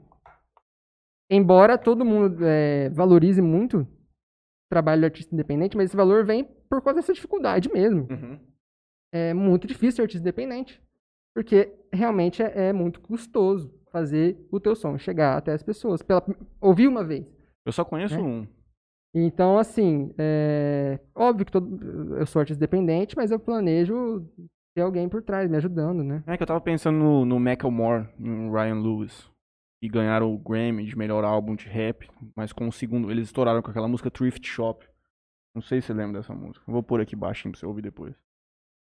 Embora 1.29 1.77
todo 1.77 2.03
mundo 2.05 2.45
é, 2.45 2.89
valorize 2.89 3.41
muito 3.41 3.79
o 3.81 3.87
trabalho 4.69 5.01
do 5.01 5.05
artista 5.05 5.33
independente, 5.33 5.77
mas 5.77 5.85
esse 5.87 5.95
valor 5.95 6.25
vem 6.25 6.43
por 6.69 6.81
causa 6.81 6.99
dessa 6.99 7.13
dificuldade 7.13 7.71
mesmo. 7.71 8.07
Uhum. 8.09 8.39
É 9.13 9.33
muito 9.33 9.67
difícil 9.67 9.97
ser 9.97 10.01
artista 10.03 10.21
independente. 10.21 10.81
Porque 11.33 11.73
realmente 11.93 12.43
é, 12.43 12.67
é 12.69 12.73
muito 12.73 12.99
custoso 12.99 13.73
fazer 13.91 14.37
o 14.51 14.59
teu 14.59 14.75
som 14.75 14.97
chegar 14.97 15.37
até 15.37 15.53
as 15.53 15.63
pessoas. 15.63 16.01
Pela, 16.01 16.23
ouvir 16.59 16.87
uma 16.87 17.03
vez. 17.03 17.25
Eu 17.65 17.71
só 17.71 17.85
conheço 17.85 18.15
É. 18.15 18.19
um. 18.19 18.47
Então, 19.13 19.57
assim, 19.57 20.13
é, 20.17 20.99
óbvio 21.13 21.45
que 21.45 21.51
todo, 21.51 22.17
eu 22.17 22.25
sou 22.25 22.39
artista 22.39 22.63
independente, 22.63 23.15
mas 23.15 23.29
eu 23.29 23.39
planejo 23.39 24.25
ter 24.73 24.81
alguém 24.81 25.09
por 25.09 25.21
trás 25.21 25.49
me 25.49 25.57
ajudando, 25.57 26.03
né? 26.03 26.23
É 26.25 26.37
que 26.37 26.43
eu 26.43 26.47
tava 26.47 26.61
pensando 26.61 26.97
no, 26.97 27.25
no 27.25 27.39
Macklemore, 27.39 28.07
no 28.17 28.51
Ryan 28.53 28.79
Lewis. 28.79 29.29
E 29.83 29.89
ganharam 29.89 30.31
o 30.31 30.37
Grammy 30.37 30.85
de 30.85 30.95
melhor 30.95 31.23
álbum 31.23 31.55
de 31.55 31.67
rap, 31.67 32.07
mas 32.35 32.53
com 32.53 32.67
o 32.67 32.71
segundo. 32.71 33.09
Eles 33.09 33.25
estouraram 33.25 33.63
com 33.63 33.71
aquela 33.71 33.87
música 33.87 34.11
Thrift 34.11 34.47
Shop. 34.47 34.87
Não 35.55 35.61
sei 35.61 35.81
se 35.81 35.87
você 35.87 35.93
lembra 35.93 36.21
dessa 36.21 36.33
música. 36.35 36.63
Vou 36.71 36.83
pôr 36.83 37.01
aqui 37.01 37.15
baixinho 37.15 37.51
pra 37.51 37.59
você 37.59 37.65
ouvir 37.65 37.81
depois. 37.81 38.15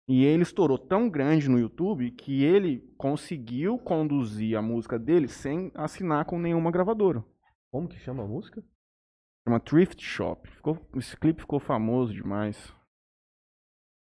E 0.09 0.25
ele 0.25 0.43
estourou 0.43 0.77
tão 0.77 1.09
grande 1.09 1.49
no 1.49 1.61
YouTube 1.61 2.11
que 2.11 2.43
ele 2.43 2.81
conseguiu 2.99 3.79
conduzir 3.79 4.59
a 4.59 4.61
música 4.61 4.99
dele 4.99 5.29
sem 5.29 5.71
assinar 5.75 6.25
com 6.25 6.39
nenhuma 6.39 6.73
gravadora. 6.73 7.25
Como 7.71 7.89
que 7.89 7.97
chama 8.01 8.25
a 8.25 8.27
música? 8.27 8.61
Chama 9.47 9.61
Thrift 9.61 10.01
Shop. 10.03 10.49
Ficou, 10.49 10.77
esse 10.97 11.17
clipe 11.17 11.41
ficou 11.41 11.59
famoso 11.61 12.13
demais. 12.13 12.57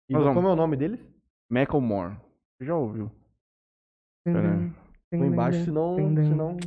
E 0.09 0.13
Nós 0.13 0.23
vamos. 0.23 0.36
como 0.36 0.47
é 0.49 0.53
o 0.53 0.55
nome 0.55 0.75
deles? 0.77 0.99
Macklemore. 1.49 2.15
Você 2.59 2.65
já 2.65 2.75
ouviu? 2.75 3.09
Pera 4.25 4.55
embaixo, 5.13 5.65
senão, 5.65 5.95
senão 5.95 6.57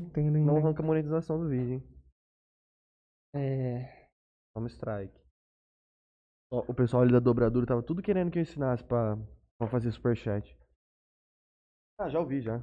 não 0.45 0.57
arranca 0.59 0.83
a 0.83 0.87
monetização 0.87 1.39
do 1.39 1.49
vídeo, 1.49 1.75
hein? 1.75 1.83
É, 3.37 4.09
Toma 4.55 4.67
strike. 4.69 5.19
Ó, 6.53 6.61
o 6.69 6.75
pessoal 6.75 7.03
ali 7.03 7.13
da 7.13 7.21
dobradura 7.21 7.67
tava 7.67 7.83
tudo 7.83 8.03
querendo 8.03 8.31
que 8.31 8.39
eu 8.39 8.43
ensinasse 8.43 8.85
pra, 8.85 9.17
pra 9.59 9.69
fazer 9.69 9.91
superchat. 9.93 10.57
Ah, 11.99 12.09
já 12.09 12.19
ouvi, 12.21 12.41
já. 12.43 12.61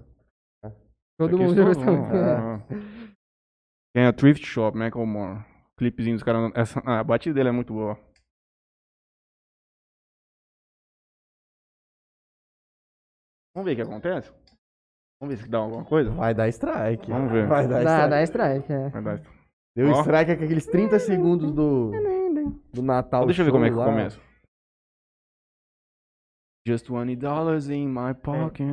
todo 1.19 1.35
Aqui 1.35 1.43
mundo 1.43 1.55
já 1.55 1.71
estourou. 1.71 1.97
gostou. 1.97 2.15
Ah. 2.15 2.67
Tem 3.93 4.05
a 4.05 4.13
Thrift 4.13 4.45
Shop, 4.45 4.77
Macklemore. 4.77 5.43
Clipezinho 5.81 6.15
dos 6.15 6.21
caras. 6.23 6.51
Essa, 6.53 6.79
ah, 6.85 6.99
a 6.99 7.03
batida 7.03 7.33
dele 7.33 7.49
é 7.49 7.51
muito 7.51 7.73
boa. 7.73 7.97
Vamos 13.55 13.65
ver 13.65 13.73
o 13.73 13.75
que 13.75 13.81
acontece? 13.81 14.31
Vamos 15.19 15.35
ver 15.35 15.41
se 15.43 15.49
dá 15.49 15.57
alguma 15.57 15.83
coisa? 15.83 16.11
Vai 16.11 16.35
dar 16.35 16.47
strike. 16.49 17.09
Vamos 17.09 17.31
ver. 17.31 17.47
Vai 17.47 17.67
dar 17.67 17.83
Dá, 17.83 17.91
strike. 17.93 18.09
dá 18.09 18.23
strike, 18.23 18.71
é. 18.73 18.89
Vai 18.89 19.01
dar. 19.03 19.21
Deu 19.75 19.89
Ó. 19.89 20.01
strike 20.01 20.35
com 20.37 20.43
aqueles 20.45 20.65
30 20.67 20.99
segundos 20.99 21.51
do, 21.51 21.91
do 22.71 22.81
Natal. 22.83 23.25
Deixa 23.25 23.41
eu 23.41 23.45
ver 23.45 23.51
como 23.51 23.65
é 23.65 23.69
que 23.69 23.75
lá. 23.75 23.85
começa. 23.85 24.21
Just 26.67 26.87
20 26.87 27.15
dollars 27.15 27.69
in 27.69 27.87
my 27.87 28.13
pocket. 28.13 28.67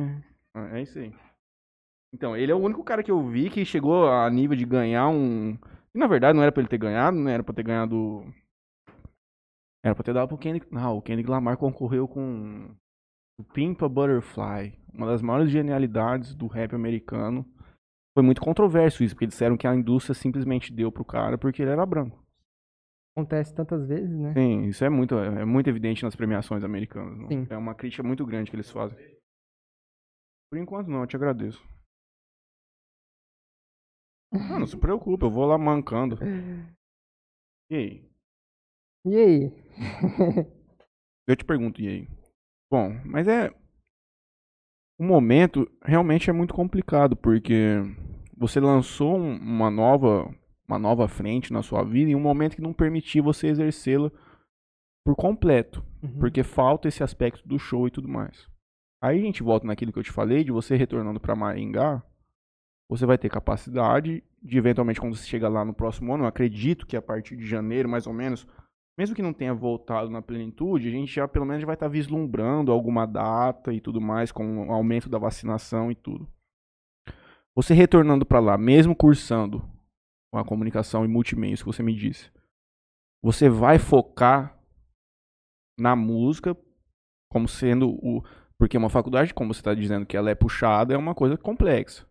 Ah, 0.55 0.77
É 0.77 0.81
isso 0.83 0.99
aí. 0.99 1.11
Então, 2.13 2.35
ele 2.37 2.51
é 2.51 2.55
o 2.55 2.59
único 2.59 2.83
cara 2.83 3.01
que 3.03 3.11
eu 3.11 3.27
vi 3.27 3.49
que 3.49 3.65
chegou 3.65 4.07
a 4.11 4.29
nível 4.29 4.55
de 4.55 4.65
ganhar 4.65 5.07
um. 5.09 5.57
Que 5.91 5.97
na 5.97 6.07
verdade 6.07 6.35
não 6.35 6.43
era 6.43 6.51
pra 6.51 6.61
ele 6.61 6.69
ter 6.69 6.77
ganhado, 6.77 7.17
não 7.17 7.29
era 7.29 7.43
pra 7.43 7.53
ter 7.53 7.63
ganhado. 7.63 8.23
Era 9.83 9.95
pra 9.95 10.03
ter 10.03 10.13
dado 10.13 10.27
pro 10.27 10.37
Kendrick. 10.37 10.71
Não, 10.73 10.97
o 10.97 11.01
Kendrick 11.01 11.29
Lamar 11.29 11.57
concorreu 11.57 12.07
com 12.07 12.75
o 13.39 13.43
Pimpa 13.43 13.87
Butterfly. 13.87 14.77
Uma 14.93 15.07
das 15.07 15.21
maiores 15.21 15.49
genialidades 15.49 16.35
do 16.35 16.47
rap 16.47 16.75
americano. 16.75 17.45
foi 18.13 18.23
muito 18.23 18.41
controverso 18.41 19.03
isso, 19.03 19.15
porque 19.15 19.27
disseram 19.27 19.55
que 19.55 19.65
a 19.65 19.73
indústria 19.73 20.13
simplesmente 20.13 20.73
deu 20.73 20.91
pro 20.91 21.05
cara 21.05 21.37
porque 21.37 21.61
ele 21.61 21.71
era 21.71 21.85
branco. 21.85 22.21
Acontece 23.15 23.53
tantas 23.53 23.87
vezes, 23.87 24.17
né? 24.17 24.33
Sim, 24.33 24.65
isso 24.65 24.83
é 24.83 24.89
muito, 24.89 25.15
é 25.17 25.45
muito 25.45 25.69
evidente 25.69 26.03
nas 26.03 26.15
premiações 26.15 26.63
americanas. 26.63 27.27
Sim. 27.27 27.47
É 27.49 27.57
uma 27.57 27.73
crítica 27.73 28.03
muito 28.03 28.25
grande 28.25 28.49
que 28.49 28.55
eles 28.55 28.69
fazem. 28.69 28.97
Por 30.51 30.59
enquanto 30.59 30.87
não, 30.87 31.01
eu 31.01 31.07
te 31.07 31.15
agradeço. 31.15 31.63
Não, 34.31 34.59
não 34.59 34.67
se 34.67 34.77
preocupe, 34.77 35.25
eu 35.25 35.31
vou 35.31 35.45
lá 35.45 35.57
mancando. 35.57 36.17
E 37.71 37.75
aí? 37.75 38.09
E 39.05 39.15
aí? 39.15 39.51
Eu 41.27 41.35
te 41.35 41.45
pergunto, 41.45 41.81
e 41.81 41.87
aí? 41.87 42.07
Bom, 42.71 42.99
mas 43.05 43.27
é. 43.27 43.49
O 44.99 45.03
momento 45.03 45.69
realmente 45.83 46.29
é 46.29 46.33
muito 46.33 46.53
complicado, 46.53 47.15
porque 47.15 47.77
você 48.37 48.59
lançou 48.59 49.17
um- 49.17 49.37
uma 49.37 49.71
nova, 49.71 50.25
uma 50.67 50.77
nova 50.77 51.07
frente 51.07 51.53
na 51.53 51.63
sua 51.63 51.83
vida 51.83 52.11
em 52.11 52.15
um 52.15 52.19
momento 52.19 52.55
que 52.55 52.61
não 52.61 52.73
permitia 52.73 53.21
você 53.23 53.47
exercê-la 53.47 54.11
por 55.05 55.15
completo. 55.15 55.83
Uhum. 56.03 56.19
Porque 56.19 56.43
falta 56.43 56.87
esse 56.87 57.03
aspecto 57.03 57.47
do 57.47 57.57
show 57.57 57.87
e 57.87 57.91
tudo 57.91 58.07
mais. 58.07 58.47
Aí 59.01 59.17
a 59.17 59.21
gente 59.21 59.41
volta 59.41 59.65
naquilo 59.65 59.93
que 59.93 59.99
eu 59.99 60.03
te 60.03 60.11
falei, 60.11 60.43
de 60.43 60.51
você 60.51 60.75
retornando 60.75 61.19
para 61.19 61.35
Maringá, 61.35 62.03
você 62.89 63.05
vai 63.05 63.17
ter 63.17 63.29
capacidade 63.29 64.23
de 64.41 64.57
eventualmente 64.57 64.99
quando 64.99 65.15
você 65.15 65.27
chegar 65.27 65.49
lá 65.49 65.63
no 65.63 65.73
próximo 65.73 66.13
ano, 66.13 66.25
acredito 66.25 66.87
que 66.87 66.97
a 66.97 67.01
partir 67.01 67.37
de 67.37 67.45
janeiro, 67.45 67.87
mais 67.87 68.07
ou 68.07 68.13
menos, 68.13 68.47
mesmo 68.97 69.15
que 69.15 69.21
não 69.21 69.31
tenha 69.31 69.53
voltado 69.53 70.09
na 70.09 70.21
plenitude, 70.21 70.87
a 70.87 70.91
gente 70.91 71.13
já 71.13 71.27
pelo 71.27 71.45
menos 71.45 71.63
vai 71.63 71.75
estar 71.75 71.87
vislumbrando 71.87 72.71
alguma 72.71 73.05
data 73.05 73.71
e 73.71 73.79
tudo 73.79 74.01
mais 74.01 74.31
com 74.31 74.67
o 74.67 74.71
aumento 74.71 75.07
da 75.07 75.19
vacinação 75.19 75.91
e 75.91 75.95
tudo. 75.95 76.27
Você 77.55 77.73
retornando 77.73 78.25
para 78.25 78.39
lá, 78.39 78.57
mesmo 78.57 78.95
cursando 78.95 79.61
com 80.31 80.39
a 80.39 80.45
comunicação 80.45 81.05
e 81.05 81.07
multimeios 81.07 81.61
que 81.61 81.67
você 81.67 81.83
me 81.83 81.93
disse, 81.93 82.31
você 83.23 83.49
vai 83.49 83.77
focar 83.77 84.57
na 85.77 85.95
música 85.95 86.57
como 87.29 87.47
sendo 87.47 87.89
o. 87.89 88.23
Porque 88.57 88.77
uma 88.77 88.89
faculdade, 88.89 89.33
como 89.33 89.53
você 89.53 89.61
está 89.61 89.73
dizendo 89.73 90.05
que 90.05 90.17
ela 90.17 90.29
é 90.29 90.35
puxada, 90.35 90.93
é 90.93 90.97
uma 90.97 91.15
coisa 91.15 91.37
complexa. 91.37 92.08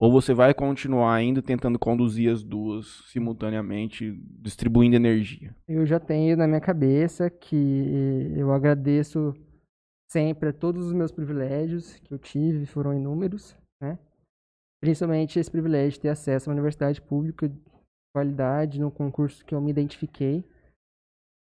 Ou 0.00 0.10
você 0.10 0.32
vai 0.32 0.54
continuar 0.54 1.14
ainda 1.14 1.42
tentando 1.42 1.78
conduzir 1.78 2.32
as 2.32 2.42
duas 2.42 3.04
simultaneamente, 3.08 4.18
distribuindo 4.40 4.96
energia. 4.96 5.54
Eu 5.68 5.84
já 5.84 6.00
tenho 6.00 6.38
na 6.38 6.46
minha 6.46 6.60
cabeça 6.60 7.28
que 7.28 8.32
eu 8.34 8.50
agradeço 8.50 9.34
sempre 10.10 10.48
a 10.48 10.52
todos 10.54 10.86
os 10.86 10.94
meus 10.94 11.12
privilégios 11.12 11.98
que 11.98 12.14
eu 12.14 12.18
tive, 12.18 12.64
foram 12.64 12.94
inúmeros, 12.94 13.54
né? 13.78 13.98
Principalmente 14.80 15.38
esse 15.38 15.50
privilégio 15.50 15.92
de 15.92 16.00
ter 16.00 16.08
acesso 16.08 16.48
a 16.48 16.50
uma 16.50 16.54
universidade 16.54 17.02
pública 17.02 17.46
de 17.46 17.60
qualidade, 18.16 18.80
num 18.80 18.90
concurso 18.90 19.44
que 19.44 19.54
eu 19.54 19.60
me 19.60 19.70
identifiquei. 19.70 20.42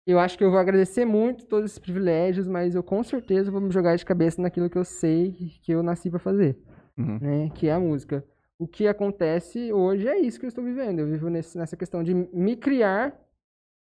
Eu 0.08 0.20
acho 0.20 0.38
que 0.38 0.44
eu 0.44 0.52
vou 0.52 0.60
agradecer 0.60 1.04
muito 1.04 1.48
todos 1.48 1.72
esses 1.72 1.80
privilégios, 1.80 2.48
mas 2.48 2.76
eu 2.76 2.84
com 2.84 3.04
certeza 3.04 3.50
vou 3.50 3.60
me 3.60 3.72
jogar 3.72 3.96
de 3.96 4.06
cabeça 4.06 4.40
naquilo 4.40 4.70
que 4.70 4.78
eu 4.78 4.86
sei 4.86 5.32
que 5.64 5.72
eu 5.72 5.82
nasci 5.82 6.12
para 6.12 6.20
fazer 6.20 6.56
Uhum. 6.98 7.20
né, 7.20 7.50
que 7.50 7.68
é 7.68 7.74
a 7.74 7.80
música. 7.80 8.24
O 8.60 8.68
que 8.68 8.88
acontece 8.88 9.72
hoje 9.74 10.08
é 10.08 10.18
isso 10.18 10.40
que 10.40 10.46
eu 10.46 10.50
estou 10.50 10.64
vivendo. 10.64 11.00
Eu 11.00 11.08
vivo 11.08 11.30
nesse- 11.30 11.58
nessa 11.58 11.76
questão 11.76 12.04
de 12.04 12.14
me 12.14 12.56
criar 12.56 13.20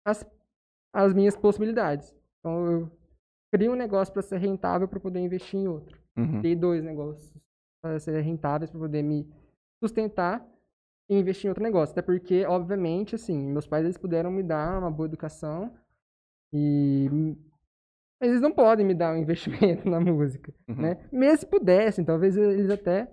as, 0.05 0.25
as 0.93 1.13
minhas 1.13 1.35
possibilidades. 1.35 2.13
Então, 2.39 2.65
eu 2.71 2.91
crio 3.53 3.73
um 3.73 3.75
negócio 3.75 4.11
para 4.11 4.21
ser 4.23 4.37
rentável 4.37 4.87
para 4.87 4.99
poder 4.99 5.19
investir 5.19 5.59
em 5.59 5.67
outro. 5.67 5.99
Uhum. 6.17 6.39
Criei 6.39 6.55
dois 6.55 6.83
negócios 6.83 7.31
para 7.81 7.99
serem 7.99 8.21
rentáveis 8.23 8.71
para 8.71 8.79
poder 8.79 9.03
me 9.03 9.27
sustentar 9.83 10.43
e 11.09 11.15
investir 11.19 11.45
em 11.45 11.49
outro 11.49 11.63
negócio. 11.63 11.91
Até 11.93 12.01
porque, 12.01 12.45
obviamente, 12.45 13.13
assim, 13.15 13.37
meus 13.37 13.67
pais 13.67 13.83
eles 13.85 13.97
puderam 13.97 14.31
me 14.31 14.41
dar 14.41 14.79
uma 14.79 14.89
boa 14.89 15.05
educação 15.07 15.71
e 16.51 17.35
eles 18.21 18.39
não 18.41 18.51
podem 18.51 18.85
me 18.85 18.93
dar 18.93 19.13
um 19.13 19.17
investimento 19.21 19.87
na 19.89 19.99
música 19.99 20.53
Uhum. 20.67 20.75
né? 20.81 20.97
Mesmo 21.11 21.37
se 21.39 21.45
pudessem, 21.45 22.03
talvez 22.05 22.35
eles 22.37 22.69
até 22.69 23.07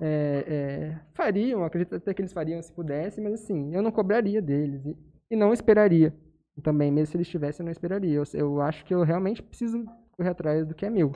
é, 0.00 0.44
é, 0.46 1.00
fariam, 1.14 1.64
acredito 1.64 1.94
até 1.94 2.12
que 2.12 2.20
eles 2.20 2.32
fariam 2.32 2.60
se 2.60 2.72
pudessem, 2.72 3.22
mas 3.22 3.34
assim, 3.34 3.74
eu 3.74 3.82
não 3.82 3.90
cobraria 3.90 4.42
deles 4.42 4.84
e, 4.84 4.96
e 5.30 5.36
não 5.36 5.52
esperaria 5.52 6.14
também, 6.62 6.90
mesmo 6.90 7.06
se 7.10 7.16
eles 7.16 7.28
tivessem, 7.28 7.62
eu 7.62 7.66
não 7.66 7.72
esperaria. 7.72 8.14
Eu, 8.14 8.24
eu 8.34 8.60
acho 8.60 8.84
que 8.84 8.94
eu 8.94 9.02
realmente 9.02 9.42
preciso 9.42 9.84
correr 10.12 10.30
atrás 10.30 10.66
do 10.66 10.74
que 10.74 10.86
é 10.86 10.90
meu. 10.90 11.12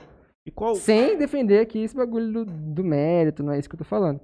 Qual. 0.55 0.75
Sem 0.75 1.17
defender 1.17 1.59
aqui 1.59 1.79
esse 1.79 1.95
bagulho 1.95 2.31
do, 2.31 2.45
do 2.45 2.83
mérito, 2.83 3.43
não 3.43 3.53
é 3.53 3.59
isso 3.59 3.69
que 3.69 3.75
eu 3.75 3.79
tô 3.79 3.85
falando. 3.85 4.19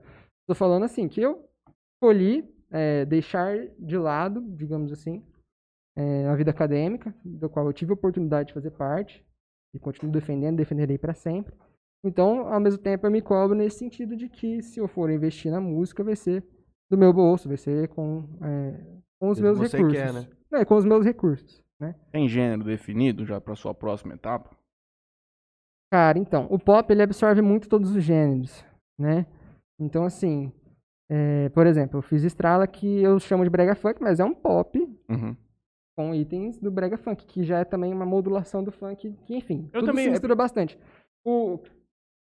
Tô 0.47 0.55
falando 0.55 0.83
assim, 0.83 1.07
que 1.07 1.21
eu 1.21 1.47
escolhi 1.95 2.43
é, 2.71 3.05
deixar 3.05 3.55
de 3.79 3.97
lado, 3.97 4.41
digamos 4.55 4.91
assim, 4.91 5.23
é, 5.95 6.27
a 6.27 6.35
vida 6.35 6.51
acadêmica, 6.51 7.13
do 7.23 7.49
qual 7.49 7.65
eu 7.65 7.73
tive 7.73 7.91
a 7.91 7.93
oportunidade 7.93 8.47
de 8.47 8.53
fazer 8.53 8.71
parte, 8.71 9.23
e 9.73 9.79
continuo 9.79 10.11
defendendo, 10.11 10.57
defenderei 10.57 10.97
para 10.97 11.13
sempre. 11.13 11.53
Então, 12.03 12.47
ao 12.53 12.59
mesmo 12.59 12.79
tempo, 12.81 13.05
eu 13.05 13.11
me 13.11 13.21
cobro 13.21 13.55
nesse 13.55 13.79
sentido 13.79 14.15
de 14.15 14.29
que 14.29 14.61
se 14.61 14.79
eu 14.79 14.87
for 14.87 15.09
investir 15.09 15.51
na 15.51 15.59
música, 15.59 16.03
vai 16.03 16.15
ser 16.15 16.43
do 16.89 16.97
meu 16.97 17.11
bolso, 17.11 17.47
vai 17.47 17.57
ser 17.57 17.87
com, 17.89 18.23
é, 18.41 18.79
com 19.19 19.29
os 19.29 19.37
Do 19.37 19.43
meus 19.43 19.57
você 19.57 19.77
recursos. 19.77 19.97
quer, 19.99 20.13
né? 20.13 20.27
Não, 20.51 20.59
é 20.59 20.65
com 20.65 20.75
os 20.75 20.85
meus 20.85 21.03
recursos, 21.05 21.61
né? 21.79 21.95
Tem 22.11 22.29
gênero 22.29 22.63
definido 22.63 23.25
já 23.25 23.41
para 23.41 23.55
sua 23.55 23.73
próxima 23.73 24.13
etapa? 24.13 24.55
Cara, 25.91 26.17
então, 26.19 26.47
o 26.49 26.59
pop 26.59 26.91
ele 26.91 27.01
absorve 27.01 27.41
muito 27.41 27.67
todos 27.69 27.95
os 27.95 28.03
gêneros, 28.03 28.63
né? 28.97 29.25
Então, 29.79 30.03
assim, 30.05 30.51
é, 31.09 31.49
por 31.49 31.65
exemplo, 31.65 31.97
eu 31.97 32.01
fiz 32.01 32.23
Estrala 32.23 32.67
que 32.67 33.01
eu 33.01 33.19
chamo 33.19 33.43
de 33.43 33.49
brega 33.49 33.75
funk, 33.75 34.01
mas 34.01 34.19
é 34.19 34.25
um 34.25 34.33
pop 34.33 34.77
Uhum. 35.09 35.35
com 35.95 36.13
itens 36.13 36.57
do 36.59 36.69
brega 36.71 36.97
funk, 36.97 37.25
que 37.25 37.43
já 37.43 37.59
é 37.59 37.65
também 37.65 37.93
uma 37.93 38.05
modulação 38.05 38.63
do 38.63 38.71
funk, 38.71 39.13
que 39.25 39.35
enfim, 39.35 39.69
Eu 39.73 39.79
tudo 39.79 39.85
também- 39.87 40.05
se 40.05 40.11
mistura 40.11 40.35
bastante. 40.35 40.77
O, 41.25 41.59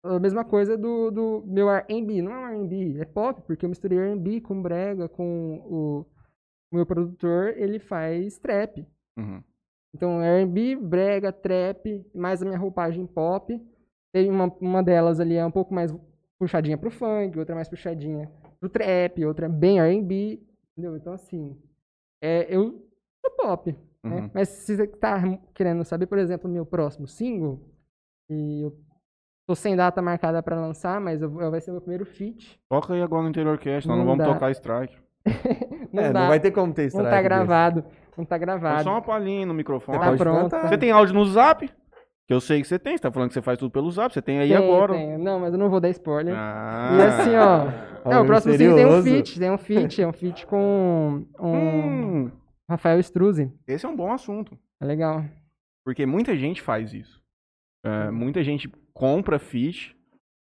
a 0.06 0.20
mesma 0.20 0.46
coisa 0.46 0.78
do, 0.78 1.10
do 1.10 1.44
meu 1.48 1.70
R&B, 1.70 2.22
não 2.22 2.32
é 2.32 2.38
um 2.38 2.48
R&B, 2.60 3.00
é 3.00 3.06
pop, 3.06 3.42
porque 3.42 3.66
eu 3.66 3.70
misturei 3.70 3.98
R&B 3.98 4.42
com 4.42 4.62
brega, 4.62 5.10
com 5.10 5.58
o, 5.66 6.06
o 6.72 6.76
meu 6.76 6.86
produtor, 6.86 7.58
ele 7.58 7.80
faz 7.80 8.38
trap. 8.38 8.86
Uhum. 9.18 9.44
Então, 9.94 10.22
R&B, 10.22 10.76
brega, 10.76 11.32
trap, 11.32 12.06
mais 12.14 12.42
a 12.42 12.46
minha 12.46 12.58
roupagem 12.58 13.06
pop. 13.08 13.60
Tem 14.14 14.30
uma, 14.30 14.46
uma 14.62 14.84
delas 14.84 15.20
ali 15.20 15.36
é 15.36 15.46
um 15.46 15.52
pouco 15.52 15.74
mais 15.74 15.94
puxadinha 16.38 16.78
pro 16.78 16.92
funk, 16.92 17.38
outra 17.40 17.56
mais 17.56 17.68
puxadinha 17.68 18.32
pro 18.60 18.70
trap, 18.70 19.26
outra 19.26 19.50
bem 19.50 19.80
R&B, 19.80 20.42
entendeu? 20.72 20.96
Então, 20.98 21.14
assim, 21.14 21.58
é, 22.22 22.46
eu 22.54 22.86
sou 23.22 23.32
pop, 23.38 23.76
né? 24.04 24.22
Uhum. 24.22 24.32
Mas 24.34 24.50
se 24.50 24.76
você 24.76 24.88
tá 24.88 25.22
querendo 25.54 25.84
saber, 25.84 26.06
por 26.08 26.18
exemplo, 26.18 26.50
o 26.50 26.54
meu 26.54 26.66
próximo 26.66 27.08
single, 27.08 27.60
e 28.30 28.62
eu 28.62 28.85
tô 29.48 29.56
sem 29.56 29.76
data 29.76 30.02
marcada 30.02 30.42
pra 30.44 30.56
lançar, 30.60 31.00
mas 31.00 31.22
eu, 31.22 31.30
vou- 31.30 31.50
vai 31.52 31.62
ser 31.62 31.72
o 31.72 31.74
meu 31.74 31.82
primeiro 31.82 32.06
feat. 32.06 32.60
Toca 32.70 32.94
aí 32.94 33.02
agora 33.02 33.24
no 33.24 33.30
Interior 33.30 33.58
Cast, 33.58 33.88
nós 33.88 33.98
não, 33.98 34.06
Não 34.06 34.12
vamos 34.16 34.26
dá. 34.28 34.34
tocar 34.34 34.52
strike. 34.52 34.96
Não 35.94 36.04
é, 36.04 36.12
dá, 36.12 36.22
não 36.22 36.28
vai 36.28 36.40
ter 36.40 36.52
como 36.52 36.74
ter 36.74 36.82
não 36.84 36.88
strike. 36.88 37.10
tá 37.10 37.16
desse. 37.16 37.24
gravado, 37.24 37.86
não 38.18 38.26
tá 38.26 38.36
É 38.36 38.40
gravado. 38.40 38.84
só 38.84 38.92
uma 38.92 39.02
palhinha 39.02 39.46
no 39.46 39.54
microfone. 39.54 39.98
Tá 39.98 40.14
pronto. 40.16 40.56
Você 40.60 40.78
tem 40.78 40.92
áudio 40.92 41.16
no 41.16 41.26
zap? 41.26 41.68
Que 42.28 42.34
eu 42.34 42.42
sei 42.42 42.62
que 42.62 42.68
você 42.68 42.78
tem. 42.78 42.98
Você 42.98 43.02
tá 43.04 43.12
falando 43.12 43.30
que 43.30 43.34
você 43.34 43.42
faz 43.42 43.58
tudo 43.58 43.72
pelo 43.72 43.90
zap. 43.92 44.14
Você 44.14 44.22
tem 44.22 44.40
aí 44.40 44.50
Tenho, 44.50 44.62
agora. 44.64 44.94
tenho. 44.94 45.18
Não, 45.18 45.40
mas 45.40 45.54
eu 45.54 45.60
não 45.60 45.70
vou 45.70 45.80
dar 45.80 45.90
spoiler. 45.90 46.36
Ah. 46.38 46.90
E 46.98 47.02
assim, 47.02 47.36
ó. 47.38 48.12
É, 48.12 48.20
o 48.20 48.26
próximo 48.26 48.54
single 48.56 48.76
tem 48.76 48.86
um 48.86 49.04
feat, 49.04 49.40
tem 49.40 49.52
um 49.52 49.58
feat, 49.58 50.02
é 50.02 50.08
um 50.08 50.14
feat 50.14 50.46
com 50.48 51.24
um 51.40 51.48
Hum, 52.26 52.32
Rafael 52.70 53.00
Struzzi. 53.00 53.52
esse 53.68 53.86
é 53.86 53.90
um 53.90 53.96
bom 53.96 54.12
assunto. 54.12 54.58
É 54.82 54.86
legal. 54.86 55.24
Porque 55.86 56.06
muita 56.06 56.36
gente 56.36 56.62
faz 56.62 56.94
isso. 56.94 57.22
É, 57.86 58.12
muita 58.12 58.44
gente 58.44 58.70
compra 58.96 59.38
feat 59.38 59.94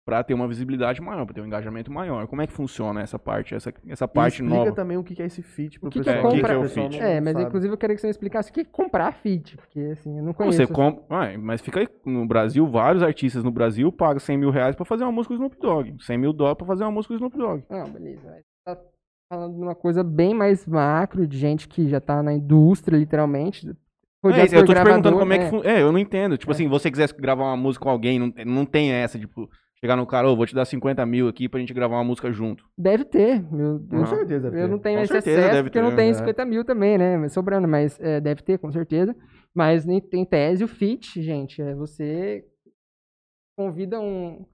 pra 0.05 0.23
ter 0.23 0.33
uma 0.33 0.47
visibilidade 0.47 0.99
maior, 0.99 1.23
pra 1.23 1.35
ter 1.35 1.41
um 1.41 1.45
engajamento 1.45 1.91
maior. 1.91 2.25
Como 2.25 2.41
é 2.41 2.47
que 2.47 2.53
funciona 2.53 2.99
essa 2.99 3.19
parte, 3.19 3.53
essa, 3.53 3.71
essa 3.87 4.05
E 4.05 4.07
parte 4.07 4.41
explica 4.41 4.55
nova? 4.55 4.71
também 4.71 4.97
o 4.97 5.03
que 5.03 5.21
é 5.21 5.25
esse 5.27 5.43
feat 5.43 5.79
pro 5.79 5.87
O 5.87 5.91
que 5.91 5.99
que 5.99 6.05
pessoal. 6.05 6.17
é 6.17 6.21
compra- 6.35 6.47
que 6.49 6.53
É 6.55 6.57
o 6.57 6.61
pessoal 6.63 6.89
não 6.89 6.97
É, 6.99 7.21
mas 7.21 7.33
sabe. 7.33 7.45
inclusive 7.45 7.73
eu 7.73 7.77
queria 7.77 7.95
que 7.95 8.01
você 8.01 8.07
me 8.07 8.11
explicasse 8.11 8.49
o 8.49 8.53
que 8.53 8.61
é 8.61 8.65
comprar 8.65 9.11
feat, 9.13 9.55
porque 9.55 9.79
assim, 9.91 10.17
eu 10.17 10.23
não 10.23 10.33
conheço. 10.33 10.57
você 10.57 10.65
compra. 10.65 11.03
Ué, 11.15 11.37
mas 11.37 11.61
fica 11.61 11.79
aí 11.81 11.87
no 12.03 12.25
Brasil, 12.25 12.65
vários 12.67 13.03
artistas 13.03 13.43
no 13.43 13.51
Brasil 13.51 13.91
pagam 13.91 14.19
100 14.19 14.35
mil 14.35 14.49
reais 14.49 14.75
pra 14.75 14.83
fazer 14.83 15.03
uma 15.03 15.11
música 15.11 15.35
com 15.37 15.43
o 15.43 15.45
Snoop 15.45 15.61
Dogg. 15.61 16.03
100 16.03 16.17
mil 16.17 16.33
dólares 16.33 16.57
pra 16.57 16.65
fazer 16.65 16.83
uma 16.85 16.91
música 16.91 17.09
com 17.09 17.13
o 17.13 17.17
Snoop 17.27 17.37
Dogg. 17.37 17.63
Não, 17.69 17.87
beleza. 17.91 18.21
Mas 18.25 18.43
tá 18.77 18.83
falando 19.31 19.53
de 19.57 19.61
uma 19.61 19.75
coisa 19.75 20.03
bem 20.03 20.33
mais 20.33 20.65
macro, 20.65 21.27
de 21.27 21.37
gente 21.37 21.67
que 21.67 21.87
já 21.87 22.01
tá 22.01 22.23
na 22.23 22.33
indústria, 22.33 22.97
literalmente. 22.97 23.71
É, 24.25 24.43
eu 24.57 24.65
tô 24.65 24.73
te 24.73 24.83
perguntando 24.83 25.17
como 25.17 25.31
é 25.33 25.37
que 25.37 25.43
né? 25.45 25.49
funciona. 25.49 25.77
É, 25.77 25.81
eu 25.81 25.91
não 25.91 25.99
entendo. 25.99 26.37
Tipo 26.37 26.51
É. 26.51 26.53
assim, 26.53 26.67
você 26.67 26.91
quisesse 26.91 27.13
gravar 27.15 27.43
uma 27.45 27.57
música 27.57 27.83
com 27.83 27.89
alguém, 27.89 28.19
não, 28.19 28.33
não 28.45 28.65
tem 28.65 28.91
essa, 28.91 29.17
tipo, 29.17 29.49
chegar 29.79 29.95
no 29.95 30.05
cara, 30.05 30.27
ô, 30.29 30.35
vou 30.35 30.45
te 30.45 30.53
dar 30.53 30.65
50 30.65 31.05
mil 31.05 31.27
aqui 31.29 31.47
pra 31.47 31.59
gente 31.59 31.73
gravar 31.73 31.95
uma 31.95 32.03
música 32.03 32.29
junto. 32.31 32.65
Deve 32.77 33.05
ter. 33.05 33.37
Eu, 33.53 33.79
Com 33.89 33.95
eu- 33.97 34.05
certeza 34.07 34.49
deve 34.51 34.61
Eu 34.61 34.67
ter. 34.67 34.71
não 34.71 34.79
tenho 34.79 34.97
Com 34.97 35.03
esse 35.03 35.13
certeza 35.13 35.39
acesso 35.47 35.63
porque 35.63 35.77
eu 35.79 35.83
não 35.83 35.89
ter, 35.91 35.95
tenho 35.95 36.11
é. 36.11 36.13
50 36.15 36.45
mil 36.45 36.65
também, 36.65 36.97
né? 36.97 37.29
Sobrando, 37.29 37.67
mas 37.67 37.97
é, 38.01 38.19
deve 38.19 38.41
ter, 38.43 38.57
com 38.59 38.69
certeza. 38.71 39.15
Mas 39.55 39.87
em, 39.87 40.01
em 40.13 40.25
tese, 40.25 40.63
o 40.63 40.67
fit, 40.67 41.21
gente, 41.21 41.61
é 41.61 41.73
você 41.73 42.43
convida 43.57 43.99
um, 43.99 44.45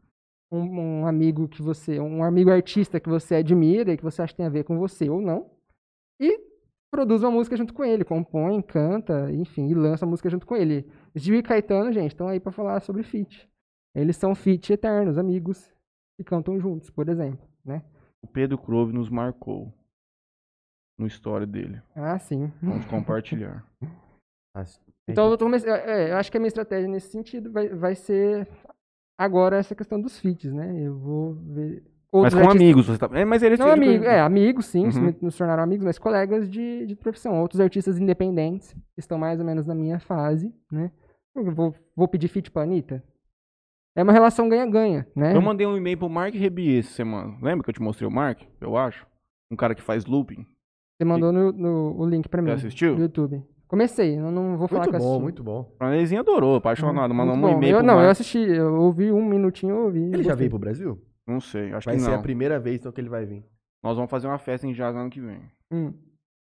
um, 0.51 0.80
um 1.01 1.07
amigo 1.07 1.47
que 1.47 1.61
você, 1.61 1.99
um 1.99 2.24
amigo 2.24 2.49
artista 2.51 2.99
que 2.99 3.09
você 3.09 3.36
admira 3.36 3.93
e 3.93 3.97
que 3.97 4.03
você 4.03 4.22
acha 4.22 4.32
que 4.34 4.38
tem 4.38 4.45
a 4.45 4.49
ver 4.49 4.63
com 4.63 4.78
você 4.78 5.09
ou 5.09 5.22
não, 5.22 5.49
e 6.20 6.39
produz 6.95 7.21
uma 7.23 7.31
música 7.31 7.57
junto 7.57 7.73
com 7.73 7.83
ele, 7.83 8.05
compõe, 8.05 8.61
canta, 8.61 9.29
enfim, 9.33 9.67
e 9.67 9.73
lança 9.73 10.05
a 10.05 10.07
música 10.07 10.29
junto 10.29 10.45
com 10.47 10.55
ele. 10.55 10.89
Gil 11.13 11.35
e 11.35 11.43
Caetano, 11.43 11.91
gente, 11.91 12.11
estão 12.11 12.29
aí 12.29 12.39
para 12.39 12.53
falar 12.53 12.79
sobre 12.79 13.03
feat. 13.03 13.49
Eles 13.93 14.15
são 14.15 14.33
feat 14.33 14.71
eternos, 14.71 15.17
amigos, 15.17 15.69
que 16.17 16.23
cantam 16.23 16.57
juntos, 16.57 16.89
por 16.89 17.09
exemplo, 17.09 17.45
né? 17.65 17.83
O 18.23 18.27
Pedro 18.27 18.57
Crove 18.57 18.93
nos 18.93 19.09
marcou 19.09 19.73
no 20.97 21.05
história 21.05 21.45
dele. 21.45 21.81
Ah, 21.93 22.17
sim. 22.17 22.49
Vamos 22.61 22.85
compartilhar. 22.87 23.65
Então, 25.05 25.29
eu, 25.29 25.37
tô 25.37 25.43
come- 25.45 25.57
é, 25.57 26.11
eu 26.11 26.15
acho 26.15 26.31
que 26.31 26.37
a 26.37 26.39
minha 26.39 26.47
estratégia 26.47 26.87
nesse 26.89 27.09
sentido 27.09 27.51
vai, 27.51 27.67
vai 27.69 27.93
ser 27.93 28.47
agora 29.17 29.57
essa 29.57 29.75
questão 29.75 29.99
dos 29.99 30.17
feats, 30.17 30.53
né? 30.53 30.79
Eu 30.81 30.97
vou 30.97 31.33
ver. 31.33 31.83
Mas 32.22 32.34
outros 32.34 32.34
com 32.34 32.39
artistas- 32.49 32.61
amigos, 32.61 32.86
você 32.88 32.97
tá. 32.97 33.09
É, 33.13 33.26
mas 33.26 33.43
eles 33.43 33.59
Não 33.59 33.70
amigo, 33.72 34.03
é, 34.03 34.20
amigos 34.22 34.66
sim, 34.68 34.86
Uhum. 34.88 35.01
me- 35.01 35.16
nos 35.22 35.36
tornaram 35.38 35.63
amigos, 35.63 35.86
mas 35.86 35.97
colegas 35.99 36.49
de, 36.49 36.86
de 36.86 36.95
profissão. 36.95 37.39
Outros 37.41 37.59
artistas 37.61 37.99
independentes, 37.99 38.74
que 38.74 38.99
estão 38.99 39.18
mais 39.18 39.39
ou 39.39 39.45
menos 39.45 39.66
na 39.66 39.76
minha 39.76 39.99
fase, 39.99 40.53
né? 40.72 40.91
Eu 41.36 41.51
vou, 41.53 41.76
vou 41.95 42.07
pedir 42.07 42.28
feat 42.28 42.49
pra 42.51 42.63
Anitta. 42.63 43.03
É 43.95 44.03
uma 44.03 44.11
relação 44.13 44.49
ganha-ganha, 44.49 45.07
né? 45.16 45.36
Eu 45.36 45.41
mandei 45.41 45.66
um 45.66 45.78
e-mail 45.78 45.97
pro 45.97 46.09
Mark 46.09 46.34
Rebier 46.36 46.80
essa 46.80 46.91
semana. 46.93 47.38
Lembra 47.41 47.63
que 47.63 47.70
eu 47.70 47.74
te 47.74 47.82
mostrei 47.82 48.07
o 48.07 48.11
Mark? 48.11 48.41
Eu 48.59 48.76
acho. 48.76 49.05
Um 49.49 49.55
cara 49.55 49.74
que 49.76 49.82
faz 49.82 50.05
looping. 50.05 50.45
Você 50.97 51.05
mandou 51.05 51.32
no, 51.32 51.51
no- 51.51 51.95
o 51.99 52.05
link 52.05 52.28
pra 52.28 52.41
mim. 52.41 52.51
assistiu? 52.51 52.95
Do 52.95 53.01
YouTube. 53.03 53.41
Comecei, 53.68 54.18
eu 54.20 54.32
não 54.32 54.57
vou 54.57 54.68
falar 54.68 54.82
Muito 54.84 54.91
que 54.91 54.95
eu 54.95 54.99
bom, 54.99 55.07
assisti. 55.07 55.24
muito 55.24 55.43
bom. 55.43 55.76
A 55.80 55.89
Nezinha 55.89 56.22
adorou, 56.22 56.55
apaixonado. 56.55 57.13
Mandou 57.13 57.36
Muito 57.36 57.55
um 57.55 57.57
e-mail 57.57 57.74
eu, 57.74 57.78
pro 57.80 57.88
Não, 57.88 57.93
eu 57.95 57.99
Mark. 57.99 58.11
assisti, 58.11 58.38
eu 58.38 58.76
ouvi 58.76 59.11
um 59.11 59.26
minutinho, 59.26 59.76
eu 59.76 59.84
ouvi. 59.86 59.99
Ele 60.03 60.11
já 60.24 60.30
gostei. 60.30 60.36
veio 60.36 60.49
pro 60.51 60.59
Brasil? 60.59 61.01
Não 61.28 61.39
sei, 61.39 61.73
acho 61.73 61.86
Vai 61.86 61.95
que 61.95 62.01
ser 62.01 62.09
não. 62.11 62.19
a 62.19 62.21
primeira 62.21 62.59
vez 62.59 62.78
então 62.78 62.91
que 62.91 63.01
ele 63.01 63.09
vai 63.09 63.26
vir. 63.26 63.43
Nós 63.84 63.95
vamos 63.95 64.09
fazer 64.11 64.28
uma 64.28 64.38
festa 64.38 64.67
em 64.67 64.73
Jazz 64.73 64.95
ano 64.95 65.09
que 65.09 65.19
vem. 65.21 65.41
Hum, 65.71 65.93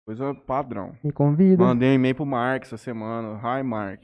Coisa 0.05 0.33
padrão. 0.33 0.93
me 1.03 1.11
convida. 1.11 1.63
Mandei 1.63 1.89
um 1.89 1.93
e-mail 1.93 2.15
pro 2.15 2.25
Mark 2.25 2.63
essa 2.63 2.77
semana. 2.77 3.39
Hi, 3.43 3.61
Mark. 3.63 4.01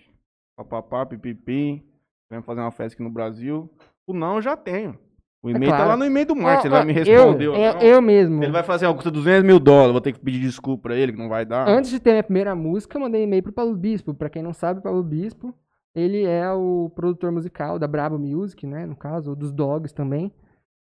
Papapá, 0.58 1.06
pipipi. 1.06 1.84
Queremos 2.30 2.46
fazer 2.46 2.62
uma 2.62 2.72
festa 2.72 2.94
aqui 2.96 3.04
no 3.04 3.10
Brasil. 3.10 3.70
O 4.08 4.14
não 4.14 4.36
eu 4.36 4.42
já 4.42 4.56
tenho. 4.56 4.98
O 5.42 5.50
e-mail 5.50 5.72
tá 5.72 5.78
claro. 5.78 5.90
lá 5.92 5.98
no 5.98 6.06
e-mail 6.06 6.26
do 6.26 6.36
Mark. 6.36 6.60
Ó, 6.60 6.62
Se 6.62 6.68
ele 6.68 6.72
vai 6.74 6.82
ó, 6.82 6.86
me 6.86 6.94
responder 6.94 7.46
eu, 7.46 7.52
ou 7.54 7.58
eu, 7.82 8.02
mesmo. 8.02 8.44
Ele 8.44 8.52
vai 8.52 8.64
fazer 8.64 8.88
que 8.88 8.94
custa 8.96 9.12
200 9.12 9.44
mil 9.46 9.60
dólares, 9.60 9.92
vou 9.92 10.02
ter 10.02 10.12
que 10.14 10.20
pedir 10.20 10.40
desculpa 10.40 10.84
pra 10.84 10.96
ele, 10.96 11.12
que 11.12 11.18
não 11.20 11.30
vai 11.30 11.46
dar. 11.46 11.68
Antes 11.68 11.92
de 11.92 12.00
ter 12.00 12.12
minha 12.12 12.24
primeira 12.24 12.56
música, 12.56 12.98
eu 12.98 13.02
mandei 13.02 13.24
e-mail 13.24 13.44
pro 13.44 13.52
Paulo 13.54 13.76
Bispo. 13.76 14.14
Pra 14.14 14.30
quem 14.30 14.42
não 14.42 14.54
sabe, 14.54 14.80
o 14.80 14.84
Paulo 14.84 15.04
Bispo, 15.04 15.54
ele 15.94 16.24
é 16.24 16.52
o 16.52 16.92
produtor 16.96 17.32
musical 17.32 17.78
da 17.78 17.88
Brabo 17.88 18.18
Music, 18.18 18.66
né? 18.66 18.86
No 18.86 18.96
caso, 18.96 19.36
dos 19.36 19.52
Dogs 19.52 19.94
também. 19.94 20.32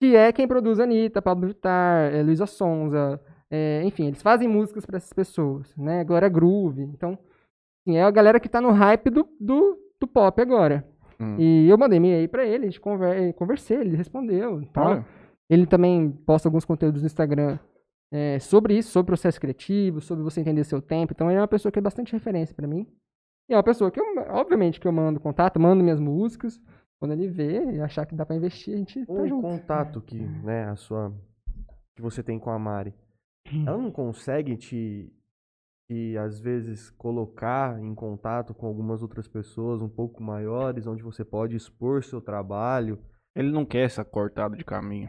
Que 0.01 0.16
é 0.16 0.32
quem 0.32 0.48
produz 0.48 0.80
Anitta, 0.80 1.20
Pablo 1.20 1.48
Vittar, 1.48 2.12
é, 2.12 2.22
Luísa 2.22 2.46
Sonza. 2.46 3.20
é, 3.51 3.82
enfim, 3.84 4.07
eles 4.07 4.22
fazem 4.22 4.48
músicas 4.48 4.86
pra 4.86 4.96
essas 4.96 5.12
pessoas, 5.12 5.76
né? 5.76 6.03
Glória 6.05 6.28
Groove. 6.28 6.82
Então, 6.82 7.18
assim, 7.82 7.96
é 7.96 8.03
a 8.03 8.11
galera 8.11 8.40
que 8.40 8.48
tá 8.48 8.61
no 8.61 8.70
hype 8.70 9.11
do, 9.11 9.28
do, 9.38 9.78
do 10.01 10.07
pop 10.07 10.40
agora. 10.40 10.88
Hum. 11.20 11.36
E 11.38 11.68
eu 11.68 11.76
mandei 11.76 11.98
e-mail 11.98 12.28
pra 12.28 12.46
ele, 12.46 12.64
a 12.64 12.70
gente 12.70 12.80
conver, 12.80 13.34
conversei, 13.34 13.76
ele 13.78 13.96
respondeu. 13.96 14.62
e 14.62 14.66
tal. 14.66 15.05
Ele 15.51 15.66
também 15.66 16.11
posta 16.24 16.48
alguns 16.48 16.64
conteúdos 16.64 17.03
no 17.03 17.07
Instagram 17.07 17.59
é, 18.12 18.38
sobre 18.38 18.78
isso, 18.78 18.90
sobre 18.90 19.09
processo 19.09 19.40
criativo, 19.40 20.01
sobre 20.01 20.24
você 20.24 20.40
entender 20.40 20.64
seu 20.64 20.80
tempo. 20.80 21.12
Então 21.12 21.28
ele 21.30 21.38
é 21.38 21.42
uma 21.42 21.48
pessoa 21.48 21.70
que 21.70 21.78
é 21.78 21.82
bastante 21.82 22.12
referência 22.12 22.55
pra 22.55 22.66
mim. 22.66 22.86
E 23.48 23.53
é 23.53 23.57
uma 23.57 23.62
pessoa 23.62 23.90
que 23.90 24.01
eu, 24.01 24.05
obviamente, 24.30 24.80
que 24.80 24.86
eu 24.86 24.92
mando 24.92 25.20
contato, 25.20 25.61
mando 25.61 25.82
minhas 25.82 26.01
músicas. 26.01 26.61
Quando 27.01 27.12
ele 27.12 27.28
vê 27.28 27.72
e 27.72 27.80
achar 27.80 28.05
que 28.05 28.14
dá 28.14 28.26
pra 28.26 28.36
investir, 28.36 28.74
a 28.74 28.76
gente 28.76 29.05
tá 29.07 29.12
O 29.12 29.26
junto. 29.26 29.40
contato 29.40 30.01
que, 30.03 30.16
né, 30.18 30.64
a 30.68 30.76
sua 30.76 31.11
que 31.96 32.03
você 32.03 32.22
tem 32.22 32.38
com 32.38 32.51
a 32.51 32.59
Mari, 32.59 32.94
ela 33.66 33.78
não 33.78 33.90
consegue 33.90 34.57
te 34.57 35.11
te 35.90 36.16
às 36.18 36.38
vezes 36.38 36.88
colocar 36.90 37.80
em 37.82 37.92
contato 37.96 38.55
com 38.55 38.64
algumas 38.66 39.03
outras 39.03 39.26
pessoas 39.26 39.82
um 39.82 39.88
pouco 39.88 40.22
maiores, 40.22 40.86
onde 40.86 41.03
você 41.03 41.24
pode 41.24 41.57
expor 41.57 42.05
seu 42.05 42.20
trabalho. 42.20 42.98
ele 43.34 43.51
não 43.51 43.64
quer 43.66 43.86
essa 43.86 44.05
cortada 44.05 44.57
de 44.57 44.64
caminho. 44.64 45.09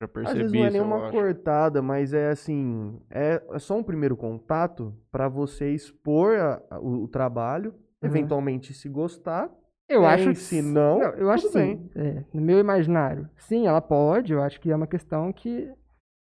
Já 0.00 0.08
percebi 0.08 0.44
Às 0.44 0.50
vezes 0.50 0.52
não 0.52 0.64
é 0.66 0.70
nenhuma 0.70 1.10
cortada, 1.10 1.82
mas 1.82 2.14
é 2.14 2.30
assim, 2.30 2.98
é, 3.10 3.42
é 3.50 3.58
só 3.58 3.76
um 3.76 3.82
primeiro 3.82 4.16
contato 4.16 4.94
para 5.10 5.28
você 5.28 5.72
expor 5.74 6.38
a- 6.38 6.62
a- 6.70 6.80
o, 6.80 7.02
o 7.04 7.08
trabalho, 7.08 7.72
Uhum. 7.72 8.08
eventualmente 8.10 8.72
se 8.72 8.88
gostar. 8.88 9.50
Eu 9.88 10.00
Bem, 10.00 10.10
acho 10.10 10.28
que 10.30 10.34
se 10.36 10.62
não, 10.62 11.00
eu 11.02 11.30
acho 11.30 11.48
sim. 11.48 11.90
É, 11.94 12.24
no 12.32 12.40
meu 12.40 12.58
imaginário, 12.58 13.28
sim, 13.36 13.66
ela 13.66 13.80
pode. 13.80 14.32
Eu 14.32 14.42
acho 14.42 14.60
que 14.60 14.70
é 14.70 14.76
uma 14.76 14.86
questão 14.86 15.32
que 15.32 15.70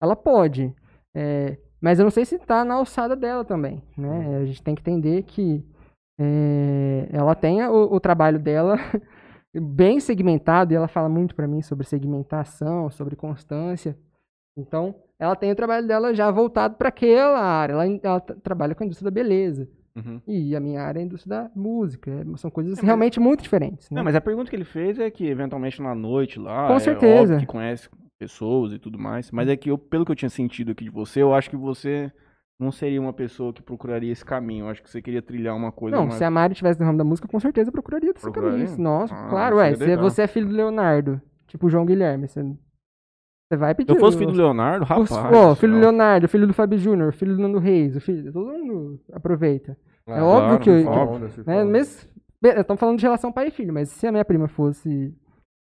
ela 0.00 0.14
pode. 0.14 0.74
É, 1.14 1.56
mas 1.80 1.98
eu 1.98 2.04
não 2.04 2.10
sei 2.10 2.24
se 2.24 2.38
tá 2.38 2.64
na 2.64 2.74
alçada 2.74 3.16
dela 3.16 3.44
também, 3.44 3.82
né? 3.96 4.36
A 4.38 4.44
gente 4.44 4.62
tem 4.62 4.74
que 4.74 4.82
entender 4.82 5.22
que 5.22 5.64
é, 6.20 7.08
ela 7.10 7.34
tem 7.34 7.62
o, 7.66 7.94
o 7.94 8.00
trabalho 8.00 8.38
dela 8.38 8.76
bem 9.54 10.00
segmentado 10.00 10.72
e 10.72 10.76
ela 10.76 10.88
fala 10.88 11.08
muito 11.08 11.34
pra 11.34 11.48
mim 11.48 11.62
sobre 11.62 11.86
segmentação, 11.86 12.90
sobre 12.90 13.16
constância. 13.16 13.96
Então, 14.58 14.94
ela 15.18 15.36
tem 15.36 15.50
o 15.52 15.56
trabalho 15.56 15.86
dela 15.86 16.14
já 16.14 16.30
voltado 16.30 16.76
para 16.76 16.88
aquela 16.88 17.40
área. 17.40 17.72
Ela, 17.74 17.86
ela 18.02 18.20
tra- 18.20 18.36
trabalha 18.42 18.74
com 18.74 18.82
a 18.82 18.86
indústria 18.86 19.10
da 19.10 19.14
beleza. 19.14 19.68
Uhum. 19.96 20.20
E 20.26 20.54
a 20.54 20.60
minha 20.60 20.82
área 20.82 20.98
é 21.00 21.02
a 21.02 21.06
indústria 21.06 21.42
da 21.44 21.50
música. 21.56 22.10
É, 22.10 22.36
São 22.36 22.50
coisas 22.50 22.74
É, 22.74 22.76
mas- 22.76 22.84
realmente 22.86 23.18
muito 23.18 23.42
diferentes. 23.42 23.88
Né? 23.90 23.96
Não, 23.96 24.04
mas 24.04 24.14
a 24.14 24.20
pergunta 24.20 24.50
que 24.50 24.56
ele 24.56 24.64
fez 24.64 24.98
é 24.98 25.10
que, 25.10 25.26
eventualmente, 25.26 25.80
na 25.80 25.94
noite 25.94 26.38
lá, 26.38 26.66
Com 26.68 26.74
é 26.76 26.80
certeza. 26.80 27.38
que 27.38 27.46
conhece 27.46 27.88
pessoas 28.18 28.72
e 28.72 28.78
tudo 28.78 28.98
mais, 28.98 29.30
mas 29.30 29.48
é 29.48 29.56
que, 29.56 29.70
eu, 29.70 29.76
pelo 29.78 30.04
que 30.04 30.10
eu 30.12 30.16
tinha 30.16 30.28
sentido 30.30 30.72
aqui 30.72 30.84
de 30.84 30.90
você, 30.90 31.20
eu 31.22 31.34
acho 31.34 31.50
que 31.50 31.56
você 31.56 32.10
não 32.58 32.72
seria 32.72 32.98
uma 33.00 33.12
pessoa 33.12 33.52
que 33.52 33.60
procuraria 33.62 34.10
esse 34.10 34.24
caminho. 34.24 34.64
Eu 34.64 34.70
acho 34.70 34.82
que 34.82 34.88
você 34.90 35.02
queria 35.02 35.20
trilhar 35.20 35.54
uma 35.54 35.70
coisa 35.70 35.96
Não, 35.96 36.04
mais... 36.06 36.16
se 36.16 36.24
a 36.24 36.30
Mari 36.30 36.54
tivesse 36.54 36.80
no 36.80 36.86
ramo 36.86 36.96
da 36.96 37.04
música, 37.04 37.28
com 37.28 37.38
certeza 37.38 37.68
eu 37.68 37.72
procuraria 37.72 38.12
desse 38.14 38.22
Procuraria? 38.24 38.64
caminho. 38.64 38.82
Nossa, 38.82 39.14
Ah, 39.14 39.28
claro, 39.28 39.56
Se 39.76 39.84
legal. 39.84 40.02
você 40.02 40.22
é 40.22 40.26
filho 40.26 40.46
do 40.48 40.54
Leonardo, 40.54 41.20
tipo 41.46 41.66
o 41.66 41.70
João 41.70 41.84
Guilherme, 41.84 42.26
você, 42.26 42.42
você 43.48 43.56
vai 43.56 43.74
pedir. 43.74 43.92
Se 43.92 43.96
eu 43.96 44.00
fosse 44.00 44.18
filho 44.18 44.32
do 44.32 44.36
Leonardo, 44.38 44.82
os- 44.84 45.10
rapaz... 45.10 45.36
ó, 45.36 45.50
do 45.50 45.56
filho 45.56 45.72
do. 45.74 45.78
Leonardo, 45.80 46.28
filho 46.28 46.46
do 46.46 46.52
Fábio 46.54 46.78
Júnior, 46.78 47.12
filho 47.12 47.36
do 47.36 47.42
Nando 47.42 47.58
Reis, 47.58 47.94
o 47.96 48.00
filho, 48.00 48.32
todo 48.32 48.46
mundo 48.46 49.00
aproveita. 49.12 49.76
Ah, 50.06 50.18
é 50.18 50.22
óbvio 50.22 50.46
claro, 50.46 50.60
que, 50.62 50.70
eu- 50.70 50.86
óbvio. 50.88 51.28
Surfa 51.30 51.64
né, 51.64 51.80
estamos 52.60 52.80
falando 52.80 52.98
de 52.98 53.04
relação 53.04 53.32
pai 53.32 53.48
e 53.48 53.50
filho, 53.50 53.72
mas 53.72 53.88
se 53.88 54.06
a 54.06 54.12
minha 54.12 54.24
prima 54.24 54.46
fosse 54.48 55.12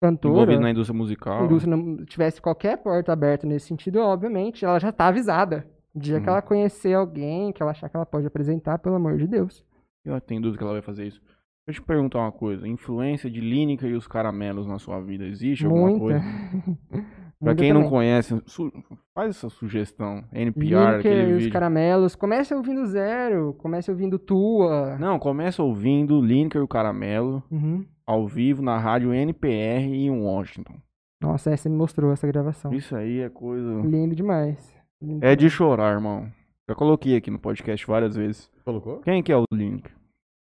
cantora, 0.01 0.33
Envolvido 0.33 0.61
na 0.61 0.71
indústria 0.71 0.97
musical. 0.97 1.41
a 1.41 1.45
indústria 1.45 1.75
não 1.75 2.03
tivesse 2.05 2.41
qualquer 2.41 2.77
porta 2.77 3.11
aberta 3.13 3.45
nesse 3.45 3.67
sentido, 3.67 3.99
obviamente, 3.99 4.65
ela 4.65 4.79
já 4.79 4.91
tá 4.91 5.07
avisada. 5.07 5.65
O 5.93 5.99
dia 5.99 6.19
que 6.19 6.25
Uhum. 6.25 6.31
ela 6.31 6.41
conhecer 6.41 6.93
alguém, 6.93 7.51
que 7.51 7.61
ela 7.61 7.71
achar 7.71 7.89
que 7.89 7.95
ela 7.95 8.05
pode 8.05 8.25
apresentar, 8.25 8.79
pelo 8.79 8.95
amor 8.95 9.17
de 9.17 9.27
Deus. 9.27 9.63
Eu 10.05 10.19
tenho 10.21 10.41
dúvida 10.41 10.57
que 10.57 10.63
ela 10.63 10.73
vai 10.73 10.81
fazer 10.81 11.05
isso. 11.05 11.21
Deixa 11.67 11.79
eu 11.79 11.83
te 11.83 11.87
perguntar 11.87 12.19
uma 12.19 12.31
coisa. 12.31 12.67
Influência 12.67 13.29
de 13.29 13.39
Lineker 13.41 13.89
e 13.91 13.93
os 13.93 14.07
caramelos 14.07 14.65
na 14.65 14.79
sua 14.79 14.99
vida, 15.01 15.25
existe 15.25 15.65
alguma 15.65 15.89
Muita. 15.89 15.99
coisa? 15.99 16.19
Pra 17.43 17.55
quem 17.55 17.73
não 17.73 17.81
também. 17.81 17.89
conhece, 17.91 18.41
su- 18.45 18.71
faz 19.15 19.31
essa 19.31 19.49
sugestão. 19.49 20.23
NPR, 20.31 20.65
Lineker 20.69 20.99
aquele 20.99 21.21
e 21.21 21.33
os 21.33 21.37
vídeo. 21.39 21.51
caramelos. 21.53 22.15
Comece 22.15 22.53
ouvindo 22.53 22.85
zero, 22.85 23.53
comece 23.57 23.89
ouvindo 23.89 24.19
tua. 24.19 24.97
Não, 24.99 25.17
começa 25.17 25.63
ouvindo 25.63 26.21
Lineker 26.21 26.61
e 26.61 26.63
o 26.63 26.67
Caramelo 26.67 27.43
Uhum. 27.51 27.83
ao 28.05 28.27
vivo 28.27 28.61
na 28.61 28.77
rádio 28.77 29.13
NPR 29.13 29.83
em 29.91 30.09
Washington. 30.11 30.75
Nossa, 31.21 31.51
essa 31.51 31.67
me 31.69 31.75
mostrou 31.75 32.11
essa 32.11 32.27
gravação. 32.27 32.73
Isso 32.73 32.95
aí 32.95 33.19
é 33.21 33.29
coisa. 33.29 33.81
Lindo 33.81 34.15
demais. 34.15 34.73
Lindo 35.01 35.25
É 35.25 35.31
de 35.31 35.37
demais. 35.39 35.53
chorar, 35.53 35.93
irmão. 35.93 36.27
Já 36.69 36.75
coloquei 36.75 37.15
aqui 37.15 37.29
no 37.31 37.39
podcast 37.39 37.85
várias 37.87 38.15
vezes. 38.15 38.49
Colocou? 38.63 38.99
Quem 39.01 39.21
que 39.23 39.31
é 39.31 39.37
o 39.37 39.43
Lineker? 39.53 39.91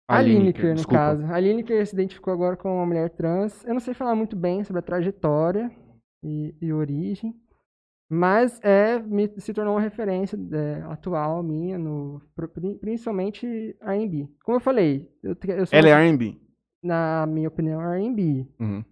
A 0.09 0.21
Lineker, 0.21 0.69
no 0.69 0.75
desculpa. 0.75 0.97
caso. 0.99 1.25
A 1.33 1.39
Lineker 1.39 1.85
se 1.87 1.95
identificou 1.95 2.33
agora 2.33 2.57
como 2.57 2.75
uma 2.75 2.85
mulher 2.85 3.09
trans. 3.09 3.63
Eu 3.65 3.73
não 3.73 3.79
sei 3.79 3.93
falar 3.93 4.13
muito 4.15 4.35
bem 4.35 4.63
sobre 4.63 4.79
a 4.79 4.83
trajetória 4.83 5.71
e, 6.23 6.55
e 6.61 6.71
origem, 6.73 7.33
mas 8.09 8.59
é, 8.63 8.99
me, 8.99 9.27
se 9.37 9.53
tornou 9.53 9.73
uma 9.75 9.81
referência 9.81 10.37
é, 10.53 10.81
atual 10.91 11.41
minha, 11.43 11.77
no, 11.77 12.21
principalmente 12.79 13.75
R&B. 13.81 14.27
Como 14.43 14.57
eu 14.57 14.61
falei, 14.61 15.09
eu, 15.23 15.35
eu 15.47 15.65
sou, 15.65 15.77
Ela 15.77 15.89
é 15.89 15.91
R&B. 15.91 16.37
na 16.83 17.25
minha 17.25 17.47
opinião, 17.47 17.81
R&B. 17.81 18.47
Uhum. 18.59 18.83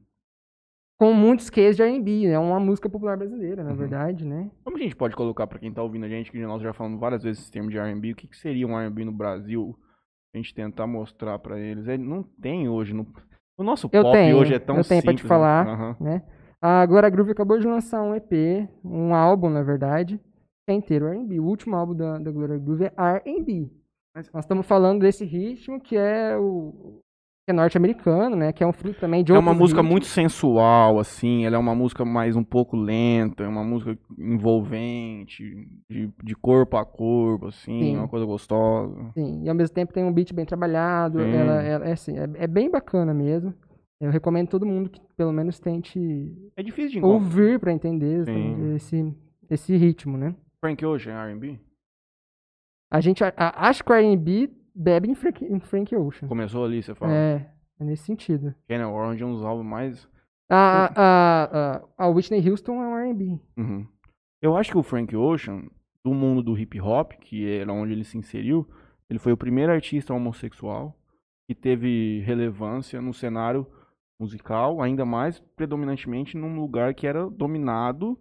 Com 0.99 1.13
muitos 1.13 1.49
cases 1.49 1.75
de 1.75 1.81
R&B, 1.83 2.27
é 2.27 2.37
uma 2.37 2.59
música 2.59 2.87
popular 2.87 3.17
brasileira, 3.17 3.63
na 3.63 3.71
Uhum. 3.71 3.75
verdade, 3.75 4.23
né? 4.25 4.51
Como 4.63 4.77
a 4.77 4.79
gente 4.79 4.95
pode 4.95 5.15
colocar 5.15 5.47
pra 5.47 5.57
quem 5.59 5.73
tá 5.73 5.81
ouvindo 5.81 6.05
a 6.05 6.09
gente, 6.09 6.31
que 6.31 6.39
nós 6.45 6.61
já 6.61 6.73
falamos 6.73 6.99
várias 6.99 7.23
vezes 7.23 7.41
esse 7.41 7.51
termo 7.51 7.69
de 7.71 7.77
R&B, 7.77 8.11
o 8.11 8.15
que, 8.15 8.27
que 8.27 8.37
seria 8.37 8.67
um 8.67 8.77
R&B 8.79 9.05
no 9.05 9.11
Brasil? 9.11 9.75
A 10.33 10.37
gente 10.37 10.53
tentar 10.53 10.87
mostrar 10.87 11.37
pra 11.39 11.59
eles. 11.59 11.87
É, 11.87 11.97
não 11.97 12.23
tem 12.23 12.69
hoje. 12.69 12.93
No... 12.93 13.05
O 13.57 13.63
nosso 13.63 13.89
Eu 13.91 14.01
pop 14.03 14.13
tenho, 14.15 14.37
hoje 14.37 14.53
é 14.53 14.59
tão 14.59 14.77
eu 14.77 14.83
tenho 14.83 15.01
pra 15.03 15.11
te 15.11 15.17
simples, 15.17 15.27
falar. 15.27 15.65
Né? 15.65 15.95
Né? 15.99 16.23
A 16.61 16.85
Glória 16.85 17.09
Groove 17.09 17.31
acabou 17.31 17.57
de 17.59 17.67
lançar 17.67 18.01
um 18.03 18.13
EP, 18.13 18.67
um 18.85 19.13
álbum, 19.15 19.49
na 19.49 19.63
verdade, 19.63 20.17
que 20.17 20.71
é 20.71 20.73
inteiro 20.73 21.07
R&B. 21.07 21.39
O 21.39 21.45
último 21.45 21.75
álbum 21.75 21.95
da, 21.95 22.17
da 22.19 22.31
Glória 22.31 22.57
Groove 22.57 22.85
é 22.85 22.93
R&B. 22.97 23.69
Mas- 24.15 24.29
Nós 24.31 24.43
estamos 24.45 24.65
falando 24.67 25.01
desse 25.01 25.25
ritmo 25.25 25.79
que 25.79 25.97
é 25.97 26.37
o 26.37 26.99
que 27.47 27.51
é 27.51 27.53
norte-americano, 27.53 28.35
né? 28.35 28.53
Que 28.53 28.63
é 28.63 28.67
um 28.67 28.71
fruto 28.71 28.99
também 28.99 29.23
de 29.23 29.31
É 29.33 29.39
uma 29.39 29.53
música 29.55 29.79
ritmos. 29.81 29.91
muito 29.91 30.05
sensual, 30.05 30.99
assim. 30.99 31.43
Ela 31.45 31.55
é 31.55 31.59
uma 31.59 31.73
música 31.73 32.05
mais 32.05 32.35
um 32.35 32.43
pouco 32.43 32.77
lenta, 32.77 33.43
é 33.43 33.47
uma 33.47 33.63
música 33.63 33.97
envolvente, 34.19 35.43
de, 35.89 36.11
de 36.23 36.35
corpo 36.35 36.77
a 36.77 36.85
corpo, 36.85 37.47
assim, 37.47 37.79
Sim. 37.79 37.97
uma 37.97 38.07
coisa 38.07 38.25
gostosa. 38.25 38.95
Sim, 39.15 39.43
e 39.43 39.49
ao 39.49 39.55
mesmo 39.55 39.73
tempo 39.73 39.91
tem 39.93 40.03
um 40.03 40.13
beat 40.13 40.31
bem 40.33 40.45
trabalhado. 40.45 41.19
Ela, 41.19 41.63
ela- 41.63 41.85
é, 41.87 41.91
assim, 41.93 42.15
é, 42.17 42.29
é 42.35 42.47
bem 42.47 42.69
bacana 42.69 43.13
mesmo. 43.13 43.51
Eu 44.01 44.09
recomendo 44.09 44.49
todo 44.49 44.65
mundo 44.65 44.89
que 44.89 44.99
pelo 45.15 45.31
menos 45.31 45.59
tente 45.59 45.99
É 46.57 46.63
difícil 46.63 46.99
de 46.99 47.05
ouvir 47.05 47.59
pra 47.59 47.71
entender 47.71 48.25
Sim. 48.25 48.73
esse, 48.73 49.15
esse 49.49 49.77
ritmo, 49.77 50.17
né? 50.17 50.35
Frank 50.59 50.83
Ocean, 50.83 51.13
R&B? 51.13 51.59
A 52.91 52.99
gente 52.99 53.23
a- 53.23 53.33
a- 53.37 53.69
acha 53.69 53.83
que 53.83 53.91
o 53.91 53.95
R&B 53.95 54.49
bebe 54.73 55.09
em 55.09 55.15
Frank, 55.15 55.45
em 55.45 55.59
Frank 55.59 55.95
Ocean. 55.95 56.27
Começou 56.27 56.65
ali, 56.65 56.81
você 56.81 56.95
fala. 56.95 57.13
É, 57.13 57.49
é 57.79 57.83
nesse 57.83 58.03
sentido. 58.03 58.53
Kenny 58.67 58.83
Orange 58.83 59.21
é 59.23 59.25
um 59.25 59.33
dos 59.33 59.43
álbuns 59.45 59.65
mais... 59.65 60.09
A, 60.49 60.91
a, 60.95 61.43
a, 61.77 61.81
a 62.05 62.07
Whitney 62.09 62.49
Houston 62.49 62.83
é 62.83 62.87
um 62.87 62.97
R&B. 62.97 63.39
Uhum. 63.57 63.87
Eu 64.41 64.57
acho 64.57 64.71
que 64.71 64.77
o 64.77 64.83
Frank 64.83 65.15
Ocean, 65.15 65.63
do 66.03 66.13
mundo 66.13 66.41
do 66.43 66.57
hip 66.57 66.81
hop, 66.81 67.11
que 67.21 67.47
era 67.47 67.71
onde 67.71 67.93
ele 67.93 68.03
se 68.03 68.17
inseriu, 68.17 68.67
ele 69.09 69.19
foi 69.19 69.31
o 69.31 69.37
primeiro 69.37 69.71
artista 69.71 70.13
homossexual 70.13 70.97
que 71.47 71.55
teve 71.55 72.21
relevância 72.25 72.99
no 73.01 73.13
cenário 73.13 73.65
musical, 74.21 74.81
ainda 74.81 75.03
mais 75.05 75.39
predominantemente 75.55 76.37
num 76.37 76.55
lugar 76.59 76.93
que 76.93 77.05
era 77.07 77.29
dominado 77.29 78.17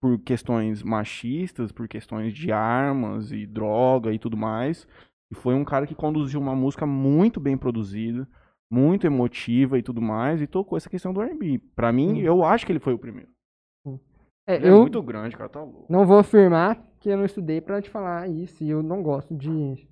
por 0.00 0.18
questões 0.20 0.82
machistas, 0.82 1.70
por 1.72 1.86
questões 1.88 2.32
de 2.32 2.50
armas 2.52 3.30
e 3.32 3.46
droga 3.46 4.12
e 4.12 4.18
tudo 4.18 4.36
mais. 4.36 4.86
E 5.30 5.34
foi 5.34 5.54
um 5.54 5.64
cara 5.64 5.86
que 5.86 5.94
conduziu 5.94 6.40
uma 6.40 6.54
música 6.54 6.86
muito 6.86 7.38
bem 7.40 7.56
produzida, 7.56 8.26
muito 8.70 9.06
emotiva 9.06 9.78
e 9.78 9.82
tudo 9.82 10.00
mais, 10.00 10.40
e 10.40 10.46
tocou 10.46 10.76
essa 10.76 10.88
questão 10.90 11.12
do 11.12 11.20
R&B. 11.22 11.60
Pra 11.76 11.92
mim, 11.92 12.14
Hum. 12.14 12.24
eu 12.24 12.44
acho 12.44 12.64
que 12.66 12.72
ele 12.72 12.78
foi 12.80 12.94
o 12.94 12.98
primeiro. 12.98 13.28
É, 14.46 14.56
Ele 14.56 14.66
é 14.66 14.70
eu 14.70 14.80
muito 14.80 15.00
grande, 15.02 15.36
cara, 15.36 15.48
tá 15.48 15.60
louco. 15.62 15.86
não 15.88 16.04
vou 16.04 16.18
afirmar 16.18 16.82
que 16.98 17.08
eu 17.08 17.16
não 17.16 17.24
estudei 17.24 17.60
pra 17.60 17.80
te 17.80 17.88
falar 17.88 18.28
isso. 18.28 18.64
E 18.64 18.68
eu 18.70 18.82
não 18.82 19.00
gosto 19.02 19.34
de, 19.36 19.86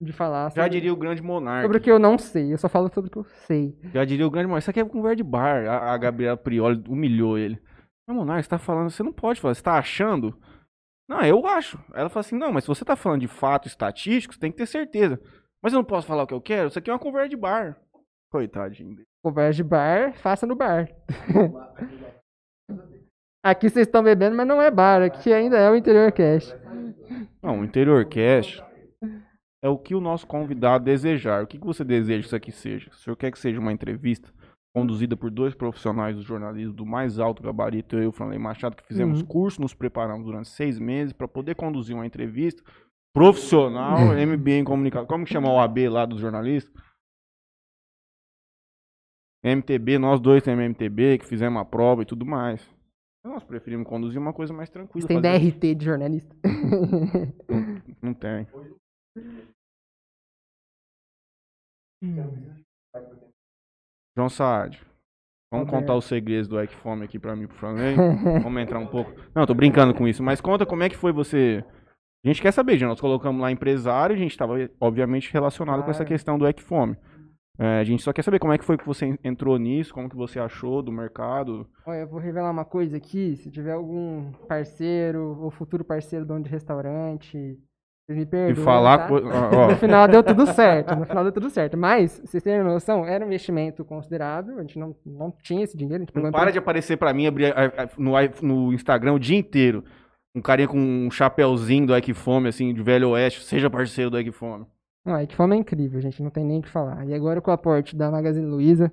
de 0.00 0.12
falar 0.12 0.50
Já 0.52 0.66
diria 0.66 0.92
o 0.92 0.96
grande 0.96 1.22
monarca. 1.22 1.62
sobre 1.62 1.78
o 1.78 1.80
que 1.80 1.90
eu 1.90 1.98
não 1.98 2.16
sei. 2.16 2.52
Eu 2.52 2.58
só 2.58 2.68
falo 2.68 2.90
sobre 2.92 3.08
o 3.08 3.12
que 3.12 3.18
eu 3.18 3.24
sei. 3.24 3.76
Já 3.92 4.04
diria 4.04 4.26
o 4.26 4.30
grande 4.30 4.46
monarca. 4.46 4.62
Isso 4.62 4.70
aqui 4.70 4.80
é 4.80 4.84
conversa 4.84 5.16
de 5.16 5.22
bar. 5.22 5.66
A, 5.66 5.92
a 5.92 5.98
Gabriela 5.98 6.36
Prioli 6.36 6.82
humilhou 6.88 7.36
ele. 7.36 7.60
Mas, 8.08 8.16
monarca, 8.16 8.42
você 8.42 8.48
tá 8.48 8.58
falando, 8.58 8.90
você 8.90 9.02
não 9.02 9.12
pode 9.12 9.40
falar, 9.40 9.54
você 9.54 9.62
tá 9.62 9.74
achando? 9.74 10.36
Não, 11.08 11.20
eu 11.22 11.46
acho. 11.46 11.78
Ela 11.92 12.08
fala 12.08 12.20
assim, 12.20 12.36
não, 12.36 12.52
mas 12.52 12.64
se 12.64 12.68
você 12.68 12.84
tá 12.84 12.96
falando 12.96 13.20
de 13.20 13.28
fato 13.28 13.68
estatístico, 13.68 14.32
você 14.32 14.40
tem 14.40 14.50
que 14.50 14.56
ter 14.58 14.66
certeza. 14.66 15.20
Mas 15.62 15.72
eu 15.72 15.78
não 15.78 15.84
posso 15.84 16.06
falar 16.06 16.22
o 16.22 16.26
que 16.26 16.32
eu 16.34 16.40
quero? 16.40 16.68
Isso 16.68 16.78
aqui 16.78 16.88
é 16.88 16.92
uma 16.92 16.98
conversa 16.98 17.28
de 17.28 17.36
bar. 17.36 17.76
Coitadinho. 18.32 18.96
Conversa 19.22 19.56
de 19.56 19.64
bar, 19.64 20.14
faça 20.14 20.46
no 20.46 20.56
bar. 20.56 20.88
Aqui 23.42 23.68
vocês 23.70 23.86
estão 23.86 24.02
bebendo, 24.02 24.36
mas 24.36 24.46
não 24.46 24.60
é 24.60 24.70
bar. 24.70 25.02
Aqui 25.02 25.32
ainda 25.32 25.58
é 25.58 25.70
o 25.70 25.74
Interior 25.74 26.12
Cast. 26.12 26.54
Não, 27.42 27.60
o 27.60 27.64
Interior 27.64 28.04
Cast 28.06 28.62
é 29.62 29.68
o 29.68 29.78
que 29.78 29.94
o 29.94 30.00
nosso 30.00 30.26
convidado 30.26 30.84
desejar. 30.84 31.42
O 31.44 31.46
que, 31.46 31.58
que 31.58 31.66
você 31.66 31.84
deseja 31.84 32.20
que 32.20 32.26
isso 32.26 32.36
aqui 32.36 32.52
seja? 32.52 32.90
O 32.90 32.94
senhor 32.94 33.16
quer 33.16 33.30
que 33.30 33.38
seja 33.38 33.60
uma 33.60 33.72
entrevista 33.72 34.32
conduzida 34.74 35.16
por 35.16 35.30
dois 35.30 35.54
profissionais 35.54 36.14
do 36.16 36.22
jornalismo 36.22 36.72
do 36.72 36.86
mais 36.86 37.18
alto 37.18 37.42
gabarito, 37.42 37.96
eu 37.96 38.04
e 38.04 38.06
o 38.06 38.12
Franley 38.12 38.38
Machado, 38.38 38.76
que 38.76 38.86
fizemos 38.86 39.20
Uhum. 39.20 39.26
curso, 39.26 39.60
nos 39.60 39.74
preparamos 39.74 40.24
durante 40.24 40.48
seis 40.48 40.78
meses 40.78 41.12
para 41.12 41.26
poder 41.26 41.56
conduzir 41.56 41.94
uma 41.94 42.06
entrevista 42.06 42.62
profissional, 43.12 43.98
MBA 44.14 44.52
em 44.52 44.64
comunicação. 44.64 45.06
Como 45.06 45.24
que 45.24 45.32
chama 45.32 45.52
o 45.52 45.58
AB 45.58 45.88
lá 45.88 46.06
dos 46.06 46.20
jornalistas? 46.20 46.72
MTB, 49.42 49.98
nós 49.98 50.20
dois 50.20 50.42
temos 50.42 50.64
MTB, 50.64 51.18
que 51.18 51.26
fizemos 51.26 51.60
a 51.60 51.64
prova 51.64 52.02
e 52.02 52.06
tudo 52.06 52.24
mais. 52.26 52.62
Nós 53.24 53.42
preferimos 53.42 53.86
conduzir 53.88 54.20
uma 54.20 54.32
coisa 54.32 54.52
mais 54.52 54.70
tranquila. 54.70 55.06
Tem 55.08 55.20
fazer- 55.20 55.38
DRT 55.50 55.74
de 55.74 55.84
jornalista. 55.84 56.34
Não 58.02 58.14
tem. 58.14 58.46
João 64.16 64.28
Saad, 64.28 64.80
vamos 65.52 65.68
Ok. 65.68 65.78
contar 65.78 65.94
os 65.96 66.04
segredos 66.04 66.48
do 66.48 66.60
Equifome 66.60 67.04
aqui 67.04 67.18
pra 67.18 67.36
mim, 67.36 67.46
pro 67.46 67.56
Franley? 67.56 67.96
vamos 68.42 68.62
entrar 68.62 68.78
um 68.78 68.86
pouco. 68.86 69.12
Não, 69.34 69.46
tô 69.46 69.54
brincando 69.54 69.94
com 69.94 70.06
isso, 70.06 70.22
mas 70.22 70.40
conta 70.40 70.66
como 70.66 70.82
é 70.82 70.88
que 70.88 70.96
foi 70.96 71.12
você. 71.12 71.64
A 72.24 72.28
gente 72.28 72.42
quer 72.42 72.52
saber, 72.52 72.76
já 72.78 72.86
nós 72.86 73.00
colocamos 73.00 73.40
lá 73.40 73.50
empresário, 73.50 74.14
a 74.14 74.18
gente 74.18 74.32
estava 74.32 74.54
obviamente 74.78 75.32
relacionado 75.32 75.82
com 75.84 75.90
essa 75.90 75.98
Claro. 76.04 76.08
questão 76.08 76.38
do 76.38 76.46
Equifome. 76.46 76.96
É, 77.58 77.78
a 77.78 77.84
gente 77.84 78.02
só 78.02 78.12
quer 78.12 78.22
saber 78.22 78.38
como 78.38 78.52
é 78.54 78.58
que 78.58 78.64
foi 78.64 78.78
que 78.78 78.86
você 78.86 79.18
entrou 79.22 79.58
nisso, 79.58 79.92
como 79.92 80.08
que 80.08 80.16
você 80.16 80.38
achou 80.40 80.82
do 80.82 80.90
mercado. 80.90 81.68
Olha, 81.86 82.00
eu 82.00 82.08
vou 82.08 82.18
revelar 82.18 82.50
uma 82.50 82.64
coisa 82.64 82.96
aqui. 82.96 83.36
Se 83.36 83.50
tiver 83.50 83.72
algum 83.72 84.32
parceiro 84.48 85.38
ou 85.40 85.50
futuro 85.50 85.84
parceiro 85.84 86.24
dono 86.24 86.42
de 86.44 86.48
restaurante, 86.50 87.58
vocês 88.14 88.16
me 88.18 88.22
E 88.22 88.26
perdoem. 88.26 88.64
falar. 88.64 88.98
tá? 88.98 89.08
co- 89.08 89.14
ó, 89.24 89.56
ó, 89.66 89.70
No 89.70 89.76
final 89.76 90.08
deu 90.08 90.22
tudo 90.22 90.46
certo. 90.46 90.94
No 90.96 91.04
final 91.06 91.22
deu 91.24 91.32
tudo 91.32 91.48
certo. 91.50 91.76
Mas, 91.76 92.20
vocês 92.24 92.42
terem 92.42 92.62
noção, 92.64 93.04
era 93.06 93.24
um 93.24 93.28
investimento 93.28 93.84
considerável. 93.84 94.58
A 94.58 94.62
gente 94.62 94.78
não, 94.78 94.94
não 95.06 95.32
tinha 95.42 95.62
esse 95.64 95.76
dinheiro. 95.76 96.04
A 96.04 96.18
Não 96.20 96.28
a 96.28 96.30
para 96.32 96.38
empresa- 96.40 96.52
de 96.52 96.58
aparecer 96.58 96.96
pra 96.96 97.12
mim 97.14 97.26
abrir 97.26 97.46
a- 97.56 97.66
a- 97.66 97.88
no, 97.98 98.12
no 98.42 98.72
Instagram 98.72 99.12
o 99.14 99.18
dia 99.18 99.38
inteiro. 99.38 99.84
Um 100.34 100.40
carinha 100.40 100.68
com 100.68 100.78
um 100.78 101.10
chapéuzinho 101.10 101.86
do 101.88 101.96
Equifome, 101.96 102.48
assim, 102.48 102.72
de 102.72 102.82
Velho 102.82 103.10
Oeste. 103.10 103.42
Seja 103.44 103.68
parceiro 103.68 104.10
do 104.10 104.18
Equifome. 104.18 104.64
Não, 105.04 105.16
é 105.16 105.26
que 105.26 105.34
fome 105.34 105.56
é 105.56 105.58
incrível, 105.58 106.00
gente. 106.00 106.22
Não 106.22 106.30
tem 106.30 106.44
nem 106.44 106.58
o 106.58 106.62
que 106.62 106.68
falar. 106.68 107.04
E 107.06 107.14
agora 107.14 107.40
com 107.40 107.50
o 107.50 107.54
aporte 107.54 107.96
da 107.96 108.10
Magazine 108.10 108.46
Luiza. 108.46 108.92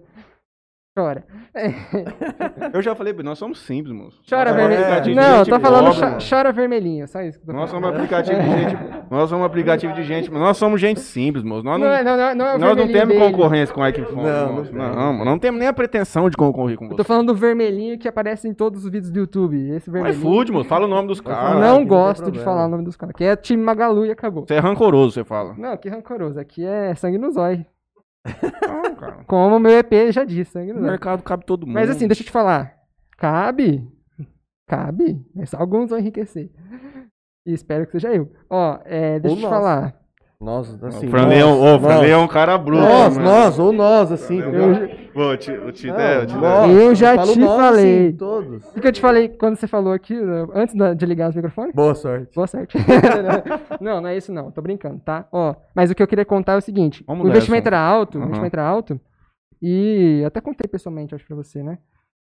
Chora. 0.97 1.23
Eu 2.73 2.81
já 2.81 2.95
falei, 2.95 3.13
nós 3.23 3.37
somos 3.37 3.59
simples, 3.59 3.93
moço. 3.95 4.19
Chora, 4.27 4.51
vermelhinho. 4.51 5.01
de 5.03 5.13
Não, 5.13 5.45
tô 5.45 5.59
falando 5.59 5.85
pobre, 5.85 5.99
cho- 5.99 6.05
mano. 6.05 6.17
chora 6.27 6.51
vermelhinho. 6.51 7.07
Só 7.07 7.21
isso 7.21 7.37
que 7.39 7.43
eu 7.47 7.53
tô 7.53 7.59
Nós 7.59 7.69
somos 7.69 7.89
aplicativo 7.89 8.39
de 8.41 8.49
gente. 8.49 8.77
Nós 9.11 9.29
somos 9.29 9.45
aplicativo 9.45 9.93
de 9.93 10.03
gente, 10.03 10.31
mas 10.31 10.41
nós 10.41 10.57
somos 10.57 10.81
gente 10.81 10.99
simples, 10.99 11.43
moço. 11.43 11.63
Nós 11.63 11.79
não, 11.79 11.87
Não, 11.87 11.93
é- 11.93 12.03
não, 12.03 12.17
não, 12.17 12.35
não 12.35 12.45
é 12.47 12.55
o 12.55 12.59
nós 12.59 12.75
não 12.77 12.87
temos 12.87 13.07
dele. 13.15 13.19
concorrência 13.31 13.73
com 13.73 13.81
a 13.83 13.89
Equifome. 13.89 14.23
Não, 14.23 14.53
moço. 14.53 14.73
não 14.75 14.83
Não, 14.83 14.89
tem. 14.93 15.17
não, 15.17 15.25
não 15.25 15.39
temos 15.39 15.59
nem 15.59 15.67
a 15.69 15.73
pretensão 15.73 16.29
de 16.29 16.35
concorrer 16.35 16.77
com 16.77 16.85
Eu 16.85 16.89
tô 16.91 16.97
você. 16.97 17.03
falando 17.03 17.27
do 17.27 17.35
vermelhinho 17.35 17.97
que 17.99 18.07
aparece 18.07 18.47
em 18.47 18.53
todos 18.53 18.83
os 18.83 18.91
vídeos 18.91 19.11
do 19.11 19.19
YouTube. 19.19 19.55
Esse 19.69 19.89
Mas 19.89 20.01
vermelhinho. 20.01 20.21
fude, 20.21 20.51
moço. 20.51 20.67
Fala 20.67 20.85
o 20.85 20.89
nome 20.89 21.07
dos 21.07 21.21
caras. 21.21 21.51
aqui 21.51 21.53
não 21.61 21.79
não 21.79 21.85
gosto 21.85 22.17
de 22.25 22.31
problema. 22.31 22.45
falar 22.45 22.65
o 22.65 22.69
nome 22.69 22.83
dos 22.83 22.95
caras. 22.97 23.15
Que 23.15 23.23
é 23.23 23.35
time 23.35 23.61
Magalu 23.63 24.05
e 24.07 24.11
acabou. 24.11 24.45
Você 24.47 24.55
é 24.55 24.59
rancoroso, 24.59 25.11
você 25.13 25.23
fala. 25.23 25.53
Não, 25.57 25.77
que 25.77 25.87
rancoroso. 25.89 26.39
Aqui 26.39 26.65
é 26.65 26.93
sangue 26.95 27.17
no 27.19 27.31
zóio. 27.31 27.63
Não, 28.67 28.95
cara. 28.95 29.17
Como 29.27 29.55
o 29.55 29.59
meu 29.59 29.71
EP 29.79 30.11
já 30.11 30.23
disse, 30.23 30.51
sangue 30.51 30.67
no 30.69 30.75
No 30.75 30.79
zóio. 30.81 30.91
mercado 30.91 31.23
cabe 31.23 31.45
todo 31.45 31.65
mundo. 31.65 31.73
Mas 31.73 31.89
assim, 31.89 32.07
deixa 32.07 32.21
eu 32.21 32.25
te 32.25 32.31
falar. 32.31 32.73
Cabe. 33.17 33.87
Cabe. 34.67 35.21
Mas 35.33 35.53
alguns 35.53 35.89
vão 35.89 35.99
enriquecer. 35.99 36.49
E 37.45 37.53
espero 37.53 37.85
que 37.85 37.93
seja 37.93 38.13
eu. 38.13 38.31
Ó, 38.49 38.79
é, 38.85 39.19
deixa 39.19 39.35
Ou 39.35 39.35
eu 39.35 39.37
te 39.37 39.41
nós. 39.43 39.49
falar. 39.49 39.95
Nós, 40.39 40.83
assim. 40.83 41.07
o 41.07 41.09
Franley 41.09 41.39
é 41.39 41.45
um, 41.45 41.75
o 41.75 41.79
Franley 41.79 42.11
é 42.11 42.17
um 42.17 42.27
cara 42.27 42.57
bruto. 42.59 42.83
Nós, 42.83 43.17
né? 43.17 43.23
nós, 43.23 43.57
ou 43.57 43.71
nós, 43.73 44.11
assim, 44.11 44.37
entendeu? 44.37 44.73
Eu, 44.75 44.89
Pô, 45.17 45.29
o 45.29 45.31
o 45.31 45.71
Tito 45.71 45.93
Não, 45.93 45.99
é, 45.99 46.19
o 46.19 46.25
Tito 46.27 46.45
é. 46.45 46.83
Eu 46.83 46.93
já 46.93 47.15
falo 47.15 47.33
te 47.33 47.41
falei. 47.41 48.11
Sim, 48.11 48.17
todos. 48.17 48.63
o 48.67 48.79
que 48.79 48.87
eu 48.87 48.91
te 48.91 49.01
falei 49.01 49.29
quando 49.29 49.55
você 49.55 49.65
falou 49.65 49.91
aqui, 49.91 50.13
né, 50.13 50.45
antes 50.53 50.75
de 50.95 51.05
ligar 51.07 51.29
os 51.29 51.35
microfones? 51.35 51.73
Boa 51.73 51.95
sorte. 51.95 52.35
Boa 52.35 52.45
sorte. 52.45 52.77
não, 53.81 53.99
não 53.99 54.09
é 54.09 54.15
isso 54.15 54.31
não. 54.31 54.51
Tô 54.51 54.61
brincando, 54.61 54.99
tá? 54.99 55.27
Ó, 55.31 55.55
mas 55.73 55.89
o 55.89 55.95
que 55.95 56.03
eu 56.03 56.07
queria 56.07 56.23
contar 56.23 56.53
é 56.53 56.57
o 56.57 56.61
seguinte. 56.61 57.03
Vamos 57.07 57.25
o 57.25 57.29
investimento 57.29 57.67
era 57.67 57.79
alto, 57.79 58.19
o 58.19 58.21
Aham. 58.21 58.27
investimento 58.27 58.55
era 58.55 58.67
alto. 58.67 59.01
E 59.59 60.19
eu 60.21 60.27
até 60.27 60.39
contei 60.39 60.69
pessoalmente, 60.69 61.15
acho, 61.15 61.25
pra 61.25 61.35
você, 61.35 61.63
né? 61.63 61.79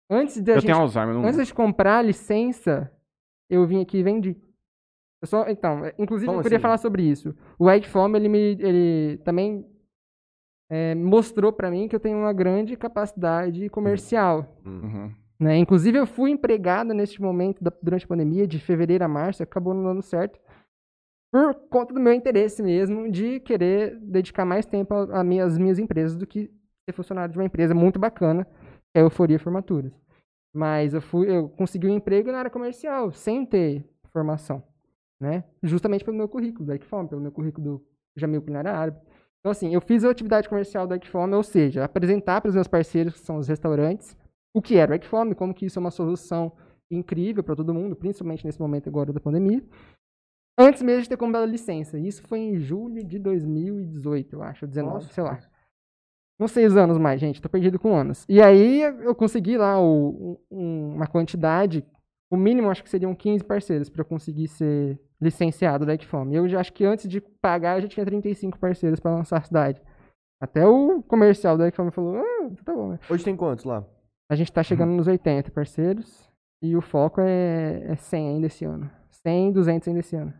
Antes 0.07 0.40
de 0.40 0.52
a 0.52 0.53
Eu 0.53 0.60
gente 0.60 0.70
tenho 0.70 0.80
Alzheimer. 0.80 1.16
Não... 1.16 1.26
Antes 1.26 1.48
de 1.48 1.53
comprar 1.56 1.98
a 1.98 2.03
licença, 2.03 2.91
eu 3.49 3.66
vim 3.66 3.82
aqui 3.82 3.98
e 3.98 4.03
vendi. 4.03 4.38
Eu 5.24 5.28
só, 5.28 5.49
então, 5.49 5.82
inclusive 5.98 6.28
Como 6.28 6.38
eu 6.38 6.44
queria 6.44 6.57
assim? 6.57 6.62
falar 6.62 6.78
sobre 6.78 7.02
isso. 7.02 7.36
O 7.57 7.68
Egg 7.68 7.88
Foam, 7.88 8.16
ele 8.16 8.30
me 8.30 8.38
ele 8.38 9.18
também 9.26 9.66
é, 10.70 10.96
mostrou 10.96 11.52
pra 11.54 11.70
mim 11.72 11.88
que 11.88 11.96
eu 11.96 12.00
tenho 12.00 12.18
uma 12.18 12.34
grande 12.34 12.76
capacidade 12.76 13.70
comercial. 13.70 14.58
Uhum. 14.66 15.12
Né? 15.40 15.58
Inclusive 15.58 15.98
eu 15.98 16.08
fui 16.08 16.32
empregado 16.32 16.94
neste 16.94 17.22
momento 17.22 17.64
da- 17.64 17.74
durante 17.84 18.06
a 18.06 18.08
pandemia, 18.08 18.48
de 18.48 18.58
fevereiro 18.60 19.04
a 19.04 19.08
março, 19.08 19.44
acabou 19.44 19.74
não 19.74 19.84
dando 19.84 20.02
certo. 20.02 20.40
Por 21.32 21.54
conta 21.70 21.94
do 21.94 22.00
meu 22.00 22.14
interesse 22.14 22.64
mesmo 22.64 23.12
de 23.12 23.40
querer 23.42 24.00
dedicar 24.00 24.46
mais 24.46 24.66
tempo 24.66 24.94
minha- 25.26 25.44
às 25.44 25.58
minhas 25.58 25.78
empresas 25.78 26.16
do 26.16 26.26
que 26.26 26.50
ser 26.90 26.94
funcionário 26.96 27.34
de 27.34 27.38
uma 27.38 27.46
empresa 27.46 27.74
muito 27.74 28.00
bacana, 28.00 28.46
que 28.46 28.98
é 28.98 29.00
a 29.00 29.04
Euforia 29.04 29.38
Formaturas. 29.40 29.92
Mas 30.56 30.94
eu 30.94 31.02
fui, 31.02 31.30
eu 31.30 31.50
consegui 31.50 31.88
um 31.88 31.96
emprego 31.96 32.32
na 32.32 32.40
área 32.40 32.50
comercial, 32.52 33.12
sem 33.12 33.46
ter 33.46 33.84
formação, 34.14 34.64
né? 35.20 35.44
Justamente 35.62 36.06
pelo 36.06 36.16
meu 36.16 36.30
currículo 36.30 36.66
do 36.68 36.74
Equifome, 36.74 37.10
pelo 37.10 37.20
meu 37.22 37.32
currículo 37.34 37.66
do 37.80 37.86
Jamil 38.16 38.42
Culinária 38.42 38.72
Árabe. 38.72 38.98
Então, 39.46 39.52
assim, 39.52 39.72
eu 39.76 39.80
fiz 39.80 40.04
a 40.04 40.10
atividade 40.10 40.50
comercial 40.50 40.88
do 40.88 40.96
Equifome, 40.96 41.36
ou 41.36 41.44
seja, 41.44 41.84
apresentar 41.84 42.42
para 42.42 42.50
os 42.50 42.56
meus 42.56 42.68
parceiros, 42.68 43.14
que 43.14 43.20
são 43.20 43.38
os 43.38 43.48
restaurantes, 43.48 44.18
o 44.56 44.60
que 44.60 44.76
era 44.76 44.92
o 44.92 44.96
Equifome, 44.96 45.36
como 45.36 45.54
que 45.54 45.68
isso 45.68 45.78
é 45.78 45.82
uma 45.82 45.92
solução 45.92 46.52
incrível 46.90 47.44
para 47.44 47.56
todo 47.56 47.72
mundo, 47.72 47.96
principalmente 47.96 48.44
nesse 48.44 48.60
momento 48.60 48.90
agora 48.90 49.14
da 49.14 49.20
pandemia. 49.20 49.64
Antes 50.58 50.82
mesmo 50.82 51.04
de 51.04 51.10
ter 51.10 51.18
comprado 51.18 51.44
a 51.44 51.46
licença. 51.46 52.00
Isso 52.00 52.24
foi 52.24 52.40
em 52.40 52.58
julho 52.58 53.04
de 53.04 53.20
2018, 53.20 54.34
eu 54.36 54.42
acho, 54.42 54.66
19, 54.66 54.96
Nossa. 54.96 55.14
sei 55.14 55.24
lá. 55.24 55.40
Não 56.40 56.48
seis 56.48 56.76
anos 56.76 56.98
mais, 56.98 57.22
gente. 57.22 57.40
Tô 57.40 57.48
perdido 57.48 57.78
com 57.78 57.96
anos. 57.96 58.26
E 58.28 58.42
aí 58.42 58.82
eu 58.82 59.14
consegui 59.14 59.60
lá 59.60 59.80
o- 59.80 60.42
um- 60.50 60.96
uma 60.96 61.06
quantidade. 61.06 61.86
O 62.32 62.36
mínimo 62.36 62.72
acho 62.72 62.84
que 62.84 62.90
seriam 62.90 63.14
15 63.14 63.44
parceiros 63.44 63.90
para 63.92 64.02
eu 64.02 64.06
conseguir 64.06 64.48
ser 64.48 65.00
licenciado 65.22 65.86
da 65.86 65.94
Equifome. 65.94 66.36
Eu 66.36 66.48
já 66.48 66.60
acho 66.60 66.74
que 66.74 66.86
antes 66.86 67.08
de 67.10 67.22
pagar 67.22 67.78
eu 67.78 67.84
já 67.84 67.88
tinha 67.88 68.06
35 68.06 68.60
parceiros 68.60 69.00
para 69.00 69.16
lançar 69.16 69.38
a 69.38 69.44
cidade. 69.44 69.82
Até 70.42 70.66
o 70.68 71.02
comercial 71.04 71.58
da 71.58 71.68
Equifome 71.68 71.92
falou: 71.92 72.18
ah, 72.18 72.50
tá 72.64 72.74
bom. 72.74 72.90
né?" 72.90 73.00
Hoje 73.10 73.24
tem 73.24 73.36
quantos 73.36 73.66
lá? 73.66 73.86
A 74.30 74.36
gente 74.36 74.52
tá 74.52 74.64
chegando 74.64 74.92
nos 74.94 75.08
80 75.08 75.52
parceiros. 75.52 76.26
E 76.64 76.76
o 76.76 76.82
foco 76.82 77.22
é, 77.22 77.84
é 77.86 77.96
100 77.96 78.30
ainda 78.30 78.48
esse 78.48 78.66
ano. 78.66 78.90
100, 79.10 79.52
200 79.52 79.88
ainda 79.88 80.00
esse 80.00 80.16
ano. 80.16 80.34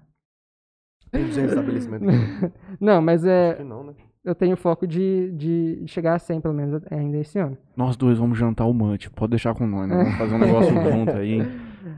Tem 1.12 1.24
200 1.24 1.52
estabelecimentos. 1.52 2.08
Não, 2.82 3.02
mas 3.02 3.24
Acho 3.24 3.32
é, 3.32 3.54
que 3.56 3.64
não, 3.64 3.84
né? 3.84 3.94
eu 4.24 4.34
tenho 4.34 4.58
foco 4.58 4.88
de, 4.88 5.32
de 5.34 5.84
chegar 5.88 6.16
a 6.16 6.20
100 6.20 6.42
pelo 6.42 6.54
menos 6.54 6.82
ainda 6.92 7.18
esse 7.18 7.38
ano. 7.38 7.58
Nós 7.76 7.96
dois 7.96 8.18
vamos 8.18 8.38
jantar 8.38 8.66
o 8.66 8.74
Munch. 8.74 9.10
Pode 9.12 9.32
deixar 9.32 9.54
com 9.54 9.68
nós, 9.68 9.88
né? 9.88 9.96
Vamos 9.96 10.18
fazer 10.18 10.36
um 10.36 10.40
negócio 10.46 10.74
junto 10.74 11.12
aí. 11.12 11.40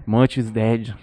Munch 0.05 0.39
is 0.39 0.51
dead. 0.51 0.93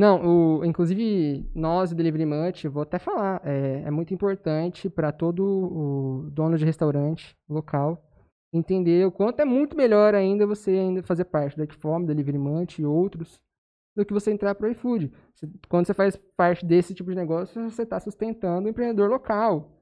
Não, 0.00 0.60
o, 0.60 0.64
inclusive 0.64 1.46
nós, 1.54 1.92
o 1.92 1.94
Delivery 1.94 2.24
Munch, 2.24 2.66
vou 2.68 2.84
até 2.84 2.98
falar, 2.98 3.42
é, 3.44 3.82
é 3.84 3.90
muito 3.90 4.14
importante 4.14 4.88
para 4.88 5.12
todo 5.12 5.44
o 5.44 6.30
dono 6.30 6.56
de 6.56 6.64
restaurante 6.64 7.36
local 7.46 8.02
entender 8.50 9.06
o 9.06 9.12
quanto 9.12 9.40
é 9.40 9.44
muito 9.44 9.76
melhor 9.76 10.14
ainda 10.14 10.46
você 10.46 10.70
ainda 10.70 11.02
fazer 11.02 11.26
parte 11.26 11.54
da 11.54 11.64
Equifome, 11.64 12.06
Delivery 12.06 12.38
Munch 12.38 12.80
e 12.80 12.86
outros, 12.86 13.42
do 13.94 14.02
que 14.02 14.14
você 14.14 14.32
entrar 14.32 14.54
para 14.54 14.68
o 14.68 14.70
iFood. 14.70 15.12
Quando 15.68 15.86
você 15.86 15.92
faz 15.92 16.16
parte 16.34 16.64
desse 16.64 16.94
tipo 16.94 17.10
de 17.10 17.16
negócio, 17.16 17.70
você 17.70 17.82
está 17.82 18.00
sustentando 18.00 18.68
o 18.68 18.70
empreendedor 18.70 19.10
local. 19.10 19.79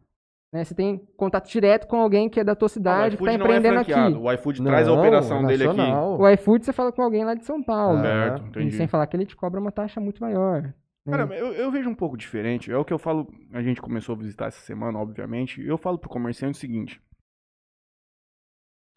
Né? 0.53 0.65
Você 0.65 0.75
tem 0.75 0.97
contato 1.17 1.49
direto 1.51 1.87
com 1.87 1.97
alguém 1.97 2.29
que 2.29 2.41
é 2.41 2.45
da 2.45 2.55
tua 2.57 2.67
Ah, 2.67 2.69
cidade, 2.71 3.17
que 3.17 3.23
está 3.23 3.33
iFood 3.35 3.39
não 3.49 3.53
é 3.55 3.59
empreendendo 3.59 3.85
franqueado. 3.85 4.17
aqui. 4.17 4.25
O 4.27 4.33
iFood 4.33 4.63
traz 4.65 4.89
a 4.89 4.91
Não, 4.91 4.99
operação 4.99 5.45
é 5.45 5.47
dele 5.47 5.65
aqui. 5.69 5.81
O 5.81 6.29
iFood 6.31 6.65
você 6.65 6.73
fala 6.73 6.91
com 6.93 7.03
alguém 7.03 7.25
lá 7.25 7.35
de 7.35 7.45
São 7.45 7.63
Paulo. 7.63 7.99
Ah, 7.99 8.03
Certo, 8.03 8.43
E 8.45 8.49
entendi. 8.49 8.77
sem 8.77 8.87
falar 8.89 9.07
que 9.07 9.17
ele 9.17 9.27
te 9.27 9.37
cobra 9.37 9.61
uma 9.61 9.71
taxa 9.73 10.01
muito 10.01 10.21
maior. 10.23 10.63
né? 10.63 10.75
Cara, 11.11 11.35
eu, 11.37 11.53
eu 11.53 11.71
vejo 11.71 11.89
um 11.91 11.95
pouco 11.95 12.17
diferente. 12.17 12.71
É 12.73 12.77
o 12.77 12.85
que 12.85 12.93
eu 12.93 12.99
falo. 12.99 13.27
A 13.53 13.63
gente 13.63 13.81
começou 13.81 14.15
a 14.15 14.19
visitar 14.19 14.47
essa 14.47 14.61
semana, 14.61 14.99
obviamente. 14.99 15.61
Eu 15.63 15.77
falo 15.79 15.99
pro 15.99 16.09
comerciante 16.11 16.57
o 16.57 16.61
seguinte. 16.61 17.01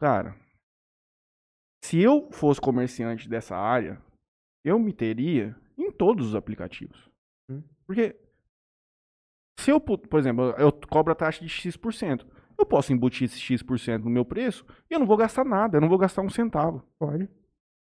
Cara, 0.00 0.34
se 1.84 2.00
eu 2.00 2.28
fosse 2.32 2.60
comerciante 2.60 3.28
dessa 3.28 3.56
área, 3.56 4.00
eu 4.64 4.78
me 4.78 4.92
teria 4.92 5.54
em 5.78 5.90
todos 5.90 6.28
os 6.28 6.34
aplicativos. 6.34 7.08
Hum. 7.48 7.62
Porque 7.86 8.16
se 9.58 9.70
eu, 9.70 9.80
por 9.80 10.18
exemplo, 10.18 10.54
eu 10.58 10.72
cobro 10.90 11.12
a 11.12 11.16
taxa 11.16 11.40
de 11.44 11.48
X%. 11.48 12.26
Eu 12.58 12.66
posso 12.66 12.92
embutir 12.92 13.24
esse 13.24 13.38
X% 13.40 14.04
no 14.04 14.10
meu 14.10 14.24
preço 14.24 14.64
e 14.90 14.94
eu 14.94 14.98
não 15.00 15.06
vou 15.06 15.16
gastar 15.16 15.44
nada, 15.44 15.76
eu 15.76 15.80
não 15.80 15.88
vou 15.88 15.98
gastar 15.98 16.22
um 16.22 16.28
centavo. 16.30 16.82
Pode. 16.98 17.28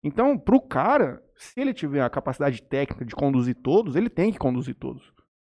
Então, 0.03 0.39
pro 0.39 0.61
cara, 0.61 1.23
se 1.37 1.61
ele 1.61 1.75
tiver 1.75 2.03
a 2.03 2.11
capacidade 2.11 2.63
técnica 2.63 3.05
de 3.05 3.15
conduzir 3.15 3.55
todos, 3.57 3.97
ele 3.97 4.09
tem 4.09 4.33
que 4.33 4.39
conduzir 4.39 4.75
todos. 4.75 5.13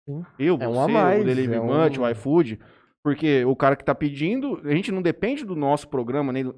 Sim. 0.08 0.22
Eu, 0.38 0.56
É 0.60 0.66
você, 0.66 0.90
um 0.90 0.94
mais, 0.94 1.22
o 1.22 1.24
Delivery 1.24 1.56
é 1.58 1.60
um- 1.60 1.66
Munch, 1.66 1.98
o 2.00 2.08
iFood, 2.10 2.58
porque 3.02 3.44
o 3.44 3.54
cara 3.56 3.76
que 3.76 3.84
tá 3.84 3.94
pedindo, 3.94 4.60
a 4.64 4.70
gente 4.74 4.90
não 4.92 5.00
depende 5.02 5.44
do 5.44 5.54
nosso 5.56 5.88
programa, 5.88 6.32
nem 6.32 6.44
do- 6.44 6.56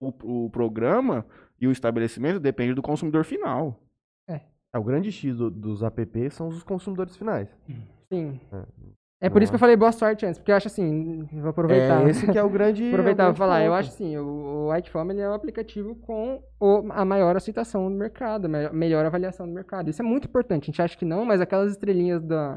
o, 0.00 0.46
o 0.46 0.50
programa 0.50 1.26
e 1.60 1.66
o 1.66 1.72
estabelecimento 1.72 2.38
depende 2.38 2.74
do 2.74 2.82
consumidor 2.82 3.24
final. 3.24 3.80
É, 4.74 4.78
o 4.78 4.82
grande 4.82 5.12
X 5.12 5.36
do- 5.36 5.50
dos 5.50 5.82
apps 5.82 6.34
são 6.34 6.48
os 6.48 6.62
consumidores 6.62 7.16
finais. 7.16 7.48
Sim. 8.12 8.40
É. 8.52 8.62
É 9.22 9.30
por 9.30 9.40
isso 9.42 9.50
que 9.50 9.54
eu 9.56 9.60
falei 9.60 9.74
boa 9.76 9.92
sorte 9.92 10.26
antes, 10.26 10.38
porque 10.38 10.50
eu 10.52 10.56
acho 10.56 10.66
assim, 10.68 11.22
vou 11.32 11.48
aproveitar. 11.48 12.04
É 12.06 12.10
esse 12.10 12.30
que 12.30 12.36
é 12.36 12.42
o 12.42 12.50
grande. 12.50 12.88
aproveitar 12.92 13.22
é 13.22 13.24
e 13.24 13.26
grande 13.28 13.38
falar, 13.38 13.62
eu 13.62 13.70
ponto. 13.70 13.78
acho 13.80 13.88
assim, 13.88 14.16
o, 14.18 14.66
o 14.66 14.74
ele 15.12 15.20
é 15.22 15.28
um 15.30 15.32
aplicativo 15.32 15.94
com 15.94 16.42
o- 16.60 16.86
a 16.90 17.04
maior 17.06 17.34
aceitação 17.34 17.88
do 17.90 17.96
mercado, 17.96 18.44
a 18.44 18.48
me- 18.48 18.68
melhor 18.70 19.06
avaliação 19.06 19.46
do 19.46 19.52
mercado. 19.54 19.88
Isso 19.88 20.02
é 20.02 20.04
muito 20.04 20.26
importante. 20.28 20.64
A 20.64 20.66
gente 20.66 20.82
acha 20.82 20.98
que 20.98 21.06
não, 21.06 21.24
mas 21.24 21.40
aquelas 21.40 21.70
estrelinhas 21.70 22.22
da. 22.22 22.54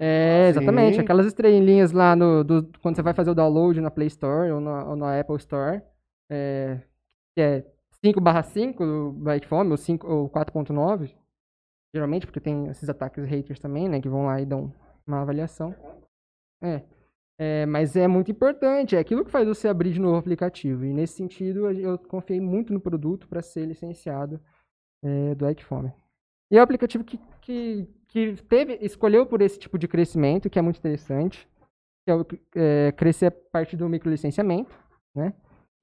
É, 0.00 0.46
Ah, 0.46 0.48
exatamente. 0.48 0.96
sim. 0.96 1.00
Aquelas 1.02 1.26
estrelinhas 1.26 1.92
lá 1.92 2.16
no, 2.16 2.42
do, 2.42 2.68
quando 2.82 2.96
você 2.96 3.02
vai 3.02 3.14
fazer 3.14 3.30
o 3.30 3.34
download 3.34 3.80
na 3.80 3.90
Play 3.90 4.08
Store 4.08 4.50
ou 4.50 4.60
na, 4.60 4.84
ou 4.84 4.96
na 4.96 5.18
Apple 5.20 5.36
Store, 5.36 5.80
é, 6.30 6.80
que 7.36 7.40
é 7.40 7.64
5/5 8.04 9.12
do 9.12 9.32
Ikeform, 9.32 9.70
ou, 9.70 9.76
5 9.76 10.06
ou 10.06 10.28
4.9, 10.28 11.14
geralmente, 11.94 12.26
porque 12.26 12.40
tem 12.40 12.68
esses 12.68 12.88
ataques 12.88 13.24
haters 13.24 13.58
também, 13.58 13.88
né, 13.88 14.00
que 14.00 14.08
vão 14.08 14.26
lá 14.26 14.40
e 14.40 14.46
dão 14.46 14.72
uma 15.06 15.22
avaliação. 15.22 15.74
É. 16.62 16.82
É, 17.38 17.66
mas 17.66 17.94
é 17.96 18.08
muito 18.08 18.30
importante, 18.30 18.96
é 18.96 18.98
aquilo 18.98 19.22
que 19.22 19.30
faz 19.30 19.46
você 19.46 19.68
abrir 19.68 19.92
de 19.92 20.00
novo 20.00 20.16
o 20.16 20.18
aplicativo. 20.18 20.84
E 20.86 20.92
nesse 20.92 21.14
sentido, 21.14 21.70
eu 21.70 21.98
confiei 21.98 22.40
muito 22.40 22.72
no 22.72 22.80
produto 22.80 23.28
para 23.28 23.42
ser 23.42 23.66
licenciado 23.66 24.40
é, 25.04 25.34
do 25.34 25.48
Ikephone. 25.50 25.92
E 26.50 26.56
é 26.56 26.60
um 26.60 26.64
aplicativo 26.64 27.04
que, 27.04 27.18
que, 27.42 27.86
que 28.08 28.42
teve, 28.44 28.78
escolheu 28.80 29.26
por 29.26 29.42
esse 29.42 29.58
tipo 29.58 29.78
de 29.78 29.86
crescimento, 29.86 30.48
que 30.48 30.58
é 30.58 30.62
muito 30.62 30.78
interessante, 30.78 31.46
que 32.06 32.10
é, 32.10 32.88
é, 32.88 32.92
crescer 32.92 33.26
a 33.26 33.30
partir 33.30 33.76
do 33.76 33.88
microlicenciamento, 33.88 34.74
né? 35.14 35.34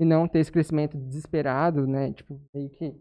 E 0.03 0.05
não 0.05 0.27
ter 0.27 0.39
esse 0.39 0.51
crescimento 0.51 0.97
desesperado, 0.97 1.87
né? 1.87 2.11
Tipo, 2.11 2.37
meio 2.53 2.69
que 2.69 2.93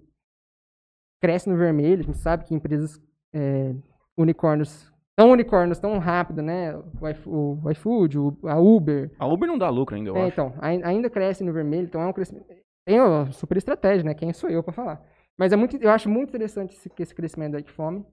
cresce 1.20 1.48
no 1.48 1.56
vermelho. 1.56 2.00
A 2.02 2.04
gente 2.04 2.18
sabe 2.18 2.44
que 2.44 2.54
empresas 2.54 3.00
é, 3.32 3.74
unicórnios 4.16 4.90
tão 5.16 5.30
unicórnios 5.32 5.78
tão 5.78 5.98
rápido, 5.98 6.42
né? 6.42 6.76
O, 6.76 7.08
iFo- 7.08 7.58
o 7.64 7.70
iFood, 7.70 8.18
a 8.44 8.58
Uber. 8.58 9.10
A 9.18 9.26
Uber 9.26 9.48
não 9.48 9.58
dá 9.58 9.68
lucro 9.68 9.94
ainda, 9.96 10.10
eu 10.10 10.16
É, 10.16 10.22
acho. 10.22 10.32
então, 10.32 10.54
ai- 10.58 10.82
ainda 10.82 11.10
cresce 11.10 11.44
no 11.44 11.52
vermelho, 11.52 11.84
então 11.86 12.00
é 12.00 12.06
um 12.06 12.12
crescimento. 12.12 12.46
Tem 12.86 13.00
uma 13.00 13.30
super 13.32 13.56
estratégia, 13.56 14.04
né? 14.04 14.14
Quem 14.14 14.32
sou 14.32 14.48
eu 14.48 14.62
para 14.62 14.72
falar? 14.72 15.04
Mas 15.38 15.52
é 15.52 15.56
muito, 15.56 15.76
eu 15.76 15.90
acho 15.90 16.08
muito 16.08 16.30
interessante 16.30 16.74
esse, 16.76 16.90
esse 16.98 17.14
crescimento 17.14 17.52
da 17.52 17.58
Equifome, 17.60 18.04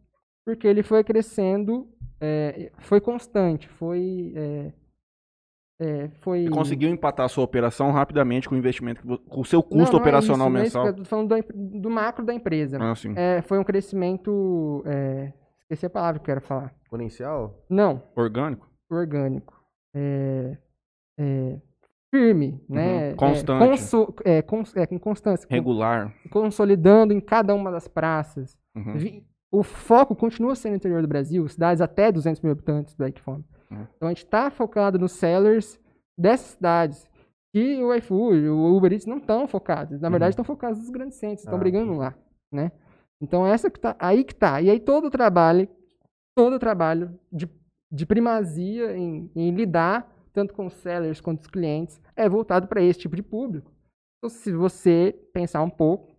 porque 0.45 0.68
ele 0.68 0.84
foi 0.84 1.03
crescendo, 1.03 1.88
é, 2.20 2.72
foi 2.80 2.99
constante, 3.02 3.68
foi. 3.70 4.34
É, 4.36 4.72
é, 5.80 6.10
foi... 6.22 6.43
Você 6.43 6.49
conseguiu 6.49 6.89
empatar 6.89 7.26
a 7.26 7.30
sua 7.30 7.43
operação 7.43 7.91
rapidamente 7.91 8.49
com 8.49 8.56
o 8.56 8.57
investimento, 8.57 9.01
com 9.19 9.41
o 9.41 9.45
seu 9.45 9.60
Não, 9.60 9.68
custo 9.69 9.93
não 9.93 9.99
é 9.99 10.01
operacional 10.01 10.47
isso, 10.47 10.53
não 10.53 10.60
é 10.61 10.65
isso, 10.65 10.77
mensal. 10.77 10.88
eu 10.88 10.95
tô 10.95 11.06
falando 11.06 11.30
do, 11.35 11.80
do 11.80 11.89
macro 11.89 12.26
da 12.26 12.34
empresa. 12.34 12.77
Ah, 12.81 12.95
sim. 12.95 13.14
É, 13.15 13.41
foi 13.43 13.57
um 13.60 13.64
crescimento. 13.64 14.84
é, 14.85 15.31
esqueci 15.61 15.85
a 15.85 15.89
palavra 15.89 16.19
que 16.19 16.23
eu 16.23 16.35
quero 16.35 16.41
falar. 16.41 16.73
Exponencial? 16.84 17.64
Não, 17.69 18.03
Orgânico? 18.15 18.68
orgânico. 18.91 19.53
É, 19.95 20.57
é, 21.19 21.57
firme, 22.14 22.60
né? 22.68 23.10
Uhum, 23.11 23.15
constante. 23.15 23.64
É, 23.64 23.68
conso- 23.69 24.14
é, 24.26 24.41
cons- 24.41 24.76
é, 24.76 24.85
com 24.88 24.99
constância. 24.99 25.47
com- 25.47 25.53
Regular. 25.53 26.14
consolidando 26.31 27.14
em 27.14 27.19
cada 27.19 27.53
uma 27.53 27.72
das 27.72 27.88
praças. 27.88 28.57
Uhum. 28.76 28.97
Vi- 28.97 29.23
O 29.51 29.64
foco 29.64 30.15
continua 30.15 30.56
sendo 30.56 30.72
no 30.73 30.77
interior 30.77 31.01
do 31.01 31.07
Brasil, 31.07 31.47
cidades 31.47 31.81
até 31.81 32.11
200 32.11 32.41
mil 32.41 32.51
habitantes 32.51 32.93
do 32.95 33.06
Equifone. 33.06 33.43
Uhum. 33.72 33.88
Então 33.96 34.08
a 34.08 34.12
gente 34.12 34.24
está 34.26 34.50
focado 34.50 34.98
nos 35.00 35.12
sellers 35.14 35.80
dessas 36.18 36.48
cidades. 36.52 37.10
E 37.54 37.82
o 37.82 37.94
iFood, 37.96 38.48
o 38.48 38.76
Uber 38.76 38.91
Eats 38.94 39.06
não 39.08 39.18
estão 39.18 39.48
focados. 39.48 40.00
Na 40.00 40.10
verdade, 40.10 40.30
Uhum. 40.30 40.41
estão 40.41 40.46
focados 40.46 40.80
nos 40.80 40.90
grandes 40.90 41.18
centros, 41.18 41.40
estão 41.41 41.56
Ah, 41.56 41.60
brigando 41.60 41.94
lá, 41.96 42.14
né? 42.52 42.72
Então 43.22 43.46
essa 43.46 43.70
que 43.70 43.80
tá, 43.80 43.96
aí 44.00 44.24
que 44.24 44.36
tá. 44.36 44.62
E 44.62 44.70
aí 44.70 44.80
todo 44.80 45.06
o 45.08 45.12
trabalho, 45.12 45.68
todo 46.38 46.56
o 46.56 46.60
trabalho 46.60 47.20
de, 47.32 47.50
de 47.91 48.06
primazia 48.06 48.96
em, 48.96 49.32
em 49.36 49.52
lidar 49.52 50.16
tanto 50.32 50.54
com 50.54 50.68
os 50.68 50.74
sellers 50.76 51.20
quanto 51.20 51.41
os 51.41 51.48
clientes 51.48 52.00
é 52.16 52.30
voltado 52.30 52.68
para 52.68 52.82
esse 52.82 53.00
tipo 53.00 53.16
de 53.16 53.24
público. 53.24 53.72
Então, 54.18 54.30
se 54.30 54.52
você 54.54 55.12
pensar 55.34 55.62
um 55.64 55.70
pouco, 55.70 56.16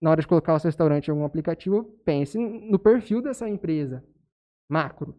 na 0.00 0.10
hora 0.10 0.20
de 0.20 0.28
colocar 0.28 0.54
o 0.54 0.58
seu 0.60 0.68
restaurante 0.68 1.08
em 1.08 1.10
algum 1.10 1.24
aplicativo, 1.24 1.82
pense 2.04 2.38
no 2.38 2.78
perfil 2.78 3.20
dessa 3.20 3.48
empresa. 3.48 4.04
Macro. 4.70 5.14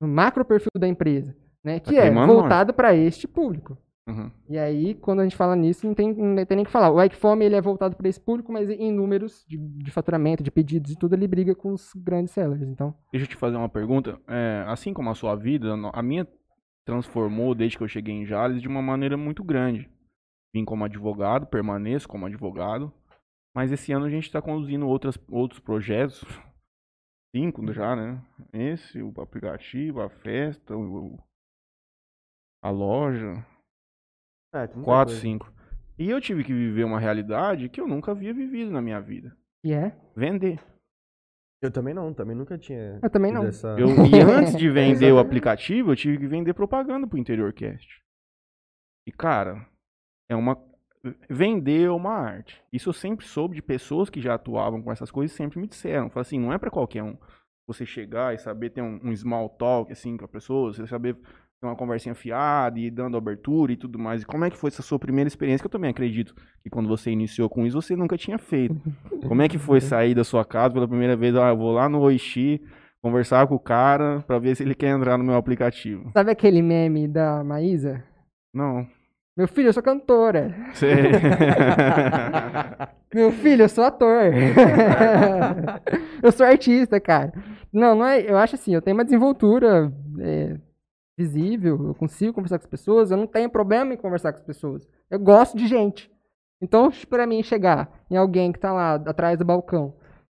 No 0.00 0.08
macro 0.08 0.44
perfil 0.44 0.70
da 0.76 0.88
empresa. 0.88 1.36
Né? 1.64 1.80
Que 1.80 1.96
Tá 1.96 2.04
é 2.04 2.10
voltado 2.10 2.72
para 2.72 2.94
este 2.94 3.26
público. 3.26 3.76
Uhum. 4.08 4.30
E 4.48 4.58
aí, 4.58 4.94
quando 4.94 5.20
a 5.20 5.22
gente 5.22 5.36
fala 5.36 5.54
nisso, 5.54 5.86
não 5.86 5.92
tem, 5.92 6.14
não 6.14 6.44
tem 6.46 6.56
nem 6.56 6.64
que 6.64 6.70
falar. 6.70 6.90
O 6.90 7.02
Ikeform, 7.02 7.42
ele 7.42 7.54
é 7.54 7.60
voltado 7.60 7.94
para 7.94 8.08
esse 8.08 8.18
público, 8.18 8.50
mas 8.50 8.70
em 8.70 8.90
números 8.90 9.44
de, 9.46 9.58
de 9.58 9.90
faturamento, 9.90 10.42
de 10.42 10.50
pedidos 10.50 10.92
e 10.92 10.96
tudo, 10.96 11.14
ele 11.14 11.28
briga 11.28 11.54
com 11.54 11.74
os 11.74 11.92
grandes 11.94 12.32
sellers. 12.32 12.62
Então, 12.62 12.94
Deixa 13.12 13.26
eu 13.26 13.28
te 13.28 13.36
fazer 13.36 13.56
uma 13.56 13.68
pergunta. 13.68 14.18
É, 14.26 14.64
assim 14.66 14.94
como 14.94 15.10
a 15.10 15.14
sua 15.14 15.34
vida, 15.34 15.74
a 15.92 16.02
minha 16.02 16.26
transformou 16.86 17.54
desde 17.54 17.76
que 17.76 17.84
eu 17.84 17.88
cheguei 17.88 18.14
em 18.14 18.24
Jales 18.24 18.62
de 18.62 18.68
uma 18.68 18.80
maneira 18.80 19.14
muito 19.14 19.44
grande. 19.44 19.90
Vim 20.54 20.64
como 20.64 20.86
advogado, 20.86 21.46
permaneço 21.46 22.08
como 22.08 22.24
advogado, 22.24 22.90
mas 23.54 23.70
esse 23.70 23.92
ano 23.92 24.06
a 24.06 24.10
gente 24.10 24.24
está 24.24 24.40
conduzindo 24.40 24.88
outras, 24.88 25.18
outros 25.30 25.60
projetos, 25.60 26.24
cinco 27.34 27.72
já, 27.72 27.94
né? 27.94 28.22
Esse, 28.52 29.02
o 29.02 29.12
aplicativo, 29.20 30.00
a 30.00 30.08
festa, 30.08 30.76
o- 30.76 31.14
o- 31.14 31.18
a 32.62 32.70
loja, 32.70 33.34
É, 34.54 34.66
quatro, 34.66 34.84
coisa. 34.84 35.20
cinco. 35.20 35.52
E 35.98 36.08
eu 36.10 36.20
tive 36.20 36.44
que 36.44 36.52
viver 36.52 36.84
uma 36.84 37.00
realidade 37.00 37.68
que 37.68 37.80
eu 37.80 37.86
nunca 37.88 38.12
havia 38.12 38.32
vivido 38.32 38.70
na 38.70 38.80
minha 38.80 39.00
vida. 39.00 39.36
que 39.64 39.72
é? 39.72 39.90
Vender. 40.16 40.60
Eu 41.60 41.72
também 41.72 41.92
não, 41.92 42.14
também 42.14 42.36
nunca 42.36 42.56
tinha. 42.56 43.00
Eu 43.02 43.10
também 43.10 43.32
não. 43.32 43.44
Essa... 43.44 43.76
Eu, 43.76 43.88
e 44.06 44.20
antes 44.22 44.54
de 44.56 44.70
vender 44.70 45.12
o 45.12 45.18
aplicativo, 45.20 45.90
eu 45.90 45.96
tive 45.96 46.18
que 46.18 46.26
vender 46.28 46.54
propaganda 46.54 47.06
pro 47.06 47.18
Interior 47.18 47.52
Cast. 47.52 48.00
E, 49.06 49.10
cara, 49.12 49.68
é 50.30 50.36
uma. 50.36 50.54
Vender 51.28 51.90
uma 51.90 52.12
arte. 52.12 52.60
Isso 52.72 52.88
eu 52.88 52.92
sempre 52.92 53.26
soube 53.26 53.54
de 53.54 53.62
pessoas 53.62 54.10
que 54.10 54.20
já 54.20 54.34
atuavam 54.34 54.82
com 54.82 54.92
essas 54.92 55.10
coisas 55.10 55.34
e 55.34 55.36
sempre 55.36 55.60
me 55.60 55.66
disseram. 55.66 56.08
Falaram 56.08 56.20
assim, 56.20 56.38
não 56.38 56.52
é 56.52 56.58
pra 56.58 56.70
qualquer 56.70 57.02
um. 57.02 57.16
Você 57.66 57.84
chegar 57.84 58.34
e 58.34 58.38
saber 58.38 58.70
ter 58.70 58.82
um, 58.82 58.98
um 59.02 59.14
small 59.14 59.48
talk, 59.50 59.92
assim, 59.92 60.16
com 60.16 60.24
a 60.24 60.28
pessoa, 60.28 60.72
você 60.72 60.86
saber 60.86 61.14
ter 61.14 61.66
uma 61.66 61.76
conversinha 61.76 62.14
fiada 62.14 62.78
e 62.78 62.90
dando 62.90 63.16
abertura 63.16 63.72
e 63.72 63.76
tudo 63.76 63.98
mais. 63.98 64.22
E 64.22 64.26
como 64.26 64.44
é 64.44 64.50
que 64.50 64.56
foi 64.56 64.68
essa 64.68 64.82
sua 64.82 64.98
primeira 64.98 65.28
experiência? 65.28 65.62
Que 65.62 65.66
eu 65.66 65.70
também 65.70 65.90
acredito 65.90 66.34
que 66.62 66.70
quando 66.70 66.88
você 66.88 67.10
iniciou 67.10 67.48
com 67.48 67.66
isso, 67.66 67.80
você 67.80 67.96
nunca 67.96 68.16
tinha 68.16 68.38
feito. 68.38 68.80
Como 69.26 69.42
é 69.42 69.48
que 69.48 69.58
foi 69.58 69.80
sair 69.82 70.14
da 70.14 70.24
sua 70.24 70.44
casa 70.44 70.72
pela 70.72 70.88
primeira 70.88 71.16
vez? 71.16 71.34
Ah, 71.36 71.50
eu 71.50 71.56
vou 71.56 71.72
lá 71.72 71.88
no 71.88 72.00
Oishi 72.00 72.62
conversar 73.02 73.46
com 73.46 73.54
o 73.54 73.60
cara 73.60 74.22
pra 74.26 74.38
ver 74.38 74.56
se 74.56 74.62
ele 74.62 74.74
quer 74.74 74.88
entrar 74.88 75.18
no 75.18 75.24
meu 75.24 75.34
aplicativo. 75.34 76.10
Sabe 76.12 76.30
aquele 76.30 76.62
meme 76.62 77.06
da 77.08 77.42
Maísa? 77.44 78.04
Não. 78.54 78.86
Meu 79.38 79.46
filho, 79.46 79.68
eu 79.68 79.72
sou 79.72 79.84
cantora. 79.84 80.52
Sei. 80.74 80.90
Meu 83.14 83.30
filho, 83.30 83.62
eu 83.62 83.68
sou 83.68 83.84
ator. 83.84 84.32
eu 86.20 86.32
sou 86.32 86.44
artista, 86.44 86.98
cara. 86.98 87.32
Não, 87.72 87.94
não 87.94 88.04
é. 88.04 88.28
Eu 88.28 88.36
acho 88.36 88.56
assim, 88.56 88.74
eu 88.74 88.82
tenho 88.82 88.96
uma 88.96 89.04
desenvoltura 89.04 89.92
é, 90.18 90.56
visível, 91.16 91.86
eu 91.86 91.94
consigo 91.94 92.32
conversar 92.32 92.58
com 92.58 92.64
as 92.64 92.70
pessoas, 92.70 93.12
eu 93.12 93.16
não 93.16 93.28
tenho 93.28 93.48
problema 93.48 93.94
em 93.94 93.96
conversar 93.96 94.32
com 94.32 94.40
as 94.40 94.44
pessoas. 94.44 94.88
Eu 95.08 95.20
gosto 95.20 95.56
de 95.56 95.68
gente. 95.68 96.10
Então, 96.60 96.90
para 97.08 97.24
mim 97.24 97.40
chegar 97.40 97.88
em 98.10 98.16
alguém 98.16 98.50
que 98.50 98.58
tá 98.58 98.72
lá 98.72 98.94
atrás 98.94 99.38
do 99.38 99.44
balcão 99.44 99.94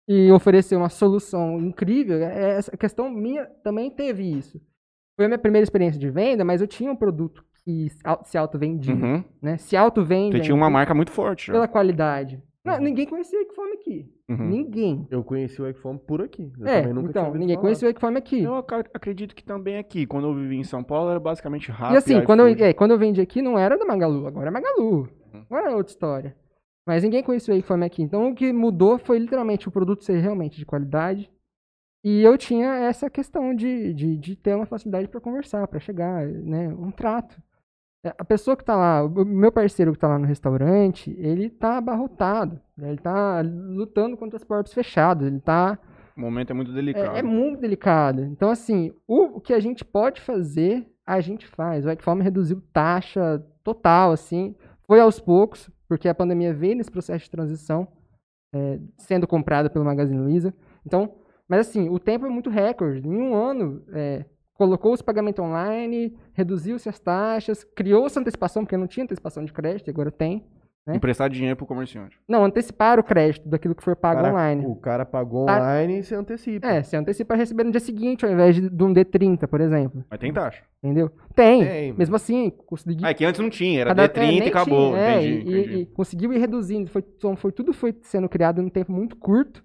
e 0.07 0.31
oferecer 0.31 0.77
uma 0.77 0.91
solução 0.91 1.59
incrível, 1.59 2.19
é, 2.19 2.59
essa 2.59 2.77
questão 2.77 3.09
minha 3.09 3.47
também 3.65 3.91
teve 3.91 4.31
isso. 4.31 4.61
Foi 5.17 5.25
a 5.25 5.29
minha 5.29 5.39
primeira 5.39 5.63
experiência 5.63 5.99
de 5.99 6.11
venda, 6.11 6.45
mas 6.45 6.61
eu 6.61 6.67
tinha 6.67 6.93
um 6.93 6.97
produto 6.97 7.43
que 7.71 8.29
se 8.29 8.37
auto-vendia, 8.39 8.95
Uhum. 8.95 9.25
né? 9.41 9.57
Se 9.59 9.77
auto-vende 9.77 10.37
Você 10.37 10.43
tinha 10.43 10.55
uma 10.55 10.71
marca 10.71 10.95
muito 10.95 11.11
forte. 11.13 11.47
já. 11.47 11.53
pela 11.53 11.69
qualidade. 11.69 12.43
Não, 12.65 12.79
ninguém 12.79 13.07
conhecia 13.07 13.39
o 13.39 13.43
Equiform 13.43 13.73
aqui. 13.73 14.07
Uhum. 14.29 14.49
Ninguém. 14.49 15.07
Eu 15.11 15.25
conheci 15.25 15.61
o 15.63 15.67
Equifome 15.67 15.99
por 15.99 16.21
aqui. 16.21 16.53
Eu 16.59 16.67
é, 16.67 16.81
também 16.83 16.95
nunca 16.95 17.13
tinha 17.13 17.23
então, 17.23 17.35
ninguém 17.35 17.57
falar. 17.57 17.63
conhecia 17.63 17.89
o 17.89 17.91
Equiform 17.91 18.17
aqui. 18.17 18.43
Eu 18.43 18.55
ac- 18.57 18.91
acredito 18.93 19.35
que 19.35 19.43
também 19.43 19.79
aqui, 19.79 20.07
quando 20.07 20.27
eu 20.29 20.35
vivi 20.35 20.57
em 20.57 20.63
São 20.65 20.85
Paulo, 20.85 21.11
era 21.11 21.19
basicamente 21.19 21.71
rápido. 21.71 21.95
E 21.95 21.97
assim, 21.97 22.23
quando 22.23 22.41
eu, 22.41 22.47
é, 22.65 22.73
quando 22.75 22.91
eu 22.91 22.99
vendi 22.99 23.21
aqui, 23.21 23.41
não 23.41 23.59
era 23.59 23.79
da 23.79 23.85
Magalu, 23.87 24.27
agora 24.27 24.49
é 24.49 24.51
Magalu. 24.51 25.09
Uhum. 25.33 25.43
Agora 25.51 25.71
é 25.71 25.75
outra 25.75 25.91
história. 25.91 26.37
Mas 26.87 27.03
ninguém 27.03 27.23
conhecia 27.23 27.55
o 27.55 27.57
Equiform 27.57 27.83
aqui. 27.83 28.03
Então 28.03 28.29
o 28.31 28.35
que 28.35 28.53
mudou 28.53 28.99
foi 28.99 29.19
literalmente 29.19 29.67
o 29.67 29.73
produto 29.73 30.05
ser 30.05 30.19
realmente 30.21 30.59
de 30.59 30.67
qualidade. 30.67 31.31
E 32.05 32.23
eu 32.23 32.37
tinha 32.39 32.75
essa 32.75 33.09
questão 33.11 33.55
de, 33.55 33.93
de, 33.95 34.17
de 34.19 34.37
ter 34.37 34.55
uma 34.55 34.67
facilidade 34.67 35.09
para 35.09 35.21
conversar, 35.21 35.67
para 35.67 35.79
chegar, 35.81 36.27
né? 36.27 36.69
Um 36.69 36.91
trato. 36.91 37.37
É, 38.05 38.15
A 38.19 38.25
pessoa 38.25 38.57
que 38.57 38.65
tá 38.65 38.77
lá, 38.77 39.05
o 39.05 39.25
meu 39.25 39.53
parceiro 39.53 39.93
que 39.93 39.99
tá 39.99 40.09
lá 40.09 40.19
no 40.19 40.27
restaurante, 40.27 41.15
ele 41.19 41.51
tá 41.51 41.77
abarrotado. 41.79 42.61
né, 42.77 42.89
Ele 42.91 42.99
tá 42.99 43.43
lutando 43.43 44.17
contra 44.17 44.37
as 44.37 44.45
portas 44.45 44.73
fechadas. 44.73 45.27
Ele 45.27 45.41
tá 45.41 45.79
O 46.17 46.21
momento 46.21 46.51
é 46.51 46.55
muito 46.55 46.73
delicado. 46.73 47.17
é, 47.17 47.21
é 47.21 47.23
muito 47.23 47.61
delicado. 47.61 48.23
Então, 48.25 48.51
assim, 48.51 48.93
o, 49.07 49.37
o 49.37 49.41
que 49.41 49.53
a 49.53 49.61
gente 49.61 49.85
pode 49.85 50.21
fazer, 50.21 50.87
a 51.07 51.21
gente 51.21 51.47
faz. 51.47 51.85
O 51.85 51.91
Equiform 51.91 52.21
reduziu 52.21 52.63
taxa 52.73 53.45
total, 53.63 54.13
assim. 54.13 54.55
Foi 54.87 54.99
aos 55.01 55.21
poucos, 55.21 55.71
porque 55.89 56.09
a 56.09 56.15
pandemia 56.15 56.53
veio 56.55 56.77
nesse 56.77 56.91
processo 56.91 57.25
de 57.25 57.31
transição, 57.31 57.87
é, 58.55 58.81
sendo 58.99 59.27
comprada 59.27 59.69
pelo 59.71 59.85
Magazine 59.85 60.21
Luiza. 60.21 60.55
Então, 60.87 61.17
mas 61.47 61.61
assim, 61.69 61.89
o 61.89 61.99
tempo 61.99 62.25
é 62.27 62.31
muito 62.31 62.49
recorde. 62.49 63.07
Em 63.07 63.15
um 63.17 63.35
ano, 63.35 63.85
é, 63.93 64.25
colocou-se 64.61 65.03
pagamento 65.03 65.41
online, 65.41 66.15
reduziu-se 66.35 66.87
as 66.87 66.99
taxas, 67.01 67.65
criou-se 67.65 68.19
antecipação, 68.19 68.63
porque 68.63 68.77
não 68.77 68.87
tinha 68.87 69.05
antecipação 69.05 69.43
de 69.43 69.55
crédito, 69.55 69.89
e 69.89 69.91
agora 69.91 70.11
tem. 70.11 70.45
né? 70.87 70.97
Emprestar 70.97 71.31
dinheiro 71.31 71.57
pro 71.57 71.65
comerciante. 71.67 72.19
Não, 72.29 72.45
antecipar 72.45 72.99
o 72.99 73.03
crédito 73.03 73.49
daquilo 73.49 73.75
que 73.75 73.83
for 73.83 73.93
O 73.93 73.97
pago 73.97 74.21
cara- 74.21 74.33
online. 74.35 74.67
O 74.67 74.75
cara 74.77 75.07
pagou 75.07 75.47
Tá. 75.47 75.59
online 75.59 75.99
e 76.01 76.03
você 76.05 76.15
antecipa. 76.15 76.67
É, 76.67 76.83
você 76.83 76.95
antecipa 76.97 77.35
receber 77.35 77.65
no 77.65 77.71
dia 77.71 77.81
seguinte, 77.81 78.25
ao 78.27 78.31
invés 78.33 78.55
de, 78.57 78.69
de 78.69 78.83
um 78.85 78.93
D30, 78.93 79.47
por 79.47 79.61
exemplo. 79.63 80.05
Mas 80.11 80.19
tem 80.21 80.31
taxa. 80.33 80.63
Entendeu? 80.83 81.11
Tem. 81.35 81.65
Tem, 81.65 81.93
Mesmo 81.95 82.17
assim, 82.17 82.51
consegui. 82.51 83.03
Ah, 83.05 83.11
é 83.11 83.15
que 83.15 83.25
antes 83.25 83.41
não 83.41 83.49
tinha, 83.51 83.81
era 83.81 83.95
cada- 83.95 84.09
D30 84.09 84.43
é, 84.43 84.47
e 84.47 84.49
acabou. 84.49 84.91
tinha, 84.93 85.01
é, 85.01 85.17
entendi, 85.27 85.51
e, 85.51 85.61
entendi. 85.61 85.79
e 85.83 85.87
conseguiu 85.87 86.33
ir 86.33 86.39
reduzindo. 86.39 86.91
Foi, 86.91 87.03
então, 87.17 87.35
foi, 87.37 87.53
tudo 87.53 87.73
foi 87.73 87.95
sendo 88.03 88.29
criado 88.29 88.61
em 88.61 88.65
um 88.67 88.71
tempo 88.71 88.91
muito 88.93 89.17
curto 89.17 89.63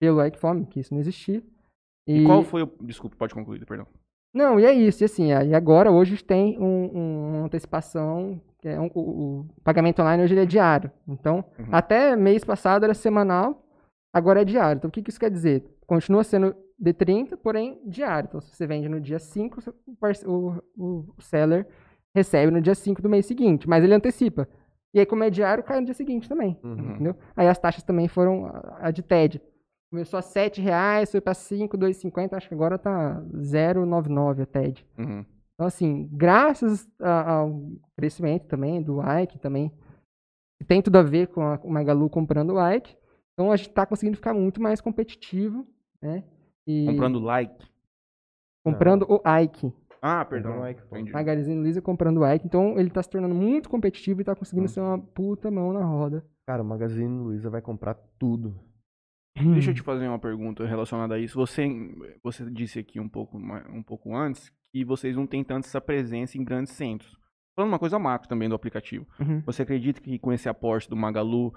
pelo 0.00 0.22
Equiform, 0.22 0.64
que 0.64 0.78
isso 0.80 0.92
não 0.94 1.00
existia. 1.00 1.42
E 2.06 2.24
qual 2.26 2.42
foi 2.42 2.62
o. 2.64 2.70
Desculpa, 2.82 3.16
pode 3.16 3.32
concluir, 3.32 3.64
perdão. 3.64 3.86
Não, 4.34 4.58
e 4.58 4.64
é 4.64 4.72
isso. 4.72 5.02
E 5.02 5.06
assim, 5.06 5.32
aí 5.32 5.54
agora, 5.54 5.92
hoje 5.92 6.22
tem 6.22 6.58
um- 6.58 6.90
um- 6.92 7.28
uma 7.36 7.46
antecipação, 7.46 8.40
que 8.60 8.68
é 8.68 8.80
um- 8.80 8.90
o, 8.94 9.00
o 9.00 9.46
pagamento 9.62 10.02
online 10.02 10.22
hoje 10.24 10.36
é 10.38 10.44
diário. 10.44 10.90
Então, 11.06 11.44
Uhum. 11.58 11.66
até 11.70 12.16
mês 12.16 12.44
passado 12.44 12.84
era 12.84 12.94
semanal, 12.94 13.62
agora 14.12 14.42
é 14.42 14.44
diário. 14.44 14.78
Então, 14.78 14.88
o 14.88 14.92
que, 14.92 15.02
que 15.02 15.10
isso 15.10 15.20
quer 15.20 15.30
dizer? 15.30 15.64
Continua 15.86 16.24
sendo 16.24 16.54
D30, 16.82 17.36
porém 17.36 17.80
diário. 17.86 18.26
Então, 18.28 18.40
se 18.40 18.54
você 18.54 18.66
vende 18.66 18.88
no 18.88 19.00
dia 19.00 19.18
5, 19.20 19.60
o, 19.86 19.94
parce- 19.96 20.26
o, 20.26 20.54
o 20.76 21.04
seller 21.20 21.66
recebe 22.14 22.50
no 22.50 22.60
dia 22.60 22.74
5 22.74 23.00
do 23.00 23.08
mês 23.08 23.26
seguinte, 23.26 23.68
mas 23.68 23.84
ele 23.84 23.94
antecipa. 23.94 24.48
E 24.92 24.98
aí, 25.00 25.06
como 25.06 25.24
é 25.24 25.30
diário, 25.30 25.62
cai 25.64 25.78
no 25.80 25.84
dia 25.86 25.94
seguinte 25.94 26.28
também. 26.28 26.58
Uhum. 26.62 26.90
Entendeu? 26.94 27.16
Aí 27.36 27.46
as 27.48 27.58
taxas 27.58 27.82
também 27.84 28.08
foram 28.08 28.46
a- 28.46 28.78
a 28.82 28.90
de 28.90 29.02
TED. 29.02 29.40
Começou 29.94 30.18
a 30.18 30.22
7 30.22 30.60
reais, 30.60 31.12
foi 31.12 31.20
para 31.20 31.34
5, 31.34 31.78
2,50, 31.78 32.32
acho 32.36 32.48
que 32.48 32.54
agora 32.54 32.76
tá 32.76 33.20
0,99 33.32 34.42
a 34.42 34.46
TED. 34.46 34.84
Uhum. 34.98 35.24
Então, 35.54 35.68
assim, 35.68 36.08
graças 36.12 36.88
a- 37.00 37.30
ao 37.34 37.62
crescimento 37.96 38.48
também 38.48 38.82
do 38.82 38.98
Ike 39.00 39.38
também, 39.38 39.70
que 40.58 40.66
tem 40.66 40.82
tudo 40.82 40.96
a 40.98 41.02
ver 41.04 41.28
com 41.28 41.42
a, 41.42 41.60
o 41.62 41.70
Magalu 41.70 42.10
comprando 42.10 42.54
o 42.54 42.70
Ike, 42.72 42.96
então 43.34 43.52
a 43.52 43.56
gente 43.56 43.68
está 43.68 43.86
conseguindo 43.86 44.16
ficar 44.16 44.34
muito 44.34 44.60
mais 44.60 44.80
competitivo, 44.80 45.64
né? 46.02 46.24
E 46.66 46.86
Comprando 46.86 47.20
like. 47.20 47.64
comprando 48.66 49.06
o 49.08 49.22
Ike. 49.42 49.72
Ah, 50.02 50.24
perdão. 50.24 50.58
Like, 50.58 50.82
pô. 50.82 50.96
Entendi. 50.96 51.12
Magazine 51.12 51.60
Luiza 51.60 51.80
comprando 51.80 52.18
o 52.18 52.28
Ike. 52.32 52.44
Então 52.46 52.76
ele 52.78 52.88
está 52.88 53.00
se 53.00 53.10
tornando 53.10 53.34
muito 53.34 53.70
competitivo 53.70 54.18
e 54.20 54.22
está 54.22 54.34
conseguindo 54.34 54.64
Hum. 54.64 54.68
ser 54.68 54.80
uma 54.80 54.98
puta 54.98 55.52
mão 55.52 55.72
na 55.72 55.84
roda. 55.84 56.26
Cara, 56.48 56.62
o 56.62 56.66
Magazine 56.66 57.16
Luiza 57.22 57.48
vai 57.48 57.62
comprar 57.62 57.94
tudo. 58.18 58.58
Deixa 59.36 59.70
eu 59.70 59.74
te 59.74 59.82
fazer 59.82 60.06
uma 60.06 60.18
pergunta 60.18 60.64
relacionada 60.64 61.14
a 61.14 61.18
isso. 61.18 61.36
Você, 61.36 61.66
você 62.22 62.48
disse 62.50 62.78
aqui 62.78 63.00
um 63.00 63.08
pouco, 63.08 63.36
um 63.36 63.82
pouco 63.82 64.14
antes 64.14 64.52
que 64.72 64.84
vocês 64.84 65.16
não 65.16 65.26
têm 65.26 65.42
tanto 65.42 65.66
essa 65.66 65.80
presença 65.80 66.38
em 66.38 66.44
grandes 66.44 66.72
centros. 66.74 67.16
Falando 67.56 67.72
uma 67.72 67.78
coisa 67.78 67.98
macro 67.98 68.28
também 68.28 68.48
do 68.48 68.54
aplicativo. 68.54 69.06
Uhum. 69.20 69.40
Você 69.46 69.62
acredita 69.62 70.00
que 70.00 70.18
com 70.18 70.32
esse 70.32 70.48
aporte 70.48 70.88
do 70.88 70.96
Magalu, 70.96 71.52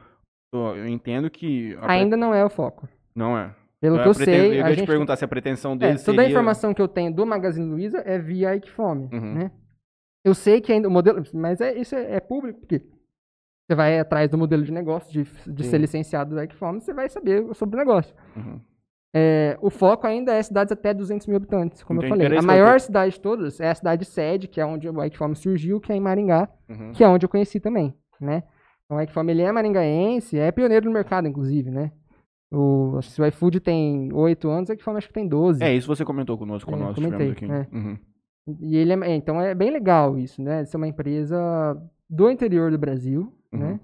eu 0.53 0.75
eu 0.77 0.87
entendo 0.87 1.29
que... 1.29 1.75
pre- 1.75 1.91
Ainda 1.91 2.17
não 2.17 2.33
é 2.33 2.43
o 2.43 2.49
foco. 2.49 2.87
Não 3.15 3.37
é. 3.37 3.55
Pelo 3.79 3.97
É, 3.99 4.03
que 4.03 4.09
eu 4.09 4.13
preten- 4.15 4.33
sei, 4.33 4.61
Eu 4.61 4.67
ia 4.69 4.75
te 4.75 4.85
perguntar 4.85 5.15
se 5.15 5.25
a 5.25 5.27
pretensão 5.27 5.73
É, 5.73 5.77
deles 5.77 6.03
toda 6.03 6.21
a 6.21 6.23
seria... 6.23 6.31
informação 6.33 6.73
que 6.73 6.81
eu 6.81 6.87
tenho 6.87 7.13
do 7.13 7.25
Magazine 7.27 7.69
Luiza 7.69 7.99
é 7.99 8.17
via 8.17 8.55
Equifome, 8.55 9.07
Uhum. 9.13 9.33
né? 9.35 9.51
Eu 10.25 10.33
sei 10.33 10.59
que 10.61 10.71
ainda 10.73 10.87
o 10.87 10.91
modelo, 10.91 11.23
mas 11.33 11.61
é, 11.61 11.77
isso 11.77 11.95
é, 11.95 12.15
é 12.15 12.19
público, 12.19 12.59
porque 12.59 12.81
você 13.67 13.75
vai 13.75 13.99
atrás 13.99 14.29
do 14.29 14.37
modelo 14.37 14.63
de 14.63 14.71
negócio, 14.71 15.11
de, 15.11 15.29
de 15.51 15.63
ser 15.65 15.77
licenciado 15.77 16.33
do 16.35 16.41
Equifome, 16.41 16.79
você 16.81 16.93
vai 16.93 17.09
saber 17.09 17.43
sobre 17.53 17.75
o 17.75 17.79
negócio. 17.79 18.15
Uhum. 18.35 18.59
É, 19.15 19.57
o 19.61 19.69
foco 19.69 20.05
ainda 20.05 20.33
é 20.33 20.43
cidades 20.43 20.71
até 20.71 20.93
200 20.93 21.27
mil 21.27 21.37
habitantes, 21.37 21.83
como 21.83 21.99
Entendi. 22.01 22.13
eu 22.23 22.25
falei. 22.27 22.37
A 22.37 22.41
maior 22.41 22.73
tô- 22.73 22.79
cidade 22.85 23.13
de 23.15 23.19
todas 23.21 23.59
é 23.59 23.69
a 23.69 23.75
cidade 23.75 24.05
sede, 24.05 24.47
que 24.47 24.61
é 24.61 24.65
onde 24.65 24.87
o 24.87 25.03
Equifome 25.03 25.35
surgiu, 25.35 25.79
que 25.79 25.91
é 25.91 25.95
em 25.95 25.99
Maringá, 25.99 26.47
Uhum. 26.69 26.91
que 26.91 27.03
é 27.03 27.07
onde 27.07 27.25
eu 27.25 27.29
conheci 27.29 27.59
também, 27.59 27.93
né? 28.21 28.43
Então, 28.85 28.97
o 28.97 29.01
Equifome, 29.01 29.31
ele 29.33 29.41
é 29.41 29.51
maringaense, 29.51 30.37
é 30.39 30.49
pioneiro 30.51 30.85
no 30.85 30.91
mercado, 30.93 31.27
inclusive, 31.27 31.69
né? 31.69 31.91
O, 32.49 33.01
se 33.01 33.21
o 33.21 33.25
iFood 33.25 33.59
tem 33.59 34.09
8 34.13 34.47
anos, 34.49 34.69
o 34.69 34.73
Equifome 34.73 34.97
acho 34.97 35.07
que 35.09 35.13
tem 35.13 35.27
12. 35.27 35.61
É, 35.61 35.73
isso 35.73 35.87
você 35.87 36.05
comentou 36.05 36.37
conosco 36.37 36.69
quando 36.71 36.81
É, 36.81 36.85
nós 36.85 36.95
comentei, 36.95 37.31
aqui. 37.31 37.45
é. 37.51 37.67
Uhum. 37.73 37.97
E 38.61 38.77
ele 38.77 38.93
é, 38.93 39.15
então 39.15 39.41
é 39.41 39.53
bem 39.53 39.71
legal 39.71 40.17
isso, 40.17 40.41
né? 40.41 40.63
Ser 40.63 40.77
uma 40.77 40.87
empresa 40.87 41.37
do 42.09 42.29
interior 42.31 42.71
do 42.71 42.77
Brasil, 42.77 43.33
Uhum. 43.51 43.59
né? 43.59 43.79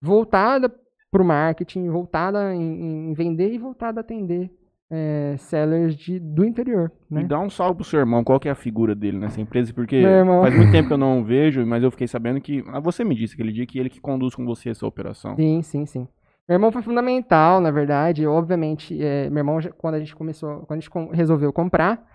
Voltada 0.00 0.72
para 1.10 1.22
o 1.22 1.24
marketing, 1.24 1.88
voltada 1.88 2.54
em, 2.54 3.10
em 3.10 3.14
vender 3.14 3.52
e 3.52 3.58
voltada 3.58 4.00
a 4.00 4.02
atender 4.02 4.50
é, 4.90 5.34
sellers 5.38 5.96
de, 5.96 6.18
do 6.18 6.44
interior, 6.44 6.92
né? 7.10 7.22
E 7.22 7.24
dá 7.24 7.40
um 7.40 7.50
salve 7.50 7.76
pro 7.76 7.84
seu 7.84 7.98
irmão, 7.98 8.22
qual 8.22 8.38
que 8.38 8.48
é 8.48 8.52
a 8.52 8.56
figura 8.56 8.94
dele 8.94 9.18
nessa 9.18 9.40
empresa? 9.40 9.72
Porque 9.72 10.02
faz 10.42 10.56
muito 10.56 10.72
tempo 10.72 10.88
que 10.88 10.94
eu 10.94 10.98
não 10.98 11.22
vejo, 11.24 11.64
mas 11.66 11.82
eu 11.82 11.90
fiquei 11.90 12.06
sabendo 12.06 12.40
que. 12.40 12.62
Ah, 12.68 12.80
você 12.80 13.04
me 13.04 13.14
disse 13.14 13.34
aquele 13.34 13.52
dia 13.52 13.66
que 13.66 13.78
ele 13.78 13.90
que 13.90 14.00
conduz 14.00 14.34
com 14.34 14.44
você 14.44 14.70
essa 14.70 14.86
operação. 14.86 15.34
Sim, 15.36 15.62
sim, 15.62 15.86
sim. 15.86 16.08
Meu 16.48 16.56
irmão 16.56 16.70
foi 16.70 16.82
fundamental, 16.82 17.60
na 17.60 17.72
verdade. 17.72 18.24
Obviamente, 18.26 19.02
é, 19.02 19.28
meu 19.28 19.38
irmão, 19.38 19.58
quando 19.76 19.96
a 19.96 19.98
gente 19.98 20.14
começou, 20.14 20.60
quando 20.66 20.78
a 20.78 20.80
gente 20.80 20.90
resolveu 21.12 21.52
comprar, 21.52 22.06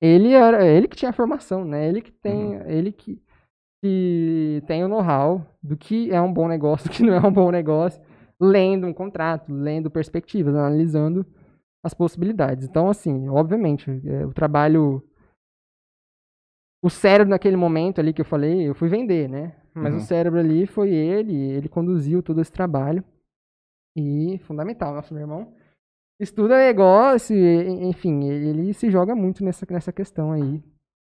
ele 0.00 0.32
era 0.32 0.64
ele 0.64 0.86
que 0.86 0.96
tinha 0.96 1.10
a 1.10 1.14
formação, 1.14 1.64
né? 1.64 1.88
Ele 1.88 2.00
que 2.00 2.12
tem, 2.12 2.60
ele 2.66 2.92
que, 2.92 3.20
que 3.82 4.62
tem 4.66 4.84
o 4.84 4.88
know-how 4.88 5.44
do 5.62 5.76
que 5.76 6.10
é 6.10 6.20
um 6.20 6.32
bom 6.32 6.46
negócio, 6.46 6.88
do 6.90 6.92
que 6.92 7.02
não 7.02 7.14
é 7.14 7.20
um 7.26 7.32
bom 7.32 7.50
negócio, 7.50 8.00
lendo 8.40 8.86
um 8.86 8.94
contrato, 8.94 9.52
lendo 9.52 9.90
perspectivas, 9.90 10.54
analisando 10.54 11.26
as 11.84 11.92
possibilidades. 11.92 12.66
Então, 12.68 12.88
assim, 12.88 13.28
obviamente, 13.28 13.90
é, 14.06 14.24
o 14.24 14.32
trabalho 14.32 15.02
o 16.84 16.90
cérebro 16.90 17.30
naquele 17.30 17.56
momento 17.56 18.00
ali 18.00 18.12
que 18.12 18.20
eu 18.20 18.24
falei, 18.24 18.68
eu 18.68 18.74
fui 18.74 18.88
vender, 18.88 19.28
né? 19.28 19.54
Mas 19.74 19.92
Uhum. 19.92 19.98
o 20.00 20.02
cérebro 20.02 20.40
ali 20.40 20.66
foi 20.66 20.90
ele, 20.92 21.34
ele 21.34 21.68
conduziu 21.68 22.22
todo 22.22 22.40
esse 22.40 22.50
trabalho. 22.50 23.04
E 23.96 24.38
fundamental, 24.44 24.94
nosso 24.94 25.12
meu 25.14 25.22
irmão 25.22 25.54
estuda 26.20 26.56
negócio, 26.56 27.36
enfim, 27.36 28.24
ele 28.28 28.72
se 28.72 28.90
joga 28.90 29.14
muito 29.14 29.44
nessa, 29.44 29.66
nessa 29.68 29.92
questão 29.92 30.30
aí. 30.32 30.62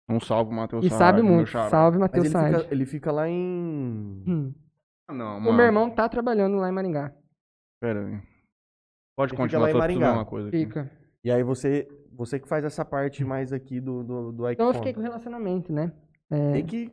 Um 0.09 0.19
salve, 0.19 0.53
Matheus 0.53 0.85
E 0.85 0.89
sabe 0.89 1.21
muito. 1.21 1.49
Salve, 1.51 1.97
Mas 1.97 2.07
Matheus 2.09 2.25
ele 2.25 2.31
Saad. 2.33 2.57
fica, 2.61 2.73
ele 2.73 2.85
fica 2.85 3.11
lá 3.11 3.27
em. 3.27 4.23
Hum. 4.25 4.53
Ah, 5.09 5.13
Não, 5.13 5.37
O 5.37 5.41
mano. 5.41 5.57
meu 5.57 5.65
irmão 5.65 5.89
tá 5.89 6.07
trabalhando 6.07 6.57
lá 6.57 6.69
em 6.69 6.71
Maringá. 6.71 7.13
Pera 7.81 7.99
aí. 8.05 8.19
Pode 9.17 9.33
Ele 9.33 9.37
fica 9.41 9.43
continuar, 9.43 9.61
lá 9.63 9.69
em 9.69 9.73
ver 9.73 9.79
Maringá. 9.79 10.13
uma 10.13 10.25
coisa 10.25 10.47
aqui. 10.47 10.59
Fica. 10.65 10.91
E 11.23 11.31
aí 11.31 11.43
você, 11.43 11.87
você 12.13 12.39
que 12.39 12.47
faz 12.47 12.63
essa 12.63 12.85
parte 12.85 13.23
mais 13.25 13.51
aqui 13.51 13.79
do, 13.81 14.03
do, 14.03 14.31
do 14.31 14.49
Então 14.49 14.67
eu 14.67 14.71
iPhone. 14.71 14.73
fiquei 14.77 14.93
com 14.93 15.01
relacionamento, 15.01 15.73
né? 15.73 15.91
É, 16.29 16.51
Tem 16.53 16.65
que, 16.65 16.91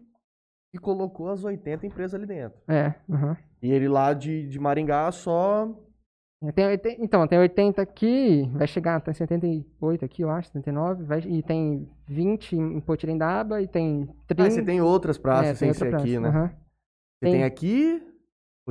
que 0.72 0.78
colocou 0.78 1.28
as 1.30 1.44
80 1.44 1.86
empresas 1.86 2.14
ali 2.14 2.26
dentro. 2.26 2.58
é 2.68 2.94
aham. 3.10 3.36
E 3.62 3.70
ele 3.70 3.88
lá 3.88 4.12
de, 4.12 4.46
de 4.48 4.58
Maringá 4.58 5.10
só. 5.12 5.68
Tem 6.52 6.66
80 6.66 7.02
então, 7.02 7.26
tem 7.26 7.38
80 7.38 7.80
aqui, 7.82 8.48
vai 8.52 8.66
chegar, 8.66 9.00
tem 9.00 9.14
78 9.14 10.04
aqui, 10.04 10.22
eu 10.22 10.30
acho, 10.30 10.48
79, 10.48 11.04
vai, 11.04 11.20
e 11.20 11.42
tem 11.42 11.88
20 12.06 12.56
em 12.56 12.80
Potirendaba, 12.80 13.62
e 13.62 13.66
tem 13.68 14.08
30... 14.26 14.42
Ah, 14.42 14.50
você 14.50 14.62
tem 14.62 14.80
outras 14.80 15.16
praças 15.18 15.50
é, 15.50 15.54
sem 15.54 15.68
outra 15.68 15.90
ser 15.90 15.94
aqui, 15.96 16.18
praça, 16.18 16.20
né? 16.20 16.28
aham. 16.28 16.46
Você 16.48 16.54
tem, 17.20 17.32
Tem. 17.32 17.44
aqui. 17.44 18.02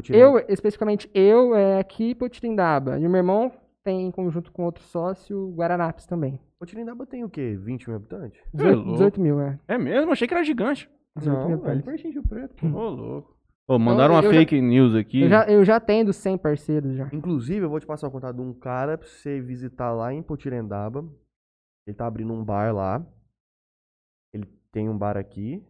Tirar- 0.01 0.17
Eu, 0.19 0.45
especificamente, 0.49 1.09
eu 1.13 1.55
é 1.55 1.79
aqui 1.79 2.11
em 2.11 2.15
Potirendaba, 2.15 2.99
e 2.99 3.05
o 3.05 3.09
meu 3.09 3.17
irmão 3.19 3.51
tem 3.83 4.07
em 4.07 4.11
conjunto 4.11 4.51
com 4.51 4.63
outro 4.63 4.83
sócio, 4.83 5.51
Guararapes 5.55 6.05
também. 6.05 6.39
Potirindaba 6.59 7.05
tem 7.05 7.23
o 7.23 7.29
quê? 7.29 7.55
20 7.59 7.87
mil 7.87 7.97
habitantes? 7.97 8.39
18, 8.53 8.75
louco. 8.75 8.91
18 8.93 9.21
mil, 9.21 9.39
é. 9.41 9.59
É 9.67 9.77
mesmo? 9.77 10.11
Achei 10.11 10.27
que 10.27 10.33
era 10.33 10.43
gigante. 10.43 10.89
18 11.17 11.37
mil 11.37 11.57
Não, 11.57 11.63
velho, 11.63 11.71
habitantes. 11.73 11.85
pertinho 12.03 12.13
de 12.21 12.27
Preto. 12.27 12.65
Ô, 12.65 12.89
louco. 12.89 13.32
Ô, 13.67 13.79
mandaram 13.79 14.13
eu 14.15 14.17
uma 14.17 14.23
já- 14.23 14.29
fake 14.39 14.59
news 14.61 14.93
aqui. 14.93 15.21
Eu 15.21 15.29
já, 15.29 15.45
eu 15.49 15.63
já 15.63 15.79
tenho 15.79 16.11
100 16.11 16.37
parceiros 16.37 16.95
já. 16.95 17.09
Inclusive, 17.13 17.65
eu 17.65 17.69
vou 17.69 17.79
te 17.79 17.85
passar 17.85 18.07
o 18.07 18.11
contato 18.11 18.35
de 18.35 18.41
um 18.41 18.53
cara 18.53 18.97
pra 18.97 19.07
você 19.07 19.39
visitar 19.39 19.91
lá 19.93 20.13
em 20.13 20.21
Potirendaba. 20.21 21.01
Ele 21.87 21.95
tá 21.95 22.05
abrindo 22.05 22.33
um 22.33 22.43
bar 22.43 22.73
lá. 22.73 23.05
Ele 24.33 24.45
tem 24.71 24.89
um 24.89 24.97
bar 24.97 25.17
aqui. 25.17 25.63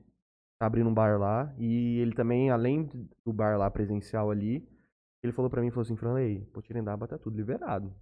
Tá 0.59 0.65
abrindo 0.67 0.89
um 0.89 0.93
bar 0.93 1.19
lá. 1.19 1.53
E 1.57 1.99
ele 1.99 2.13
também, 2.13 2.49
além 2.49 2.89
do 3.25 3.31
bar 3.33 3.57
lá 3.57 3.69
presencial 3.69 4.31
ali, 4.31 4.67
ele 5.23 5.33
falou 5.33 5.49
pra 5.49 5.61
mim, 5.61 5.69
falou 5.69 5.81
assim, 5.83 5.95
Franley, 5.95 6.41
Potirendaba 6.53 7.07
tá 7.07 7.17
tudo 7.17 7.35
liberado. 7.37 7.93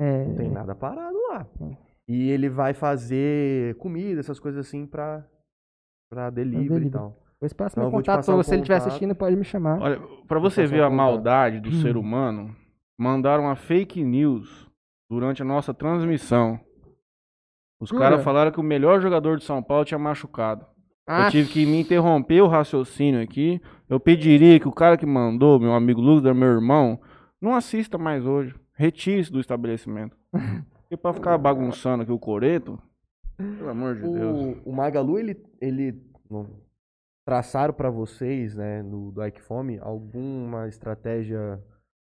É, 0.00 0.24
Não 0.24 0.34
tem 0.34 0.50
nada 0.50 0.74
parado 0.74 1.16
lá. 1.28 1.46
É. 1.60 1.76
E 2.08 2.30
ele 2.30 2.48
vai 2.48 2.74
fazer 2.74 3.76
comida, 3.76 4.18
essas 4.18 4.40
coisas 4.40 4.66
assim 4.66 4.86
pra, 4.86 5.24
pra 6.10 6.30
delivery, 6.30 6.68
delivery. 6.68 6.86
e 6.86 6.90
tal. 6.90 7.16
Depois 7.40 7.52
passa 7.54 7.72
Então, 7.74 7.84
eu 7.84 7.90
meu 7.90 7.98
contato 7.98 8.20
o 8.38 8.42
se 8.42 8.52
ele 8.52 8.60
estiver 8.62 8.76
assistindo, 8.76 9.14
pode 9.14 9.34
me 9.34 9.44
chamar. 9.44 9.80
Olha, 9.80 9.98
pra 10.28 10.38
você 10.38 10.66
ver 10.66 10.80
o 10.80 10.84
a 10.84 10.90
contato. 10.90 10.96
maldade 10.96 11.60
do 11.60 11.70
Hum. 11.70 11.80
ser 11.80 11.96
humano, 11.96 12.54
mandaram 12.98 13.44
uma 13.44 13.56
fake 13.56 14.04
news 14.04 14.68
durante 15.08 15.40
a 15.40 15.44
nossa 15.44 15.72
transmissão. 15.72 16.60
Os 17.80 17.90
caras 17.90 18.22
falaram 18.22 18.50
que 18.52 18.60
o 18.60 18.62
melhor 18.62 19.00
jogador 19.00 19.38
de 19.38 19.44
São 19.44 19.62
Paulo 19.62 19.86
tinha 19.86 19.98
machucado. 19.98 20.66
Eu 21.08 21.14
Ah, 21.14 21.30
tive 21.30 21.48
que 21.48 21.64
me 21.66 21.80
interromper 21.80 22.42
o 22.42 22.46
raciocínio 22.46 23.22
aqui. 23.22 23.60
Eu 23.88 23.98
pediria 23.98 24.60
que 24.60 24.68
o 24.68 24.72
cara 24.72 24.96
que 24.98 25.06
mandou, 25.06 25.58
meu 25.58 25.72
amigo 25.72 26.00
Lucas, 26.00 26.36
meu 26.36 26.48
irmão, 26.48 27.00
não 27.40 27.54
assista 27.54 27.96
mais 27.96 28.24
hoje. 28.26 28.54
Retire 28.74 29.18
isso 29.18 29.32
do 29.32 29.40
estabelecimento. 29.40 30.14
Porque 30.82 30.96
pra 30.96 31.12
ficar 31.14 31.38
bagunçando 31.38 32.02
aqui 32.02 32.12
o 32.12 32.18
coreto, 32.18 32.78
pelo 33.36 33.70
amor 33.70 33.94
de 33.96 34.02
Deus. 34.02 34.56
O, 34.64 34.70
o 34.70 34.72
Magalu, 34.72 35.18
ele, 35.18 35.36
ele 35.60 36.00
traçaram 37.30 37.72
pra 37.72 37.88
vocês, 37.90 38.56
né, 38.56 38.82
no, 38.82 39.12
do 39.12 39.24
Ikephone, 39.24 39.78
alguma 39.78 40.66
estratégia 40.66 41.62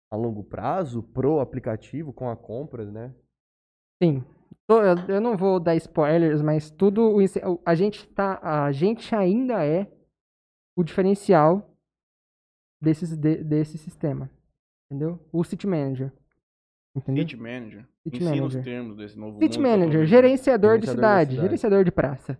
a 0.10 0.16
longo 0.16 0.42
prazo 0.42 1.04
pro 1.04 1.42
aplicativo 1.42 2.14
com 2.14 2.30
a 2.30 2.38
compra, 2.38 2.90
né? 2.90 3.14
Sim. 4.02 4.24
Eu, 5.10 5.20
não 5.20 5.36
vou 5.36 5.60
dar 5.60 5.76
spoilers, 5.76 6.42
mas 6.42 6.70
tudo 6.72 7.18
a 7.66 7.76
gente 7.76 8.08
tá, 8.08 8.40
a 8.42 8.72
gente 8.72 9.14
ainda 9.14 9.66
é 9.66 9.92
o 10.78 10.84
diferencial 10.84 11.76
desses, 12.82 13.18
de- 13.18 13.44
desse 13.44 13.78
sistema, 13.78 14.30
entendeu? 14.90 15.20
O 15.34 15.44
City 15.44 15.68
Manager, 15.68 16.10
entendeu? 16.96 17.24
City 17.24 17.36
Manager. 17.36 17.86
City 18.04 18.16
Ensina 18.18 18.30
Manager. 18.36 18.60
os 18.60 18.64
termos 18.64 18.96
desse 18.98 19.20
novo 19.20 19.40
City 19.40 19.58
mundo 19.60 19.68
Manager, 19.70 20.06
gerenciador, 20.06 20.08
de, 20.08 20.08
Gerenciador 20.08 20.80
de 20.80 20.88
cidade, 20.88 21.30
cidade. 21.32 21.42
gerenciador 21.48 21.84
de 21.84 21.92
praça. 21.92 22.40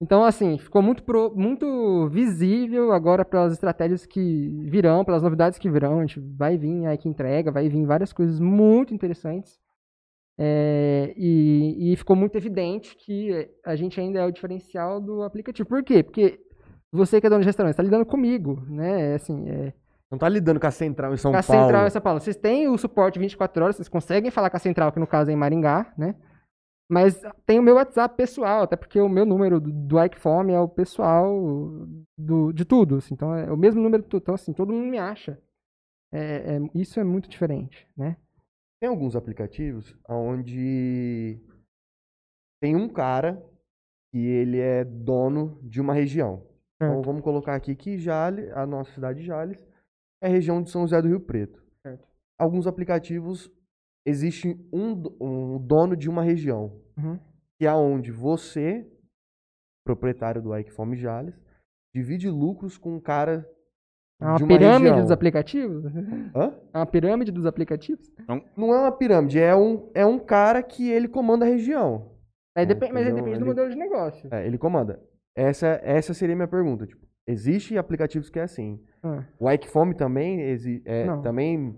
Então, 0.00 0.24
assim, 0.24 0.58
ficou 0.58 0.82
muito, 0.82 1.02
pro- 1.02 1.32
muito 1.34 2.08
visível 2.10 2.92
agora 2.92 3.24
pelas 3.24 3.52
estratégias 3.54 4.04
que 4.04 4.48
virão, 4.68 5.04
pelas 5.04 5.22
novidades 5.22 5.58
que 5.58 5.70
virão. 5.70 5.98
A 6.00 6.06
gente 6.06 6.20
vai 6.20 6.58
vir 6.58 6.84
aí 6.86 6.98
que 6.98 7.08
entrega, 7.08 7.50
vai 7.50 7.68
vir 7.68 7.84
várias 7.86 8.12
coisas 8.12 8.38
muito 8.38 8.92
interessantes. 8.92 9.58
É, 10.38 11.14
e, 11.16 11.92
e 11.92 11.96
ficou 11.96 12.14
muito 12.14 12.36
evidente 12.36 12.94
que 12.94 13.48
a 13.64 13.74
gente 13.74 13.98
ainda 13.98 14.18
é 14.20 14.26
o 14.26 14.30
diferencial 14.30 15.00
do 15.00 15.22
aplicativo. 15.22 15.66
Por 15.66 15.82
quê? 15.82 16.02
Porque 16.02 16.38
você 16.92 17.18
que 17.20 17.26
é 17.26 17.30
dono 17.30 17.40
de 17.40 17.46
restaurante 17.46 17.72
está 17.72 17.82
lidando 17.82 18.04
comigo, 18.04 18.62
né? 18.68 19.12
É 19.12 19.14
Assim, 19.14 19.48
é, 19.48 19.72
Não 20.10 20.18
tá 20.18 20.28
lidando 20.28 20.60
com 20.60 20.66
a 20.66 20.70
central 20.70 21.14
em 21.14 21.16
São 21.16 21.32
com 21.32 21.38
a 21.38 21.42
Paulo. 21.42 21.62
central 21.62 21.86
em 21.86 21.90
São 21.90 22.02
Paulo. 22.02 22.20
Vocês 22.20 22.36
têm 22.36 22.68
o 22.68 22.76
suporte 22.76 23.18
24 23.18 23.64
horas, 23.64 23.76
vocês 23.76 23.88
conseguem 23.88 24.30
falar 24.30 24.50
com 24.50 24.58
a 24.58 24.60
central, 24.60 24.92
que 24.92 25.00
no 25.00 25.06
caso 25.06 25.30
é 25.30 25.32
em 25.32 25.36
Maringá, 25.36 25.90
né? 25.96 26.14
Mas 26.88 27.20
tem 27.44 27.58
o 27.58 27.62
meu 27.62 27.74
WhatsApp 27.74 28.16
pessoal, 28.16 28.62
até 28.62 28.76
porque 28.76 29.00
o 29.00 29.08
meu 29.08 29.26
número 29.26 29.60
do, 29.60 29.72
do 29.72 29.98
é 29.98 30.60
o 30.60 30.68
pessoal 30.68 31.86
do, 32.16 32.52
de 32.52 32.64
tudo. 32.64 32.96
assim, 32.96 33.14
então 33.14 33.34
é 33.34 33.50
o 33.50 33.56
mesmo 33.56 33.80
número 33.80 34.02
de 34.02 34.08
tudo. 34.08 34.22
Então, 34.22 34.34
assim, 34.34 34.52
todo 34.52 34.72
mundo 34.72 34.88
me 34.88 34.98
acha. 34.98 35.40
É- 36.12 36.56
é- 36.56 36.70
isso 36.74 37.00
é 37.00 37.04
muito 37.04 37.28
diferente, 37.28 37.88
né? 37.96 38.16
Tem 38.80 38.88
alguns 38.88 39.16
aplicativos 39.16 39.96
onde 40.08 41.40
tem 42.62 42.76
um 42.76 42.88
cara 42.88 43.42
que 44.12 44.18
ele 44.18 44.60
é 44.60 44.84
dono 44.84 45.58
de 45.62 45.80
uma 45.80 45.92
região. 45.92 46.46
Então 46.76 46.94
Certo. 46.94 47.06
vamos 47.06 47.22
colocar 47.22 47.54
aqui 47.54 47.74
que 47.74 47.98
Jales, 47.98 48.50
a 48.52 48.66
nossa 48.66 48.92
cidade 48.92 49.20
de 49.20 49.26
Jales, 49.26 49.66
é 50.22 50.26
a 50.26 50.30
região 50.30 50.62
de 50.62 50.70
São 50.70 50.82
José 50.82 51.00
do 51.02 51.08
Rio 51.08 51.20
Preto. 51.20 51.62
Certo. 51.82 52.06
Alguns 52.38 52.66
aplicativos 52.66 53.50
existe 54.06 54.56
um, 54.72 54.94
do- 54.94 55.16
um 55.20 55.58
dono 55.58 55.96
de 55.96 56.08
uma 56.08 56.22
região, 56.22 56.80
Uhum. 56.96 57.18
que 57.58 57.66
é 57.66 57.72
onde 57.74 58.10
você, 58.12 58.86
proprietário 59.84 60.40
do 60.42 60.56
Ikephone 60.56 60.96
Jales, 60.96 61.34
divide 61.94 62.28
lucros 62.30 62.76
com 62.78 62.94
um 62.96 63.00
cara 63.00 63.48
É 64.20 64.24
uma 64.24 64.36
de 64.36 64.44
uma 64.44 64.48
pirâmide 64.48 64.82
região. 64.84 65.00
dos 65.02 65.10
aplicativos? 65.10 65.84
Hã? 66.34 66.54
É 66.72 66.78
uma 66.78 66.86
pirâmide 66.86 67.32
dos 67.32 67.46
aplicativos? 67.46 68.10
Não 68.56 68.74
é 68.74 68.78
uma 68.80 68.92
pirâmide, 68.92 69.38
é 69.38 69.54
um, 69.54 69.90
é 69.94 70.04
um 70.06 70.18
cara 70.18 70.62
que 70.62 70.88
ele 70.90 71.08
comanda 71.08 71.44
a 71.44 71.48
região. 71.48 72.12
É, 72.56 72.64
depen- 72.64 72.92
mas 72.92 73.04
depende 73.04 73.30
do 73.32 73.36
Ele- 73.36 73.44
modelo 73.44 73.68
de 73.68 73.76
negócio. 73.76 74.28
É, 74.32 74.46
ele 74.46 74.56
comanda. 74.56 74.98
Essa, 75.36 75.78
essa 75.82 76.14
seria 76.14 76.34
a 76.34 76.36
minha 76.36 76.48
pergunta. 76.48 76.86
Tipo, 76.86 77.06
existe 77.26 77.76
aplicativos 77.76 78.30
que 78.30 78.38
é 78.38 78.42
assim. 78.44 78.82
Ah. 79.02 79.22
O 79.38 79.50
Ikephone 79.50 79.92
também, 79.94 80.40
exi- 80.40 80.80
é, 80.86 81.04
Não. 81.04 81.20
também 81.20 81.76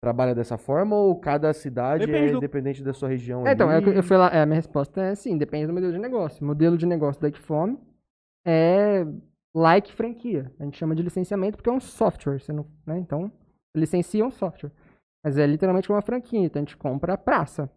trabalha 0.00 0.34
dessa 0.34 0.56
forma 0.56 0.96
ou 0.96 1.14
cada 1.20 1.52
cidade 1.52 2.06
Depende 2.06 2.28
é 2.28 2.30
do- 2.32 2.36
independente 2.38 2.82
da 2.82 2.92
sua 2.92 3.08
região 3.08 3.46
É, 3.46 3.52
então, 3.52 3.70
é 3.70 3.78
eu 3.78 4.02
fui 4.02 4.16
lá, 4.16 4.28
é, 4.28 4.40
a 4.42 4.46
minha 4.46 4.56
resposta 4.56 5.00
é 5.02 5.14
sim, 5.14 5.36
depende 5.36 5.66
do 5.66 5.72
modelo 5.72 5.92
de 5.92 5.98
negócio. 5.98 6.42
O 6.42 6.46
modelo 6.46 6.76
de 6.78 6.86
negócio 6.86 7.20
da 7.20 7.28
Equifome 7.28 7.78
é 8.46 9.04
like 9.54 9.92
franquia. 9.92 10.50
A 10.58 10.64
gente 10.64 10.78
chama 10.78 10.94
de 10.94 11.02
licenciamento 11.02 11.56
porque 11.56 11.68
é 11.68 11.72
um 11.72 11.80
software, 11.80 12.38
você 12.40 12.52
não, 12.52 12.66
né? 12.86 12.98
Então, 12.98 13.30
licencia 13.76 14.24
um 14.24 14.30
software. 14.30 14.72
Mas 15.22 15.36
é 15.36 15.46
literalmente 15.46 15.90
uma 15.90 16.00
franquia, 16.00 16.40
então 16.40 16.60
a 16.60 16.64
gente 16.64 16.76
compra 16.76 17.12
a 17.14 17.18
praça. 17.18 17.70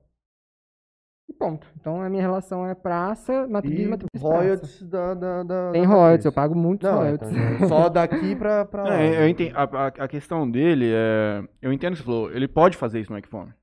E 1.29 1.33
ponto. 1.33 1.65
Então 1.79 2.01
a 2.01 2.09
minha 2.09 2.21
relação 2.21 2.67
é 2.67 2.75
praça, 2.75 3.47
matriz, 3.47 3.79
E 3.79 3.87
matriz, 3.87 4.09
praça. 4.11 4.27
royalties 4.27 4.83
da, 4.83 5.13
da, 5.13 5.43
da 5.43 5.71
Tem 5.71 5.81
da 5.83 5.87
royalties, 5.87 6.25
eu 6.25 6.31
pago 6.33 6.53
muitos 6.55 6.89
Não, 6.89 6.97
royalties. 6.97 7.31
então, 7.31 7.67
só 7.69 7.89
daqui 7.89 8.35
pra, 8.35 8.65
pra. 8.65 8.83
É, 9.01 9.23
eu 9.23 9.27
entendo, 9.29 9.55
a, 9.55 9.63
a- 9.63 9.87
a 9.87 10.07
questão 10.07 10.49
dele 10.49 10.91
é. 10.93 11.43
Eu 11.61 11.71
entendo 11.71 11.93
o 11.93 11.95
que 11.95 12.01
você 12.01 12.05
falou. 12.05 12.31
Ele 12.31 12.47
pode 12.47 12.75
fazer 12.77 12.99
isso 12.99 13.11
no 13.11 13.17
Ecfone. 13.17 13.53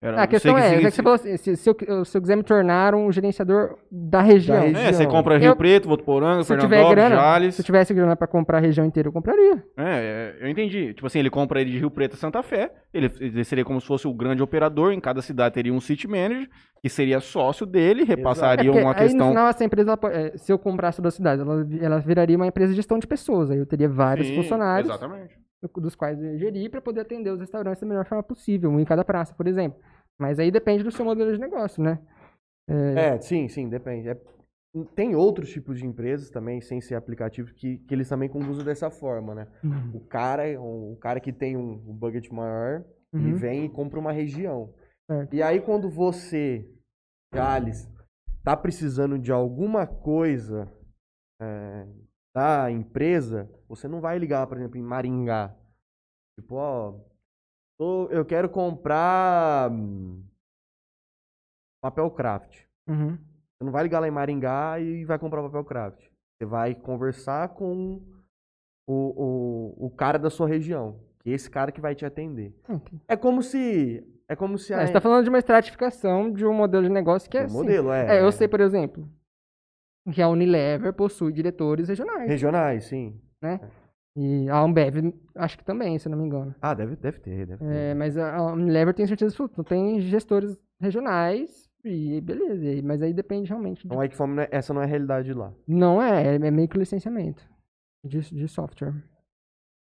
Era, 0.00 0.20
Ah, 0.20 0.22
a 0.22 0.26
questão 0.28 0.54
sei 0.56 0.62
é, 0.64 0.68
que 0.68 0.74
é 0.74 0.78
se- 0.78 0.84
que 0.84 0.90
você 0.92 1.02
falou 1.02 1.14
assim, 1.16 1.36
se, 1.36 1.56
se 1.56 1.68
eu, 1.68 2.04
se 2.04 2.16
eu 2.16 2.22
quiser 2.22 2.36
me 2.36 2.44
tornar 2.44 2.94
um 2.94 3.10
gerenciador 3.10 3.78
da 3.90 4.20
região, 4.22 4.60
região. 4.60 4.80
É, 4.80 4.92
você 4.92 5.04
compra 5.08 5.36
Rio 5.38 5.48
Eu- 5.48 5.56
Preto, 5.56 5.88
Votuporanga, 5.88 6.44
se 6.44 6.52
eu 6.52 6.56
tiver 6.56 6.76
Fernandópolis, 6.76 7.04
grana, 7.08 7.20
Jales. 7.20 7.54
se 7.56 7.60
eu 7.62 7.64
tivesse 7.64 7.92
grana 7.92 8.14
pra 8.14 8.28
comprar 8.28 8.58
a 8.58 8.60
região 8.60 8.86
inteira, 8.86 9.08
eu 9.08 9.12
compraria. 9.12 9.54
É, 9.76 9.82
é, 9.84 10.36
eu 10.40 10.48
entendi. 10.48 10.94
Tipo 10.94 11.08
assim, 11.08 11.18
ele 11.18 11.28
compra 11.30 11.60
ele 11.60 11.72
de 11.72 11.78
Rio 11.80 11.90
Preto 11.90 12.14
a 12.14 12.16
Santa 12.16 12.44
Fé. 12.44 12.70
Ele, 12.94 13.10
ele 13.18 13.42
seria 13.42 13.64
como 13.64 13.80
se 13.80 13.88
fosse 13.88 14.06
o 14.06 14.14
grande 14.14 14.40
operador. 14.40 14.92
Em 14.92 15.00
cada 15.00 15.20
cidade 15.20 15.54
teria 15.56 15.74
um 15.74 15.80
city 15.80 16.06
manager, 16.06 16.48
que 16.80 16.88
seria 16.88 17.18
sócio 17.18 17.66
dele, 17.66 18.02
É 18.02 18.04
repassaria 18.04 18.70
porque 18.70 18.80
uma 18.84 18.92
aí, 18.92 19.00
no 19.00 19.02
questão. 19.08 19.28
final, 19.30 19.48
essa 19.48 19.64
empresa, 19.64 19.98
é, 20.12 20.38
se 20.38 20.52
eu 20.52 20.58
comprasse 20.60 21.02
duas 21.02 21.14
cidades, 21.14 21.44
ela, 21.44 21.66
ela 21.80 21.98
viraria 21.98 22.36
uma 22.36 22.46
empresa 22.46 22.70
de 22.70 22.76
gestão 22.76 23.00
de 23.00 23.06
pessoas. 23.08 23.50
Aí 23.50 23.58
eu 23.58 23.66
teria 23.66 23.88
vários 23.88 24.28
Sim, 24.28 24.36
funcionários, 24.36 24.88
Exatamente. 24.88 25.36
Do- 25.62 25.80
dos 25.80 25.94
quais 25.94 26.18
eu 26.22 26.32
ia 26.32 26.38
gerir 26.38 26.70
para 26.70 26.80
poder 26.80 27.00
atender 27.00 27.30
os 27.30 27.40
restaurantes 27.40 27.80
da 27.80 27.86
melhor 27.86 28.06
forma 28.06 28.22
possível, 28.22 28.70
um 28.70 28.80
em 28.80 28.84
cada 28.84 29.04
praça, 29.04 29.34
por 29.34 29.46
exemplo. 29.46 29.80
Mas 30.18 30.38
aí 30.38 30.50
depende 30.50 30.82
do 30.84 30.90
seu 30.90 31.04
modelo 31.04 31.32
de 31.32 31.38
negócio, 31.38 31.82
né? 31.82 31.98
É, 32.68 33.18
sim, 33.20 33.48
sim, 33.48 33.68
depende. 33.68 34.08
É, 34.08 34.20
tem 34.94 35.14
outros 35.14 35.50
tipos 35.50 35.78
de 35.78 35.86
empresas 35.86 36.30
também, 36.30 36.60
sem 36.60 36.80
ser 36.80 36.94
aplicativo, 36.94 37.54
que, 37.54 37.78
que 37.78 37.94
eles 37.94 38.08
também 38.08 38.28
conduzem 38.28 38.64
dessa 38.64 38.90
forma, 38.90 39.34
né? 39.34 39.48
Uhum. 39.64 39.90
O 39.94 40.00
cara, 40.00 40.44
o 40.60 40.96
cara 41.00 41.18
que 41.20 41.32
tem 41.32 41.56
um, 41.56 41.72
um 41.72 41.94
budget 41.94 42.32
maior, 42.32 42.84
ele 43.14 43.32
Uhum. 43.32 43.36
vem 43.38 43.64
e 43.64 43.68
compra 43.70 43.98
uma 43.98 44.12
região. 44.12 44.74
Certo. 45.10 45.34
E 45.34 45.42
aí 45.42 45.60
quando 45.60 45.88
você, 45.88 46.68
Gales, 47.32 47.88
tá 48.44 48.54
precisando 48.56 49.18
de 49.18 49.32
alguma 49.32 49.86
coisa 49.86 50.70
é, 51.40 51.86
da 52.38 52.70
empresa, 52.70 53.50
você 53.68 53.88
não 53.88 54.00
vai 54.00 54.16
ligar, 54.16 54.46
por 54.46 54.56
exemplo, 54.56 54.78
em 54.78 54.82
Maringá. 54.82 55.52
Tipo, 56.38 56.54
ó, 56.54 56.94
tô- 57.76 58.06
eu 58.10 58.24
quero 58.24 58.48
comprar 58.48 59.68
hum, 59.72 60.22
papel 61.82 62.08
craft. 62.12 62.62
Uhum. 62.88 63.16
Você 63.16 63.64
não 63.64 63.72
vai 63.72 63.82
ligar 63.82 63.98
lá 63.98 64.06
em 64.06 64.12
Maringá 64.12 64.78
e 64.78 65.04
vai 65.04 65.18
comprar 65.18 65.42
papel 65.42 65.64
craft. 65.64 66.00
Você 66.38 66.46
vai 66.46 66.76
conversar 66.76 67.48
com 67.48 68.00
o, 68.86 69.74
o, 69.80 69.86
o 69.86 69.90
cara 69.90 70.16
da 70.16 70.30
sua 70.30 70.46
região. 70.46 71.00
Que 71.18 71.30
é 71.30 71.32
esse 71.34 71.50
cara 71.50 71.72
que 71.72 71.80
vai 71.80 71.96
te 71.96 72.06
atender. 72.06 72.54
Ok. 72.68 73.00
É 73.08 73.16
como 73.16 73.42
se. 73.42 74.06
É 74.28 74.36
como 74.36 74.56
se 74.58 74.72
É, 74.72 74.86
você 74.86 74.92
tá 74.92 75.00
falando 75.00 75.24
de 75.24 75.28
uma 75.30 75.38
estratificação 75.38 76.30
de 76.30 76.46
um 76.46 76.52
modelo 76.54 76.84
de 76.84 76.90
negócio 76.92 77.28
que 77.28 77.36
é 77.36 77.42
o 77.42 77.44
assim. 77.46 77.54
modelo, 77.56 77.90
é. 77.90 78.18
É, 78.18 78.22
eu 78.22 78.30
sei, 78.30 78.46
por 78.46 78.60
exemplo, 78.60 79.08
que 80.12 80.22
a 80.22 80.28
Unilever 80.28 80.92
possui 80.92 81.32
diretores 81.32 81.88
regionais, 81.88 82.28
Regionais, 82.28 82.84
sim. 82.84 83.20
né? 83.42 83.60
E 84.16 84.48
a 84.48 84.58
Ambev, 84.60 85.14
acho 85.36 85.56
que 85.58 85.64
também, 85.64 85.96
se 85.98 86.08
eu 86.08 86.10
não 86.10 86.18
me 86.18 86.24
engano. 86.26 86.54
Ah, 86.60 86.74
deve, 86.74 86.96
deve 86.96 87.20
ter, 87.20 87.46
deve 87.46 87.64
ter. 87.64 87.72
É, 87.72 87.94
mas 87.94 88.16
a 88.16 88.52
Unilever 88.52 88.92
tem 88.94 89.06
certeza 89.06 89.32
absoluta, 89.32 89.62
tem 89.62 90.00
gestores 90.00 90.58
regionais 90.80 91.68
e 91.84 92.20
beleza. 92.20 92.82
Mas 92.84 93.00
aí 93.00 93.12
depende 93.14 93.48
realmente. 93.48 93.82
de- 93.82 93.86
Então, 93.86 94.02
é 94.02 94.08
que 94.08 94.16
é- 94.20 94.48
essa 94.50 94.74
não 94.74 94.80
é 94.80 94.84
a 94.84 94.88
realidade 94.88 95.32
lá. 95.32 95.52
Não 95.66 96.02
é, 96.02 96.34
é 96.34 96.50
meio 96.50 96.68
que 96.68 96.76
licenciamento 96.78 97.48
de, 98.04 98.18
de 98.20 98.48
software. 98.48 98.94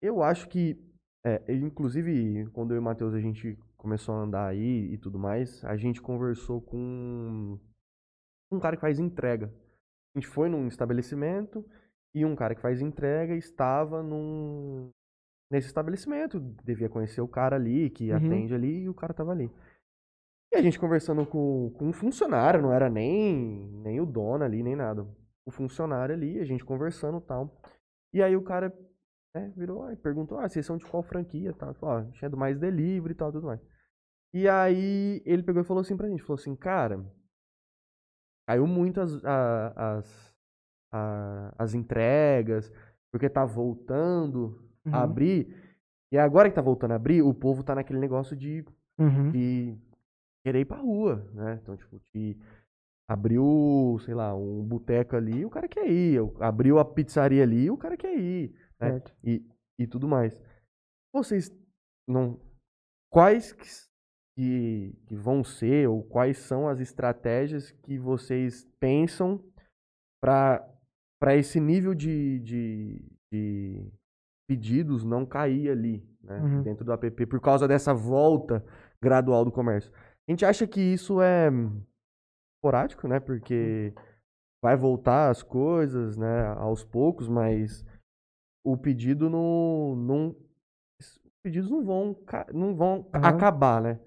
Eu 0.02 0.22
acho 0.22 0.48
que, 0.48 0.78
é, 1.24 1.42
inclusive, 1.54 2.46
quando 2.52 2.72
eu 2.72 2.76
e 2.76 2.78
o 2.78 2.82
Matheus 2.82 3.14
a 3.14 3.20
gente 3.20 3.58
começou 3.76 4.14
a 4.14 4.18
andar 4.18 4.46
aí 4.48 4.92
e 4.92 4.98
tudo 4.98 5.18
mais, 5.18 5.64
a 5.64 5.76
gente 5.76 6.02
conversou 6.02 6.60
com 6.60 7.58
um 8.52 8.60
cara 8.60 8.76
que 8.76 8.82
faz 8.82 8.98
entrega. 8.98 9.50
A 10.14 10.18
gente 10.18 10.26
foi 10.28 10.48
num 10.48 10.66
estabelecimento 10.66 11.64
e 12.14 12.24
um 12.24 12.34
cara 12.34 12.54
que 12.54 12.60
faz 12.60 12.80
entrega 12.80 13.34
estava 13.34 14.02
num 14.02 14.90
nesse 15.50 15.66
estabelecimento, 15.66 16.38
devia 16.64 16.88
conhecer 16.88 17.20
o 17.20 17.28
cara 17.28 17.56
ali 17.56 17.90
que 17.90 18.10
Uhum. 18.10 18.16
atende 18.16 18.54
ali 18.54 18.82
e 18.82 18.88
o 18.88 18.94
cara 18.94 19.12
tava 19.12 19.32
ali. 19.32 19.50
E 20.52 20.56
a 20.56 20.62
gente 20.62 20.78
conversando 20.78 21.24
com, 21.26 21.70
com 21.76 21.86
um 21.88 21.92
funcionário, 21.92 22.60
não 22.62 22.72
era 22.72 22.88
nem 22.90 23.68
nem 23.82 24.00
o 24.00 24.06
dono 24.06 24.44
ali 24.44 24.62
nem 24.62 24.76
nada. 24.76 25.06
O 25.46 25.50
funcionário 25.50 26.14
ali, 26.14 26.38
a 26.40 26.44
gente 26.44 26.64
conversando 26.64 27.18
e 27.18 27.22
tal. 27.22 27.60
E 28.12 28.22
aí 28.22 28.36
o 28.36 28.42
cara 28.42 28.72
né, 29.34 29.52
virou 29.56 29.90
e 29.92 29.96
perguntou: 29.96 30.38
"Ah, 30.38 30.48
vocês 30.48 30.66
são 30.66 30.76
de 30.76 30.84
qual 30.86 31.02
franquia?" 31.02 31.52
tal. 31.52 31.72
Falou, 31.74 31.96
"Ó, 31.96 31.98
a 32.00 32.04
gente 32.04 32.24
é 32.24 32.28
do 32.28 32.36
mais 32.36 32.58
delivery 32.58 33.12
e 33.12 33.16
tal, 33.16 33.32
tudo 33.32 33.46
mais". 33.46 33.60
E 34.34 34.48
aí 34.48 35.22
ele 35.24 35.42
pegou 35.42 35.62
e 35.62 35.64
falou 35.64 35.80
assim 35.80 35.96
pra 35.96 36.08
gente, 36.08 36.22
falou 36.22 36.38
assim: 36.40 36.56
"Cara, 36.56 37.04
caiu 38.50 38.66
muito 38.66 39.00
as, 39.00 39.24
a- 39.24 39.72
as, 39.98 40.34
a- 40.92 41.54
as 41.56 41.72
entregas, 41.74 42.72
porque 43.12 43.28
tá 43.28 43.44
voltando 43.44 44.60
Uhum. 44.84 44.92
a 44.94 45.02
abrir. 45.04 45.54
E 46.12 46.18
agora 46.18 46.48
que 46.48 46.56
tá 46.56 46.60
voltando 46.62 46.90
a 46.92 46.96
abrir, 46.96 47.22
o 47.22 47.32
povo 47.32 47.62
tá 47.62 47.76
naquele 47.76 48.00
negócio 48.00 48.34
de, 48.34 48.64
Uhum. 48.98 49.30
de 49.30 49.78
querer 50.44 50.60
ir 50.60 50.64
pra 50.64 50.78
rua, 50.78 51.30
né? 51.32 51.60
Então, 51.62 51.76
tipo, 51.76 52.00
de 52.12 52.36
abriu, 53.08 53.98
sei 54.04 54.14
lá, 54.14 54.34
um 54.34 54.64
boteco 54.64 55.14
ali, 55.14 55.44
o 55.44 55.50
cara 55.50 55.68
quer 55.68 55.88
ir. 55.88 56.18
Abriu 56.40 56.78
a 56.80 56.84
pizzaria 56.84 57.42
ali, 57.44 57.70
o 57.70 57.76
cara 57.76 57.96
quer 57.96 58.16
ir, 58.18 58.52
né? 58.80 59.00
E, 59.22 59.44
e 59.78 59.86
tudo 59.86 60.08
mais. 60.08 60.40
Vocês 61.14 61.52
não. 62.08 62.40
Quais 63.12 63.52
que, 64.40 64.94
que, 65.04 65.14
vão 65.14 65.44
ser, 65.44 65.86
ou 65.86 66.02
quais 66.02 66.38
são 66.38 66.66
as 66.66 66.80
estratégias 66.80 67.70
que 67.82 67.98
vocês 67.98 68.66
pensam 68.80 69.38
para 70.18 71.36
esse 71.36 71.60
nível 71.60 71.94
de, 71.94 72.38
de, 72.40 73.04
de 73.30 73.92
pedidos 74.48 75.04
não 75.04 75.26
cair 75.26 75.68
ali, 75.68 76.02
né? 76.22 76.40
Uhum. 76.40 76.62
Dentro 76.62 76.86
do 76.86 76.92
app, 76.92 77.26
por 77.26 77.38
causa 77.38 77.68
dessa 77.68 77.92
volta 77.92 78.64
gradual 78.98 79.44
do 79.44 79.52
comércio. 79.52 79.92
A 80.26 80.32
gente 80.32 80.46
acha 80.46 80.66
que 80.66 80.80
isso 80.80 81.20
é 81.20 81.50
esporádico, 82.56 83.06
né? 83.06 83.20
Porque 83.20 83.92
vai 84.64 84.74
voltar 84.74 85.28
as 85.28 85.42
coisas, 85.42 86.16
né? 86.16 86.46
Aos 86.56 86.82
poucos, 86.82 87.28
mas 87.28 87.84
o 88.64 88.74
pedido 88.74 89.28
não, 89.28 89.94
não 89.96 90.36
os 90.98 91.20
pedidos 91.42 91.70
não 91.70 91.84
vão, 91.84 92.16
não 92.54 92.74
vão 92.74 93.06
Aham. 93.12 93.28
acabar, 93.28 93.82
né? 93.82 94.00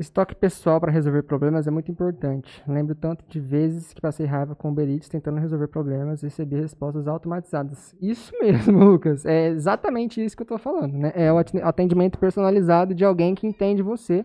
Estoque 0.00 0.34
pessoal 0.34 0.80
para 0.80 0.90
resolver 0.90 1.22
problemas 1.24 1.66
é 1.66 1.70
muito 1.70 1.90
importante. 1.90 2.64
Lembro 2.66 2.94
tanto 2.94 3.22
de 3.28 3.38
vezes 3.38 3.92
que 3.92 4.00
passei 4.00 4.24
raiva 4.24 4.54
com 4.54 4.68
o 4.68 4.70
Uber 4.72 4.88
Eats 4.88 5.10
tentando 5.10 5.38
resolver 5.38 5.68
problemas 5.68 6.22
e 6.22 6.26
recebi 6.26 6.56
respostas 6.56 7.06
automatizadas. 7.06 7.94
Isso 8.00 8.32
mesmo, 8.40 8.82
Lucas. 8.82 9.26
É 9.26 9.48
exatamente 9.48 10.24
isso 10.24 10.34
que 10.34 10.42
eu 10.42 10.46
tô 10.46 10.56
falando, 10.56 10.94
né? 10.94 11.12
É 11.14 11.30
o 11.30 11.36
atendimento 11.36 12.18
personalizado 12.18 12.94
de 12.94 13.04
alguém 13.04 13.34
que 13.34 13.46
entende 13.46 13.82
você, 13.82 14.24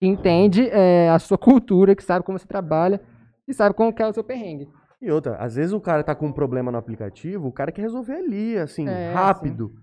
que 0.00 0.06
entende 0.06 0.66
é, 0.70 1.10
a 1.10 1.18
sua 1.18 1.36
cultura, 1.36 1.94
que 1.94 2.02
sabe 2.02 2.24
como 2.24 2.38
você 2.38 2.46
trabalha, 2.46 2.98
e 3.46 3.52
sabe 3.52 3.74
como 3.74 3.92
que 3.92 4.02
é 4.02 4.06
o 4.08 4.14
seu 4.14 4.24
perrengue. 4.24 4.66
E 4.98 5.10
outra, 5.10 5.36
às 5.36 5.56
vezes 5.56 5.74
o 5.74 5.80
cara 5.80 6.02
tá 6.02 6.14
com 6.14 6.28
um 6.28 6.32
problema 6.32 6.72
no 6.72 6.78
aplicativo, 6.78 7.48
o 7.48 7.52
cara 7.52 7.70
quer 7.70 7.82
resolver 7.82 8.14
ali, 8.14 8.56
assim, 8.56 8.88
É, 8.88 9.12
rápido. 9.12 9.68
sim. 9.68 9.81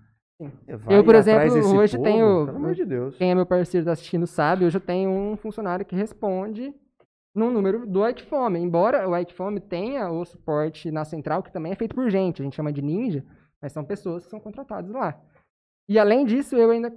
Vai 0.78 0.96
Eu, 0.98 1.04
por 1.04 1.14
exemplo, 1.14 1.76
hoje 1.78 1.96
povo, 1.96 2.04
tenho- 2.08 2.46
Pelo 2.46 2.56
amor 2.56 2.74
de 2.74 2.84
Deus. 2.84 3.16
Quem 3.16 3.30
é 3.30 3.34
meu 3.34 3.46
parceiro 3.46 3.84
tá 3.86 3.92
assistindo 3.92 4.26
sabe, 4.26 4.64
hoje 4.64 4.76
eu 4.76 4.80
tenho 4.80 5.10
um 5.10 5.36
funcionário 5.36 5.84
que 5.84 5.94
responde 5.94 6.74
no 7.34 7.50
número 7.50 7.86
do 7.86 8.06
Ikephone. 8.08 8.58
Embora 8.58 9.08
o 9.08 9.16
Ikephone 9.16 9.60
tenha 9.60 10.10
o 10.10 10.24
suporte 10.24 10.90
na 10.90 11.04
central, 11.04 11.42
que 11.42 11.52
também 11.52 11.72
é 11.72 11.76
feito 11.76 11.94
por 11.94 12.08
gente, 12.10 12.40
a 12.40 12.44
gente 12.44 12.56
chama 12.56 12.72
de 12.72 12.82
ninja, 12.82 13.24
mas 13.62 13.72
são 13.72 13.84
pessoas 13.84 14.24
que 14.24 14.30
são 14.30 14.40
contratadas 14.40 14.90
lá. 14.90 15.20
E 15.88 15.98
além 15.98 16.24
disso, 16.24 16.56
eu 16.56 16.70
ainda 16.70 16.92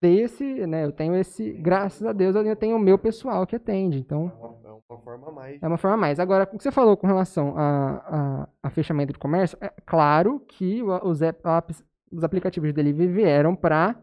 desse, 0.00 0.44
né, 0.66 0.84
eu 0.84 0.92
tenho 0.92 1.16
esse, 1.16 1.50
graças 1.54 2.06
a 2.06 2.12
Deus, 2.12 2.34
eu 2.36 2.42
ainda 2.42 2.54
tenho 2.54 2.76
o 2.76 2.80
meu 2.80 2.96
pessoal 2.98 3.44
que 3.46 3.56
atende. 3.56 3.98
Então, 3.98 4.30
É 4.40 4.46
uma, 4.46 4.56
é 4.64 4.70
uma 4.70 5.00
forma 5.02 5.28
a 5.28 5.32
mais. 5.32 5.62
é 5.62 5.66
uma 5.66 5.76
forma 5.76 5.94
a 5.96 6.00
mais. 6.00 6.20
Agora, 6.20 6.44
o 6.44 6.56
que 6.56 6.62
você 6.62 6.70
falou 6.70 6.96
com 6.96 7.06
relação 7.06 7.54
a, 7.56 7.96
a, 8.42 8.48
a 8.62 8.70
fechamento 8.70 9.12
de 9.12 9.18
comércio, 9.18 9.58
é 9.60 9.72
claro 9.84 10.38
que 10.46 10.82
o- 10.84 11.08
os, 11.08 11.20
app- 11.20 11.42
apps- 11.44 11.84
os 12.10 12.24
aplicativos 12.24 12.68
de 12.68 12.72
delivery 12.72 13.12
vieram 13.12 13.54
para 13.54 13.96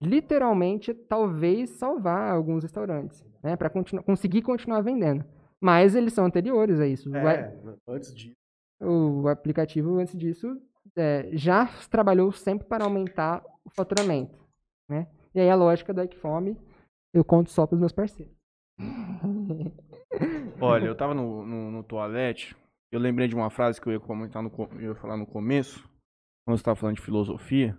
literalmente 0.00 0.92
talvez 0.92 1.70
salvar 1.70 2.30
alguns 2.30 2.62
restaurantes, 2.62 3.24
né, 3.42 3.56
para 3.56 3.70
conseguir 3.70 4.42
continuar 4.42 4.82
vendendo. 4.82 5.24
Mas 5.60 5.94
eles 5.94 6.12
são 6.12 6.26
anteriores 6.26 6.78
a 6.80 6.86
isso. 6.86 7.10
O 7.10 7.16
É, 7.16 7.56
antes 7.88 8.14
disso. 8.14 8.36
O, 8.80 9.26
aplicativo 9.28 9.98
antes 9.98 10.16
disso 10.16 10.60
é, 10.94 11.30
já 11.32 11.66
trabalhou 11.90 12.30
sempre 12.30 12.66
para 12.66 12.84
aumentar 12.84 13.42
o 13.64 13.70
faturamento, 13.70 14.38
né? 14.88 15.06
E 15.34 15.40
aí 15.40 15.48
a 15.48 15.54
lógica 15.54 15.94
da 15.94 16.04
Equifome 16.04 16.56
eu 17.12 17.24
conto 17.24 17.50
só 17.50 17.66
para 17.66 17.74
os 17.74 17.80
meus 17.80 17.92
parceiros. 17.92 18.34
Olha, 20.60 20.84
eu 20.84 20.94
tava 20.96 21.14
no, 21.14 21.46
no, 21.46 21.70
no 21.70 21.82
toalete, 21.82 22.54
eu 22.92 23.00
lembrei 23.00 23.26
de 23.26 23.34
uma 23.34 23.48
frase 23.48 23.80
que 23.80 23.88
eu 23.88 23.94
ia 23.94 24.00
comentar 24.00 24.42
no, 24.42 24.52
eu 24.74 24.90
ia 24.90 24.94
falar 24.94 25.16
no 25.16 25.26
começo, 25.26 25.88
quando 26.46 26.58
você 26.58 26.64
tava 26.64 26.76
falando 26.76 26.96
de 26.96 27.02
filosofia. 27.02 27.76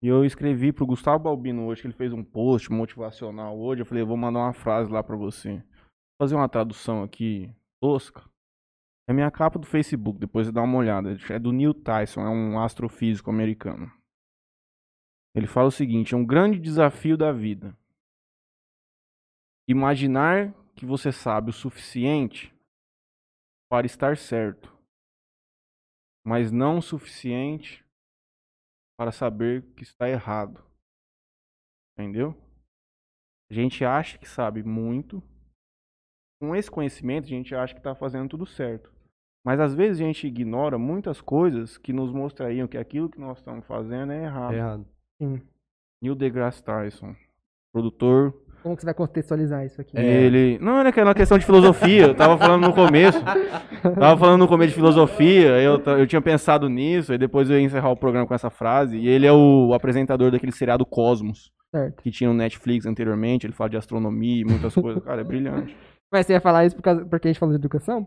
E 0.00 0.06
eu 0.06 0.24
escrevi 0.24 0.72
pro 0.72 0.86
Gustavo 0.86 1.24
Balbino 1.24 1.66
hoje, 1.66 1.80
que 1.80 1.88
ele 1.88 1.94
fez 1.94 2.12
um 2.12 2.22
post 2.22 2.70
motivacional 2.70 3.58
hoje. 3.58 3.82
Eu 3.82 3.86
falei, 3.86 4.04
eu 4.04 4.06
vou 4.06 4.16
mandar 4.16 4.38
uma 4.38 4.52
frase 4.52 4.88
lá 4.88 5.02
pra 5.02 5.16
você. 5.16 5.54
Vou 5.56 6.22
fazer 6.22 6.36
uma 6.36 6.48
tradução 6.48 7.02
aqui 7.02 7.52
tosca. 7.82 8.22
É 9.08 9.12
minha 9.12 9.30
capa 9.30 9.58
do 9.58 9.66
Facebook, 9.66 10.20
depois 10.20 10.46
você 10.46 10.52
dá 10.52 10.62
uma 10.62 10.78
olhada. 10.78 11.16
É 11.28 11.38
do 11.38 11.50
Neil 11.50 11.74
Tyson, 11.74 12.20
é 12.20 12.28
um 12.28 12.60
astrofísico 12.60 13.30
americano. 13.30 13.90
Ele 15.34 15.48
fala 15.48 15.68
o 15.68 15.72
seguinte: 15.72 16.14
é 16.14 16.16
um 16.16 16.24
grande 16.24 16.60
desafio 16.60 17.16
da 17.16 17.32
vida. 17.32 17.76
Imaginar 19.66 20.54
que 20.76 20.86
você 20.86 21.10
sabe 21.10 21.50
o 21.50 21.52
suficiente 21.52 22.54
para 23.68 23.86
estar 23.86 24.16
certo, 24.16 24.72
mas 26.24 26.52
não 26.52 26.78
o 26.78 26.82
suficiente 26.82 27.84
para 28.98 29.12
saber 29.12 29.62
que 29.76 29.84
está 29.84 30.08
errado. 30.08 30.60
Entendeu? 31.96 32.36
A 33.50 33.54
gente 33.54 33.84
acha 33.84 34.18
que 34.18 34.28
sabe 34.28 34.62
muito. 34.62 35.22
Com 36.40 36.54
esse 36.54 36.70
conhecimento, 36.70 37.24
a 37.24 37.28
gente 37.28 37.54
acha 37.54 37.74
que 37.74 37.80
está 37.80 37.94
fazendo 37.94 38.28
tudo 38.28 38.44
certo. 38.44 38.92
Mas 39.44 39.60
às 39.60 39.74
vezes 39.74 40.00
a 40.00 40.04
gente 40.04 40.26
ignora 40.26 40.78
muitas 40.78 41.20
coisas 41.20 41.78
que 41.78 41.92
nos 41.92 42.12
mostrariam 42.12 42.68
que 42.68 42.76
aquilo 42.76 43.08
que 43.08 43.18
nós 43.18 43.38
estamos 43.38 43.64
fazendo 43.66 44.12
é 44.12 44.24
errado. 44.24 44.52
É 44.52 44.56
errado. 44.56 44.86
Sim. 45.20 45.42
Neil 46.02 46.14
deGrasse 46.14 46.62
Tyson, 46.62 47.16
produtor 47.72 48.32
Como 48.62 48.74
que 48.74 48.82
você 48.82 48.86
vai 48.86 48.94
contextualizar 48.94 49.64
isso 49.64 49.80
aqui? 49.80 49.96
É. 49.96 50.02
Ele. 50.02 50.58
Não, 50.60 50.78
era 50.78 50.88
aquela 50.88 51.14
questão 51.14 51.38
de 51.38 51.46
filosofia. 51.46 52.06
Eu 52.06 52.14
tava 52.14 52.36
falando 52.36 52.66
no 52.66 52.74
começo. 52.74 53.18
Tava 53.98 54.18
falando 54.18 54.40
no 54.40 54.48
começo 54.48 54.70
de 54.70 54.74
filosofia. 54.74 55.60
Eu, 55.60 55.80
eu 55.98 56.06
tinha 56.06 56.20
pensado 56.20 56.68
nisso. 56.68 57.14
E 57.14 57.18
depois 57.18 57.48
eu 57.48 57.58
ia 57.58 57.64
encerrar 57.64 57.90
o 57.90 57.96
programa 57.96 58.26
com 58.26 58.34
essa 58.34 58.50
frase. 58.50 58.98
E 58.98 59.08
ele 59.08 59.26
é 59.26 59.32
o 59.32 59.72
apresentador 59.72 60.32
daquele 60.32 60.50
seriado 60.50 60.84
Cosmos. 60.84 61.52
Certo. 61.70 62.02
Que 62.02 62.10
tinha 62.10 62.28
no 62.28 62.36
Netflix 62.36 62.86
anteriormente. 62.86 63.46
Ele 63.46 63.52
fala 63.52 63.70
de 63.70 63.76
astronomia 63.76 64.42
e 64.42 64.44
muitas 64.44 64.74
coisas. 64.74 65.02
Cara, 65.04 65.20
é 65.20 65.24
brilhante. 65.24 65.76
Mas 66.12 66.26
você 66.26 66.32
ia 66.32 66.40
falar 66.40 66.64
isso 66.64 66.74
por 66.74 66.82
causa, 66.82 67.04
porque 67.04 67.28
a 67.28 67.30
gente 67.30 67.38
falou 67.38 67.54
de 67.54 67.60
educação? 67.60 68.06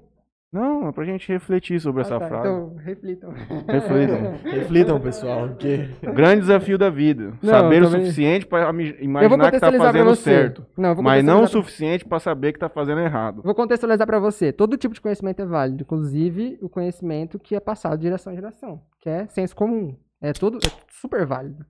Não, 0.52 0.90
é 0.90 0.92
pra 0.92 1.06
gente 1.06 1.30
refletir 1.32 1.80
sobre 1.80 2.02
essa 2.02 2.18
Ah, 2.18 2.20
tá, 2.20 2.28
frase. 2.28 2.48
Então, 2.50 2.76
reflitam. 2.76 3.32
Reflitam. 3.68 4.32
Reflitam, 4.44 5.00
pessoal, 5.00 5.48
porque 5.48 5.90
Grande 6.14 6.42
desafio 6.42 6.78
da 6.78 6.90
vida. 6.90 7.34
Não, 7.42 7.50
Saber 7.54 7.84
o 7.84 7.88
suficiente 7.88 8.46
vou 8.50 8.60
imaginar 9.00 9.52
que 9.52 9.60
tá 9.60 9.72
fazendo 9.72 10.16
certo. 10.16 10.66
Não, 10.78 10.94
Mas 11.02 11.24
não 11.24 11.44
o 11.44 11.48
suficiente 11.48 12.04
pra 12.04 12.20
saber 12.20 12.52
que 12.52 12.60
tá 12.60 12.68
fazendo 12.68 13.00
errado. 13.00 13.42
Vou 13.44 13.56
contextualizar 13.56 14.06
pra 14.06 14.20
você. 14.20 14.52
Todo 14.52 14.78
tipo 14.78 14.94
de 14.94 15.00
conhecimento 15.00 15.42
é 15.42 15.46
válido, 15.46 15.84
inclusive 15.84 16.60
o 16.62 16.68
conhecimento 16.68 17.40
que 17.40 17.56
é 17.56 17.60
passado 17.62 17.98
de 17.98 18.04
geração 18.04 18.34
em 18.34 18.36
geração, 18.36 18.82
que 19.00 19.10
é 19.10 19.28
senso 19.28 19.56
comum. 19.56 19.96
É 20.22 20.34
tudo 20.34 20.58
é 20.58 20.70
super 20.90 21.26
válido. 21.26 21.66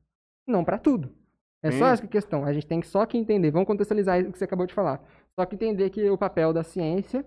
Não 0.47 0.63
pra 0.63 0.79
tudo. 0.79 1.09
É 1.63 1.69
só 1.69 1.85
Sim. 1.85 1.93
essa 1.93 2.07
questão. 2.07 2.43
A 2.43 2.51
gente 2.51 2.65
tem 2.65 2.79
que 2.79 2.87
só 2.87 3.05
que 3.05 3.15
entender. 3.15 3.51
Vamos 3.51 3.67
contextualizar 3.67 4.19
o 4.21 4.31
que 4.31 4.39
você 4.39 4.45
acabou 4.45 4.65
de 4.65 4.73
falar. 4.73 4.99
Só 5.35 5.45
que 5.45 5.53
entender 5.53 5.91
que 5.91 6.09
o 6.09 6.17
papel 6.17 6.51
da 6.51 6.63
ciência, 6.63 7.23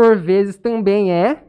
por 0.00 0.16
vezes, 0.16 0.56
também 0.56 1.12
é, 1.12 1.44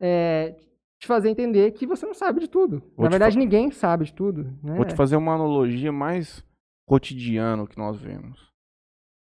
é 0.00 0.56
te 0.98 1.06
fazer 1.06 1.28
entender 1.28 1.72
que 1.72 1.86
você 1.86 2.06
não 2.06 2.14
sabe 2.14 2.40
de 2.40 2.48
tudo. 2.48 2.80
Vou 2.96 3.04
Na 3.04 3.10
verdade, 3.10 3.36
ninguém 3.36 3.70
sabe 3.70 4.04
de 4.04 4.14
tudo. 4.14 4.44
Né? 4.62 4.76
Vou 4.76 4.84
te 4.84 4.94
fazer 4.94 5.16
uma 5.16 5.34
analogia 5.34 5.90
mais 5.92 6.44
cotidiana 6.86 7.66
que 7.66 7.76
nós 7.76 8.00
vemos. 8.00 8.50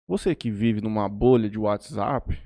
Você 0.09 0.35
que 0.35 0.51
vive 0.51 0.81
numa 0.81 1.09
bolha 1.09 1.49
de 1.49 1.59
WhatsApp 1.59 2.37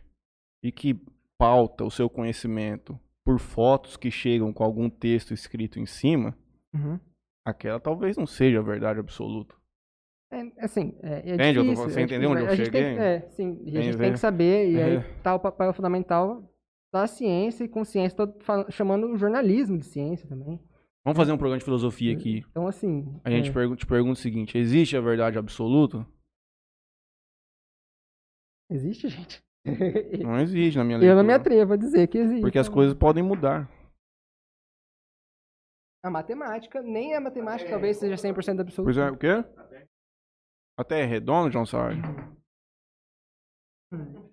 e 0.63 0.71
que 0.71 1.01
pauta 1.39 1.85
o 1.85 1.91
seu 1.91 2.09
conhecimento 2.11 2.99
por 3.25 3.39
fotos 3.41 3.97
que 3.97 4.11
chegam 4.11 4.53
com 4.53 4.63
algum 4.63 4.89
texto 4.91 5.33
escrito 5.33 5.79
em 5.81 5.87
cima, 5.87 6.37
Uhum. 6.75 7.01
aquela 7.47 7.81
talvez 7.81 8.17
não 8.17 8.27
seja 8.27 8.59
a 8.61 8.63
verdade 8.63 9.01
absoluta. 9.01 9.55
É, 10.31 10.65
assim, 10.65 10.95
é, 11.03 11.31
é 11.31 11.35
Entende? 11.35 11.63
Difícil, 11.63 11.85
você 11.89 12.01
é 12.01 12.03
entendeu 12.03 12.31
onde 12.31 12.43
eu 12.43 12.49
gente 12.55 12.71
tem 12.71 12.83
cheguei? 12.83 12.99
é, 12.99 13.21
sim. 13.31 13.63
E 13.65 13.79
a 13.79 13.81
gente 13.83 13.97
tem 13.97 14.13
que 14.13 14.19
saber, 14.19 14.71
e 14.71 14.83
aí 14.83 14.97
É. 14.97 15.01
tá 15.23 15.35
o 15.35 15.41
papel 15.41 15.73
fundamental 15.73 16.43
da 16.93 17.07
ciência 17.07 17.65
e 17.65 17.69
com 17.69 17.83
ciência, 17.85 18.17
tô 18.27 18.39
fal- 18.43 18.71
chamando 18.71 19.07
o 19.09 19.17
jornalismo 19.17 19.79
de 19.79 19.87
ciência 19.87 20.29
também. 20.29 20.61
Vamos 21.05 21.17
fazer 21.17 21.33
um 21.33 21.39
programa 21.39 21.59
de 21.59 21.65
filosofia 21.65 22.13
aqui. 22.15 22.45
Então, 22.51 22.67
assim... 22.67 23.19
A 23.25 23.31
gente 23.31 23.49
é, 23.49 23.53
pergun- 23.53 23.77
te 23.77 23.87
pergunta 23.87 24.13
o 24.19 24.23
seguinte: 24.23 24.59
existe 24.59 24.95
a 24.97 25.01
verdade 25.01 25.39
absoluta? 25.39 26.07
Existe, 28.71 29.09
gente? 29.09 29.43
Não 30.23 30.39
existe 30.41 30.77
na 30.77 30.85
minha 30.85 30.99
leitura. 30.99 31.13
Eu 31.13 31.17
não 31.17 31.25
me 31.25 31.33
atrevo 31.33 31.73
a 31.73 31.77
dizer 31.77 32.07
que 32.09 32.19
existe. 32.19 32.41
Porque 32.43 32.59
as 32.59 32.69
coisas 32.69 32.95
podem 32.95 33.23
mudar. 33.23 33.69
A 36.03 36.11
matemática, 36.11 36.81
nem 36.83 37.15
a 37.15 37.21
matemática 37.21 37.69
talvez 37.71 37.97
seja 37.97 38.15
100% 38.17 38.61
absoluta. 38.61 38.83
Pois 38.85 38.97
é, 38.99 39.11
o 39.11 39.17
quê? 39.17 39.45
A 40.79 40.85
Terra 40.85 41.03
é 41.03 41.07
redonda, 41.07 41.51
John 41.51 41.67
Sarge? 41.67 42.01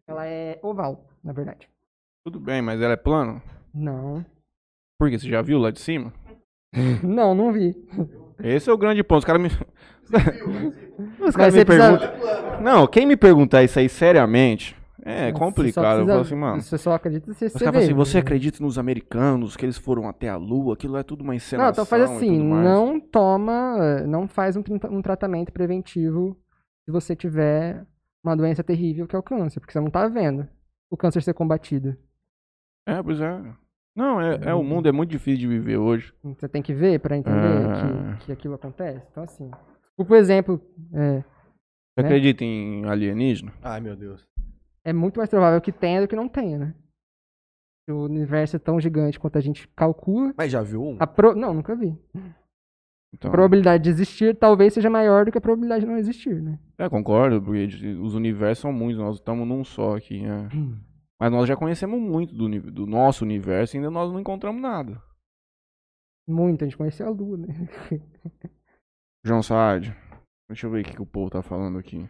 Ela 0.08 0.28
é 0.28 0.60
oval, 0.62 1.08
na 1.24 1.34
verdade. 1.34 1.68
Tudo 2.26 2.40
bem, 2.40 2.62
mas 2.62 2.80
ela 2.82 2.94
é 2.94 2.98
plana? 2.98 3.42
Não. 3.74 4.24
Por 5.00 5.10
quê? 5.10 5.18
Você 5.18 5.28
já 5.30 5.42
viu 5.42 5.58
lá 5.60 5.72
de 5.72 5.80
cima? 5.80 6.14
Não, 7.04 7.34
não 7.34 7.54
vi. 7.54 7.74
Esse 8.44 8.70
é 8.70 8.74
o 8.74 8.78
grande 8.78 9.02
ponto. 9.02 9.20
Os 9.20 9.26
caras 9.26 9.42
me. 9.42 9.48
Os 11.26 11.36
caras 11.36 11.56
me 11.56 11.64
precisa- 11.64 11.98
perguntam. 11.98 12.62
Não, 12.62 12.86
quem 12.88 13.06
me 13.06 13.16
perguntar 13.16 13.64
isso 13.64 13.80
aí 13.80 13.88
seriamente 13.88 14.76
é 15.06 15.28
Você 15.28 15.32
só 15.34 15.38
complicado. 15.40 15.86
Eu 16.00 16.06
precisa- 16.06 16.08
falo 16.08 16.22
assim, 16.22 16.36
mano. 16.36 16.62
Você 16.62 16.78
só 16.78 16.94
acredita 16.94 17.34
se 17.34 17.46
Os 17.46 17.52
você 17.54 17.72
vê. 17.72 17.78
assim, 17.78 17.94
você 17.94 18.18
acredita 18.18 18.64
nos 18.64 18.78
americanos, 18.80 19.56
que 19.56 19.64
eles 19.66 19.78
foram 19.78 20.10
até 20.10 20.28
a 20.30 20.36
lua, 20.36 20.74
aquilo 20.74 20.98
é 20.98 21.04
tudo 21.04 21.22
uma 21.24 21.36
encenação 21.36 21.66
Não, 21.68 21.72
então 21.72 21.86
faz 21.86 22.04
assim, 22.04 22.44
não 22.44 23.00
toma, 23.00 24.02
não 24.08 24.28
faz 24.28 24.58
um, 24.58 24.64
um 24.90 25.02
tratamento 25.02 25.52
preventivo 25.54 26.36
se 26.84 26.92
você 26.92 27.16
tiver 27.16 27.86
uma 28.24 28.36
doença 28.36 28.64
terrível 28.64 29.08
que 29.08 29.16
é 29.16 29.20
o 29.20 29.24
câncer, 29.24 29.60
porque 29.60 29.72
você 29.72 29.80
não 29.80 29.90
tá 29.92 30.08
vendo 30.08 30.48
o 30.90 30.98
câncer 30.98 31.22
ser 31.22 31.34
combatido. 31.34 31.96
É, 32.88 33.02
pois 33.02 33.20
é. 33.22 33.42
Não, 33.96 34.20
é, 34.20 34.40
é 34.50 34.54
o 34.54 34.62
mundo 34.64 34.90
é 34.90 34.92
muito 34.92 35.10
difícil 35.12 35.40
de 35.42 35.48
viver 35.48 35.78
hoje. 35.78 36.14
Você 36.24 36.50
tem 36.50 36.62
que 36.62 36.74
ver 36.74 37.00
pra 37.00 37.16
entender 37.16 37.38
Ah. 37.70 38.18
que, 38.20 38.26
que 38.26 38.32
aquilo 38.32 38.56
acontece. 38.56 39.06
Então 39.12 39.24
assim, 39.24 39.50
por 39.96 40.18
exemplo, 40.18 40.60
é, 40.94 41.24
Você 41.98 42.02
Né? 42.02 42.08
acredita 42.10 42.44
em 42.44 42.84
alienígena? 42.86 43.54
Ai, 43.64 43.80
meu 43.80 43.96
Deus. 43.96 44.28
É 44.86 44.94
muito 44.94 45.18
mais 45.18 45.30
provável 45.30 45.60
que 45.60 45.72
tenha 45.72 46.02
do 46.02 46.08
que 46.08 46.16
não 46.16 46.30
tenha, 46.30 46.60
né? 46.60 46.76
Se 47.86 47.92
O 47.92 48.06
universo 48.06 48.56
é 48.56 48.60
tão 48.60 48.80
gigante 48.80 49.20
quanto 49.20 49.38
a 49.38 49.42
gente 49.42 49.68
calcula. 49.70 50.34
Mas 50.38 50.52
já 50.52 50.62
viu 50.62 50.82
um? 50.84 50.98
A 51.00 51.08
pro... 51.08 51.36
Não, 51.36 51.54
nunca 51.54 51.76
vi. 51.76 51.98
Então, 53.14 53.30
A 53.30 53.32
probabilidade 53.32 53.84
de 53.84 53.90
existir 53.90 54.36
talvez 54.36 54.74
seja 54.74 54.90
maior 54.90 55.26
do 55.26 55.32
que 55.32 55.38
a 55.38 55.42
probabilidade 55.42 55.86
de 55.86 55.90
não 55.90 55.98
existir, 55.98 56.42
né? 56.42 56.60
É, 56.78 56.88
concordo, 56.90 57.42
porque 57.42 57.66
os 58.02 58.14
universos 58.14 58.62
são 58.62 58.72
muitos, 58.72 59.02
nós 59.02 59.16
estamos 59.16 59.48
num 59.48 59.64
só 59.64 59.96
aqui, 59.96 60.22
né? 60.22 60.50
Mas 61.20 61.32
nós 61.32 61.48
já 61.48 61.56
conhecemos 61.56 62.00
muito 62.00 62.36
do, 62.36 62.72
do 62.72 62.86
nosso 62.86 63.24
universo 63.24 63.76
e 63.76 63.78
ainda 63.78 63.90
nós 63.90 64.12
não 64.12 64.20
encontramos 64.20 64.62
nada. 64.62 65.02
Muito, 66.28 66.64
a 66.64 66.68
gente 66.68 66.78
conheceu 66.78 67.08
a 67.08 67.10
Lua, 67.10 67.38
né? 67.38 67.48
João 69.24 69.42
Saad, 69.42 69.96
deixa 70.50 70.68
eu 70.68 70.72
ver 70.72 70.82
o 70.82 70.84
que, 70.84 70.96
que 70.96 71.02
o 71.02 71.06
povo 71.06 71.30
tá 71.30 71.42
falando 71.42 71.80
aqui. 71.80 72.08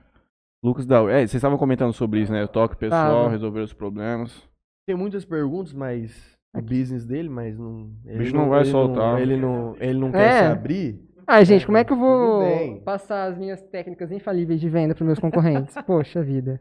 Lucas 0.65 0.85
da. 0.85 0.97
É, 1.11 1.17
vocês 1.19 1.35
estavam 1.35 1.57
comentando 1.57 1.93
sobre 1.93 2.21
isso, 2.21 2.31
né? 2.31 2.43
O 2.43 2.47
toque 2.47 2.75
pessoal, 2.75 3.17
Tava. 3.23 3.29
resolver 3.29 3.59
os 3.59 3.71
problemas. 3.73 4.43
Tem 4.87 4.95
muitas 4.97 5.23
perguntas, 5.23 5.73
mas 5.73 6.35
o 6.55 6.61
business 6.61 7.05
dele, 7.05 7.29
mas 7.29 7.57
não. 7.57 7.91
Ele 8.05 8.17
bicho 8.19 8.35
não 8.35 8.49
vai 8.49 8.61
ele 8.61 8.71
soltar. 8.71 9.21
ele 9.21 9.37
não, 9.37 9.75
ele 9.79 9.99
não 9.99 10.07
É. 10.09 10.11
quer 10.11 10.37
se 10.39 10.43
abrir. 10.51 10.99
Ah, 11.27 11.43
gente, 11.43 11.65
como 11.65 11.77
é 11.77 11.83
que 11.83 11.91
eu 11.93 11.97
Tudo 11.97 12.05
vou 12.07 12.39
bem. 12.41 12.79
passar 12.81 13.25
as 13.25 13.37
minhas 13.37 13.61
técnicas 13.61 14.11
infalíveis 14.11 14.59
de 14.59 14.69
venda 14.69 14.93
para 14.95 15.05
meus 15.05 15.19
concorrentes? 15.19 15.75
Poxa 15.85 16.21
vida. 16.23 16.59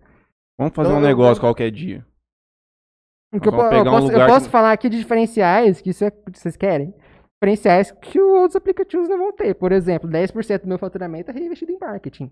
Vamos 0.58 0.74
fazer 0.74 0.88
Então, 0.90 1.00
um 1.00 1.02
eu- 1.02 1.08
negócio 1.08 1.40
qualquer 1.40 1.70
dia. 1.70 2.04
O 3.34 3.40
que 3.40 3.48
eu, 3.48 3.52
vamos 3.52 3.68
po- 3.68 3.74
eu 3.74 3.78
pegar 3.78 3.90
um 3.90 3.94
posso, 3.94 4.06
eu 4.08 4.12
lugar 4.12 4.28
posso 4.28 4.46
que- 4.46 4.52
falar 4.52 4.72
aqui 4.72 4.88
de 4.88 4.98
diferenciais, 4.98 5.80
que 5.80 5.90
isso 5.90 6.04
é 6.04 6.10
que 6.10 6.18
vocês 6.38 6.56
querem. 6.56 6.94
Diferenciais 7.42 7.90
que 7.90 8.20
os 8.20 8.32
outros 8.38 8.56
aplicativos 8.56 9.08
não 9.08 9.18
vão 9.18 9.32
ter. 9.32 9.54
Por 9.54 9.72
exemplo, 9.72 10.08
10% 10.08 10.62
do 10.62 10.68
meu 10.68 10.78
faturamento 10.78 11.30
é 11.30 11.34
reinvestido 11.34 11.72
em 11.72 11.78
marketing. 11.78 12.30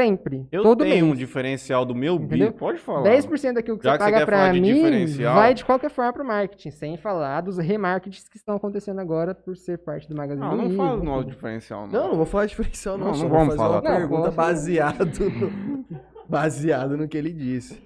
Sempre. 0.00 0.48
Eu 0.50 0.62
todo 0.62 0.84
tenho 0.84 1.06
mês. 1.06 1.14
um 1.14 1.16
diferencial 1.18 1.84
do 1.84 1.94
meu 1.94 2.14
Entendeu? 2.16 2.28
business. 2.48 2.58
Pode 2.58 2.78
falar. 2.78 3.02
10% 3.10 3.54
daquilo 3.54 3.78
que 3.78 3.84
Já 3.84 3.92
você 3.92 3.98
que 3.98 4.04
você 4.04 4.10
paga 4.10 4.18
quer 4.18 4.26
pra 4.26 4.36
falar 4.38 4.52
de 4.52 4.60
mim 4.60 4.74
diferencial- 4.74 5.34
vai 5.34 5.54
de 5.54 5.64
qualquer 5.64 5.90
forma 5.90 6.12
pro 6.12 6.24
marketing, 6.24 6.70
sem 6.70 6.96
falar 6.96 7.40
dos 7.42 7.58
remarketings 7.58 8.28
que 8.28 8.36
estão 8.36 8.56
acontecendo 8.56 9.00
agora 9.00 9.34
por 9.34 9.56
ser 9.56 9.78
parte 9.78 10.08
do 10.08 10.16
Magazine 10.16 10.46
Não, 10.46 10.56
não 10.56 10.64
Luiza, 10.64 10.76
fala 10.76 10.96
do 10.98 11.04
nosso 11.04 11.26
diferencial, 11.28 11.86
não. 11.86 11.92
Não, 11.92 12.08
não 12.08 12.16
vou 12.16 12.26
falar 12.26 12.46
de 12.46 12.50
diferencial, 12.50 12.96
não. 12.98 13.06
Não, 13.08 13.14
só 13.14 13.22
não 13.24 13.30
vamos 13.30 13.54
falar. 13.56 13.80
uma 13.80 13.90
Não, 13.90 13.96
pergunta 13.98 14.22
posso- 14.24 14.36
baseado 14.36 15.04
no, 15.20 15.84
baseado 16.28 16.96
no 16.96 17.08
que 17.08 17.16
ele 17.18 17.32
disse. 17.32 17.82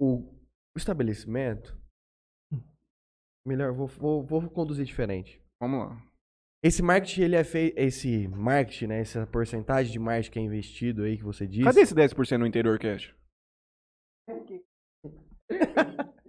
O, 0.00 0.18
o 0.74 0.78
estabelecimento. 0.78 1.76
Melhor, 3.46 3.72
vou, 3.72 3.86
vou, 3.86 4.22
vou 4.22 4.48
conduzir 4.50 4.84
diferente. 4.84 5.42
Vamos 5.60 5.80
lá. 5.88 6.02
Esse 6.62 6.82
marketing, 6.82 7.22
ele 7.22 7.36
é 7.36 7.44
feito. 7.44 7.78
Esse 7.78 8.28
marketing, 8.28 8.86
né? 8.88 9.00
Essa 9.00 9.26
porcentagem 9.26 9.90
de 9.92 9.98
marketing 9.98 10.30
que 10.30 10.38
é 10.38 10.42
investido 10.42 11.04
aí 11.04 11.16
que 11.16 11.24
você 11.24 11.46
disse. 11.46 11.64
Cadê 11.64 11.80
esse 11.80 11.94
10% 11.94 12.36
no 12.38 12.46
interior 12.46 12.78
cash? 12.78 13.14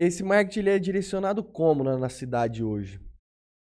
Esse 0.00 0.22
marketing 0.22 0.60
ele 0.60 0.70
é 0.70 0.78
direcionado 0.78 1.42
como 1.42 1.82
na, 1.82 1.98
na 1.98 2.08
cidade 2.08 2.62
hoje? 2.62 3.00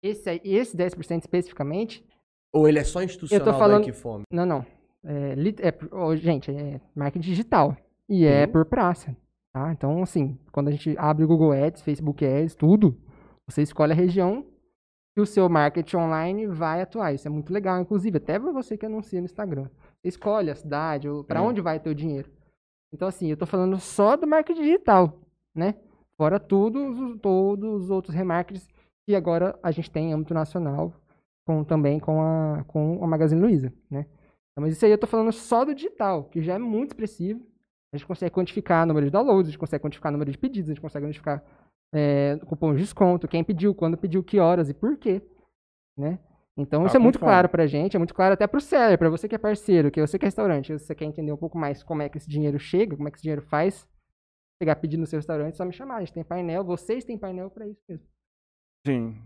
Esse, 0.02 0.40
esse 0.44 0.76
10% 0.78 1.20
especificamente, 1.20 2.06
Ou 2.54 2.68
ele 2.68 2.80
é 2.80 2.84
só 2.84 3.02
institucional 3.04 3.46
Eu 3.46 3.52
tô 3.54 3.60
falando- 3.60 3.82
da 3.84 3.90
Equifome? 3.90 4.24
não, 4.32 4.46
não. 4.46 4.66
É, 5.04 5.36
lit- 5.36 5.60
é 5.60 5.74
ô, 5.94 6.16
gente, 6.16 6.50
é 6.50 6.80
marketing 6.96 7.28
digital. 7.28 7.76
E 8.08 8.26
é 8.26 8.46
Sim. 8.46 8.52
por 8.54 8.66
praça. 8.66 9.14
Tá? 9.54 9.72
Então, 9.74 10.02
assim, 10.02 10.40
quando 10.52 10.70
a 10.70 10.72
gente 10.72 10.96
abre 10.98 11.26
o 11.26 11.28
Google 11.28 11.52
Ads, 11.52 11.82
Facebook 11.82 12.26
Ads, 12.26 12.56
tudo, 12.56 12.98
você 13.46 13.62
escolhe 13.62 13.92
a 13.92 13.96
região 13.96 14.46
que 15.16 15.22
o 15.22 15.26
seu 15.26 15.48
marketing 15.48 15.98
online 15.98 16.48
vai 16.48 16.82
atuar. 16.82 17.14
Isso 17.14 17.28
é 17.28 17.32
muito 17.32 17.54
legal, 17.54 17.80
inclusive, 17.80 18.18
até 18.18 18.40
pra 18.40 18.52
você 18.52 18.78
que 18.78 18.86
anuncia 18.86 19.20
no 19.20 19.26
Instagram. 19.26 19.70
Você 20.02 20.08
escolhe 20.10 20.50
a 20.50 20.56
cidade, 20.56 21.08
para 21.28 21.40
Sim. 21.40 21.46
onde 21.46 21.62
vai 21.62 21.80
teu 21.80 21.94
dinheiro. 21.94 22.30
Então, 22.94 23.08
assim, 23.08 23.30
eu 23.30 23.38
tô 23.38 23.46
falando 23.46 23.80
só 23.80 24.16
do 24.16 24.28
marketing 24.28 24.62
digital, 24.62 25.20
né? 25.56 25.76
Fora 26.18 26.40
tudo, 26.40 26.88
os- 26.88 27.20
todos 27.22 27.84
os 27.84 27.90
outros 27.90 28.16
remarketings 28.16 28.68
que 29.08 29.16
agora 29.16 29.58
a 29.62 29.72
gente 29.72 29.92
tem 29.92 30.10
em 30.12 30.14
âmbito 30.14 30.34
nacional, 30.34 30.94
com, 31.46 31.64
também 31.64 32.00
com 32.00 32.22
a, 32.22 32.64
com 32.68 33.04
a 33.04 33.08
Magazine 33.08 33.42
Luiza, 33.42 33.74
né? 33.90 34.06
Então, 34.52 34.62
mas 34.62 34.74
isso 34.74 34.86
aí 34.86 34.92
eu 34.92 34.98
tô 34.98 35.08
falando 35.08 35.32
só 35.32 35.66
do 35.66 35.74
digital, 35.76 36.26
que 36.26 36.42
já 36.42 36.54
é 36.54 36.58
muito 36.60 36.92
expressivo. 36.92 37.46
A 37.92 37.98
gente 37.98 38.08
consegue 38.08 38.34
quantificar 38.34 38.84
o 38.84 38.88
número 38.88 39.06
de 39.08 39.12
downloads, 39.12 39.48
a 39.48 39.52
gente 39.52 39.60
consegue 39.60 39.82
quantificar 39.82 40.10
o 40.12 40.14
número 40.14 40.32
de 40.32 40.38
pedidos, 40.38 40.70
a 40.70 40.74
gente 40.74 40.82
consegue 40.82 41.06
quantificar 41.06 41.44
é, 41.94 42.38
cupom 42.48 42.74
de 42.74 42.82
desconto, 42.82 43.28
quem 43.28 43.44
pediu, 43.44 43.74
quando 43.76 43.98
pediu, 43.98 44.24
que 44.24 44.40
horas 44.40 44.70
e 44.70 44.74
por 44.74 44.98
quê, 44.98 45.22
né? 45.98 46.20
Então 46.58 46.82
Tá 46.82 46.88
isso 46.88 46.98
é 46.98 47.00
muito 47.00 47.20
fome. 47.20 47.30
claro 47.32 47.50
pra 47.50 47.66
gente, 47.66 47.96
é 47.96 48.00
muito 48.00 48.14
claro 48.14 48.34
até 48.34 48.46
pro 48.46 48.60
seller, 48.62 48.98
pra 48.98 49.10
você 49.10 49.28
que 49.28 49.36
é 49.36 49.40
parceiro, 49.40 49.90
que 49.90 50.02
você 50.02 50.20
que 50.20 50.26
é 50.26 50.28
restaurante, 50.28 50.74
você 50.74 50.94
quer 50.94 51.06
entender 51.06 51.32
um 51.32 51.38
pouco 51.38 51.58
mais 51.58 51.84
como 51.84 52.02
é 52.02 52.10
que 52.10 52.18
esse 52.18 52.30
dinheiro 52.30 52.60
chega, 52.60 52.96
como 52.96 53.08
é 53.08 53.12
que 53.12 53.18
esse 53.18 53.24
dinheiro 53.24 53.42
faz, 53.42 53.88
pegar 54.60 54.76
pedido 54.76 55.02
no 55.02 55.08
seu 55.08 55.18
restaurante, 55.18 55.54
é 55.54 55.58
só 55.58 55.66
me 55.66 55.74
chamar, 55.74 55.98
a 55.98 56.00
gente 56.00 56.14
tem 56.14 56.24
painel, 56.24 56.64
vocês 56.64 57.04
têm 57.04 57.18
painel 57.18 57.50
pra 57.50 57.68
isso 57.68 57.82
mesmo. 57.90 58.06
Sim. 58.86 59.22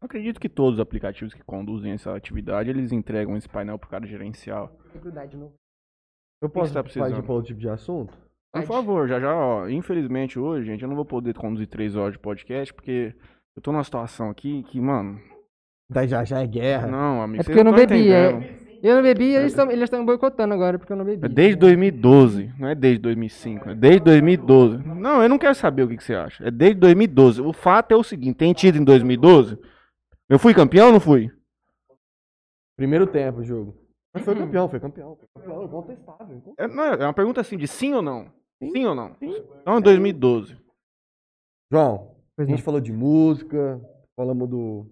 Acredito 0.00 0.38
que 0.40 0.48
todos 0.50 0.74
os 0.74 0.80
aplicativos 0.80 1.32
que 1.32 1.42
conduzem 1.42 1.92
essa 1.92 2.14
atividade, 2.14 2.68
eles 2.68 2.92
entregam 2.92 3.36
esse 3.36 3.48
painel 3.48 3.78
pro 3.78 3.88
cara 3.88 4.06
gerencial. 4.06 4.76
Dificuldade 4.84 5.36
de. 5.36 5.42
Eu 6.42 6.50
posso 6.50 6.68
você 6.68 6.74
tá 6.74 6.82
precisando? 6.82 7.22
para 7.22 7.32
outro 7.32 7.48
tipo 7.48 7.60
de 7.60 7.68
assunto? 7.68 8.23
Por 8.60 8.66
favor, 8.66 9.08
já 9.08 9.20
já, 9.20 9.34
ó, 9.34 9.68
infelizmente 9.68 10.38
hoje, 10.38 10.66
gente, 10.66 10.82
eu 10.82 10.88
não 10.88 10.96
vou 10.96 11.04
poder 11.04 11.34
conduzir 11.34 11.66
três 11.66 11.96
horas 11.96 12.12
de 12.12 12.18
podcast, 12.18 12.72
porque 12.72 13.14
eu 13.56 13.62
tô 13.62 13.72
numa 13.72 13.84
situação 13.84 14.30
aqui 14.30 14.62
que, 14.64 14.80
mano, 14.80 15.20
Daí 15.90 16.08
já 16.08 16.24
já 16.24 16.40
é 16.40 16.46
guerra. 16.46 16.86
não, 16.86 17.22
amigo, 17.22 17.42
É 17.42 17.44
porque 17.44 17.58
eu 17.58 17.64
não 17.64 17.72
bebi, 17.72 18.10
é-. 18.10 18.64
Eu 18.82 18.96
não 18.96 19.02
bebi 19.02 19.30
e 19.30 19.34
eles 19.34 19.56
estão 19.82 20.04
boicotando 20.04 20.52
agora 20.52 20.78
porque 20.78 20.92
eu 20.92 20.96
não 20.96 21.06
bebi. 21.06 21.24
É 21.24 21.28
desde 21.28 21.56
2012, 21.56 22.52
não 22.58 22.68
é 22.68 22.74
desde 22.74 23.00
2005, 23.00 23.70
é 23.70 23.74
desde 23.74 24.00
2012. 24.00 24.76
Não, 24.86 25.22
eu 25.22 25.28
não 25.28 25.38
quero 25.38 25.54
saber 25.54 25.84
o 25.84 25.88
que, 25.88 25.96
que 25.96 26.04
você 26.04 26.14
acha. 26.14 26.46
É 26.46 26.50
desde 26.50 26.78
2012. 26.80 27.40
O 27.40 27.52
fato 27.54 27.92
é 27.92 27.96
o 27.96 28.02
seguinte, 28.02 28.36
tem 28.36 28.52
tido 28.52 28.76
em 28.76 28.84
2012? 28.84 29.58
Eu 30.28 30.38
fui 30.38 30.52
campeão 30.52 30.88
ou 30.88 30.92
não 30.92 31.00
fui? 31.00 31.30
Primeiro 32.76 33.06
tempo 33.06 33.42
jogo. 33.42 33.74
Mas 34.12 34.22
foi 34.22 34.34
campeão, 34.34 34.68
foi 34.68 34.78
campeão. 34.78 35.16
Foi 35.16 35.42
campeão, 35.42 35.64
incontestável. 35.64 36.36
incontestável. 36.36 36.54
É, 36.58 36.68
não, 36.68 36.84
é 36.84 37.06
uma 37.06 37.14
pergunta 37.14 37.40
assim 37.40 37.56
de 37.56 37.66
sim 37.66 37.94
ou 37.94 38.02
não? 38.02 38.30
Sim, 38.72 38.86
ou 38.86 38.94
não? 38.94 39.16
Então, 39.20 39.78
em 39.78 39.82
2012. 39.82 40.56
João, 41.72 42.14
Pois 42.36 42.48
a 42.48 42.50
gente 42.50 42.58
não. 42.60 42.64
falou 42.64 42.80
de 42.80 42.92
música, 42.92 43.80
falamos 44.16 44.48
do, 44.48 44.86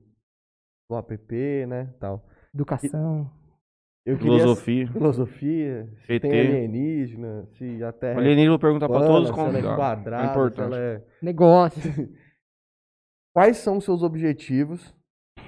do 0.91 0.97
app, 0.97 1.67
né, 1.67 1.93
tal. 2.01 2.25
Educação. 2.55 3.31
Eu 4.05 4.19
queria 4.19 4.39
Filosofia. 4.41 4.87
filosofia, 4.89 5.89
se 6.07 6.13
ET. 6.15 6.23
tem 6.23 6.31
alienígena, 6.33 7.47
se 7.57 7.85
a 7.85 7.93
Terra 7.93 8.17
O 8.17 8.19
alienígena 8.19 8.47
eu 8.47 8.53
vou 8.53 8.59
perguntar 8.59 8.89
pra 8.89 8.99
plana, 8.99 9.13
todos 9.15 9.31
os 9.31 9.37
ela 9.39 9.43
é 9.49 9.51
convidados. 9.53 9.77
quadrada, 9.77 10.27
É 10.27 10.31
importante. 10.31 10.67
ela 10.75 10.79
é... 10.79 11.05
Negócio. 11.23 11.81
Quais 13.35 13.57
são 13.59 13.79
os 13.79 13.85
seus 13.85 14.03
objetivos 14.03 14.95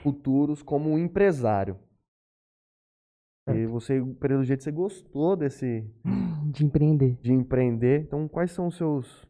futuros 0.03 0.63
como 0.63 0.89
um 0.91 0.99
empresário? 0.99 1.79
E 3.49 3.67
você, 3.67 4.01
pelo 4.21 4.43
jeito, 4.43 4.63
você 4.63 4.71
gostou 4.73 5.37
desse 5.37 5.85
De 6.53 6.65
empreender. 6.65 7.19
de 7.21 7.33
empreender. 7.33 8.03
Então, 8.03 8.27
quais 8.29 8.51
são 8.51 8.69
os 8.69 8.77
seus 8.77 9.27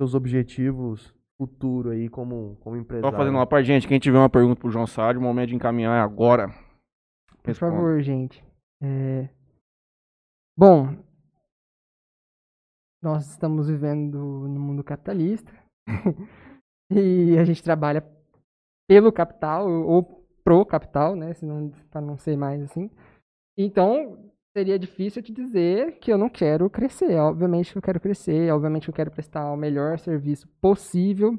seus 0.00 0.14
objetivos 0.14 1.14
futuro 1.38 1.90
aí 1.90 2.08
como 2.08 2.56
como 2.60 2.76
Só 2.76 2.82
empresário? 2.82 3.16
fazendo 3.16 3.34
uma 3.36 3.46
parte, 3.46 3.66
gente, 3.66 3.86
quem 3.88 3.98
tiver 3.98 4.18
uma 4.18 4.28
pergunta 4.28 4.60
pro 4.60 4.70
João 4.70 4.86
Sádio, 4.86 5.20
o 5.20 5.24
momento 5.24 5.48
de 5.50 5.56
encaminhar 5.56 5.96
é 5.96 6.00
agora. 6.00 6.48
Por 7.42 7.54
favor, 7.54 8.00
gente. 8.02 8.44
É, 8.82 9.28
Bom, 10.58 10.96
nós 13.02 13.30
estamos 13.30 13.68
vivendo 13.68 14.18
no 14.48 14.58
mundo 14.58 14.82
capitalista 14.82 15.52
e 16.90 17.36
a 17.38 17.44
gente 17.44 17.62
trabalha 17.62 18.02
pelo 18.88 19.12
capital 19.12 19.68
ou 19.70 20.15
pro 20.46 20.64
capital, 20.64 21.16
né? 21.16 21.32
Para 21.90 22.00
não 22.00 22.16
ser 22.16 22.36
mais 22.36 22.62
assim. 22.62 22.88
Então, 23.58 24.30
seria 24.56 24.78
difícil 24.78 25.20
te 25.20 25.32
dizer 25.32 25.98
que 25.98 26.12
eu 26.12 26.16
não 26.16 26.28
quero 26.28 26.70
crescer. 26.70 27.16
Obviamente 27.18 27.72
que 27.72 27.78
eu 27.78 27.82
quero 27.82 27.98
crescer, 27.98 28.52
obviamente 28.52 28.84
que 28.84 28.90
eu 28.90 28.94
quero 28.94 29.10
prestar 29.10 29.50
o 29.50 29.56
melhor 29.56 29.98
serviço 29.98 30.46
possível, 30.60 31.36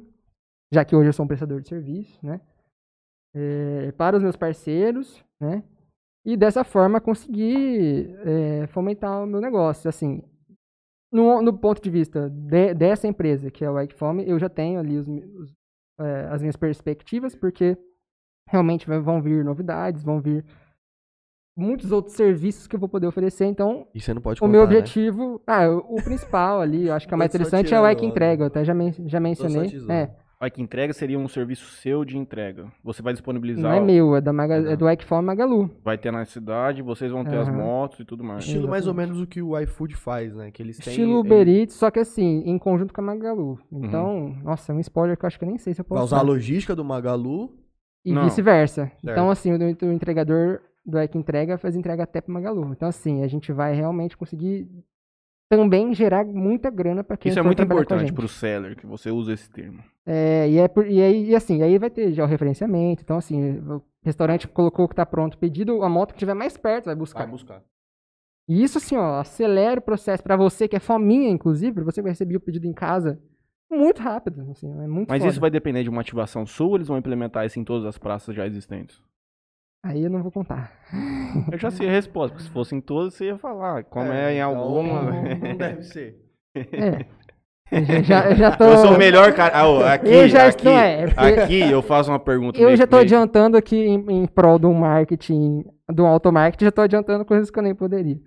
já 0.73 0.83
que 0.83 0.93
hoje 0.93 1.07
eu 1.07 1.13
sou 1.13 1.23
um 1.23 1.27
prestador 1.27 1.61
de 1.61 1.69
serviço, 1.69 2.19
né? 2.21 2.41
É, 3.33 3.93
para 3.93 4.17
os 4.17 4.23
meus 4.23 4.35
parceiros, 4.35 5.23
né? 5.39 5.63
E 6.25 6.35
dessa 6.35 6.65
forma 6.65 6.99
conseguir 6.99 8.13
é, 8.25 8.67
fomentar 8.67 9.23
o 9.23 9.25
meu 9.25 9.39
negócio. 9.39 9.87
Assim, 9.87 10.21
no, 11.09 11.41
no 11.41 11.57
ponto 11.57 11.81
de 11.81 11.89
vista 11.89 12.29
de- 12.29 12.73
dessa 12.73 13.07
empresa, 13.07 13.49
que 13.49 13.63
é 13.63 13.71
o 13.71 13.89
Fome, 13.95 14.27
eu 14.27 14.37
já 14.37 14.49
tenho 14.49 14.81
ali 14.81 14.97
os 14.97 15.07
os, 15.07 15.53
é, 15.97 16.27
as 16.29 16.41
minhas 16.41 16.57
perspectivas, 16.57 17.33
porque 17.33 17.77
realmente 18.47 18.87
vai- 18.87 18.99
vão 18.99 19.21
vir 19.21 19.43
novidades, 19.43 20.03
vão 20.03 20.19
vir 20.19 20.43
muitos 21.55 21.91
outros 21.91 22.15
serviços 22.15 22.67
que 22.67 22.75
eu 22.75 22.79
vou 22.79 22.89
poder 22.89 23.07
oferecer. 23.07 23.45
Então, 23.45 23.87
E 23.93 23.99
você 23.99 24.13
não 24.13 24.21
pode 24.21 24.37
o 24.37 24.41
contar, 24.41 24.51
meu 24.51 24.61
né? 24.61 24.65
objetivo, 24.67 25.41
ah, 25.47 25.67
o, 25.69 25.97
o 25.97 26.03
principal 26.03 26.61
ali, 26.61 26.87
eu 26.87 26.93
acho 26.93 27.07
que 27.07 27.13
é 27.13 27.15
o 27.15 27.17
mais 27.19 27.33
interessante 27.33 27.73
é 27.73 27.79
o 27.81 27.89
Ike 27.89 28.01
onda. 28.05 28.11
Entrega, 28.11 28.43
eu 28.43 28.47
até 28.47 28.63
já, 28.63 28.73
men 28.73 28.93
já 29.05 29.19
mencionei. 29.19 29.69
É, 29.89 30.09
Olha, 30.39 30.51
que 30.51 30.61
entrega 30.61 30.93
seria 30.93 31.17
um 31.17 31.27
serviço 31.27 31.65
seu 31.81 32.05
de 32.05 32.15
entrega. 32.15 32.71
Você 32.83 33.01
vai 33.01 33.11
disponibilizar, 33.11 33.71
não 33.71 33.71
é 33.71 33.79
meu, 33.83 34.15
é, 34.15 34.21
da 34.21 34.31
Maga, 34.31 34.53
É 34.69 34.73
é 34.73 34.75
do 34.75 34.87
Ike 34.87 35.03
Fome 35.03 35.25
Magalu. 35.25 35.67
vai 35.83 35.97
ter 35.97 36.11
na 36.11 36.23
cidade, 36.25 36.83
vocês 36.83 37.11
vão 37.11 37.25
ter 37.25 37.37
as 37.37 37.47
Aham. 37.49 37.57
motos 37.57 37.99
e 38.01 38.05
tudo 38.05 38.23
mais. 38.23 38.43
Estilo 38.45 38.67
mais 38.67 38.85
ou 38.85 38.91
Exatamente. 38.93 39.09
menos 39.15 39.23
o 39.23 39.25
que 39.27 39.41
o 39.41 39.59
iFood 39.59 39.95
faz, 39.95 40.35
né? 40.35 40.51
Que 40.51 40.61
eles 40.61 40.77
têm 40.77 40.91
Estilo 40.93 41.21
Uber 41.21 41.47
Eats, 41.47 41.73
só 41.73 41.89
que 41.89 41.97
assim, 41.97 42.43
em 42.45 42.55
conjunto 42.59 42.93
com 42.93 43.01
a 43.01 43.03
Magalu. 43.03 43.57
Então, 43.71 44.35
nossa, 44.43 44.71
é 44.71 44.75
um 44.75 44.79
spoiler 44.79 45.17
que 45.17 45.25
eu 45.25 45.27
acho 45.27 45.39
que 45.39 45.43
eu 45.43 45.49
nem 45.49 45.57
sei 45.57 45.73
se 45.73 45.81
eu 45.81 45.85
posso 45.85 46.03
usar 46.03 46.19
a 46.19 46.21
logística 46.21 46.75
do 46.75 46.85
Magalu. 46.85 47.49
E 48.05 48.13
vice-versa. 48.13 48.91
Então, 49.03 49.29
assim, 49.29 49.51
o, 49.53 49.57
o 49.57 49.91
entregador 49.91 50.61
do 50.85 51.01
Ike 51.01 51.17
Entrega 51.17 51.57
faz 51.57 51.75
entrega 51.75 52.03
até 52.03 52.21
pro 52.21 52.33
Magalu. 52.33 52.71
Então, 52.71 52.87
assim, 52.87 53.23
a 53.23 53.27
gente 53.27 53.51
vai 53.51 53.73
realmente 53.73 54.15
conseguir 54.15 54.67
também 55.49 55.93
gerar 55.93 56.25
muita 56.25 56.69
grana 56.69 57.03
para 57.03 57.17
quem 57.17 57.29
Isso 57.29 57.39
é 57.39 57.41
muito 57.41 57.61
importante 57.61 58.01
gente. 58.01 58.13
pro 58.13 58.27
seller, 58.27 58.75
que 58.75 58.85
você 58.85 59.09
usa 59.11 59.33
esse 59.33 59.49
termo. 59.49 59.81
É, 60.05 60.49
e, 60.49 60.57
é 60.57 60.67
por- 60.67 60.87
e 60.87 61.01
aí, 61.01 61.29
e 61.29 61.35
assim, 61.35 61.61
aí 61.61 61.77
vai 61.77 61.89
ter 61.89 62.11
já 62.13 62.23
o 62.23 62.27
referenciamento. 62.27 63.01
Então, 63.03 63.17
assim, 63.17 63.59
o 63.59 63.81
restaurante 64.03 64.47
colocou 64.47 64.87
que 64.87 64.95
tá 64.95 65.05
pronto 65.05 65.33
o 65.35 65.37
pedido, 65.37 65.83
a 65.83 65.89
moto 65.89 66.09
que 66.09 66.15
estiver 66.17 66.33
mais 66.33 66.55
perto 66.57 66.85
vai 66.85 66.95
buscar. 66.95 67.19
Vai 67.19 67.27
buscar. 67.31 67.61
E 68.47 68.63
isso, 68.63 68.77
assim, 68.77 68.95
ó, 68.95 69.19
acelera 69.19 69.79
o 69.79 69.83
processo 69.83 70.23
para 70.23 70.37
você, 70.37 70.67
que 70.69 70.75
é 70.75 70.79
fominha, 70.79 71.29
inclusive, 71.29 71.73
pra 71.73 71.83
você 71.83 72.01
vai 72.01 72.11
receber 72.11 72.37
o 72.37 72.41
pedido 72.41 72.65
em 72.65 72.71
casa, 72.73 73.19
muito 73.71 74.01
rápido, 74.01 74.49
assim, 74.51 74.71
é 74.81 74.87
muito 74.87 75.09
Mas 75.09 75.19
foda. 75.19 75.31
isso 75.31 75.39
vai 75.41 75.49
depender 75.49 75.83
de 75.83 75.89
uma 75.89 76.01
ativação 76.01 76.45
sua 76.45 76.67
ou 76.67 76.75
eles 76.75 76.87
vão 76.87 76.97
implementar 76.97 77.45
isso 77.45 77.59
em 77.59 77.63
todas 77.63 77.85
as 77.85 77.97
praças 77.97 78.35
já 78.35 78.45
existentes? 78.45 79.01
Aí 79.85 80.03
eu 80.03 80.09
não 80.09 80.21
vou 80.23 80.31
contar. 80.31 80.73
Eu 81.51 81.57
já 81.57 81.69
sei 81.69 81.87
a 81.87 81.91
resposta, 81.91 82.33
porque 82.33 82.47
se 82.47 82.53
fosse 82.53 82.75
em 82.75 82.81
todas, 82.81 83.13
você 83.13 83.25
ia 83.25 83.37
falar. 83.37 83.83
Como 83.85 84.11
é, 84.11 84.33
em 84.33 84.37
então, 84.37 84.57
alguma. 84.57 85.01
Não 85.11 85.55
deve 85.57 85.83
ser. 85.83 86.17
É. 86.55 87.05
Eu 87.69 87.83
já, 87.83 88.01
já, 88.01 88.29
eu 88.31 88.35
já 88.37 88.55
tô... 88.57 88.63
Eu 88.63 88.77
sou 88.77 88.95
o 88.95 88.97
melhor 88.97 89.33
cara. 89.33 89.53
Ah, 89.57 89.93
aqui, 89.93 90.07
Eu 90.09 90.27
já 90.29 90.47
aqui, 90.47 90.57
estou- 90.67 90.71
é, 90.71 91.07
porque- 91.07 91.21
aqui 91.41 91.59
eu 91.71 91.81
faço 91.81 92.09
uma 92.09 92.19
pergunta. 92.19 92.57
Eu 92.59 92.65
meio- 92.67 92.77
já 92.77 92.87
tô 92.87 92.95
meio- 92.95 93.05
adiantando 93.05 93.57
aqui 93.57 93.75
em, 93.77 94.05
em 94.23 94.25
prol 94.25 94.57
do 94.57 94.73
marketing, 94.73 95.63
do 95.89 96.05
automarketing, 96.05 96.65
já 96.65 96.71
tô 96.71 96.81
adiantando 96.81 97.25
coisas 97.25 97.51
que 97.51 97.59
eu 97.59 97.63
nem 97.63 97.75
poderia. 97.75 98.19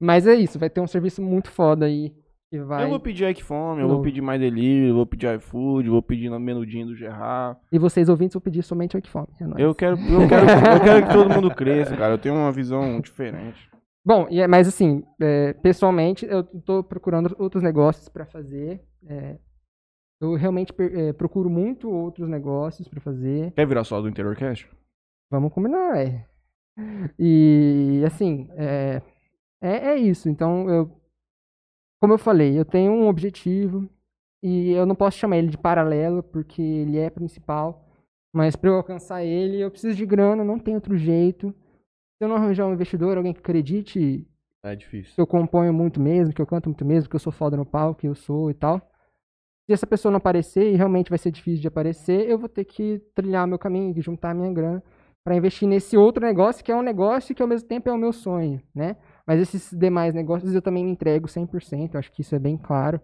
Mas 0.00 0.26
é 0.26 0.34
isso, 0.34 0.58
vai 0.58 0.68
ter 0.70 0.80
um 0.80 0.86
serviço 0.86 1.22
muito 1.22 1.50
foda 1.50 1.84
aí, 1.86 2.12
que 2.50 2.60
vai... 2.60 2.84
Eu 2.84 2.88
vou 2.90 3.00
pedir 3.00 3.42
Fome, 3.42 3.82
eu 3.82 3.88
vou 3.88 4.02
pedir 4.02 4.20
mais 4.20 4.40
delivery, 4.40 4.88
eu 4.88 4.94
vou 4.94 5.06
pedir 5.06 5.34
iFood, 5.36 5.86
eu 5.86 5.92
vou 5.92 6.02
pedir 6.02 6.30
no 6.30 6.38
menudinho 6.38 6.86
do 6.86 6.96
Gerard. 6.96 7.58
E 7.72 7.78
vocês 7.78 8.08
ouvintes 8.08 8.34
vão 8.34 8.40
pedir 8.40 8.62
somente 8.62 8.96
o 8.96 8.98
Equifome. 8.98 9.28
É 9.40 9.46
nóis. 9.46 9.60
Eu 9.60 9.74
quero, 9.74 9.96
eu, 9.98 10.28
quero, 10.28 10.46
eu 10.48 10.80
quero 10.80 11.06
que 11.06 11.12
todo 11.12 11.30
mundo 11.34 11.54
cresça, 11.54 11.96
cara. 11.96 12.14
Eu 12.14 12.18
tenho 12.18 12.34
uma 12.34 12.52
visão 12.52 13.00
diferente. 13.00 13.68
Bom, 14.04 14.28
e 14.30 14.40
é- 14.40 14.46
mas 14.46 14.68
assim, 14.68 15.02
é, 15.20 15.52
pessoalmente, 15.54 16.24
eu 16.26 16.44
tô 16.44 16.84
procurando 16.84 17.34
outros 17.38 17.62
negócios 17.62 18.08
para 18.08 18.24
fazer. 18.24 18.80
é, 19.08 19.36
eu 20.20 20.34
realmente 20.34 20.72
é, 20.78 21.12
procuro 21.12 21.50
muito 21.50 21.90
outros 21.90 22.28
negócios 22.28 22.88
para 22.88 23.00
fazer. 23.00 23.52
Quer 23.52 23.66
virar 23.66 23.84
só 23.84 24.00
do 24.00 24.08
Interior 24.08 24.34
Cash? 24.36 24.66
Vamos 25.30 25.52
combinar, 25.52 25.98
é. 25.98 26.24
E 27.18 28.02
assim, 28.06 28.48
é, 28.56 29.02
é, 29.60 29.88
é 29.88 29.96
isso. 29.96 30.28
Então, 30.28 30.70
eu, 30.70 30.90
como 32.00 32.14
eu 32.14 32.18
falei, 32.18 32.58
eu 32.58 32.64
tenho 32.64 32.92
um 32.92 33.08
objetivo 33.08 33.88
e 34.42 34.72
eu 34.72 34.86
não 34.86 34.94
posso 34.94 35.18
chamar 35.18 35.38
ele 35.38 35.48
de 35.48 35.58
paralelo 35.58 36.22
porque 36.22 36.60
ele 36.62 36.98
é 36.98 37.10
principal. 37.10 37.84
Mas 38.34 38.54
para 38.54 38.70
eu 38.70 38.76
alcançar 38.76 39.24
ele, 39.24 39.60
eu 39.60 39.70
preciso 39.70 39.96
de 39.96 40.04
grana, 40.04 40.44
não 40.44 40.58
tem 40.58 40.74
outro 40.74 40.96
jeito. 40.96 41.54
Se 42.18 42.24
eu 42.24 42.28
não 42.28 42.36
arranjar 42.36 42.66
um 42.66 42.74
investidor, 42.74 43.16
alguém 43.16 43.32
que 43.32 43.40
acredite 43.40 44.26
É 44.62 44.76
difícil. 44.76 45.14
que 45.14 45.20
eu 45.20 45.26
componho 45.26 45.72
muito 45.72 46.00
mesmo, 46.00 46.34
que 46.34 46.40
eu 46.42 46.46
canto 46.46 46.68
muito 46.68 46.84
mesmo, 46.84 47.08
que 47.08 47.16
eu 47.16 47.20
sou 47.20 47.32
foda 47.32 47.56
no 47.56 47.64
palco, 47.64 48.00
que 48.00 48.08
eu 48.08 48.14
sou 48.14 48.50
e 48.50 48.54
tal. 48.54 48.78
Se 49.66 49.72
essa 49.72 49.86
pessoa 49.86 50.12
não 50.12 50.18
aparecer, 50.18 50.72
e 50.72 50.76
realmente 50.76 51.10
vai 51.10 51.18
ser 51.18 51.30
difícil 51.30 51.60
de 51.60 51.68
aparecer, 51.68 52.28
eu 52.28 52.38
vou 52.38 52.48
ter 52.48 52.64
que 52.64 53.00
trilhar 53.14 53.46
meu 53.46 53.58
caminho, 53.58 54.00
juntar 54.00 54.34
minha 54.34 54.52
grana 54.52 54.82
para 55.24 55.34
investir 55.34 55.66
nesse 55.66 55.96
outro 55.96 56.24
negócio, 56.24 56.64
que 56.64 56.70
é 56.70 56.76
um 56.76 56.82
negócio 56.82 57.34
que 57.34 57.42
ao 57.42 57.48
mesmo 57.48 57.66
tempo 57.68 57.88
é 57.88 57.92
o 57.92 57.98
meu 57.98 58.12
sonho, 58.12 58.62
né? 58.72 58.96
Mas 59.26 59.40
esses 59.40 59.72
demais 59.72 60.14
negócios 60.14 60.54
eu 60.54 60.62
também 60.62 60.84
me 60.84 60.90
entrego 60.92 61.26
100%, 61.26 61.94
eu 61.94 61.98
acho 61.98 62.12
que 62.12 62.20
isso 62.22 62.34
é 62.34 62.38
bem 62.38 62.56
claro. 62.56 63.00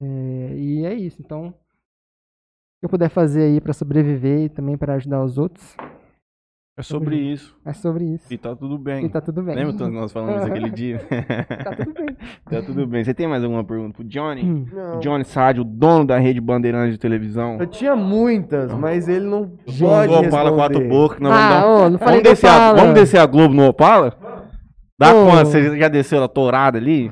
É, 0.00 0.54
e 0.56 0.84
é 0.86 0.94
isso, 0.94 1.20
então, 1.20 1.48
o 1.48 1.52
que 2.80 2.84
eu 2.84 2.88
puder 2.88 3.08
fazer 3.08 3.42
aí 3.42 3.60
para 3.60 3.72
sobreviver 3.72 4.40
e 4.44 4.48
também 4.48 4.76
para 4.76 4.94
ajudar 4.94 5.22
os 5.24 5.38
outros, 5.38 5.76
É 6.76 6.82
sobre 6.82 7.16
isso. 7.16 7.54
É 7.64 7.72
sobre 7.72 8.04
isso. 8.04 8.32
E 8.32 8.38
tá 8.38 8.56
tudo 8.56 8.78
bem. 8.78 9.04
E 9.04 9.08
tá 9.08 9.20
tudo 9.20 9.42
bem. 9.42 9.54
Lembra 9.54 9.74
quando 9.74 9.92
nós 9.92 10.10
falamos 10.10 10.36
isso 10.42 10.46
aquele 10.50 10.70
dia? 10.74 10.98
Tá 10.98 11.76
tudo 11.76 11.92
bem. 11.94 12.16
tá 12.50 12.62
tudo 12.62 12.86
bem. 12.86 13.04
Você 13.04 13.12
tem 13.14 13.28
mais 13.28 13.44
alguma 13.44 13.62
pergunta 13.62 13.94
pro 13.94 14.04
Johnny? 14.04 14.42
Hum. 14.42 14.66
Não. 14.72 14.98
Johnny 15.00 15.24
Sade, 15.24 15.60
o 15.60 15.64
dono 15.64 16.06
da 16.06 16.18
rede 16.18 16.40
Bandeirantes 16.40 16.94
de 16.94 16.98
televisão. 16.98 17.58
Eu 17.60 17.66
tinha 17.66 17.94
muitas, 17.94 18.72
mas 18.72 19.06
ele 19.06 19.26
não 19.26 19.52
Gente. 19.66 19.86
pode 19.88 20.12
O 20.12 20.18
Opala 20.20 20.50
responder. 20.50 20.56
quatro 20.56 20.88
bocas. 20.88 21.20
nós 21.20 21.32
Ah, 21.32 21.48
dar- 21.50 21.66
ô, 21.66 21.90
não 21.90 21.98
falei 21.98 22.14
vamos, 22.22 22.30
descer 22.30 22.48
a, 22.48 22.72
vamos 22.72 22.94
descer 22.94 23.18
a 23.18 23.26
Globo 23.26 23.54
no 23.54 23.66
Opala? 23.66 24.16
Dá 25.02 25.14
Ô. 25.14 25.26
quanto? 25.26 25.46
Você 25.48 25.78
já 25.78 25.88
desceu 25.88 26.18
ela 26.18 26.28
tourada 26.28 26.78
ali? 26.78 27.10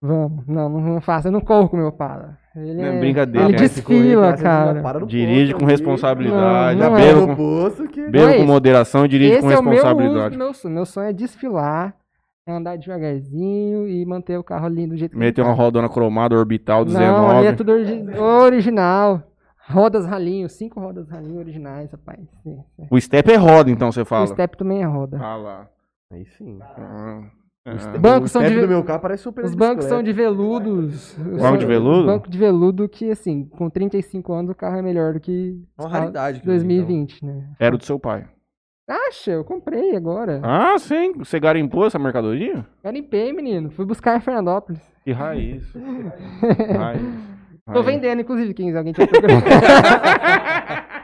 Vamos. 0.00 0.44
Não, 0.46 0.68
não, 0.68 0.80
não 0.80 1.00
faço. 1.00 1.28
Eu 1.28 1.32
não 1.32 1.40
corro 1.40 1.68
com 1.68 1.76
o 1.76 1.78
meu 1.78 1.88
Opala. 1.88 2.36
Ele 2.54 2.74
Não, 2.74 2.84
é... 2.84 2.98
brincadeira, 3.00 3.46
Ele 3.48 3.54
cara. 3.56 3.68
Desfila, 3.68 4.32
cara. 4.36 4.82
para 4.82 5.00
no 5.00 5.06
Dirige 5.06 5.54
com 5.54 5.64
responsabilidade. 5.64 6.78
Não, 6.78 6.90
não 6.90 6.98
Já 6.98 7.04
é. 7.04 7.14
com, 7.26 7.34
posto 7.36 7.88
que... 7.88 8.02
beba 8.10 8.18
Não 8.26 8.28
é 8.28 8.36
com 8.38 8.44
moderação 8.44 9.04
e 9.06 9.08
dirige 9.08 9.40
com 9.40 9.46
Esse 9.46 9.56
é 9.56 9.58
o 9.58 9.62
meu, 9.62 9.72
responsabilidade. 9.72 10.34
uso, 10.34 10.38
meu 10.38 10.54
sonho. 10.54 10.74
Meu 10.74 10.84
sonho 10.86 11.08
é 11.08 11.12
desfilar, 11.14 11.94
é 12.46 12.52
andar 12.52 12.76
devagarzinho 12.76 13.88
e 13.88 14.04
manter 14.04 14.36
o 14.38 14.44
carro 14.44 14.66
ali 14.66 14.86
do 14.86 14.96
jeito 14.96 15.12
que 15.12 15.16
ele 15.16 15.24
Meter 15.24 15.42
uma 15.42 15.56
tá. 15.56 15.62
rodona 15.62 15.88
cromada 15.88 16.36
orbital 16.36 16.84
Não, 16.84 17.30
ali 17.30 17.46
é 17.46 17.52
19. 17.52 17.56
tudo 17.56 17.72
origi- 17.72 18.18
original. 18.18 19.22
Rodas 19.70 20.04
ralinho, 20.04 20.48
cinco 20.48 20.78
rodas 20.80 21.08
ralinho 21.08 21.38
originais, 21.38 21.90
rapaz. 21.90 22.18
O 22.90 23.00
step 23.00 23.32
é 23.32 23.36
roda, 23.36 23.70
então 23.70 23.90
você 23.92 24.04
fala. 24.04 24.24
O 24.24 24.28
step 24.28 24.56
também 24.58 24.82
é 24.82 24.86
roda. 24.86 25.18
Ah 25.22 25.36
lá. 25.36 25.66
Aí 26.12 26.26
sim. 26.26 26.58
Ah, 26.60 27.22
O 27.66 27.70
ah. 27.70 27.98
Bancos 27.98 28.30
o 28.30 28.32
são 28.32 28.42
de- 28.42 28.60
do 28.60 28.68
meu 28.68 28.84
carro 28.84 29.00
parece 29.00 29.22
super 29.22 29.44
Os 29.44 29.54
bancos 29.54 29.86
são 29.86 30.02
de 30.02 30.12
veludos. 30.12 31.16
Banco 31.18 31.58
de 31.58 31.66
veludo? 31.66 32.06
Banco 32.06 32.28
de 32.30 32.36
veludo 32.38 32.88
que, 32.88 33.10
assim, 33.10 33.44
com 33.46 33.70
35 33.70 34.32
anos 34.32 34.50
o 34.50 34.54
carro 34.54 34.76
é 34.76 34.82
melhor 34.82 35.14
do 35.14 35.20
que 35.20 35.58
É 35.78 35.82
uma 35.82 35.88
raridade. 35.88 36.34
de 36.34 36.40
aquilo 36.40 36.54
ali, 36.54 36.64
2020, 36.64 37.24
né? 37.24 37.48
Era 37.58 37.74
o 37.74 37.78
do 37.78 37.84
seu 37.84 37.98
pai. 37.98 38.26
Acha, 38.90 39.30
eu 39.30 39.44
comprei 39.44 39.96
agora. 39.96 40.40
Ah, 40.42 40.76
sim. 40.78 41.12
Você 41.16 41.38
garimpou 41.40 41.86
essa 41.86 41.98
mercadoria? 41.98 42.66
Garimpei, 42.84 43.32
menino. 43.32 43.70
Fui 43.70 43.86
buscar 43.86 44.16
em 44.18 44.20
Fernandópolis. 44.20 44.80
Que 45.04 45.12
raiz. 45.12 45.64
raiz. 46.76 47.02
Tô 47.64 47.72
raiz. 47.80 47.86
vendendo, 47.86 48.20
inclusive, 48.20 48.52
quem 48.52 48.76
alguém 48.76 48.92
tiver 48.92 49.06
então. 49.08 49.28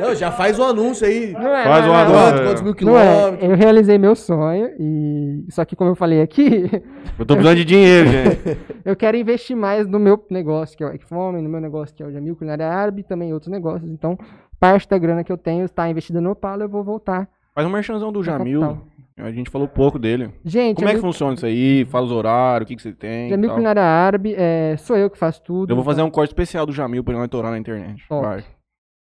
Não, 0.00 0.14
já 0.14 0.30
faz 0.32 0.58
o 0.58 0.62
anúncio 0.64 1.06
aí. 1.06 1.32
Não 1.32 1.54
é, 1.54 1.64
Faz 1.64 1.84
não 1.86 1.92
um 1.92 1.96
é, 1.96 2.04
não 2.08 2.14
é. 2.14 2.18
anúncio. 2.28 2.44
Quantos, 2.44 2.62
mil 2.62 2.74
Não 2.92 2.98
é, 2.98 3.14
quilômetros? 3.14 3.50
eu 3.50 3.56
realizei 3.56 3.98
meu 3.98 4.14
sonho 4.16 4.70
e 4.78 5.44
só 5.50 5.64
que 5.64 5.76
como 5.76 5.90
eu 5.90 5.94
falei 5.94 6.20
aqui, 6.22 6.70
Eu 7.18 7.26
tô 7.26 7.34
precisando 7.34 7.56
de 7.58 7.64
dinheiro, 7.64 8.08
gente. 8.08 8.58
eu 8.84 8.96
quero 8.96 9.16
investir 9.16 9.54
mais 9.56 9.86
no 9.86 9.98
meu 9.98 10.24
negócio, 10.30 10.76
que 10.76 10.82
é 10.82 10.86
o 10.86 10.92
Equifome, 10.94 11.42
no 11.42 11.48
meu 11.48 11.60
negócio, 11.60 11.94
que 11.94 12.02
é 12.02 12.06
o 12.06 12.10
Jamil 12.12 12.34
Culinária 12.34 12.66
Árabe, 12.66 13.00
e 13.00 13.04
também 13.04 13.28
em 13.28 13.32
outros 13.34 13.52
negócios. 13.52 13.90
Então, 13.90 14.18
parte 14.58 14.88
da 14.88 14.96
grana 14.96 15.22
que 15.22 15.30
eu 15.30 15.36
tenho 15.36 15.64
está 15.64 15.88
investida 15.88 16.20
no 16.20 16.30
Opala, 16.30 16.64
eu 16.64 16.68
vou 16.68 16.82
voltar. 16.82 17.28
Faz 17.54 17.66
um 17.66 17.70
merchanzão 17.70 18.10
do 18.10 18.22
Jamil. 18.22 18.60
capital. 18.60 18.86
A 19.18 19.30
gente 19.30 19.50
falou 19.50 19.68
pouco 19.68 19.98
dele. 19.98 20.30
Gente, 20.42 20.76
Como 20.76 20.88
é 20.88 20.94
que 20.94 21.00
funciona 21.00 21.34
isso 21.34 21.44
aí? 21.44 21.84
Fala 21.84 22.06
os 22.06 22.12
horários, 22.12 22.64
o 22.64 22.68
que, 22.68 22.76
que 22.76 22.80
você 22.80 22.92
tem. 22.92 23.28
Jamil. 23.28 23.50
Culinária 23.50 23.82
Árabe, 23.82 24.34
é, 24.34 24.76
sou 24.78 24.96
eu 24.96 25.10
que 25.10 25.18
faço 25.18 25.42
tudo. 25.42 25.70
Eu 25.70 25.76
vou 25.76 25.84
fazer 25.84 26.00
então- 26.00 26.08
um 26.08 26.10
corte 26.10 26.30
especial 26.30 26.64
do 26.64 26.72
Jamil 26.72 27.04
pra 27.04 27.12
ele 27.12 27.18
não 27.18 27.26
estourar 27.26 27.50
na 27.50 27.58
internet. 27.58 28.02
Top. 28.08 28.24
Vai. 28.24 28.44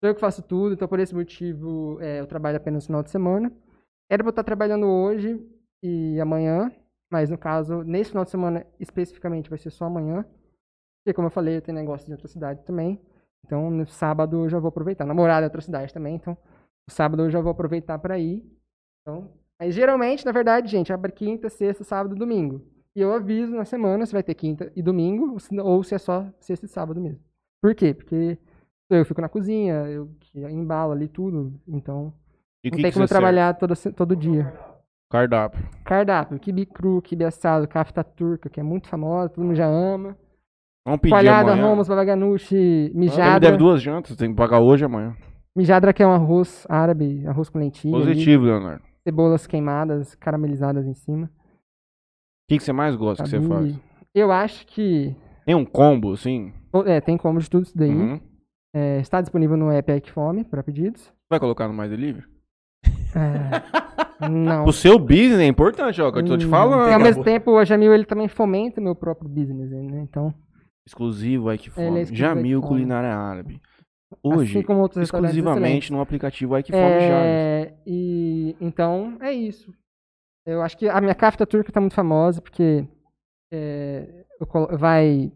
Sou 0.03 0.09
eu 0.09 0.15
que 0.15 0.19
faço 0.19 0.41
tudo, 0.41 0.73
então 0.73 0.87
por 0.87 0.99
esse 0.99 1.13
motivo 1.13 1.99
é, 2.01 2.19
eu 2.19 2.25
trabalho 2.25 2.57
apenas 2.57 2.83
no 2.83 2.87
final 2.87 3.03
de 3.03 3.11
semana. 3.11 3.53
Era 4.09 4.23
pra 4.23 4.31
estar 4.31 4.43
trabalhando 4.43 4.87
hoje 4.87 5.39
e 5.83 6.19
amanhã, 6.19 6.71
mas 7.11 7.29
no 7.29 7.37
caso, 7.37 7.83
nesse 7.83 8.09
final 8.09 8.25
de 8.25 8.31
semana 8.31 8.65
especificamente 8.79 9.49
vai 9.49 9.59
ser 9.59 9.69
só 9.69 9.85
amanhã. 9.85 10.25
Porque 11.03 11.13
como 11.15 11.27
eu 11.27 11.31
falei, 11.31 11.57
eu 11.57 11.61
tenho 11.61 11.77
negócio 11.77 12.09
em 12.09 12.13
outra 12.13 12.27
cidade 12.27 12.63
também. 12.65 12.99
Então 13.45 13.69
no 13.69 13.85
sábado 13.85 14.45
eu 14.45 14.49
já 14.49 14.57
vou 14.57 14.69
aproveitar. 14.69 15.05
Namorada 15.05 15.45
em 15.45 15.49
outra 15.49 15.61
cidade 15.61 15.93
também, 15.93 16.15
então 16.15 16.35
no 16.87 16.93
sábado 16.93 17.21
eu 17.21 17.29
já 17.29 17.39
vou 17.39 17.51
aproveitar 17.51 17.99
pra 17.99 18.17
ir. 18.17 18.43
Então, 19.01 19.31
mas 19.59 19.75
geralmente, 19.75 20.25
na 20.25 20.31
verdade, 20.31 20.67
gente, 20.67 20.91
abre 20.91 21.11
quinta, 21.11 21.47
sexta, 21.47 21.83
sábado, 21.83 22.15
domingo. 22.15 22.65
E 22.95 23.01
eu 23.01 23.13
aviso 23.13 23.55
na 23.55 23.65
semana 23.65 24.07
se 24.07 24.13
vai 24.13 24.23
ter 24.23 24.33
quinta 24.33 24.71
e 24.75 24.81
domingo, 24.81 25.37
ou 25.63 25.83
se 25.83 25.93
é 25.93 25.99
só 25.99 26.27
sexta 26.39 26.65
e 26.65 26.69
sábado 26.69 26.99
mesmo. 26.99 27.23
Por 27.61 27.75
quê? 27.75 27.93
Porque 27.93 28.39
eu 28.97 29.05
fico 29.05 29.21
na 29.21 29.29
cozinha, 29.29 29.73
eu 29.87 30.09
que 30.19 30.39
embalo 30.39 30.91
ali 30.91 31.07
tudo, 31.07 31.53
então 31.67 32.13
E 32.63 32.69
o 32.69 32.71
não 32.71 32.77
que 32.77 32.81
tem 32.83 32.91
que 32.91 32.93
como 32.93 33.05
eu 33.05 33.09
trabalhar 33.09 33.53
todo, 33.55 33.73
todo 33.93 34.15
dia. 34.15 34.53
Cardápio. 35.09 35.67
Cardápio, 35.83 36.39
quibe 36.39 36.65
cru, 36.65 37.01
quibe 37.01 37.25
assado, 37.25 37.67
kafta 37.67 38.03
turca, 38.03 38.49
que 38.49 38.59
é 38.59 38.63
muito 38.63 38.87
famosa, 38.87 39.29
todo 39.29 39.43
mundo 39.43 39.55
já 39.55 39.65
ama. 39.67 40.17
Vamos 40.85 41.01
pedir 41.01 41.11
Coalhada, 41.11 41.51
amanhã. 41.51 41.67
romos, 41.67 41.87
babaganushi, 41.87 42.91
me 42.93 43.01
mijadra. 43.01 43.39
deve 43.39 43.57
duas 43.57 43.81
jantas, 43.81 44.15
tem 44.15 44.29
que 44.29 44.35
pagar 44.35 44.59
hoje 44.59 44.83
e 44.83 44.85
amanhã. 44.85 45.15
Mijadra 45.55 45.91
que 45.93 46.01
é 46.01 46.07
um 46.07 46.13
arroz 46.13 46.65
árabe, 46.69 47.27
arroz 47.27 47.49
com 47.49 47.59
lentilha. 47.59 47.95
ali, 47.95 48.05
Positivo, 48.05 48.45
Leonardo. 48.45 48.81
O 48.83 49.03
cebolas 49.03 49.45
queimadas, 49.45 50.15
caramelizadas 50.15 50.87
em 50.87 50.93
cima. 50.93 51.29
que, 52.47 52.57
que 52.57 52.63
você 52.63 52.71
mais 52.71 52.95
gosta 52.95 53.23
que 53.23 53.29
você 53.29 53.41
faz? 53.41 53.79
Eu 54.13 54.31
acho 54.31 54.65
que... 54.67 55.15
Tem 55.45 55.55
um 55.55 55.65
combo, 55.65 56.13
assim? 56.13 56.53
É, 56.85 57.01
tem 57.01 57.17
como 57.17 57.39
de 57.39 57.49
tudo 57.49 57.63
isso 57.63 57.77
daí. 57.77 57.89
Uhum. 57.89 58.19
É, 58.73 58.99
está 58.99 59.19
disponível 59.21 59.57
no 59.57 59.69
app 59.71 59.91
Equifome 59.91 60.43
para 60.45 60.63
pedidos. 60.63 61.11
Vai 61.29 61.39
colocar 61.39 61.67
no 61.67 61.73
Mais 61.73 61.89
Delivery? 61.89 62.25
É, 63.15 64.27
não. 64.29 64.65
O 64.65 64.71
seu 64.71 64.97
business 64.97 65.39
é 65.39 65.45
importante, 65.47 66.01
ó, 66.01 66.11
que 66.11 66.19
eu 66.19 66.25
tô 66.25 66.37
te 66.37 66.45
Hum, 66.45 66.49
falando. 66.49 66.89
E 66.89 66.93
ao 66.93 66.99
mesmo 66.99 67.23
tempo, 67.23 67.51
o 67.51 67.65
Jamil 67.65 67.93
ele 67.93 68.05
também 68.05 68.27
fomenta 68.27 68.79
o 68.79 68.83
meu 68.83 68.95
próprio 68.95 69.29
business, 69.29 69.69
né? 69.69 70.01
Então, 70.01 70.33
Exclusivo 70.87 71.49
Ele 71.51 71.99
é 72.01 72.05
Jamil. 72.05 72.61
Culinária 72.61 73.13
Árabe. 73.15 73.61
Hoje, 74.23 74.57
assim 74.59 74.73
outros 74.79 74.99
restaurantes 74.99 75.37
exclusivamente 75.37 75.91
no 75.91 76.01
aplicativo 76.01 76.57
Ike 76.57 76.71
Fome 76.71 76.83
excelentes. 76.83 77.07
Jales. 77.07 77.25
é, 77.33 77.73
e 77.85 78.55
então 78.59 79.17
é 79.21 79.31
isso. 79.31 79.73
Eu 80.45 80.61
acho 80.61 80.77
que 80.77 80.89
a 80.89 80.99
minha 80.99 81.15
kafta 81.15 81.45
turca 81.45 81.71
tá 81.71 81.79
muito 81.79 81.93
famosa 81.93 82.41
porque 82.41 82.85
é, 83.53 84.25
eu 84.39 84.77
vai 84.77 85.31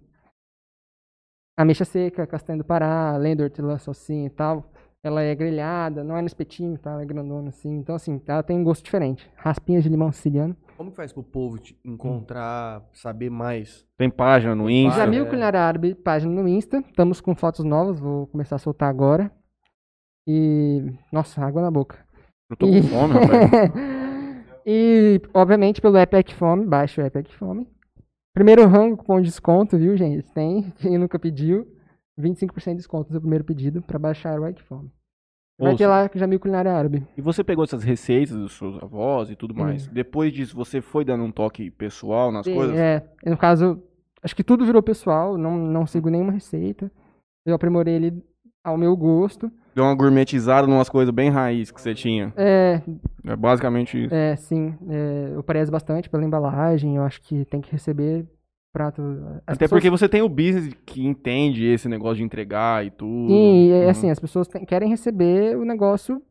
ameixa 1.58 1.86
seca, 1.86 2.28
castanha 2.28 2.58
do 2.58 2.64
Pará, 2.66 3.18
do 3.18 3.44
hortelã, 3.44 3.78
salsinha 3.78 4.28
e 4.28 4.30
tal. 4.30 4.72
Ela 5.04 5.22
é 5.22 5.36
grelhada, 5.36 6.04
não 6.04 6.18
é 6.18 6.22
no 6.22 6.26
espetinho, 6.28 6.80
tá? 6.80 6.94
Ela 6.94 7.04
é 7.04 7.06
grandona 7.06 7.50
assim. 7.50 7.70
Então, 7.78 7.94
assim, 7.94 8.20
ela 8.26 8.42
tem 8.42 8.58
um 8.58 8.64
gosto 8.64 8.84
diferente. 8.84 9.30
Raspinhas 9.36 9.84
de 9.84 9.90
limão 9.90 10.12
siciliano. 10.12 10.58
Como 10.76 10.90
que 10.90 10.96
faz 10.98 11.14
pro 11.14 11.22
povo 11.22 11.60
te 11.60 11.80
encontrar, 11.86 12.82
saber 12.92 13.30
mais? 13.30 13.86
Tem 14.00 14.10
página 14.10 14.56
no 14.56 14.68
Insta. 14.68 14.98
Já- 14.98 15.06
Jamil 15.06 15.26
é. 15.26 15.30
Culinária 15.30 15.62
Árabe, 15.62 15.94
página 15.94 16.32
no 16.42 16.48
Insta. 16.48 16.80
Estamos 16.90 17.22
com 17.22 17.36
fotos 17.36 17.64
novas, 17.64 18.00
vou 18.00 18.26
começar 18.28 18.56
a 18.56 18.60
soltar 18.60 18.90
agora. 18.90 19.32
E. 20.28 20.92
Nossa, 21.12 21.40
água 21.46 21.62
na 21.62 21.70
boca. 21.70 22.04
Eu 22.50 22.58
tô 22.58 22.68
com 22.68 22.82
fome, 22.82 23.14
rapaz. 23.14 23.72
e, 24.66 25.22
obviamente, 25.36 25.82
pelo 25.82 25.98
app 25.98 26.16
Equifome, 26.18 26.66
baixa 26.66 27.02
o 27.02 27.06
app 27.06 27.20
Equifome. 27.20 27.68
Primeiro 28.36 28.68
rango, 28.68 29.02
de 29.22 29.24
desconto, 29.24 29.78
viu, 29.78 29.96
gente? 29.96 30.30
Tem, 30.34 30.70
quem 30.78 30.98
nunca 30.98 31.18
pediu, 31.18 31.66
25% 32.20 32.72
de 32.72 32.76
desconto 32.76 33.08
no 33.08 33.14
seu 33.14 33.22
primeiro 33.22 33.46
pedido 33.46 33.82
para 33.82 33.98
baixar 33.98 34.38
o 34.38 34.46
Equifome. 34.46 34.92
Vai 35.58 35.72
Ouça, 35.72 35.78
ter 35.78 35.88
lá 35.88 36.10
Jamil 36.14 36.38
Culinária 36.38 36.74
Árabe. 36.74 37.08
E 37.16 37.22
você 37.22 37.42
pegou 37.46 37.64
essas 37.64 37.82
receitas 37.82 38.36
dos 38.36 38.52
seus 38.58 38.78
avós 38.84 39.32
e 39.32 39.38
tudo 39.38 39.56
mais. 39.56 39.88
Depois 39.88 40.34
disso, 40.34 40.54
você 40.54 40.82
foi 40.82 41.06
dando 41.06 41.24
um 41.24 41.32
toque 41.32 41.72
pessoal 41.72 42.30
nas 42.30 42.46
coisas? 42.46 42.76
É, 42.76 43.10
no 43.26 43.38
caso, 43.38 43.82
acho 44.22 44.36
que 44.36 44.44
tudo 44.44 44.66
virou 44.66 44.84
pessoal, 44.84 45.38
não, 45.38 45.58
não 45.58 45.88
sigo 45.88 46.10
nenhuma 46.10 46.34
receita. 46.34 46.92
Eu 47.46 47.56
aprimorei 47.56 47.94
ele 47.96 48.22
ao 48.62 48.78
meu 48.78 48.98
gosto. 48.98 49.50
Deu 49.76 49.84
uma 49.84 49.94
gourmetizada 49.94 50.66
numas 50.66 50.88
coisas 50.88 51.14
bem 51.14 51.30
raiz 51.30 51.70
que 51.70 51.82
você 51.82 51.94
tinha. 51.94 52.34
É, 52.38 52.82
É 53.26 53.36
basicamente 53.36 54.06
isso. 54.06 54.16
É, 54.16 54.36
sim. 54.38 54.74
é, 54.90 55.32
eu 55.36 55.44
prezo 55.44 55.72
bastante 55.72 56.10
pela 56.10 56.24
embalagem. 56.24 56.96
Eu 56.96 57.04
acho 57.04 57.22
que 57.22 57.44
tem 57.46 57.60
que 57.60 57.72
receber 57.72 58.26
prato. 58.74 59.02
as 59.02 59.56
Até 59.56 59.66
pessoas- 59.66 59.70
porque 59.72 59.90
você 59.90 60.08
tem 60.08 60.22
o 60.22 60.30
business 60.30 60.74
que 60.86 61.06
entende 61.06 61.66
esse 61.66 61.90
negócio 61.90 62.18
de 62.18 62.24
entregar 62.24 62.86
e 62.86 62.90
tudo. 62.92 63.28
Sim, 63.28 63.68
e, 63.68 63.72
é 63.72 63.84
Uhum. 63.84 63.90
assim, 63.90 64.10
as 64.10 64.20
pessoas 64.20 64.48
querem 64.68 64.90
receber 64.90 65.58
o 65.58 65.66
negócio. 65.66 66.22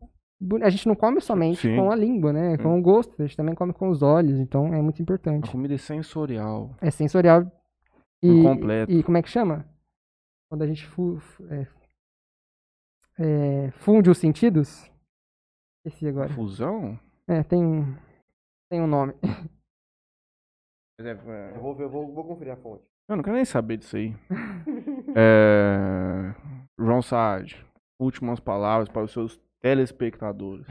A 0.62 0.69
gente 0.71 0.87
não 0.89 0.95
come 0.95 1.21
somente 1.21 1.61
Sim. 1.69 1.77
com 1.77 1.91
a 1.91 1.97
língua, 1.97 2.33
né? 2.33 2.57
Com 2.59 2.79
o 2.79 2.83
gosto. 2.83 3.15
A 3.19 3.27
gente 3.27 3.37
também 3.37 3.55
come 3.55 3.73
com 3.73 3.89
os 3.91 4.03
olhos. 4.03 4.39
Então 4.39 4.73
é 4.75 4.81
muito 4.83 5.01
A 5.01 5.03
importante. 5.03 5.51
comida 5.51 5.75
é 5.75 5.79
sensorial. 5.79 6.75
É 6.83 6.91
sensorial. 6.91 7.45
E, 8.23 8.43
completo. 8.43 8.91
e 8.93 9.03
como 9.03 9.16
é 9.19 9.23
que 9.23 9.29
chama? 9.31 9.66
Quando 10.51 10.62
a 10.62 10.66
gente 10.66 10.87
fu- 10.87 11.19
fu- 11.19 11.45
é, 11.51 11.66
é, 13.19 13.70
funde 13.73 14.11
os 14.11 14.19
sentidos? 14.19 14.91
Esqueci 15.86 16.09
agora. 16.09 16.28
Fusão? 16.31 16.99
É, 17.28 17.43
tem 17.43 17.65
um, 17.65 17.95
tem 18.70 18.81
um 18.81 18.86
nome. 18.86 19.15
Eu 20.99 21.61
vou, 21.61 21.74
ver, 21.74 21.89
vou, 21.89 22.12
vou 22.12 22.24
conferir 22.24 22.53
a 22.53 22.57
fonte. 22.57 22.85
Eu 23.09 23.16
não 23.16 23.23
quero 23.23 23.36
nem 23.36 23.45
saber 23.45 23.77
disso 23.77 23.97
aí. 23.97 24.15
é... 25.15 26.35
João 26.78 27.03
Saad, 27.03 27.65
últimas 28.01 28.41
palavras 28.41 28.89
para 28.89 29.03
os 29.03 29.12
seus 29.12 29.41
telespectadores. 29.61 30.66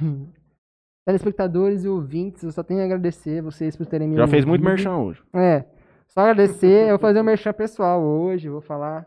Telespectadores 1.06 1.84
e 1.84 1.90
ouvintes, 1.90 2.44
eu 2.44 2.52
só 2.52 2.64
tenho 2.64 2.82
a 2.82 2.86
agradecer 2.86 3.42
vocês 3.42 3.76
por 3.76 3.86
terem 3.86 4.08
me 4.08 4.16
Já 4.16 4.28
fez 4.28 4.46
muito 4.46 4.62
ouvido. 4.62 4.76
merchan 4.76 4.98
hoje. 4.98 5.22
É, 5.34 5.66
só 6.08 6.22
agradecer. 6.22 6.86
Eu 6.86 6.98
vou 6.98 7.00
fazer 7.00 7.20
um 7.20 7.24
merchan 7.24 7.54
pessoal 7.54 8.02
hoje. 8.02 8.48
eu 8.48 8.54
Vou 8.54 8.62
falar 8.62 9.06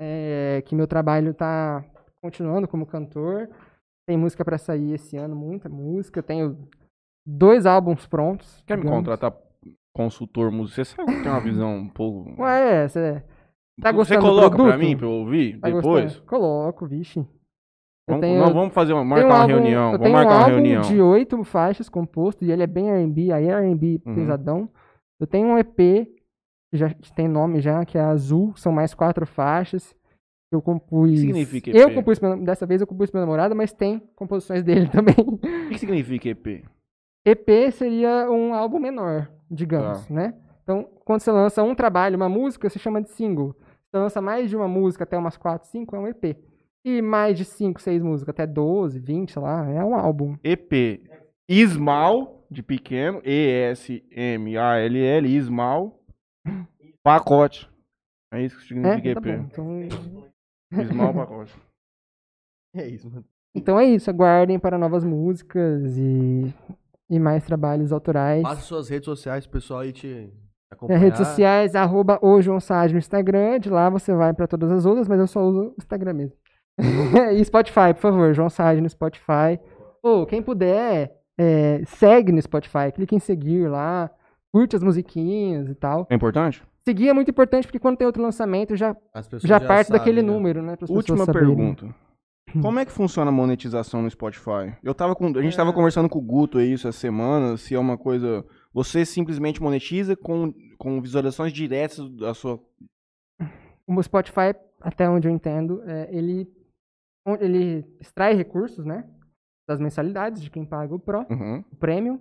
é, 0.00 0.62
que 0.64 0.74
meu 0.74 0.86
trabalho 0.86 1.34
tá 1.34 1.84
continuando 2.22 2.68
como 2.68 2.86
cantor. 2.86 3.48
Tem 4.06 4.16
música 4.16 4.44
pra 4.44 4.58
sair 4.58 4.94
esse 4.94 5.16
ano, 5.16 5.36
muita 5.36 5.68
música. 5.68 6.22
Tenho 6.22 6.68
dois 7.26 7.66
álbuns 7.66 8.06
prontos. 8.06 8.62
Quer 8.66 8.76
me 8.76 8.82
digamos. 8.84 9.00
contratar 9.00 9.34
consultor 9.94 10.50
músico? 10.50 10.76
Você 10.76 10.84
sabe 10.84 11.14
que 11.16 11.22
tem 11.22 11.30
uma 11.30 11.40
visão 11.40 11.76
um 11.76 11.88
pouco. 11.88 12.34
Ué, 12.42 12.88
você 12.88 13.22
tá 13.80 13.90
Você 13.92 13.96
gostando 13.96 14.20
do 14.20 14.26
coloca 14.26 14.48
pra 14.56 14.64
produto? 14.64 14.78
mim 14.80 14.96
pra 14.96 15.06
eu 15.06 15.10
ouvir 15.10 15.58
tá 15.60 15.68
depois? 15.70 16.04
gostando? 16.04 16.26
Coloco, 16.26 16.86
vixe. 16.86 17.26
Vamos, 18.08 18.22
tenho- 18.22 18.40
nós 18.40 18.54
vamos 18.54 18.72
fazer 18.72 18.94
uma, 18.94 19.04
marcar 19.04 19.24
um 19.26 19.28
uma 19.28 19.38
álbum- 19.42 19.52
reunião. 19.54 19.84
Eu 19.92 19.98
Vamos 19.98 20.00
tenho 20.04 20.10
um 20.10 20.18
marcar 20.18 20.32
uma 20.34 20.40
álbum 20.44 20.54
reunião. 20.54 20.80
de 20.82 21.00
oito 21.02 21.44
faixas 21.44 21.88
composto 21.90 22.42
e 22.42 22.50
ele 22.50 22.62
é 22.62 22.66
bem 22.66 22.88
R&B, 22.90 23.30
aí 23.32 23.44
é 23.46 23.50
R&B 23.50 24.00
Uhum. 24.06 24.14
pesadão. 24.14 24.68
Eu 25.20 25.26
tenho 25.26 25.48
um 25.48 25.58
EP 25.58 25.76
que 26.70 26.78
já 26.78 26.88
que 26.88 27.12
tem 27.12 27.28
nome 27.28 27.60
já, 27.60 27.84
que 27.84 27.98
é 27.98 28.00
Azul, 28.00 28.54
são 28.56 28.72
mais 28.72 28.94
quatro 28.94 29.26
faixas. 29.26 29.94
Eu 30.50 30.62
compus. 30.62 31.10
O 31.10 31.12
que 31.12 31.18
significa 31.18 31.70
Eu 31.70 31.88
EP? 31.88 31.94
compus, 31.94 32.18
pra- 32.18 32.36
dessa 32.36 32.64
vez 32.66 32.80
eu 32.80 32.86
compus 32.86 33.10
pra 33.10 33.20
namorada, 33.20 33.54
mas 33.54 33.72
tem 33.72 34.00
composições 34.16 34.62
dele 34.62 34.88
também. 34.90 35.14
O 35.18 35.68
que 35.68 35.78
significa 35.78 36.28
EP? 36.30 36.64
EP 37.26 37.70
seria 37.72 38.30
um 38.30 38.54
álbum 38.54 38.78
menor, 38.78 39.30
digamos, 39.50 40.06
Tá. 40.06 40.14
né? 40.14 40.34
Então, 40.62 40.88
quando 41.04 41.20
você 41.20 41.30
lança 41.30 41.62
um 41.62 41.74
trabalho, 41.74 42.16
uma 42.16 42.28
música, 42.28 42.68
se 42.70 42.78
chama 42.78 43.02
de 43.02 43.10
single. 43.10 43.54
Você 43.90 43.98
lança 43.98 44.20
mais 44.22 44.48
de 44.50 44.56
uma 44.56 44.68
música, 44.68 45.04
até 45.04 45.16
umas 45.18 45.36
4, 45.36 45.68
5, 45.68 45.96
é 45.96 45.98
um 45.98 46.06
EP. 46.08 46.36
E 46.84 47.02
mais 47.02 47.36
de 47.36 47.44
5, 47.44 47.80
6 47.80 48.02
músicas, 48.02 48.30
até 48.34 48.46
12, 48.46 48.98
20, 48.98 49.32
sei 49.32 49.42
lá, 49.42 49.68
é 49.68 49.84
um 49.84 49.94
álbum. 49.94 50.36
EP. 50.44 51.02
Small, 51.50 52.46
de 52.50 52.62
pequeno. 52.62 53.20
E-S-M-A-L-L, 53.24 55.28
Small. 55.42 56.00
Pacote. 57.02 57.68
É 58.32 58.42
isso 58.42 58.56
que 58.58 58.64
significa 58.68 59.08
É, 59.10 59.14
tá 59.14 59.20
bom. 59.20 59.28
EP. 59.30 59.46
Então, 59.52 59.80
Small 60.72 61.14
pacote. 61.14 61.54
É 62.74 62.86
isso, 62.86 63.08
mano. 63.10 63.24
então 63.54 63.78
é 63.78 63.84
isso, 63.86 64.10
aguardem 64.10 64.58
para 64.58 64.76
novas 64.78 65.02
músicas 65.04 65.96
e, 65.96 66.52
e 67.10 67.18
mais 67.18 67.44
trabalhos 67.44 67.92
autorais. 67.92 68.42
Passa 68.42 68.60
suas 68.62 68.88
redes 68.88 69.06
sociais 69.06 69.46
pessoal 69.46 69.80
aí 69.80 69.92
te 69.92 70.08
É, 70.70 70.74
acompanhar. 70.74 70.98
redes 71.00 71.18
sociais, 71.18 71.74
arroba 71.74 72.18
o 72.22 72.40
João 72.42 72.60
Sade 72.60 72.92
no 72.92 72.98
Instagram, 72.98 73.58
de 73.58 73.70
lá 73.70 73.88
você 73.88 74.14
vai 74.14 74.34
para 74.34 74.46
todas 74.46 74.70
as 74.70 74.84
outras, 74.84 75.08
mas 75.08 75.18
eu 75.18 75.26
só 75.26 75.42
uso 75.42 75.68
o 75.70 75.74
Instagram 75.78 76.12
mesmo. 76.12 76.36
e 77.34 77.44
Spotify, 77.44 77.92
por 77.94 78.00
favor, 78.02 78.34
João 78.34 78.50
Sade 78.50 78.80
no 78.80 78.88
Spotify. 78.88 79.58
Ou 80.02 80.24
quem 80.26 80.42
puder, 80.42 81.16
é, 81.38 81.82
segue 81.86 82.30
no 82.30 82.40
Spotify, 82.40 82.92
clique 82.94 83.16
em 83.16 83.18
seguir 83.18 83.66
lá, 83.68 84.10
curte 84.52 84.76
as 84.76 84.82
musiquinhas 84.82 85.68
e 85.68 85.74
tal. 85.74 86.06
É 86.10 86.14
importante? 86.14 86.62
Seguir 86.88 87.08
é 87.10 87.12
muito 87.12 87.30
importante 87.30 87.66
porque 87.66 87.78
quando 87.78 87.98
tem 87.98 88.06
outro 88.06 88.22
lançamento 88.22 88.74
já, 88.74 88.94
pessoas 88.94 89.42
já, 89.42 89.60
parte 89.60 89.88
sabem, 89.88 89.98
daquele 89.98 90.22
né? 90.22 90.32
número, 90.32 90.62
né? 90.62 90.74
Última 90.88 91.26
pergunta. 91.26 91.94
Como 92.62 92.78
é 92.78 92.86
que 92.86 92.90
funciona 92.90 93.28
a 93.28 93.32
monetização 93.32 94.00
no 94.00 94.10
Spotify? 94.10 94.74
Eu 94.82 94.94
tava 94.94 95.14
com, 95.14 95.26
a 95.26 95.42
gente 95.42 95.52
É. 95.52 95.56
tava 95.58 95.70
conversando 95.70 96.08
com 96.08 96.18
o 96.18 96.22
Guto 96.22 96.56
aí 96.56 96.72
essa 96.72 96.90
semana, 96.90 97.58
se 97.58 97.74
é 97.74 97.78
uma 97.78 97.98
coisa. 97.98 98.42
Você 98.72 99.04
simplesmente 99.04 99.62
monetiza 99.62 100.16
com, 100.16 100.50
com 100.78 100.98
visualizações 101.02 101.52
diretas 101.52 101.98
da 102.16 102.32
sua. 102.32 102.58
O 103.86 104.02
Spotify, 104.02 104.54
até 104.80 105.06
onde 105.10 105.28
eu 105.28 105.32
entendo, 105.32 105.82
é, 105.84 106.08
ele, 106.10 106.50
ele 107.38 107.84
extrai 108.00 108.32
recursos, 108.34 108.86
né? 108.86 109.04
Das 109.68 109.78
mensalidades 109.78 110.40
de 110.42 110.48
quem 110.50 110.64
paga 110.64 110.94
o 110.94 110.98
Pro. 110.98 111.26
Uhum. 111.28 111.62
o 111.70 111.76
prêmio 111.76 112.18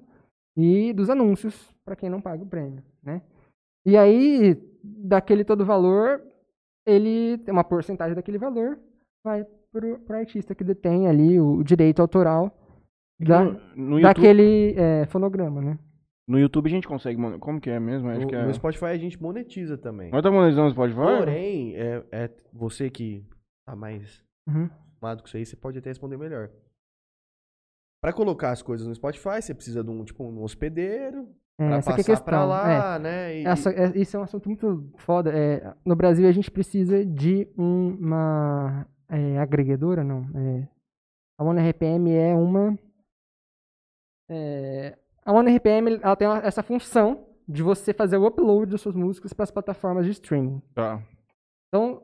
e 0.58 0.92
dos 0.92 1.10
anúncios 1.10 1.74
para 1.86 1.96
quem 1.96 2.10
não 2.10 2.20
paga 2.20 2.44
o 2.44 2.48
prêmio, 2.48 2.84
né? 3.02 3.22
E 3.88 3.96
aí, 3.96 4.56
daquele 4.84 5.46
todo 5.46 5.66
valor, 5.66 6.22
ele 6.86 7.38
tem 7.40 7.54
uma 7.54 7.64
porcentagem 7.64 8.14
daquele 8.16 8.38
valor 8.38 8.78
vai 9.24 9.46
pro, 9.72 10.00
pro 10.00 10.18
artista 10.18 10.54
que 10.54 10.64
detém 10.64 11.08
ali 11.08 11.40
o 11.40 11.64
direito 11.64 12.02
autoral 12.02 12.52
da, 13.20 13.44
no, 13.44 13.52
no 13.76 14.00
YouTube, 14.00 14.02
daquele 14.02 14.74
é, 14.78 15.06
fonograma, 15.08 15.62
né? 15.62 15.80
no 16.28 16.38
YouTube 16.38 16.68
a 16.68 16.70
gente 16.70 16.88
consegue. 16.88 17.18
Como 17.40 17.60
que 17.62 17.70
é 17.70 17.80
mesmo? 17.80 18.10
Acho 18.10 18.22
No, 18.22 18.28
que 18.28 18.36
é. 18.36 18.46
no 18.46 18.54
Spotify 18.54 18.86
a 18.88 18.98
gente 18.98 19.22
monetiza 19.22 19.78
também. 19.78 20.12
Nós 20.12 20.20
estamos 20.20 20.38
monetizando 20.38 20.68
no 20.68 20.74
Spotify? 20.74 21.18
Porém, 21.20 21.76
é, 21.78 22.04
é 22.12 22.30
você 22.54 22.90
que 22.90 23.26
tá 23.66 23.76
mais 23.76 24.22
Uhum. 24.48 24.66
acostumado 24.66 25.22
com 25.22 25.28
isso 25.28 25.38
aí, 25.38 25.46
você 25.46 25.56
pode 25.56 25.78
até 25.80 25.90
responder 25.90 26.18
melhor. 26.18 26.50
Pra 28.02 28.14
colocar 28.14 28.52
as 28.52 28.62
coisas 28.62 28.86
no 28.88 28.94
Spotify, 28.96 29.42
você 29.42 29.54
precisa 29.54 29.84
de 29.84 29.90
um, 29.90 30.04
tipo, 30.06 30.24
um 30.24 30.42
hospedeiro, 30.44 31.28
É, 31.60 31.68
pra 31.68 31.78
essa 31.78 31.90
é 31.90 31.94
a 31.94 31.96
passar 31.98 32.06
questão. 32.12 32.26
pra 32.26 32.38
é. 32.42 32.46
lá, 32.46 33.00
né? 33.00 33.40
E, 33.40 33.46
Essa- 33.46 33.72
é- 33.72 33.98
isso 33.98 34.16
é 34.16 34.20
um 34.20 34.24
assunto 34.24 34.48
muito 34.48 34.92
foda. 34.98 35.32
É, 35.36 35.74
no 35.86 35.96
Brasil, 35.96 36.28
a 36.28 36.32
gente 36.32 36.52
precisa 36.52 37.04
de 37.06 37.48
uma 37.58 38.86
é, 39.10 39.40
agregadora, 39.40 40.04
não. 40.04 40.22
É, 40.36 40.68
a 41.40 41.44
OneRPM 41.44 42.12
é 42.12 42.36
uma. 42.36 42.78
é, 44.30 44.98
a 45.26 45.32
OneRPM 45.34 46.00
ela 46.02 46.16
tem 46.16 46.28
essa 46.44 46.62
função 46.64 47.26
de 47.48 47.64
você 47.64 47.94
fazer 47.94 48.18
o 48.18 48.28
upload 48.28 48.72
das 48.72 48.82
suas 48.82 48.96
músicas 48.96 49.34
para 49.34 49.44
as 49.44 49.52
plataformas 49.52 50.06
de 50.06 50.12
streaming. 50.12 50.62
Tá. 50.76 51.02
Então, 51.70 52.04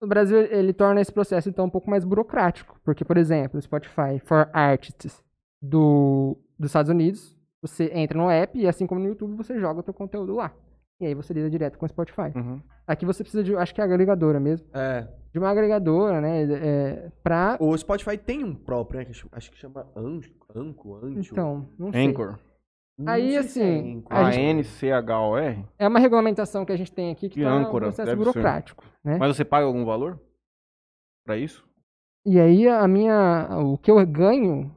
no 0.00 0.08
Brasil, 0.08 0.38
ele 0.38 0.72
torna 0.72 1.00
esse 1.00 1.12
processo 1.12 1.48
então 1.48 1.66
um 1.66 1.70
pouco 1.70 1.90
mais 1.90 2.04
burocrático. 2.04 2.80
Porque, 2.82 3.04
por 3.04 3.16
exemplo, 3.16 3.58
o 3.58 3.62
Spotify 3.62 4.18
for 4.24 4.48
Artists 4.52 5.22
do, 5.62 6.36
dos 6.58 6.70
Estados 6.70 6.90
Unidos, 6.90 7.35
você 7.66 7.90
entra 7.94 8.18
no 8.18 8.30
app 8.30 8.58
e, 8.58 8.66
assim 8.66 8.86
como 8.86 9.00
no 9.00 9.08
YouTube, 9.08 9.34
você 9.36 9.58
joga 9.58 9.80
o 9.80 9.82
seu 9.82 9.94
conteúdo 9.94 10.34
lá. 10.34 10.52
E 11.00 11.06
aí 11.06 11.14
você 11.14 11.34
lida 11.34 11.50
direto 11.50 11.78
com 11.78 11.84
o 11.84 11.88
Spotify. 11.88 12.32
Uhum. 12.34 12.60
Aqui 12.86 13.04
você 13.04 13.22
precisa 13.22 13.42
de, 13.44 13.54
acho 13.56 13.74
que 13.74 13.80
é 13.80 13.84
agregadora 13.84 14.40
mesmo, 14.40 14.66
É. 14.72 15.06
de 15.32 15.38
uma 15.38 15.50
agregadora, 15.50 16.20
né, 16.20 16.42
é, 16.44 17.12
pra... 17.22 17.56
O 17.60 17.76
Spotify 17.76 18.16
tem 18.16 18.42
um 18.44 18.54
próprio, 18.54 19.00
né? 19.00 19.06
Acho 19.32 19.50
que 19.50 19.58
chama 19.58 19.86
Anco, 19.94 20.46
Anco, 20.54 20.94
Ancho. 21.04 21.32
Então, 21.34 21.68
não 21.78 21.92
sei. 21.92 22.06
Anchor. 22.06 22.38
Não 22.98 23.12
aí, 23.12 23.28
se 23.30 23.36
é 23.36 23.38
assim, 23.40 23.96
Anchor. 23.98 24.16
a 24.16 24.30
gente- 24.30 24.40
A-N-C-H-O-R? 24.40 25.64
É 25.78 25.86
uma 25.86 25.98
regulamentação 25.98 26.64
que 26.64 26.72
a 26.72 26.76
gente 26.76 26.90
tem 26.92 27.10
aqui 27.12 27.28
que 27.28 27.42
âncora, 27.42 27.86
um 27.86 27.88
processo 27.90 28.08
ser. 28.10 28.16
burocrático, 28.16 28.82
né? 29.04 29.18
Mas 29.18 29.36
você 29.36 29.44
paga 29.44 29.66
algum 29.66 29.84
valor? 29.84 30.18
Pra 31.26 31.36
isso? 31.36 31.62
E 32.24 32.40
aí 32.40 32.66
a 32.68 32.86
minha, 32.88 33.48
o 33.58 33.76
que 33.76 33.90
eu 33.90 34.04
ganho, 34.06 34.74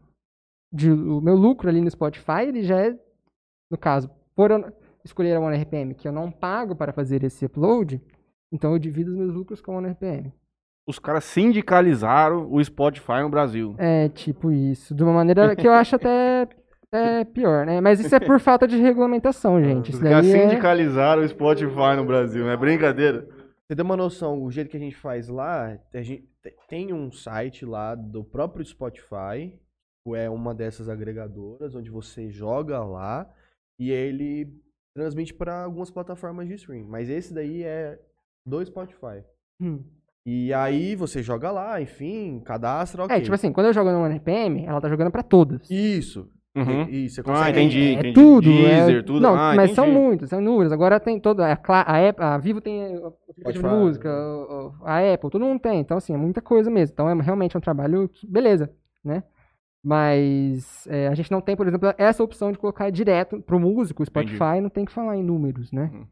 de, 0.71 0.91
o 0.91 1.21
meu 1.21 1.35
lucro 1.35 1.69
ali 1.69 1.81
no 1.81 1.89
Spotify, 1.89 2.43
ele 2.47 2.63
já 2.63 2.79
é, 2.79 2.97
no 3.71 3.77
caso, 3.77 4.09
por 4.35 4.51
eu 4.51 4.71
escolher 5.03 5.35
a 5.35 5.39
OneRPM, 5.39 5.93
que 5.93 6.07
eu 6.07 6.11
não 6.11 6.31
pago 6.31 6.75
para 6.75 6.93
fazer 6.93 7.23
esse 7.23 7.45
upload, 7.45 8.01
então 8.51 8.73
eu 8.73 8.79
divido 8.79 9.11
os 9.11 9.17
meus 9.17 9.33
lucros 9.33 9.61
com 9.61 9.73
a 9.73 9.77
OneRPM. 9.77 10.31
Os 10.87 10.97
caras 10.97 11.23
sindicalizaram 11.23 12.51
o 12.51 12.63
Spotify 12.63 13.21
no 13.21 13.29
Brasil. 13.29 13.75
É 13.77 14.09
tipo 14.09 14.51
isso, 14.51 14.95
de 14.95 15.03
uma 15.03 15.13
maneira 15.13 15.55
que 15.55 15.67
eu 15.67 15.71
acho 15.71 15.95
até, 15.95 16.47
até 16.91 17.23
pior, 17.25 17.65
né? 17.65 17.79
Mas 17.79 17.99
isso 17.99 18.15
é 18.15 18.19
por 18.19 18.39
falta 18.39 18.67
de 18.67 18.77
regulamentação, 18.77 19.63
gente. 19.63 19.89
Os 19.89 19.95
Isso 19.95 20.03
caras 20.03 20.25
é... 20.25 20.31
sindicalizaram 20.31 21.21
o 21.21 21.27
Spotify 21.27 21.95
no 21.95 22.05
Brasil, 22.05 22.43
não 22.43 22.51
é 22.51 22.57
brincadeira? 22.57 23.27
Você 23.67 23.75
tem 23.75 23.85
uma 23.85 23.95
noção, 23.95 24.41
o 24.41 24.49
jeito 24.49 24.71
que 24.71 24.77
a 24.77 24.79
gente 24.79 24.95
faz 24.95 25.27
lá, 25.27 25.77
a 25.93 26.01
gente 26.01 26.27
te- 26.41 26.55
tem 26.67 26.91
um 26.91 27.11
site 27.11 27.65
lá 27.65 27.93
do 27.93 28.23
próprio 28.23 28.65
Spotify, 28.65 29.53
que 30.11 30.17
é 30.19 30.29
uma 30.29 30.53
dessas 30.53 30.87
agregadoras, 30.89 31.75
onde 31.75 31.89
você 31.89 32.29
joga 32.29 32.79
lá 32.83 33.29
e 33.79 33.91
ele 33.91 34.47
transmite 34.95 35.33
para 35.33 35.63
algumas 35.63 35.89
plataformas 35.91 36.47
de 36.47 36.55
stream. 36.55 36.85
Mas 36.87 37.09
esse 37.09 37.33
daí 37.33 37.63
é 37.63 37.99
do 38.45 38.63
Spotify. 38.65 39.23
Hum. 39.61 39.83
E 40.25 40.53
aí 40.53 40.95
você 40.95 41.23
joga 41.23 41.49
lá, 41.51 41.81
enfim, 41.81 42.41
cadastra, 42.45 43.03
ok. 43.05 43.15
É, 43.15 43.21
tipo 43.21 43.33
assim, 43.33 43.51
quando 43.51 43.67
eu 43.67 43.73
jogo 43.73 43.89
no 43.91 43.99
OneRPM, 44.03 44.65
ela 44.65 44.81
tá 44.81 44.89
jogando 44.89 45.11
pra 45.11 45.23
todas. 45.23 45.69
Isso. 45.69 46.29
Uhum. 46.55 46.89
Isso, 46.89 47.15
você 47.15 47.21
Ah, 47.21 47.23
consegue. 47.23 47.59
entendi, 47.59 47.79
É 47.87 47.91
entendi. 47.93 48.13
tudo. 48.13 48.41
Deezer, 48.51 48.99
é... 48.99 49.03
tudo. 49.03 49.21
Não, 49.21 49.35
ah, 49.35 49.53
mas 49.55 49.71
são 49.71 49.85
entendi. 49.85 49.99
muitos, 50.01 50.29
são 50.29 50.41
inúmeros. 50.41 50.73
Agora 50.73 50.99
tem 50.99 51.19
toda. 51.19 51.49
A, 51.51 51.55
Cla- 51.55 51.81
a, 51.87 52.09
Apple- 52.09 52.23
a 52.25 52.37
Vivo 52.37 52.59
tem 52.59 52.97
o 52.97 53.07
aplicativo 53.29 53.67
de 53.69 53.73
música, 53.75 54.09
o- 54.11 54.73
a 54.83 55.13
Apple, 55.13 55.29
todo 55.29 55.45
mundo 55.45 55.59
tem. 55.61 55.79
Então, 55.79 55.95
assim, 55.97 56.13
é 56.13 56.17
muita 56.17 56.41
coisa 56.41 56.69
mesmo. 56.69 56.93
Então, 56.93 57.09
é 57.09 57.13
realmente 57.21 57.55
um 57.57 57.61
trabalho 57.61 58.09
que, 58.09 58.27
beleza, 58.27 58.69
né? 59.03 59.23
Mas 59.83 60.85
é, 60.87 61.07
a 61.07 61.15
gente 61.15 61.31
não 61.31 61.41
tem, 61.41 61.55
por 61.55 61.67
exemplo, 61.67 61.93
essa 61.97 62.23
opção 62.23 62.51
de 62.51 62.57
colocar 62.57 62.89
direto 62.89 63.41
pro 63.41 63.59
músico, 63.59 64.03
o 64.03 64.05
Entendi. 64.05 64.35
Spotify 64.35 64.61
não 64.61 64.69
tem 64.69 64.85
que 64.85 64.91
falar 64.91 65.15
em 65.15 65.23
números, 65.23 65.71
né? 65.71 65.89
Uhum. 65.93 66.07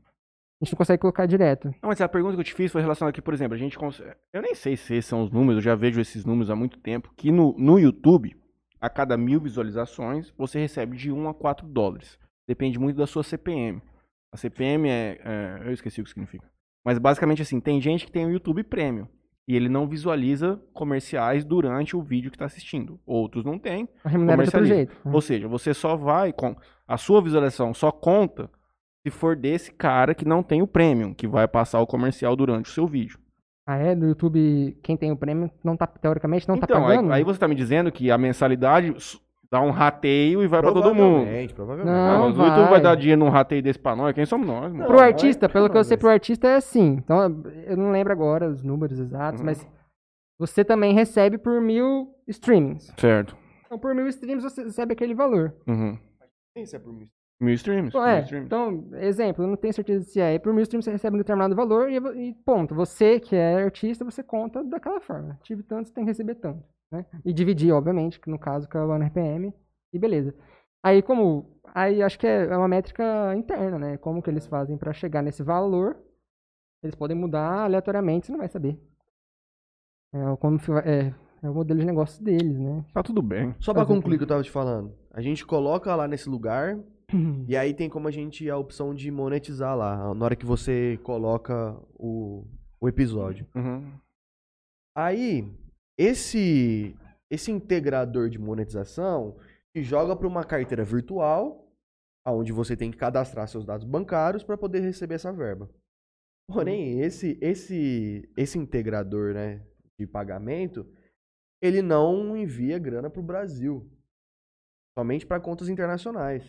A 0.59 0.65
gente 0.65 0.73
não 0.73 0.77
consegue 0.77 1.01
colocar 1.01 1.25
direto. 1.25 1.67
Não, 1.81 1.89
mas 1.89 2.01
a 2.01 2.07
pergunta 2.09 2.33
que 2.35 2.39
eu 2.39 2.45
te 2.45 2.53
fiz 2.53 2.71
foi 2.71 2.81
relacionada 2.81 3.11
aqui, 3.11 3.21
por 3.21 3.33
exemplo, 3.33 3.53
a 3.53 3.57
gente 3.59 3.77
consegue... 3.77 4.15
Eu 4.33 4.41
nem 4.41 4.55
sei 4.55 4.75
se 4.75 4.95
esses 4.95 5.05
são 5.05 5.21
os 5.21 5.29
números, 5.29 5.57
eu 5.57 5.61
já 5.61 5.75
vejo 5.75 6.01
esses 6.01 6.25
números 6.25 6.49
há 6.49 6.55
muito 6.55 6.79
tempo, 6.79 7.13
que 7.15 7.31
no, 7.31 7.53
no 7.57 7.77
YouTube, 7.77 8.35
a 8.81 8.89
cada 8.89 9.15
mil 9.17 9.39
visualizações, 9.39 10.33
você 10.37 10.59
recebe 10.59 10.97
de 10.97 11.11
1 11.11 11.29
a 11.29 11.33
4 11.33 11.67
dólares. 11.67 12.17
Depende 12.47 12.79
muito 12.79 12.95
da 12.95 13.05
sua 13.05 13.21
CPM. 13.21 13.81
A 14.33 14.37
CPM 14.37 14.89
é, 14.89 15.19
é- 15.23 15.61
Eu 15.67 15.73
esqueci 15.73 16.01
o 16.01 16.03
que 16.03 16.09
significa. 16.09 16.49
Mas 16.83 16.97
basicamente 16.97 17.41
assim, 17.41 17.59
tem 17.59 17.79
gente 17.81 18.05
que 18.05 18.11
tem 18.11 18.25
o 18.25 18.31
YouTube 18.31 18.63
Premium. 18.63 19.07
E 19.47 19.55
ele 19.55 19.69
não 19.69 19.87
visualiza 19.87 20.59
comerciais 20.73 21.45
durante 21.45 21.95
o 21.95 22.01
vídeo 22.01 22.29
que 22.29 22.35
está 22.35 22.45
assistindo. 22.45 22.99
Outros 23.05 23.45
não 23.45 23.57
têm. 23.57 23.87
Remunera 24.03 24.43
de 24.43 24.47
outro 24.47 24.51
Comercializa. 24.59 24.75
jeito. 24.75 24.95
né? 25.05 25.11
Ou 25.13 25.21
seja, 25.21 25.47
você 25.47 25.73
só 25.73 25.95
vai 25.95 26.33
com 26.33 26.55
a 26.87 26.97
sua 26.97 27.21
visualização 27.21 27.73
só 27.73 27.91
conta 27.91 28.49
se 29.05 29.09
for 29.11 29.37
desse 29.37 29.71
cara 29.71 30.13
que 30.13 30.25
não 30.25 30.43
tem 30.43 30.61
o 30.61 30.67
premium, 30.67 31.13
que 31.13 31.27
vai 31.27 31.47
passar 31.47 31.79
o 31.79 31.87
comercial 31.87 32.35
durante 32.35 32.69
o 32.69 32.73
seu 32.73 32.85
vídeo. 32.85 33.17
Ah, 33.65 33.77
é? 33.77 33.95
Do 33.95 34.05
YouTube, 34.07 34.77
quem 34.83 34.97
tem 34.97 35.11
o 35.11 35.17
prêmio 35.17 35.49
não 35.63 35.77
tá, 35.77 35.87
teoricamente, 35.87 36.47
não 36.47 36.57
tá 36.57 36.65
então, 36.69 36.85
aí, 36.85 36.95
pagando? 36.97 37.13
aí 37.13 37.23
você 37.23 37.39
tá 37.39 37.47
me 37.47 37.55
dizendo 37.55 37.91
que 37.91 38.11
a 38.11 38.17
mensalidade 38.17 38.93
dá 39.51 39.61
um 39.61 39.71
rateio 39.71 40.43
e 40.43 40.47
vai 40.47 40.61
pra 40.61 40.71
todo 40.71 40.93
mundo. 40.93 41.15
Provavelmente, 41.15 41.53
provavelmente. 41.53 41.95
Não, 41.95 42.27
mas 42.29 42.37
o 42.37 42.41
YouTube 42.41 42.61
vai 42.63 42.69
vai. 42.71 42.81
dar 42.81 42.95
dinheiro 42.95 43.19
num 43.19 43.29
rateio 43.29 43.61
desse 43.63 43.79
pra 43.79 43.95
nós? 43.95 44.13
Quem 44.13 44.25
somos 44.25 44.45
nós, 44.47 44.63
mano? 44.63 44.77
Não, 44.79 44.85
Pro 44.87 44.97
vai- 44.97 45.07
artista, 45.07 45.47
pelo 45.49 45.69
que 45.69 45.77
eu 45.77 45.83
sei, 45.83 45.97
pro 45.97 46.09
artista 46.09 46.47
é 46.47 46.55
assim. 46.55 46.97
Então, 47.03 47.43
eu 47.65 47.77
não 47.77 47.91
lembro 47.91 48.11
agora 48.13 48.49
os 48.49 48.63
números 48.63 48.99
exatos, 48.99 49.39
Uhum. 49.41 49.45
mas 49.45 49.67
você 50.39 50.63
também 50.63 50.93
recebe 50.93 51.37
por 51.37 51.59
mil 51.61 52.13
streamings. 52.27 52.93
Certo. 52.97 53.35
Então, 53.65 53.77
por 53.79 53.93
mil 53.95 54.07
streams, 54.07 54.43
você 54.43 54.63
recebe 54.63 54.93
aquele 54.93 55.13
valor. 55.13 55.53
Uhum. 55.67 55.97
Isso 56.55 56.75
é 56.75 56.79
por 56.79 56.93
mim. 56.93 57.07
Mil 57.39 57.53
streams. 57.53 57.89
Então, 57.89 58.01
mil 58.01 58.09
é, 58.09 58.21
streams. 58.21 58.45
então, 58.47 58.87
exemplo, 58.99 59.43
eu 59.43 59.47
não 59.47 59.55
tenho 59.55 59.73
certeza 59.73 60.03
se 60.05 60.19
é. 60.19 60.39
Por 60.39 60.51
mil 60.53 60.63
streams 60.63 60.85
você 60.85 60.91
recebe 60.91 61.15
um 61.15 61.19
determinado 61.19 61.55
valor 61.55 61.87
e, 61.89 61.97
e 61.97 62.33
ponto. 62.45 62.73
Você, 62.73 63.19
que 63.19 63.35
é 63.35 63.61
artista, 63.63 64.03
você 64.03 64.23
conta 64.23 64.63
daquela 64.63 64.99
forma. 64.99 65.37
Tive 65.43 65.61
tanto, 65.61 65.87
você 65.87 65.93
tem 65.93 66.03
que 66.03 66.09
receber 66.09 66.33
tanto. 66.35 66.63
Né? 66.91 67.05
E 67.25 67.33
dividir, 67.33 67.71
obviamente, 67.73 68.19
que 68.19 68.29
no 68.29 68.39
caso 68.39 68.67
com 68.69 68.77
a 68.77 68.85
One 68.85 69.05
RPM, 69.05 69.53
e 69.93 69.99
beleza. 69.99 70.33
Aí, 70.83 71.01
como. 71.01 71.59
Aí 71.73 72.01
acho 72.01 72.17
que 72.17 72.25
é 72.27 72.45
é 72.45 72.57
uma 72.57 72.67
métrica 72.67 73.35
interna, 73.35 73.77
né? 73.77 73.97
Como 73.97 74.21
que 74.21 74.29
eles 74.29 74.47
fazem 74.47 74.77
pra 74.77 74.93
chegar 74.93 75.21
nesse 75.21 75.43
valor. 75.43 75.97
Eles 76.81 76.95
podem 76.95 77.17
mudar 77.17 77.63
aleatoriamente, 77.63 78.27
você 78.27 78.31
não 78.31 78.39
vai 78.39 78.47
saber. 78.47 78.79
É, 80.13 80.29
o- 80.29 80.37
como, 80.37 80.57
é, 80.85 81.13
é 81.43 81.49
o 81.49 81.53
modelo 81.53 81.79
de 81.79 81.85
negócio 81.85 82.23
deles, 82.23 82.57
né? 82.57 82.85
Tá 82.93 83.03
tudo 83.03 83.21
bem. 83.21 83.53
Só 83.59 83.73
pra 83.73 83.83
Fazer 83.83 83.95
concluir 83.95 84.15
o 84.15 84.17
que 84.19 84.23
eu 84.23 84.27
tava 84.27 84.43
te 84.43 84.51
falando. 84.51 84.93
A 85.11 85.21
gente 85.21 85.45
coloca 85.45 85.93
lá 85.95 86.07
nesse 86.07 86.29
lugar 86.29 86.79
e 87.47 87.57
aí 87.57 87.73
tem 87.73 87.89
como 87.89 88.07
a 88.07 88.11
gente 88.11 88.49
a 88.49 88.57
opção 88.57 88.93
de 88.93 89.11
monetizar 89.11 89.75
lá, 89.75 90.13
na 90.13 90.25
hora 90.25 90.35
que 90.35 90.45
você 90.45 90.99
coloca 91.03 91.75
o, 91.95 92.45
o 92.79 92.87
episódio. 92.87 93.45
Uhum. 93.55 93.91
Aí, 94.95 95.51
esse 95.97 96.95
esse 97.29 97.51
integrador 97.51 98.29
de 98.29 98.39
monetização 98.39 99.37
te 99.75 99.83
joga 99.83 100.15
para 100.15 100.27
uma 100.27 100.43
carteira 100.45 100.83
virtual, 100.83 101.67
onde 102.25 102.53
você 102.53 102.75
tem 102.75 102.89
que 102.89 102.97
cadastrar 102.97 103.47
seus 103.47 103.65
dados 103.65 103.85
bancários 103.85 104.43
para 104.43 104.57
poder 104.57 104.79
receber 104.79 105.15
essa 105.15 105.31
verba. 105.33 105.69
Porém, 106.49 107.01
esse 107.01 107.37
esse 107.41 108.29
esse 108.37 108.57
integrador, 108.57 109.33
né, 109.33 109.61
de 109.99 110.07
pagamento, 110.07 110.87
ele 111.61 111.81
não 111.81 112.37
envia 112.37 112.79
grana 112.79 113.09
para 113.09 113.19
o 113.19 113.23
Brasil, 113.23 113.89
somente 114.97 115.25
para 115.25 115.39
contas 115.41 115.67
internacionais. 115.67 116.43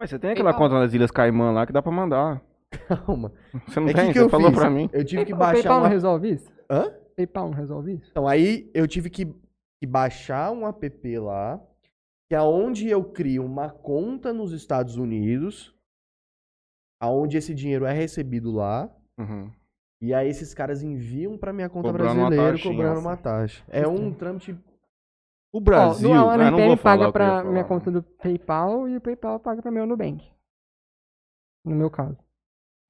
Mas 0.00 0.10
você 0.10 0.18
tem 0.18 0.30
aquela 0.30 0.54
conta 0.54 0.74
nas 0.74 0.92
Ilhas 0.94 1.10
Caimã 1.10 1.50
lá 1.50 1.66
que 1.66 1.72
dá 1.72 1.82
pra 1.82 1.92
mandar. 1.92 2.42
Calma. 3.06 3.32
Você 3.66 3.80
não 3.80 3.88
É 3.88 3.92
tem? 3.94 4.06
que 4.06 4.12
que 4.14 4.18
você 4.18 4.24
eu 4.24 4.28
falou 4.30 4.48
fiz? 4.50 4.58
pra 4.58 4.70
mim. 4.70 4.88
Eu 4.92 5.04
tive 5.04 5.24
que 5.24 5.32
o 5.32 5.36
baixar 5.36 5.54
PayPal 5.54 5.78
uma... 5.78 5.84
não 5.84 5.90
resolve 5.90 6.30
isso? 6.32 6.50
Hã? 6.70 6.94
PayPal 7.16 7.46
não 7.48 7.54
resolve 7.56 7.94
isso? 7.94 8.10
Então, 8.10 8.28
aí 8.28 8.70
eu 8.74 8.86
tive 8.86 9.08
que, 9.10 9.24
que 9.80 9.86
baixar 9.86 10.52
um 10.52 10.66
app 10.66 11.18
lá, 11.18 11.58
que 12.28 12.34
é 12.34 12.40
onde 12.42 12.88
eu 12.88 13.02
crio 13.04 13.44
uma 13.44 13.70
conta 13.70 14.32
nos 14.32 14.52
Estados 14.52 14.96
Unidos, 14.96 15.74
aonde 17.00 17.36
esse 17.36 17.54
dinheiro 17.54 17.84
é 17.86 17.92
recebido 17.92 18.50
lá, 18.52 18.90
Uhum. 19.18 19.50
e 20.02 20.12
aí 20.12 20.28
esses 20.28 20.52
caras 20.52 20.82
enviam 20.82 21.38
pra 21.38 21.52
minha 21.52 21.70
conta 21.70 21.88
Cobrando 21.88 22.12
uma 22.12 22.26
brasileira 22.28 22.52
taxinha, 22.52 22.74
cobrando 22.74 23.00
uma 23.00 23.16
taxa. 23.16 23.64
É 23.68 23.86
um 23.88 24.12
trâmite. 24.12 24.58
O 25.52 25.60
Brasil, 25.60 26.10
Ó, 26.10 26.14
no, 26.14 26.28
a 26.30 26.36
não 26.36 26.50
vou 26.50 26.58
NPM 26.60 26.76
falar 26.76 27.12
paga 27.12 27.12
falar, 27.12 27.44
minha 27.50 27.64
conta 27.64 27.90
do 27.90 28.02
PayPal 28.02 28.86
e 28.88 28.96
o 28.96 29.00
PayPal 29.00 29.40
paga 29.40 29.62
pra 29.62 29.70
meu 29.70 29.86
Nubank. 29.86 30.30
No 31.64 31.74
meu 31.74 31.90
caso. 31.90 32.18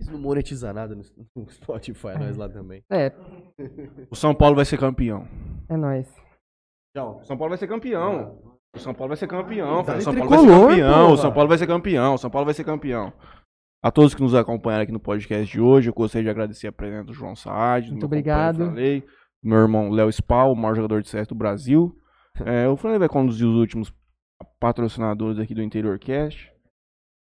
Isso 0.00 0.12
não 0.12 0.18
monetiza 0.18 0.72
nada 0.72 0.94
no 0.94 1.02
no 1.34 1.48
Spotify, 1.50 2.18
nós 2.18 2.36
lá 2.36 2.48
também. 2.48 2.82
É, 2.90 3.12
O 4.10 4.14
São 4.16 4.34
Paulo 4.34 4.54
vai 4.56 4.64
ser 4.64 4.78
campeão. 4.78 5.26
é 5.68 5.76
nóis. 5.76 6.06
Tchau. 6.96 7.18
O 7.20 7.24
São 7.24 7.36
Paulo 7.36 7.50
vai 7.50 7.58
ser 7.58 7.66
campeão. 7.66 8.58
O 8.74 8.78
São 8.78 8.94
Paulo 8.94 9.08
vai 9.08 9.16
ser 9.16 9.26
campeão. 9.26 9.84
Tá. 9.84 9.96
O 9.96 10.00
São 10.00 10.14
Paulo 10.14 10.28
vai 10.28 10.38
ser 10.38 10.46
campeão. 10.48 11.12
O. 11.12 11.16
São 11.16 11.32
Paulo 11.32 11.48
vai 11.48 11.58
ser 11.58 11.66
campeão. 11.66 12.14
O 12.14 12.18
São 12.18 12.30
Paulo 12.30 12.44
vai 12.44 12.54
ser 12.54 12.64
campeão. 12.64 13.12
A 13.82 13.90
todos 13.90 14.14
que 14.14 14.22
nos 14.22 14.34
acompanharam 14.34 14.82
aqui 14.82 14.92
no 14.92 15.00
podcast 15.00 15.50
de 15.50 15.60
hoje, 15.60 15.88
eu 15.88 15.94
gostaria 15.94 16.24
de 16.24 16.30
agradecer 16.30 16.66
a 16.66 16.72
presença 16.72 17.04
do 17.04 17.12
João 17.14 17.36
Saad, 17.36 17.86
do 17.86 17.92
Muito 17.92 18.00
meu 18.02 18.06
obrigado. 18.06 18.58
companheiro 18.58 18.74
Franley, 18.74 19.00
do 19.42 19.48
meu 19.48 19.58
irmão 19.58 19.90
Léo 19.90 20.08
Spal, 20.10 20.52
o 20.52 20.56
maior 20.56 20.74
jogador 20.74 21.02
de 21.02 21.08
CS 21.08 21.26
do 21.28 21.34
Brasil. 21.34 21.96
É, 22.44 22.68
o 22.68 22.76
Franley 22.76 22.98
vai 22.98 23.08
conduzir 23.08 23.46
os 23.48 23.54
últimos 23.56 23.90
patrocinadores 24.60 25.38
aqui 25.38 25.54
do 25.54 25.62
Interior 25.62 25.98
Cast. 25.98 26.52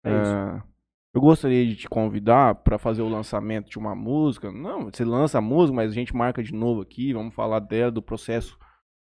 É 0.04 0.10
isso. 0.22 0.69
Eu 1.12 1.20
gostaria 1.20 1.66
de 1.66 1.74
te 1.74 1.88
convidar 1.88 2.54
para 2.56 2.78
fazer 2.78 3.02
o 3.02 3.08
lançamento 3.08 3.68
de 3.68 3.78
uma 3.78 3.94
música. 3.96 4.52
Não, 4.52 4.84
você 4.84 5.04
lança 5.04 5.38
a 5.38 5.40
música, 5.40 5.74
mas 5.74 5.90
a 5.90 5.94
gente 5.94 6.14
marca 6.14 6.42
de 6.42 6.54
novo 6.54 6.82
aqui. 6.82 7.12
Vamos 7.12 7.34
falar 7.34 7.58
dela, 7.58 7.90
do 7.90 8.00
processo 8.00 8.56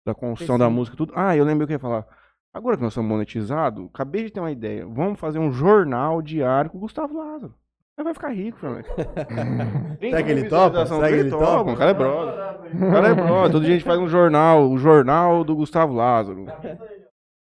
da 0.06 0.16
construção 0.16 0.58
da 0.58 0.70
música, 0.70 0.96
tudo. 0.96 1.12
Ah, 1.16 1.36
eu 1.36 1.44
lembrei 1.44 1.66
o 1.66 1.68
que 1.68 1.74
eu 1.74 1.76
ia 1.76 1.80
falar. 1.80 2.08
Agora 2.54 2.78
que 2.78 2.84
nós 2.84 2.94
somos 2.94 3.10
monetizados, 3.10 3.86
acabei 3.94 4.24
de 4.24 4.32
ter 4.32 4.40
uma 4.40 4.52
ideia. 4.52 4.88
Vamos 4.88 5.20
fazer 5.20 5.40
um 5.40 5.52
jornal 5.52 6.22
diário 6.22 6.72
com 6.72 6.78
o 6.78 6.82
Gustavo 6.82 7.18
Lázaro. 7.18 7.54
Aí 7.98 8.04
vai 8.04 8.14
ficar 8.14 8.30
rico, 8.30 8.58
Flamengo. 8.60 8.88
Será 10.00 10.24
que 10.24 10.32
ele 10.32 10.48
topa? 10.48 10.86
Será 10.86 11.08
que 11.10 11.16
ele 11.16 11.30
topa? 11.30 11.72
O 11.72 11.76
cara 11.78 11.92
é 11.92 11.94
brother. 11.94 12.34
O 12.76 12.92
cara 12.92 13.08
é 13.10 13.14
brother. 13.14 13.52
Todo 13.52 13.64
dia 13.66 13.74
a 13.76 13.78
gente 13.78 13.86
faz 13.86 14.00
um 14.00 14.08
jornal, 14.08 14.70
o 14.70 14.78
jornal 14.78 15.44
do 15.44 15.54
Gustavo 15.54 15.94
Lázaro. 15.94 16.46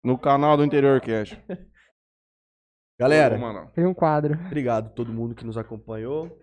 No 0.05 0.19
canal 0.19 0.59
do 0.59 0.65
Interior 0.65 1.01
Cash. 1.01 1.37
Galera. 2.99 3.37
Tem 3.75 3.87
um 3.87 3.95
quadro. 3.95 4.35
Obrigado 4.47 4.87
a 4.87 4.91
todo 4.91 5.12
mundo 5.12 5.35
que 5.35 5.45
nos 5.45 5.59
acompanhou. 5.59 6.39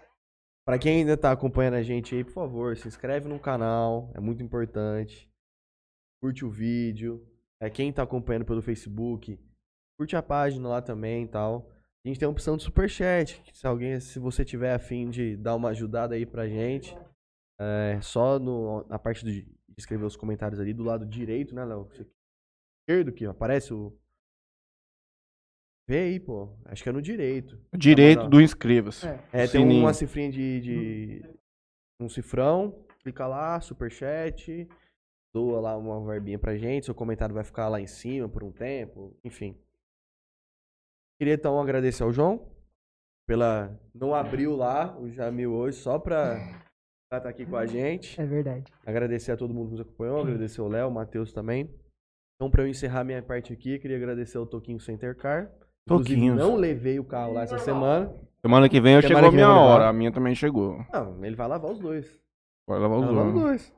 Pra 0.66 0.78
quem 0.78 1.00
ainda 1.00 1.18
tá 1.18 1.32
acompanhando 1.32 1.76
a 1.76 1.84
gente 1.84 2.14
aí, 2.14 2.24
por 2.24 2.34
favor, 2.34 2.78
se 2.78 2.88
inscreve 2.88 3.28
no 3.28 3.40
canal, 3.40 4.12
é 4.14 4.20
muito 4.20 4.44
importante. 4.44 5.30
Curte 6.22 6.46
o 6.46 6.52
vídeo. 6.52 7.26
É 7.60 7.70
quem 7.70 7.92
tá 7.92 8.04
acompanhando 8.04 8.46
pelo 8.46 8.62
Facebook, 8.62 9.40
curte 9.98 10.16
a 10.16 10.24
página 10.24 10.68
lá 10.68 10.82
também 10.82 11.26
e 11.26 11.28
tal. 11.28 11.70
A 12.04 12.08
gente 12.08 12.20
tem 12.20 12.26
a 12.26 12.32
opção 12.32 12.58
de 12.58 12.64
superchat, 12.64 13.42
se 13.54 13.68
alguém, 13.68 14.00
se 14.00 14.18
você 14.18 14.44
tiver 14.44 14.74
afim 14.74 15.12
de 15.12 15.38
dar 15.38 15.56
uma 15.56 15.70
ajudada 15.70 16.16
aí 16.16 16.26
pra 16.26 16.50
gente, 16.50 16.98
é 17.60 18.02
só 18.02 18.40
no, 18.40 18.84
na 18.88 18.98
parte 18.98 19.24
de 19.24 19.48
escrever 19.78 20.06
os 20.06 20.16
comentários 20.16 20.60
ali 20.60 20.74
do 20.74 20.84
lado 20.84 21.06
direito, 21.06 21.54
né, 21.54 21.64
Léo? 21.64 21.88
Esquerdo 22.82 23.12
que 23.12 23.26
aparece 23.26 23.72
o 23.72 23.96
Vê 25.92 26.04
aí, 26.04 26.22
pô. 26.22 26.48
Acho 26.64 26.84
que 26.84 26.88
é 26.88 26.92
no 26.94 27.02
direito. 27.02 27.60
Direito 27.76 28.22
Não, 28.24 28.30
do 28.30 28.42
inscreva-se. 28.42 29.06
É. 29.06 29.20
É, 29.34 29.40
tem 29.40 29.62
Sininho. 29.62 29.82
uma 29.84 29.94
cifrinha 29.94 30.32
de, 30.32 30.62
de- 30.62 31.26
um 32.00 32.08
cifrão, 32.08 32.86
clica 33.04 33.28
lá, 33.28 33.60
superchat, 33.60 34.70
doa 35.36 35.60
lá 35.60 35.76
uma 35.78 36.02
verbinha 36.06 36.40
pra 36.40 36.56
gente, 36.56 36.86
seu 36.86 36.96
comentário 36.96 37.36
vai 37.36 37.44
ficar 37.44 37.68
lá 37.68 37.82
em 37.82 37.88
cima 37.88 38.30
por 38.30 38.42
um 38.42 38.54
tempo, 38.54 39.14
enfim. 39.22 39.54
Queria 41.20 41.34
então 41.34 41.60
agradecer 41.62 42.04
ao 42.04 42.14
João 42.14 42.50
pela 43.28 43.78
não 43.94 44.16
abriu 44.16 44.56
lá 44.56 44.98
o 44.98 45.10
Jamil 45.10 45.52
hoje 45.52 45.78
só 45.78 46.00
pra 46.00 46.38
estar 47.14 47.28
aqui 47.28 47.46
com 47.46 47.58
a 47.58 47.66
gente. 47.66 48.20
É 48.20 48.26
verdade. 48.26 48.72
Agradecer 48.86 49.34
a 49.34 49.38
todo 49.38 49.54
mundo 49.54 49.66
que 49.66 49.72
nos 49.74 49.82
acompanhou, 49.82 50.22
agradecer 50.22 50.62
o 50.62 50.70
Léo, 50.70 50.88
o 50.88 50.92
Matheus 50.94 51.34
também. 51.34 51.70
Então, 52.36 52.50
pra 52.50 52.64
eu 52.64 52.68
encerrar 52.70 53.04
minha 53.04 53.22
parte 53.22 53.52
aqui, 53.52 53.78
queria 53.78 53.98
agradecer 53.98 54.38
ao 54.38 54.48
Toquinho 54.48 54.80
Center 54.80 55.14
Car. 55.18 55.52
Toquinhos. 55.88 56.38
não 56.38 56.56
levei 56.56 57.00
o 57.00 57.04
carro 57.04 57.34
lá 57.34 57.44
essa 57.44 57.58
semana. 57.58 58.14
Semana 58.42 58.68
que 58.70 58.80
vem 58.82 58.96
eu 58.96 59.02
Semana 59.02 59.18
chegou 59.18 59.30
a 59.30 59.32
minha 59.32 59.50
hora. 59.52 59.90
A 59.90 59.94
minha 59.94 60.12
também 60.12 60.34
chegou. 60.36 60.84
Não, 60.92 61.24
ele 61.24 61.36
vai 61.36 61.48
lavar 61.48 61.72
os 61.72 61.80
dois. 61.80 62.20
Vai 62.68 62.80
lavar 62.80 63.00
os 63.00 63.06
Vai 63.06 63.14
lavar 63.14 63.28
os 63.28 63.34
dois. 63.34 63.44
dois. 63.44 63.74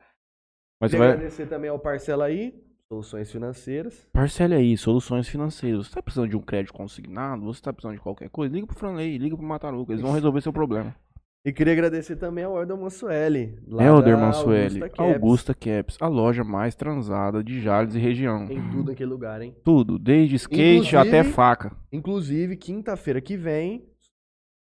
Mas 0.80 0.92
vai. 0.92 1.12
agradecer 1.12 1.46
também 1.48 1.70
ao 1.70 1.80
Parcela 1.80 2.26
aí, 2.26 2.54
Soluções 2.90 3.32
Financeiras. 3.32 4.08
Parcele 4.14 4.54
aí, 4.54 4.78
soluções 4.78 5.28
financeiras. 5.28 5.88
Você 5.88 5.96
tá 5.96 6.02
precisando 6.02 6.30
de 6.30 6.38
um 6.38 6.42
crédito 6.42 6.74
consignado? 6.74 7.44
Você 7.46 7.62
tá 7.62 7.74
precisando 7.74 7.96
de 7.96 8.02
qualquer 8.02 8.30
coisa? 8.30 8.54
Liga 8.54 8.68
pro 8.68 8.76
Franley, 8.76 9.18
liga 9.18 9.36
pro 9.36 9.46
Mataruca. 9.46 9.92
Eles 9.92 10.02
vão 10.02 10.12
resolver 10.12 10.42
seu 10.42 10.54
problema. 10.54 10.96
E 11.46 11.52
queria 11.52 11.74
agradecer 11.74 12.16
também 12.16 12.44
ao 12.46 12.58
Elder 12.58 12.78
Mansueli. 12.78 13.60
lá 13.68 13.84
Helder 13.84 14.16
da 14.16 14.22
Mansueli, 14.28 14.80
Augusta 14.82 14.90
Caps. 14.90 15.14
Augusta 15.16 15.54
Caps, 15.54 15.98
a 16.02 16.08
loja 16.08 16.44
mais 16.44 16.74
transada 16.74 17.44
de 17.44 17.60
Jales 17.60 17.96
e 17.96 18.00
região. 18.00 18.48
Tem 18.48 18.62
tudo 18.72 18.86
naquele 18.92 19.10
lugar, 19.10 19.42
hein? 19.42 19.54
Tudo, 19.64 20.00
desde 20.00 20.36
skate 20.38 20.62
Inclusive- 20.88 20.98
até 20.98 21.24
faca. 21.26 21.76
Inclusive, 21.92 22.56
quinta-feira 22.56 23.20
que 23.20 23.36
vem, 23.36 23.86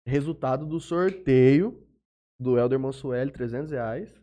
resultado 0.06 0.64
do 0.64 0.80
sorteio 0.80 1.86
do 2.40 2.58
Elder 2.58 2.80
Mansueli, 2.80 3.30
300 3.30 3.70
reais. 3.72 4.18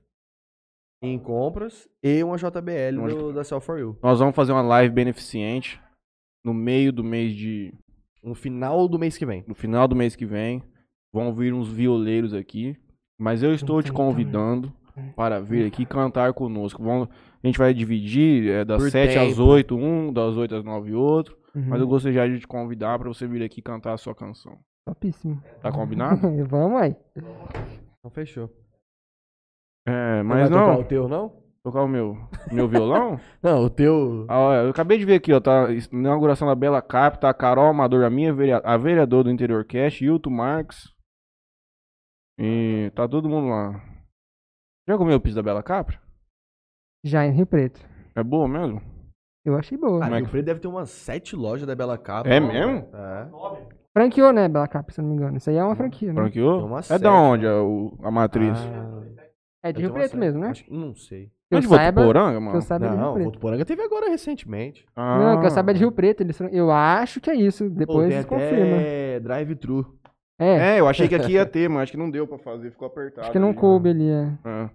Em 1.03 1.19
compras 1.19 1.87
e 2.03 2.23
uma 2.23 2.37
JBL 2.37 2.97
Uma 2.97 3.07
do- 3.09 3.31
da 3.33 3.43
Sell 3.43 3.61
for 3.61 3.77
You. 3.77 3.99
Nós 4.01 4.17
vamos 4.17 4.35
fazer 4.35 4.51
uma 4.51 4.63
live 4.63 4.91
beneficente 4.95 5.79
no 6.43 6.55
meio 6.55 6.91
do 6.91 7.03
mês 7.03 7.35
de. 7.35 7.71
No 8.23 8.33
final 8.33 8.87
do 8.87 8.97
mês 8.97 9.15
que 9.15 9.27
vem. 9.27 9.45
No 9.47 9.53
final 9.53 9.87
do 9.87 9.95
mês 9.95 10.15
que 10.15 10.25
vem. 10.25 10.63
Vão 11.13 11.33
vir 11.33 11.53
uns 11.53 11.67
violeiros 11.67 12.33
aqui. 12.33 12.75
Mas 13.19 13.41
eu 13.41 13.53
estou 13.53 13.81
te 13.81 13.91
convidando 13.91 14.71
para 15.15 15.39
vir 15.39 15.65
aqui 15.65 15.85
cantar 15.85 16.33
conosco. 16.33 16.83
Vamos, 16.83 17.07
a 17.43 17.47
gente 17.47 17.57
vai 17.57 17.73
dividir 17.73 18.49
é, 18.49 18.65
das 18.65 18.81
Por 18.81 18.91
7 18.91 19.17
às 19.17 19.29
tempo. 19.29 19.43
8, 19.43 19.75
um, 19.75 20.13
das 20.13 20.35
8 20.37 20.55
às 20.55 20.63
9 20.63 20.93
outro. 20.93 21.35
Uhum. 21.55 21.65
Mas 21.69 21.81
eu 21.81 21.87
gostaria 21.87 22.17
já 22.19 22.27
de 22.31 22.39
te 22.39 22.47
convidar 22.47 22.99
para 22.99 23.07
você 23.07 23.25
vir 23.25 23.41
aqui 23.43 23.61
cantar 23.61 23.93
a 23.93 23.97
sua 23.97 24.13
canção. 24.13 24.57
Topíssimo. 24.87 25.41
Tá 25.61 25.71
combinado? 25.71 26.21
Vamos 26.47 26.79
aí. 26.81 26.95
Então, 27.15 28.11
fechou. 28.11 28.49
É, 29.87 30.17
Não 30.21 30.25
mas 30.25 30.49
vai 30.49 30.59
tocar 30.59 30.73
não. 30.73 30.81
o 30.81 30.83
teu, 30.83 31.07
não? 31.07 31.33
Tocar 31.63 31.83
o 31.83 31.87
meu, 31.87 32.17
meu 32.51 32.67
violão? 32.67 33.19
Não, 33.43 33.65
o 33.65 33.69
teu. 33.69 34.25
Ah, 34.29 34.63
eu 34.63 34.69
acabei 34.69 34.97
de 34.97 35.03
ver 35.05 35.15
aqui, 35.15 35.33
ó, 35.33 35.39
tá 35.39 35.67
inauguração 35.91 36.47
da 36.47 36.55
Bela 36.55 36.81
Cap, 36.81 37.19
tá 37.19 37.29
a 37.29 37.33
Carol 37.33 37.65
Amador, 37.67 38.05
a 38.05 38.09
minha 38.09 38.33
verea- 38.33 38.61
a 38.63 38.77
vereadora 38.77 39.25
do 39.25 39.31
Interior 39.31 39.65
Cast, 39.65 40.03
Hilton 40.05 40.29
Marques. 40.29 40.93
E 42.39 42.91
tá 42.95 43.07
todo 43.07 43.29
mundo 43.29 43.49
lá. 43.49 43.81
Já 44.87 44.97
comeu 44.97 45.17
o 45.17 45.21
piso 45.21 45.35
da 45.35 45.43
Bela 45.43 45.63
Capra? 45.63 45.99
Já 47.03 47.25
em 47.25 47.31
Rio 47.31 47.45
Preto. 47.45 47.79
É 48.15 48.23
boa 48.23 48.47
mesmo? 48.47 48.81
Eu 49.45 49.57
achei 49.57 49.77
boa. 49.77 49.99
Ah, 49.99 50.03
Como 50.03 50.15
é 50.15 50.17
Rio 50.17 50.25
que- 50.25 50.31
Preto 50.31 50.45
deve 50.45 50.59
ter 50.59 50.67
umas 50.67 50.89
sete 50.89 51.35
lojas 51.35 51.65
da 51.67 51.75
Bela 51.75 51.97
Capa. 51.97 52.29
É 52.29 52.39
mesmo? 52.39 52.87
É. 52.93 53.27
Franqueou, 53.97 54.31
né, 54.31 54.47
Bela 54.47 54.67
Cap, 54.67 54.93
se 54.93 54.99
eu 54.99 55.03
não 55.03 55.09
me 55.11 55.17
engano. 55.17 55.37
Isso 55.37 55.49
aí 55.49 55.55
é 55.55 55.63
uma 55.63 55.75
franquia, 55.75 56.09
né? 56.09 56.21
Franqueou? 56.21 56.57
Tem 56.57 56.65
uma 56.67 56.79
É 56.89 56.99
da 56.99 57.11
onde 57.13 57.47
a, 57.47 57.61
o- 57.63 57.97
a 58.03 58.11
matriz? 58.11 58.57
Ah, 58.59 59.23
É 59.63 59.71
de 59.73 59.81
Rio 59.81 59.91
Preto 59.93 60.17
mesmo, 60.17 60.39
né? 60.39 60.49
Acho- 60.49 60.71
Não 60.71 60.93
sei. 60.95 61.31
Que 61.49 61.55
é 61.55 61.57
eu 61.57 61.61
de 61.61 61.67
saiba, 61.67 62.01
Votuporanga, 62.01 62.31
que 62.31 62.37
eu 62.37 62.41
mano? 62.41 62.61
saiba 62.61 62.85
é 62.85 62.89
de 62.89 62.93
Rio 62.95 63.03
Não, 63.03 63.09
o 63.11 63.13
Preto. 63.15 63.25
Votuporanga 63.25 63.65
teve 63.65 63.81
agora 63.81 64.09
recentemente. 64.09 64.85
Não, 64.95 65.39
que 65.39 65.45
eu 65.47 65.49
saiba 65.51 65.71
é 65.71 65.73
de 65.73 65.79
Ah. 65.79 65.81
Rio 65.81 65.91
Preto. 65.91 66.21
Eles, 66.21 66.39
eu 66.51 66.71
acho 66.71 67.19
que 67.21 67.29
é 67.29 67.35
isso. 67.35 67.63
Pô, 67.63 67.69
Depois 67.75 68.07
tem 68.09 68.17
eles 68.17 68.25
confirmam. 68.25 68.79
até 68.79 69.19
drive-thru. 69.21 69.97
É, 70.39 70.75
É, 70.75 70.79
eu 70.79 70.87
achei 70.87 71.07
que 71.07 71.15
aqui 71.15 71.33
ia 71.33 71.45
ter, 71.47 71.67
mas 71.69 71.83
acho 71.83 71.91
que 71.93 71.97
não 71.97 72.11
deu 72.11 72.27
pra 72.27 72.37
fazer, 72.37 72.71
ficou 72.71 72.87
apertado. 72.87 73.21
acho 73.21 73.31
que 73.31 73.39
não 73.39 73.49
ali. 73.49 73.57
coube 73.57 73.89
ali. 73.89 74.09
É. 74.09 74.23
É. 74.45 74.69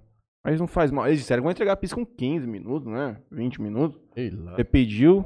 Mas 0.44 0.58
não 0.58 0.66
faz 0.66 0.90
mal. 0.90 1.06
Eles 1.06 1.20
disseram 1.20 1.40
que 1.40 1.44
vão 1.44 1.52
entregar 1.52 1.72
a 1.72 1.76
pizza 1.76 1.94
com 1.94 2.04
15 2.04 2.46
minutos, 2.48 2.88
né? 2.90 3.16
20 3.30 3.62
minutos. 3.62 4.00
Sei 4.12 4.30
lá. 4.30 4.56
Você 4.56 4.64
pediu. 4.64 5.24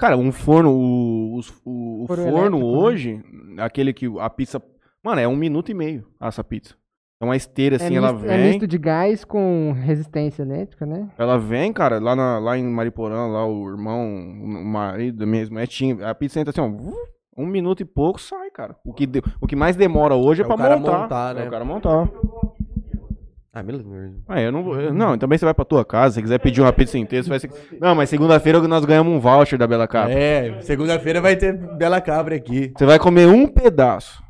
Cara, 0.00 0.16
um 0.16 0.32
forno, 0.32 0.72
o, 0.72 1.36
os- 1.36 1.50
o, 1.64 2.02
o 2.02 2.06
Forno 2.08 2.58
né? 2.58 2.64
hoje, 2.64 3.24
aquele 3.58 3.92
que 3.92 4.06
a 4.18 4.28
pizza. 4.28 4.60
Mano, 5.04 5.20
é 5.20 5.28
um 5.28 5.36
minuto 5.36 5.70
e 5.70 5.74
meio 5.74 6.08
essa 6.20 6.42
pizza. 6.42 6.74
É 7.22 7.24
uma 7.24 7.36
esteira 7.36 7.76
assim, 7.76 7.94
é, 7.94 7.98
ela 7.98 8.12
misto, 8.12 8.26
é 8.26 8.36
vem. 8.36 8.46
misto 8.48 8.66
de 8.66 8.76
gás 8.78 9.24
com 9.24 9.72
resistência 9.80 10.42
elétrica, 10.42 10.84
né? 10.84 11.08
Ela 11.16 11.38
vem, 11.38 11.72
cara, 11.72 12.00
lá, 12.00 12.16
na- 12.16 12.40
lá 12.40 12.58
em 12.58 12.64
Mariporã, 12.64 13.26
lá 13.28 13.46
o 13.46 13.68
irmão, 13.70 14.04
o 14.04 14.64
marido 14.64 15.24
mesmo, 15.24 15.56
é 15.58 15.64
tinha. 15.64 16.08
A 16.10 16.14
pizza 16.16 16.40
entra 16.40 16.50
assim, 16.50 16.60
ó. 16.60 16.92
Um 17.40 17.46
minuto 17.46 17.80
e 17.80 17.84
pouco 17.84 18.20
sai, 18.20 18.50
cara. 18.50 18.74
O 18.84 18.92
que, 18.92 19.06
de- 19.06 19.22
o 19.40 19.46
que 19.46 19.54
mais 19.54 19.76
demora 19.76 20.16
hoje 20.16 20.42
é, 20.42 20.44
É 20.44 20.48
pra 20.48 20.56
cara 20.56 20.76
montar. 20.76 20.98
montar, 21.02 21.34
né? 21.36 21.44
É 21.44 21.48
o 21.48 21.50
cara 21.50 21.64
montar. 21.64 22.08
Ah, 23.54 23.62
beleza. 23.62 23.84
Ah, 24.28 24.40
eu 24.40 24.50
não 24.50 24.64
vou. 24.64 24.80
eu- 24.80 24.92
Não, 24.94 25.16
também 25.16 25.38
você 25.38 25.44
vai 25.44 25.52
pra 25.54 25.64
tua 25.64 25.84
casa, 25.84 26.14
se 26.16 26.22
quiser 26.22 26.38
pedir 26.40 26.60
uma 26.62 26.72
pizza 26.72 26.98
inteira, 26.98 27.22
você 27.22 27.28
vai 27.30 27.38
ser... 27.38 27.50
Não, 27.80 27.94
mas 27.94 28.08
segunda-feira 28.10 28.60
nós 28.66 28.84
ganhamos 28.84 29.12
um 29.12 29.20
voucher 29.20 29.58
da 29.58 29.66
Bela 29.66 29.86
Capa. 29.86 30.10
É, 30.10 30.60
segunda-feira 30.62 31.20
vai 31.20 31.36
ter 31.36 31.52
Bela 31.76 32.00
Cabra 32.00 32.34
aqui. 32.34 32.72
Você 32.76 32.84
vai 32.86 32.98
comer 32.98 33.28
um 33.28 33.46
pedaço. 33.46 34.22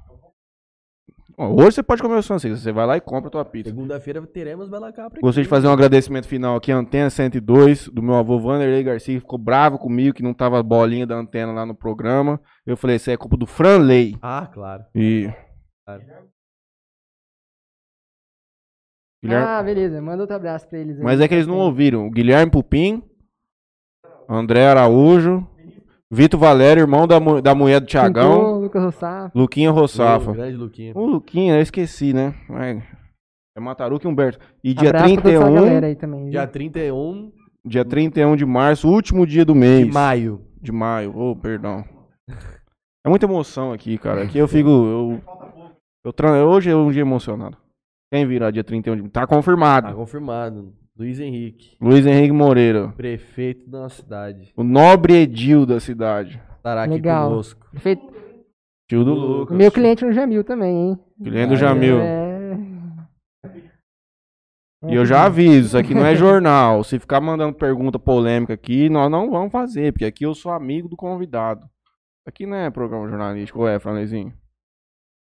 Hoje 1.37 1.73
você 1.77 1.83
pode 1.83 2.03
comer 2.03 2.17
o 2.19 2.23
francês, 2.23 2.61
você 2.61 2.73
vai 2.73 2.87
lá 2.87 2.97
e 2.97 3.01
compra 3.01 3.29
a 3.29 3.31
tua 3.31 3.45
pizza. 3.45 3.71
Segunda-feira 3.71 4.21
teremos 4.27 4.69
Bela 4.69 4.93
Cabra 4.93 5.19
aqui. 5.19 5.21
Gostaria 5.21 5.45
de 5.45 5.49
fazer 5.49 5.67
um 5.67 5.73
agradecimento 5.73 6.29
final 6.29 6.57
aqui, 6.57 6.71
a 6.71 6.77
Antena 6.77 7.11
102, 7.11 7.89
do 7.89 8.03
meu 8.03 8.15
avô 8.15 8.39
Vanderlei 8.39 8.83
Garcia, 8.83 9.15
que 9.15 9.21
ficou 9.21 9.39
bravo 9.39 9.79
comigo 9.79 10.15
que 10.15 10.23
não 10.23 10.35
tava 10.35 10.59
a 10.59 10.63
bolinha 10.63 11.07
da 11.07 11.17
antena 11.17 11.53
lá 11.53 11.65
no 11.65 11.75
programa. 11.75 12.41
Eu 12.67 12.77
falei, 12.77 12.97
isso 12.97 13.11
é 13.11 13.17
culpa 13.17 13.37
do 13.37 13.47
Franley. 13.47 14.17
Ah, 14.21 14.49
claro. 14.53 14.85
E... 14.95 15.33
Claro. 15.85 16.03
Guilherme... 19.23 19.47
Ah, 19.47 19.63
beleza. 19.63 20.03
Manda 20.03 20.23
outro 20.23 20.37
abraço 20.37 20.69
pra 20.69 20.79
eles 20.79 20.99
aí. 20.99 21.05
Mas 21.05 21.21
é 21.21 21.29
que 21.29 21.35
eles 21.35 21.47
não 21.47 21.59
ouviram. 21.59 22.07
O 22.07 22.11
Guilherme 22.11 22.51
Pupim, 22.51 23.03
André 24.29 24.67
Araújo, 24.67 25.47
Vitor 26.13 26.39
Valério, 26.39 26.83
irmão 26.83 27.07
da, 27.07 27.19
mu- 27.19 27.41
da 27.41 27.55
mulher 27.55 27.81
do 27.81 27.87
Tiagão, 27.87 28.35
Pintou, 28.35 28.61
Lucas 28.61 28.83
Rossafo. 28.83 29.39
Luquinha 29.39 29.71
Ô, 29.71 29.75
Rossafa. 29.75 30.33
grande 30.33 30.57
Luquinha. 30.59 30.93
O 30.95 31.07
Luquinha, 31.07 31.55
eu 31.57 31.63
esqueci, 31.63 32.13
né? 32.13 32.35
É, 32.51 32.83
é 33.57 33.61
Mataruca 33.61 34.07
e 34.07 34.11
Humberto. 34.11 34.39
E 34.63 34.75
dia 34.75 34.91
Abraço 34.91 35.15
pra 35.15 35.23
toda 35.23 35.35
essa 35.35 35.45
31, 35.45 35.55
galera 35.65 35.87
aí 35.87 35.97
também. 35.97 36.29
Dia 36.29 36.43
viu? 36.43 36.53
31 36.53 37.33
dia 37.65 37.85
31 37.85 38.37
de 38.37 38.45
março, 38.45 38.89
último 38.91 39.27
dia 39.27 39.45
do 39.45 39.55
mês. 39.55 39.87
de 39.87 39.93
maio. 39.93 40.41
De 40.61 40.71
maio, 40.73 41.13
oh, 41.17 41.35
perdão. 41.35 41.83
É 43.05 43.09
muita 43.09 43.25
emoção 43.27 43.73
aqui, 43.73 43.97
cara. 43.99 44.23
Aqui 44.25 44.37
eu 44.39 44.47
fico. 44.47 44.69
Eu, 44.69 45.21
eu 46.05 46.13
tra- 46.13 46.45
hoje 46.45 46.71
é 46.71 46.77
um 46.77 46.91
dia 46.91 47.01
emocionado. 47.01 47.57
Quem 48.13 48.27
virá 48.27 48.51
dia 48.51 48.63
31 48.63 48.97
de 48.97 49.09
Tá 49.09 49.27
confirmado. 49.27 49.89
Tá 49.89 49.95
confirmado. 49.95 50.75
Luiz 50.97 51.19
Henrique, 51.19 51.77
Luiz 51.81 52.05
Henrique 52.07 52.33
Moreira. 52.33 52.89
prefeito 52.93 53.69
da 53.69 53.81
nossa 53.81 54.03
cidade. 54.03 54.53
O 54.57 54.63
nobre 54.63 55.15
edil 55.15 55.65
da 55.65 55.81
cidade. 55.81 56.41
Estará 56.57 56.85
aqui 56.85 56.95
Legal. 56.95 57.31
conosco. 57.31 57.67
Feito. 57.79 58.13
Tio 58.89 59.05
do 59.05 59.15
Lucas. 59.15 59.57
Meu 59.57 59.73
cliente 59.73 60.05
no 60.05 60.13
Jamil 60.13 60.45
também, 60.45 60.91
hein? 60.91 60.99
Cliente 61.23 61.49
do 61.49 61.55
Ah, 61.55 61.57
Jamil. 61.57 61.99
É. 61.99 62.33
E 64.85 64.95
eu 64.95 65.07
já 65.07 65.25
aviso, 65.27 65.69
isso 65.69 65.79
aqui 65.79 65.95
não 65.95 66.05
é 66.05 66.15
jornal. 66.15 66.83
Se 66.83 66.99
ficar 66.99 67.21
mandando 67.21 67.57
pergunta 67.57 67.99
polêmica 68.01 68.53
aqui, 68.53 68.89
nós 68.89 69.09
não 69.11 69.31
vamos 69.31 69.53
fazer, 69.53 69.93
porque 69.93 70.05
aqui 70.05 70.25
eu 70.27 70.35
sou 70.35 70.51
amigo 70.53 70.89
do 70.89 70.97
convidado. 70.97 71.67
Aqui 72.27 72.45
não 72.47 72.57
é 72.57 72.69
programa 72.71 73.09
jornalístico, 73.09 73.61
ou 73.61 73.69
é, 73.69 73.79
Franlezinho? 73.79 74.33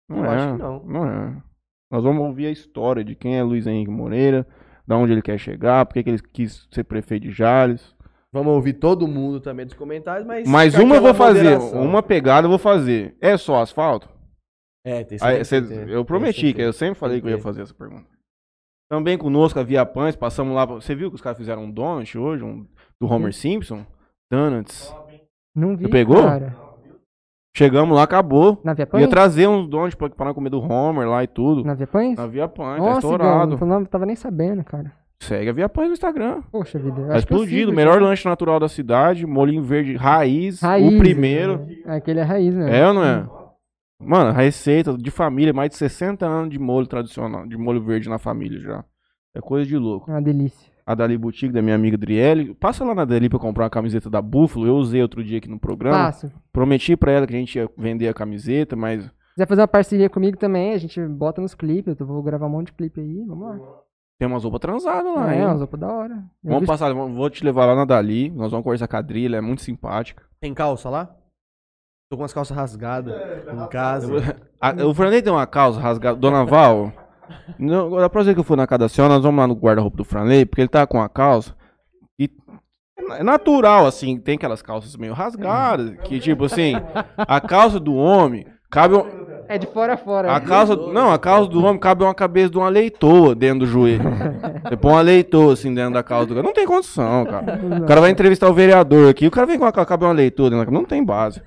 Não 0.08 0.18
Eu 0.18 0.24
é. 0.24 0.28
acho 0.36 0.52
que 0.56 0.62
não. 0.62 0.84
Não 0.84 1.06
é. 1.06 1.42
Nós 1.90 2.04
vamos 2.04 2.22
ouvir 2.26 2.46
a 2.46 2.50
história 2.50 3.02
de 3.02 3.14
quem 3.14 3.38
é 3.38 3.42
Luiz 3.42 3.66
Henrique 3.66 3.90
Moreira, 3.90 4.46
da 4.88 4.96
onde 4.96 5.12
ele 5.12 5.20
quer 5.20 5.36
chegar, 5.38 5.84
por 5.84 5.92
que 5.92 6.02
que 6.02 6.08
ele 6.08 6.18
quis 6.32 6.66
ser 6.72 6.82
prefeito 6.82 7.24
de 7.24 7.30
Jales. 7.30 7.94
Vamos 8.32 8.54
ouvir 8.54 8.72
todo 8.72 9.06
mundo 9.06 9.38
também 9.38 9.66
dos 9.66 9.74
comentários, 9.74 10.26
mas. 10.26 10.48
Mas 10.48 10.74
uma 10.76 10.96
eu 10.96 11.02
vou 11.02 11.12
fazer, 11.12 11.42
moderação. 11.58 11.82
uma 11.82 12.02
pegada 12.02 12.46
eu 12.46 12.48
vou 12.50 12.58
fazer. 12.58 13.14
É 13.20 13.36
só 13.36 13.60
asfalto? 13.60 14.08
É, 14.84 15.04
tem 15.04 15.18
Aí, 15.20 15.44
cê- 15.44 15.58
eu 15.58 15.86
Tem 15.98 16.04
prometi, 16.04 16.40
sempre 16.40 16.54
que 16.54 16.62
eu 16.62 16.72
sempre 16.72 16.98
falei 16.98 17.20
que 17.20 17.26
eu 17.26 17.30
ia 17.32 17.38
fazer 17.38 17.60
essa 17.62 17.74
pergunta. 17.74 18.06
Também 18.90 19.18
conosco 19.18 19.58
a 19.60 19.62
Via 19.62 19.84
Pães, 19.84 20.16
passamos 20.16 20.54
lá. 20.54 20.64
Você 20.64 20.94
viu 20.94 21.10
que 21.10 21.16
os 21.16 21.20
caras 21.20 21.36
fizeram 21.36 21.64
um 21.64 21.70
donut 21.70 22.16
hoje, 22.16 22.42
um, 22.42 22.66
do 22.98 23.06
Homer 23.06 23.34
Simpson? 23.34 23.84
Donuts. 24.30 24.94
Não 25.54 25.76
vi. 25.76 25.84
Você 25.84 25.90
pegou? 25.90 26.22
Cara. 26.22 26.56
Chegamos 27.56 27.96
lá, 27.96 28.04
acabou. 28.04 28.60
Na 28.62 28.72
Via 28.74 28.82
Ia 28.82 28.86
Pães? 28.86 29.08
trazer 29.08 29.48
uns 29.48 29.68
donuts 29.68 29.94
pra, 29.94 30.08
pra 30.10 30.34
comer 30.34 30.50
do 30.50 30.60
Homer 30.60 31.08
lá 31.08 31.24
e 31.24 31.26
tudo. 31.26 31.64
Na 31.64 31.74
Via 31.74 31.86
Pães? 31.86 32.16
Na 32.16 32.26
Via 32.26 32.46
Pães, 32.48 32.82
tá 32.82 32.92
estourado. 32.92 33.54
Igor, 33.54 33.66
não 33.68 33.84
tava 33.84 34.06
nem 34.06 34.14
sabendo, 34.14 34.62
cara. 34.64 34.92
Segue 35.20 35.50
a 35.50 35.52
Via 35.52 35.68
Pães 35.68 35.88
no 35.88 35.94
Instagram. 35.94 36.42
Poxa 36.52 36.78
vida. 36.78 37.08
Tá 37.08 37.18
explodido. 37.18 37.58
sigo 37.70 37.72
Melhor 37.72 38.00
lanche 38.00 38.28
natural 38.28 38.60
da 38.60 38.68
cidade, 38.68 39.26
molinho 39.26 39.62
verde 39.64 39.96
raiz, 39.96 40.60
Raiz, 40.60 40.94
o 40.94 40.98
primeiro. 40.98 41.58
né? 41.84 41.96
Aquele 41.96 42.20
é 42.20 42.22
raiz, 42.22 42.54
né? 42.54 42.78
É 42.78 42.86
ou 42.86 42.94
não 42.94 43.04
é? 43.04 43.26
Mano, 44.00 44.30
receita 44.30 44.96
de 44.96 45.10
família, 45.10 45.52
mais 45.52 45.70
de 45.70 45.76
60 45.76 46.24
anos 46.24 46.50
de 46.50 46.58
molho 46.60 46.86
tradicional, 46.86 47.44
de 47.48 47.56
molho 47.56 47.82
verde 47.82 48.08
na 48.08 48.18
família 48.18 48.60
já. 48.60 48.84
É 49.34 49.40
coisa 49.40 49.66
de 49.66 49.76
louco. 49.76 50.08
É 50.08 50.14
uma 50.14 50.22
delícia. 50.22 50.70
A 50.90 50.94
Dali 50.94 51.18
Boutique, 51.18 51.52
da 51.52 51.60
minha 51.60 51.74
amiga 51.74 51.98
Driele. 51.98 52.54
Passa 52.54 52.82
lá 52.84 52.94
na 52.94 53.04
Dali 53.04 53.28
pra 53.28 53.38
comprar 53.38 53.64
uma 53.64 53.70
camiseta 53.70 54.08
da 54.08 54.22
Buffalo. 54.22 54.66
Eu 54.66 54.76
usei 54.76 55.02
outro 55.02 55.22
dia 55.22 55.36
aqui 55.36 55.48
no 55.48 55.58
programa. 55.58 55.96
Passo. 56.06 56.28
Se 56.28 56.34
Prometi 56.52 56.96
pra 56.96 57.12
ela 57.12 57.26
que 57.26 57.34
a 57.34 57.38
gente 57.38 57.58
ia 57.58 57.68
vender 57.76 58.08
a 58.08 58.14
camiseta, 58.14 58.74
mas 58.74 59.02
quiser 59.34 59.46
fazer 59.46 59.60
uma 59.60 59.68
parceria 59.68 60.08
comigo 60.08 60.38
também, 60.38 60.72
a 60.72 60.78
gente 60.78 60.98
bota 61.06 61.40
nos 61.42 61.54
clipes. 61.54 62.00
Eu 62.00 62.06
vou 62.06 62.22
gravar 62.22 62.46
um 62.46 62.50
monte 62.50 62.68
de 62.68 62.72
clipe 62.72 63.00
aí. 63.00 63.24
Vamos 63.26 63.48
lá. 63.48 63.60
tem 64.18 64.26
umas 64.26 64.42
roupas 64.42 64.60
transadas 64.60 65.14
lá, 65.14 65.32
é, 65.32 65.38
hein? 65.38 65.44
umas 65.46 65.58
roupas 65.60 65.78
da 65.78 65.92
hora. 65.92 66.14
Eu 66.14 66.48
Vamos 66.50 66.60
vi- 66.62 66.66
passar, 66.66 66.92
vamos- 66.94 67.16
vou 67.16 67.28
te 67.30 67.44
levar 67.44 67.66
lá 67.66 67.74
na 67.76 67.84
Dali. 67.84 68.30
Nós 68.30 68.50
vamos 68.50 68.64
conversar 68.64 68.88
com 68.88 68.96
a 68.96 69.02
Dri, 69.02 69.26
ela 69.26 69.36
é 69.36 69.40
muito 69.40 69.62
simpática. 69.62 70.24
Tem 70.40 70.52
calça 70.54 70.88
lá? 70.90 71.14
Tô 72.10 72.16
com 72.16 72.24
as 72.24 72.32
calças 72.32 72.56
rasgadas 72.56 73.14
em 73.14 73.68
casa. 73.68 74.10
A- 74.60 74.72
o 74.88 74.94
Franley 74.94 75.20
tem 75.20 75.30
uma 75.32 75.46
calça 75.46 75.78
rasgada. 75.78 76.18
Dona 76.18 76.44
Val, 76.44 76.90
não, 77.58 77.90
da 77.90 78.08
próxima 78.08 78.26
vez 78.26 78.34
que 78.34 78.40
eu 78.40 78.44
for 78.44 78.56
na 78.56 78.66
casa 78.66 78.80
da 78.80 78.88
senhora, 78.88 79.14
nós 79.14 79.22
vamos 79.22 79.38
lá 79.38 79.46
no 79.46 79.54
guarda-roupa 79.54 79.96
do 79.96 80.04
Franley, 80.04 80.46
porque 80.46 80.60
ele 80.60 80.68
tá 80.68 80.86
com 80.86 81.00
a 81.00 81.08
calça. 81.08 81.54
E 82.18 82.30
é 83.12 83.22
natural, 83.22 83.86
assim, 83.86 84.18
tem 84.18 84.36
aquelas 84.36 84.62
calças 84.62 84.96
meio 84.96 85.12
rasgadas, 85.12 85.96
que 86.04 86.20
tipo 86.20 86.44
assim, 86.44 86.74
a 87.16 87.40
calça 87.40 87.78
do 87.80 87.94
homem 87.94 88.46
cabe. 88.70 88.94
É 89.48 89.56
de 89.56 89.66
fora 89.66 89.94
a 89.94 89.96
fora. 89.96 90.34
A 90.34 90.40
calça. 90.40 90.76
Não, 90.76 91.10
a 91.10 91.18
calça 91.18 91.48
do 91.50 91.64
homem 91.64 91.78
cabe 91.80 92.04
uma 92.04 92.14
cabeça 92.14 92.50
de 92.50 92.58
uma 92.58 92.68
leitoa 92.68 93.34
dentro 93.34 93.60
do 93.60 93.66
joelho. 93.66 94.04
Você 94.62 94.76
põe 94.76 94.92
uma 94.92 95.00
leitoa 95.00 95.54
assim 95.54 95.72
dentro 95.74 95.94
da 95.94 96.02
calça 96.02 96.26
do 96.26 96.34
cara. 96.34 96.46
Não 96.46 96.52
tem 96.52 96.66
condição, 96.66 97.24
cara. 97.24 97.58
O 97.82 97.86
cara 97.86 98.00
vai 98.00 98.10
entrevistar 98.10 98.48
o 98.48 98.54
vereador 98.54 99.08
aqui, 99.10 99.26
o 99.26 99.30
cara 99.30 99.46
vem 99.46 99.58
com 99.58 99.64
a 99.64 99.72
cabe 99.72 100.04
uma 100.04 100.12
leitoa 100.12 100.50
dentro 100.50 100.66
da 100.66 100.70
Não 100.70 100.84
tem 100.84 101.02
base. 101.04 101.42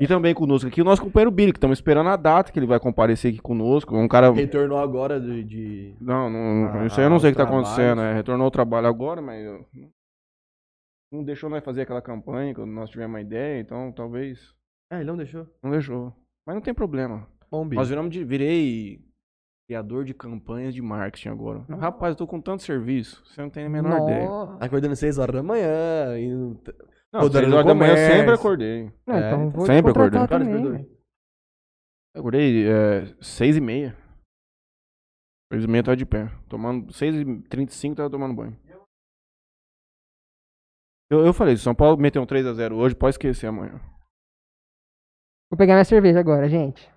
E 0.00 0.06
também 0.06 0.34
conosco 0.34 0.66
aqui 0.68 0.82
o 0.82 0.84
nosso 0.84 1.02
companheiro 1.02 1.30
Billy, 1.30 1.52
que 1.52 1.58
estamos 1.58 1.78
esperando 1.78 2.08
a 2.10 2.16
data 2.16 2.50
que 2.50 2.58
ele 2.58 2.66
vai 2.66 2.80
comparecer 2.80 3.30
aqui 3.32 3.40
conosco. 3.40 3.96
Um 3.96 4.08
cara. 4.08 4.32
Retornou 4.32 4.78
agora 4.78 5.20
de. 5.20 5.44
de- 5.44 5.94
Não, 6.00 6.28
não, 6.28 6.70
Ah, 6.80 6.86
isso 6.86 6.98
aí 6.98 7.06
eu 7.06 7.10
não 7.10 7.20
sei 7.20 7.30
o 7.30 7.32
que 7.32 7.36
tá 7.38 7.44
acontecendo. 7.44 8.00
É, 8.00 8.12
retornou 8.12 8.44
ao 8.44 8.50
trabalho 8.50 8.88
agora, 8.88 9.22
mas. 9.22 9.46
Não 11.12 11.24
deixou 11.24 11.50
nós 11.50 11.64
fazer 11.64 11.82
aquela 11.82 12.00
campanha 12.02 12.54
quando 12.54 12.70
nós 12.70 12.88
tivemos 12.90 13.12
uma 13.14 13.20
ideia, 13.20 13.60
então 13.60 13.92
talvez. 13.92 14.54
Ah, 14.92 14.96
ele 14.96 15.04
não 15.04 15.16
deixou? 15.16 15.46
Não 15.62 15.70
deixou. 15.70 16.12
Mas 16.46 16.54
não 16.54 16.62
tem 16.62 16.74
problema. 16.74 17.28
Bom. 17.50 17.64
Nós 17.66 17.88
viramos 17.88 18.12
de. 18.12 18.24
Virei 18.24 19.04
criador 19.68 20.04
de 20.04 20.12
campanhas 20.12 20.74
de 20.74 20.82
marketing 20.82 21.28
agora. 21.28 21.64
Rapaz, 21.78 22.12
eu 22.12 22.16
tô 22.16 22.26
com 22.26 22.40
tanto 22.40 22.62
serviço. 22.62 23.24
Você 23.24 23.40
não 23.40 23.50
tem 23.50 23.66
a 23.66 23.70
menor 23.70 24.02
ideia. 24.02 24.26
Nossa. 24.26 24.64
Acordando 24.64 24.96
6 24.96 25.18
horas 25.18 25.34
da 25.36 25.42
manhã. 25.44 26.18
Indo... 26.18 26.60
Não, 27.12 27.20
Rodando 27.22 27.38
seis 27.38 27.48
no 27.48 27.54
horas 27.56 27.66
da 27.66 27.74
manhã 27.74 27.92
eu 27.92 27.96
sempre 27.96 28.34
acordei. 28.34 28.92
Não, 29.06 29.14
É, 29.14 29.26
então 29.26 29.50
vou 29.50 29.66
sempre 29.66 29.90
acordei. 29.90 30.26
Cara. 30.26 30.44
Eu 32.14 32.20
acordei 32.20 32.68
é, 32.68 33.16
seis 33.20 33.56
e 33.56 33.60
meia. 33.60 33.96
Felizmente 35.52 35.86
tá 35.86 35.94
de 35.94 36.06
pé. 36.06 36.30
Tomando 36.48 36.92
6h35 36.92 37.96
tava 37.96 38.10
tomando 38.10 38.34
banho. 38.34 38.56
Eu, 41.10 41.26
eu 41.26 41.32
falei, 41.32 41.56
se 41.56 41.64
São 41.64 41.74
Paulo 41.74 41.96
meteu 41.96 42.22
um 42.22 42.26
3x0 42.26 42.72
hoje, 42.72 42.94
pode 42.94 43.14
esquecer 43.14 43.48
amanhã. 43.48 43.80
Vou 45.50 45.56
pegar 45.58 45.74
minha 45.74 45.84
cerveja 45.84 46.20
agora, 46.20 46.48
gente. 46.48 46.88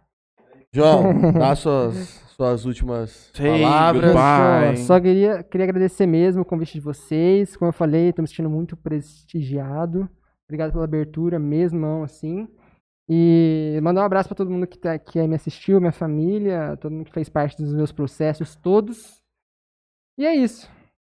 João, 0.71 1.31
dá 1.33 1.55
suas, 1.55 1.95
suas 2.35 2.65
últimas 2.65 3.31
palavras. 3.35 4.03
goodbye. 4.13 4.77
Só, 4.77 4.95
só 4.95 4.99
queria, 4.99 5.43
queria 5.43 5.65
agradecer 5.65 6.05
mesmo 6.05 6.41
o 6.41 6.45
convite 6.45 6.73
de 6.73 6.79
vocês. 6.79 7.55
Como 7.57 7.69
eu 7.69 7.73
falei, 7.73 8.09
estou 8.09 8.21
me 8.21 8.27
sentindo 8.27 8.49
muito 8.49 8.75
prestigiado. 8.77 10.09
Obrigado 10.47 10.71
pela 10.71 10.83
abertura, 10.83 11.39
mesmo 11.39 12.03
assim. 12.03 12.47
E 13.09 13.79
mandar 13.83 14.01
um 14.01 14.05
abraço 14.05 14.29
para 14.29 14.35
todo 14.37 14.49
mundo 14.51 14.65
que, 14.67 14.77
tá, 14.77 14.97
que 14.97 15.21
me 15.27 15.35
assistiu, 15.35 15.79
minha 15.79 15.91
família, 15.91 16.77
todo 16.79 16.91
mundo 16.91 17.05
que 17.05 17.13
fez 17.13 17.27
parte 17.29 17.57
dos 17.61 17.73
meus 17.73 17.91
processos 17.91 18.55
todos. 18.55 19.21
E 20.17 20.25
é 20.25 20.35
isso. 20.35 20.69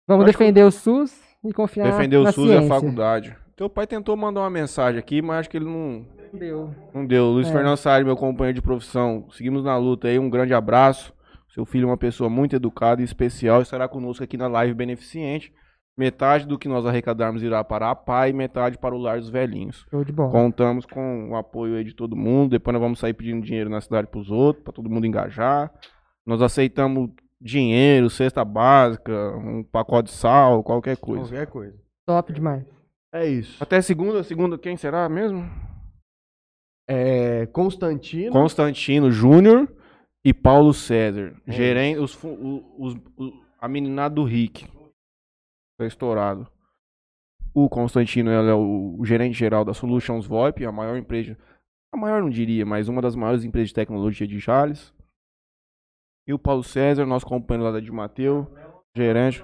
Vamos 0.08 0.26
Acho 0.26 0.34
que- 0.34 0.40
defender 0.44 0.64
o 0.64 0.72
SUS 0.72 1.18
e 1.44 1.54
confiar 1.54 1.90
Defender 1.90 2.18
o 2.18 2.24
na 2.24 2.32
SUS 2.32 2.50
e 2.50 2.54
a 2.54 2.60
ciência. 2.60 2.68
faculdade. 2.76 3.36
Teu 3.56 3.70
pai 3.70 3.88
tentou 3.88 4.16
mandar 4.16 4.42
uma 4.42 4.50
mensagem 4.50 5.00
aqui, 5.00 5.22
mas 5.22 5.40
acho 5.40 5.50
que 5.50 5.58
ele 5.58 5.66
não, 5.66 6.06
Deu. 6.34 6.74
não 6.94 7.06
deu. 7.06 7.26
Luiz 7.32 7.48
É. 7.48 7.52
Fernando 7.52 7.78
Salles, 7.78 8.06
meu 8.06 8.16
companheiro 8.16 8.56
de 8.56 8.62
profissão, 8.62 9.28
seguimos 9.32 9.64
na 9.64 9.78
luta 9.78 10.08
aí. 10.08 10.20
Um 10.20 10.30
grande 10.30 10.54
abraço. 10.54 11.14
Seu 11.50 11.66
filho 11.66 11.84
é 11.84 11.88
uma 11.88 11.98
pessoa 11.98 12.30
muito 12.30 12.56
educada 12.56 13.02
e 13.02 13.06
especial. 13.06 13.62
Estará 13.62 13.88
conosco 13.88 14.24
aqui 14.24 14.38
na 14.38 14.48
live 14.48 14.74
beneficente. 14.74 15.52
Metade 15.98 16.46
do 16.48 16.58
que 16.58 16.70
nós 16.70 16.86
arrecadarmos 16.86 17.44
irá 17.44 17.62
para 17.64 17.90
a 17.90 17.96
PAI 17.96 18.30
e 18.30 18.34
metade 18.34 18.78
para 18.78 18.96
o 18.96 18.98
Lar 18.98 19.18
dos 19.20 19.30
Velhinhos. 19.30 19.86
Show 19.90 20.06
de 20.06 20.14
bola. 20.14 20.32
Contamos 20.32 20.86
com 20.86 21.32
o 21.32 21.36
apoio 21.36 21.76
aí 21.76 21.84
de 21.84 21.94
todo 21.94 22.16
mundo. 22.16 22.52
Depois 22.52 22.74
nós 22.74 22.82
vamos 22.82 23.00
sair 23.00 23.14
pedindo 23.14 23.46
dinheiro 23.46 23.70
na 23.70 23.82
cidade 23.82 24.08
para 24.08 24.20
os 24.20 24.32
outros, 24.32 24.64
para 24.64 24.72
todo 24.72 24.90
mundo 24.90 25.06
engajar. 25.06 25.70
Nós 26.26 26.42
aceitamos 26.42 27.10
dinheiro, 27.42 28.10
cesta 28.10 28.46
básica, 28.46 29.12
um 29.38 29.64
pacote 29.64 30.10
de 30.12 30.16
sal, 30.16 30.64
qualquer 30.64 30.96
coisa. 30.96 31.24
Qualquer 31.24 31.48
coisa. 31.48 31.76
Top 32.06 32.32
demais. 32.32 32.64
É 33.12 33.26
isso. 33.28 33.62
Até 33.62 33.82
segunda, 33.82 34.24
segunda 34.24 34.58
quem 34.58 34.78
será 34.78 35.10
mesmo? 35.10 35.50
É, 36.92 37.46
Constantino. 37.48 38.32
Constantino 38.32 39.12
Júnior 39.12 39.72
e 40.26 40.34
Paulo 40.34 40.74
César. 40.74 41.40
É 41.46 41.52
Gerente, 41.52 42.00
os, 42.00 42.16
os- 42.24 42.96
o- 43.16 43.44
a 43.60 43.68
meninada 43.68 44.16
do 44.16 44.24
Rick. 44.24 44.68
Tá 45.78 45.86
estourado. 45.86 46.48
O 47.54 47.70
Constantino 47.70 48.32
é 48.32 48.54
o, 48.54 48.96
o 49.00 49.06
gerente 49.06 49.38
geral 49.38 49.64
da 49.64 49.74
Solutions 49.74 50.26
VoIP, 50.26 50.66
a 50.66 50.72
maior 50.72 50.98
empresa. 50.98 51.38
A 51.94 51.98
maior 51.98 52.22
não 52.22 52.30
diria, 52.30 52.66
mas 52.66 52.88
uma 52.88 53.02
das 53.02 53.16
maiores 53.16 53.44
empresas 53.44 53.70
de 53.70 53.76
tecnologia 53.76 54.28
de 54.28 54.40
Jales. 54.40 54.94
E 56.28 56.34
o 56.34 56.40
Paulo 56.40 56.64
César, 56.64 57.06
nosso 57.06 57.26
companheiro 57.26 57.66
lá 57.66 57.72
da 57.72 57.80
de 57.80 57.92
Mateu, 57.92 58.48
gerente. 58.96 59.44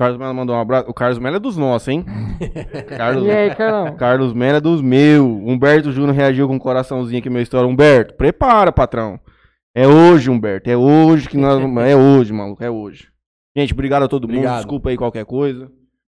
O 0.00 0.02
Carlos 0.02 0.18
Melo 0.18 0.34
mandou 0.34 0.56
um 0.56 0.58
abraço. 0.58 0.88
O 0.88 0.94
Carlos 0.94 1.18
Melo 1.18 1.36
é 1.36 1.38
dos 1.38 1.58
nossos, 1.58 1.88
hein? 1.88 2.06
Carlos, 2.96 3.26
E 3.26 3.30
aí, 3.30 3.54
Carlão? 3.54 3.94
Carlos 3.96 4.32
Melo 4.32 4.56
é 4.56 4.60
dos 4.60 4.80
meus. 4.80 5.26
Humberto 5.26 5.92
Júnior 5.92 6.14
reagiu 6.14 6.48
com 6.48 6.54
um 6.54 6.58
coraçãozinho 6.58 7.18
aqui, 7.18 7.28
minha 7.28 7.42
história. 7.42 7.68
Humberto, 7.68 8.14
prepara, 8.14 8.72
patrão. 8.72 9.20
É 9.74 9.86
hoje, 9.86 10.30
Humberto. 10.30 10.70
É 10.70 10.76
hoje 10.76 11.28
que 11.28 11.36
nós. 11.36 11.60
É 11.86 11.94
hoje, 11.94 12.32
maluco. 12.32 12.64
É 12.64 12.70
hoje. 12.70 13.08
Gente, 13.54 13.74
obrigado 13.74 14.04
a 14.04 14.08
todo 14.08 14.22
mundo. 14.26 14.36
Obrigado. 14.38 14.56
Desculpa 14.56 14.88
aí 14.88 14.96
qualquer 14.96 15.26
coisa. 15.26 15.70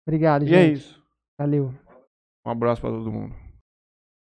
Obrigado, 0.06 0.44
E 0.44 0.46
gente. 0.46 0.58
é 0.58 0.72
isso. 0.74 1.02
Valeu. 1.36 1.74
Um 2.46 2.50
abraço 2.52 2.80
pra 2.80 2.90
todo 2.90 3.10
mundo. 3.10 3.34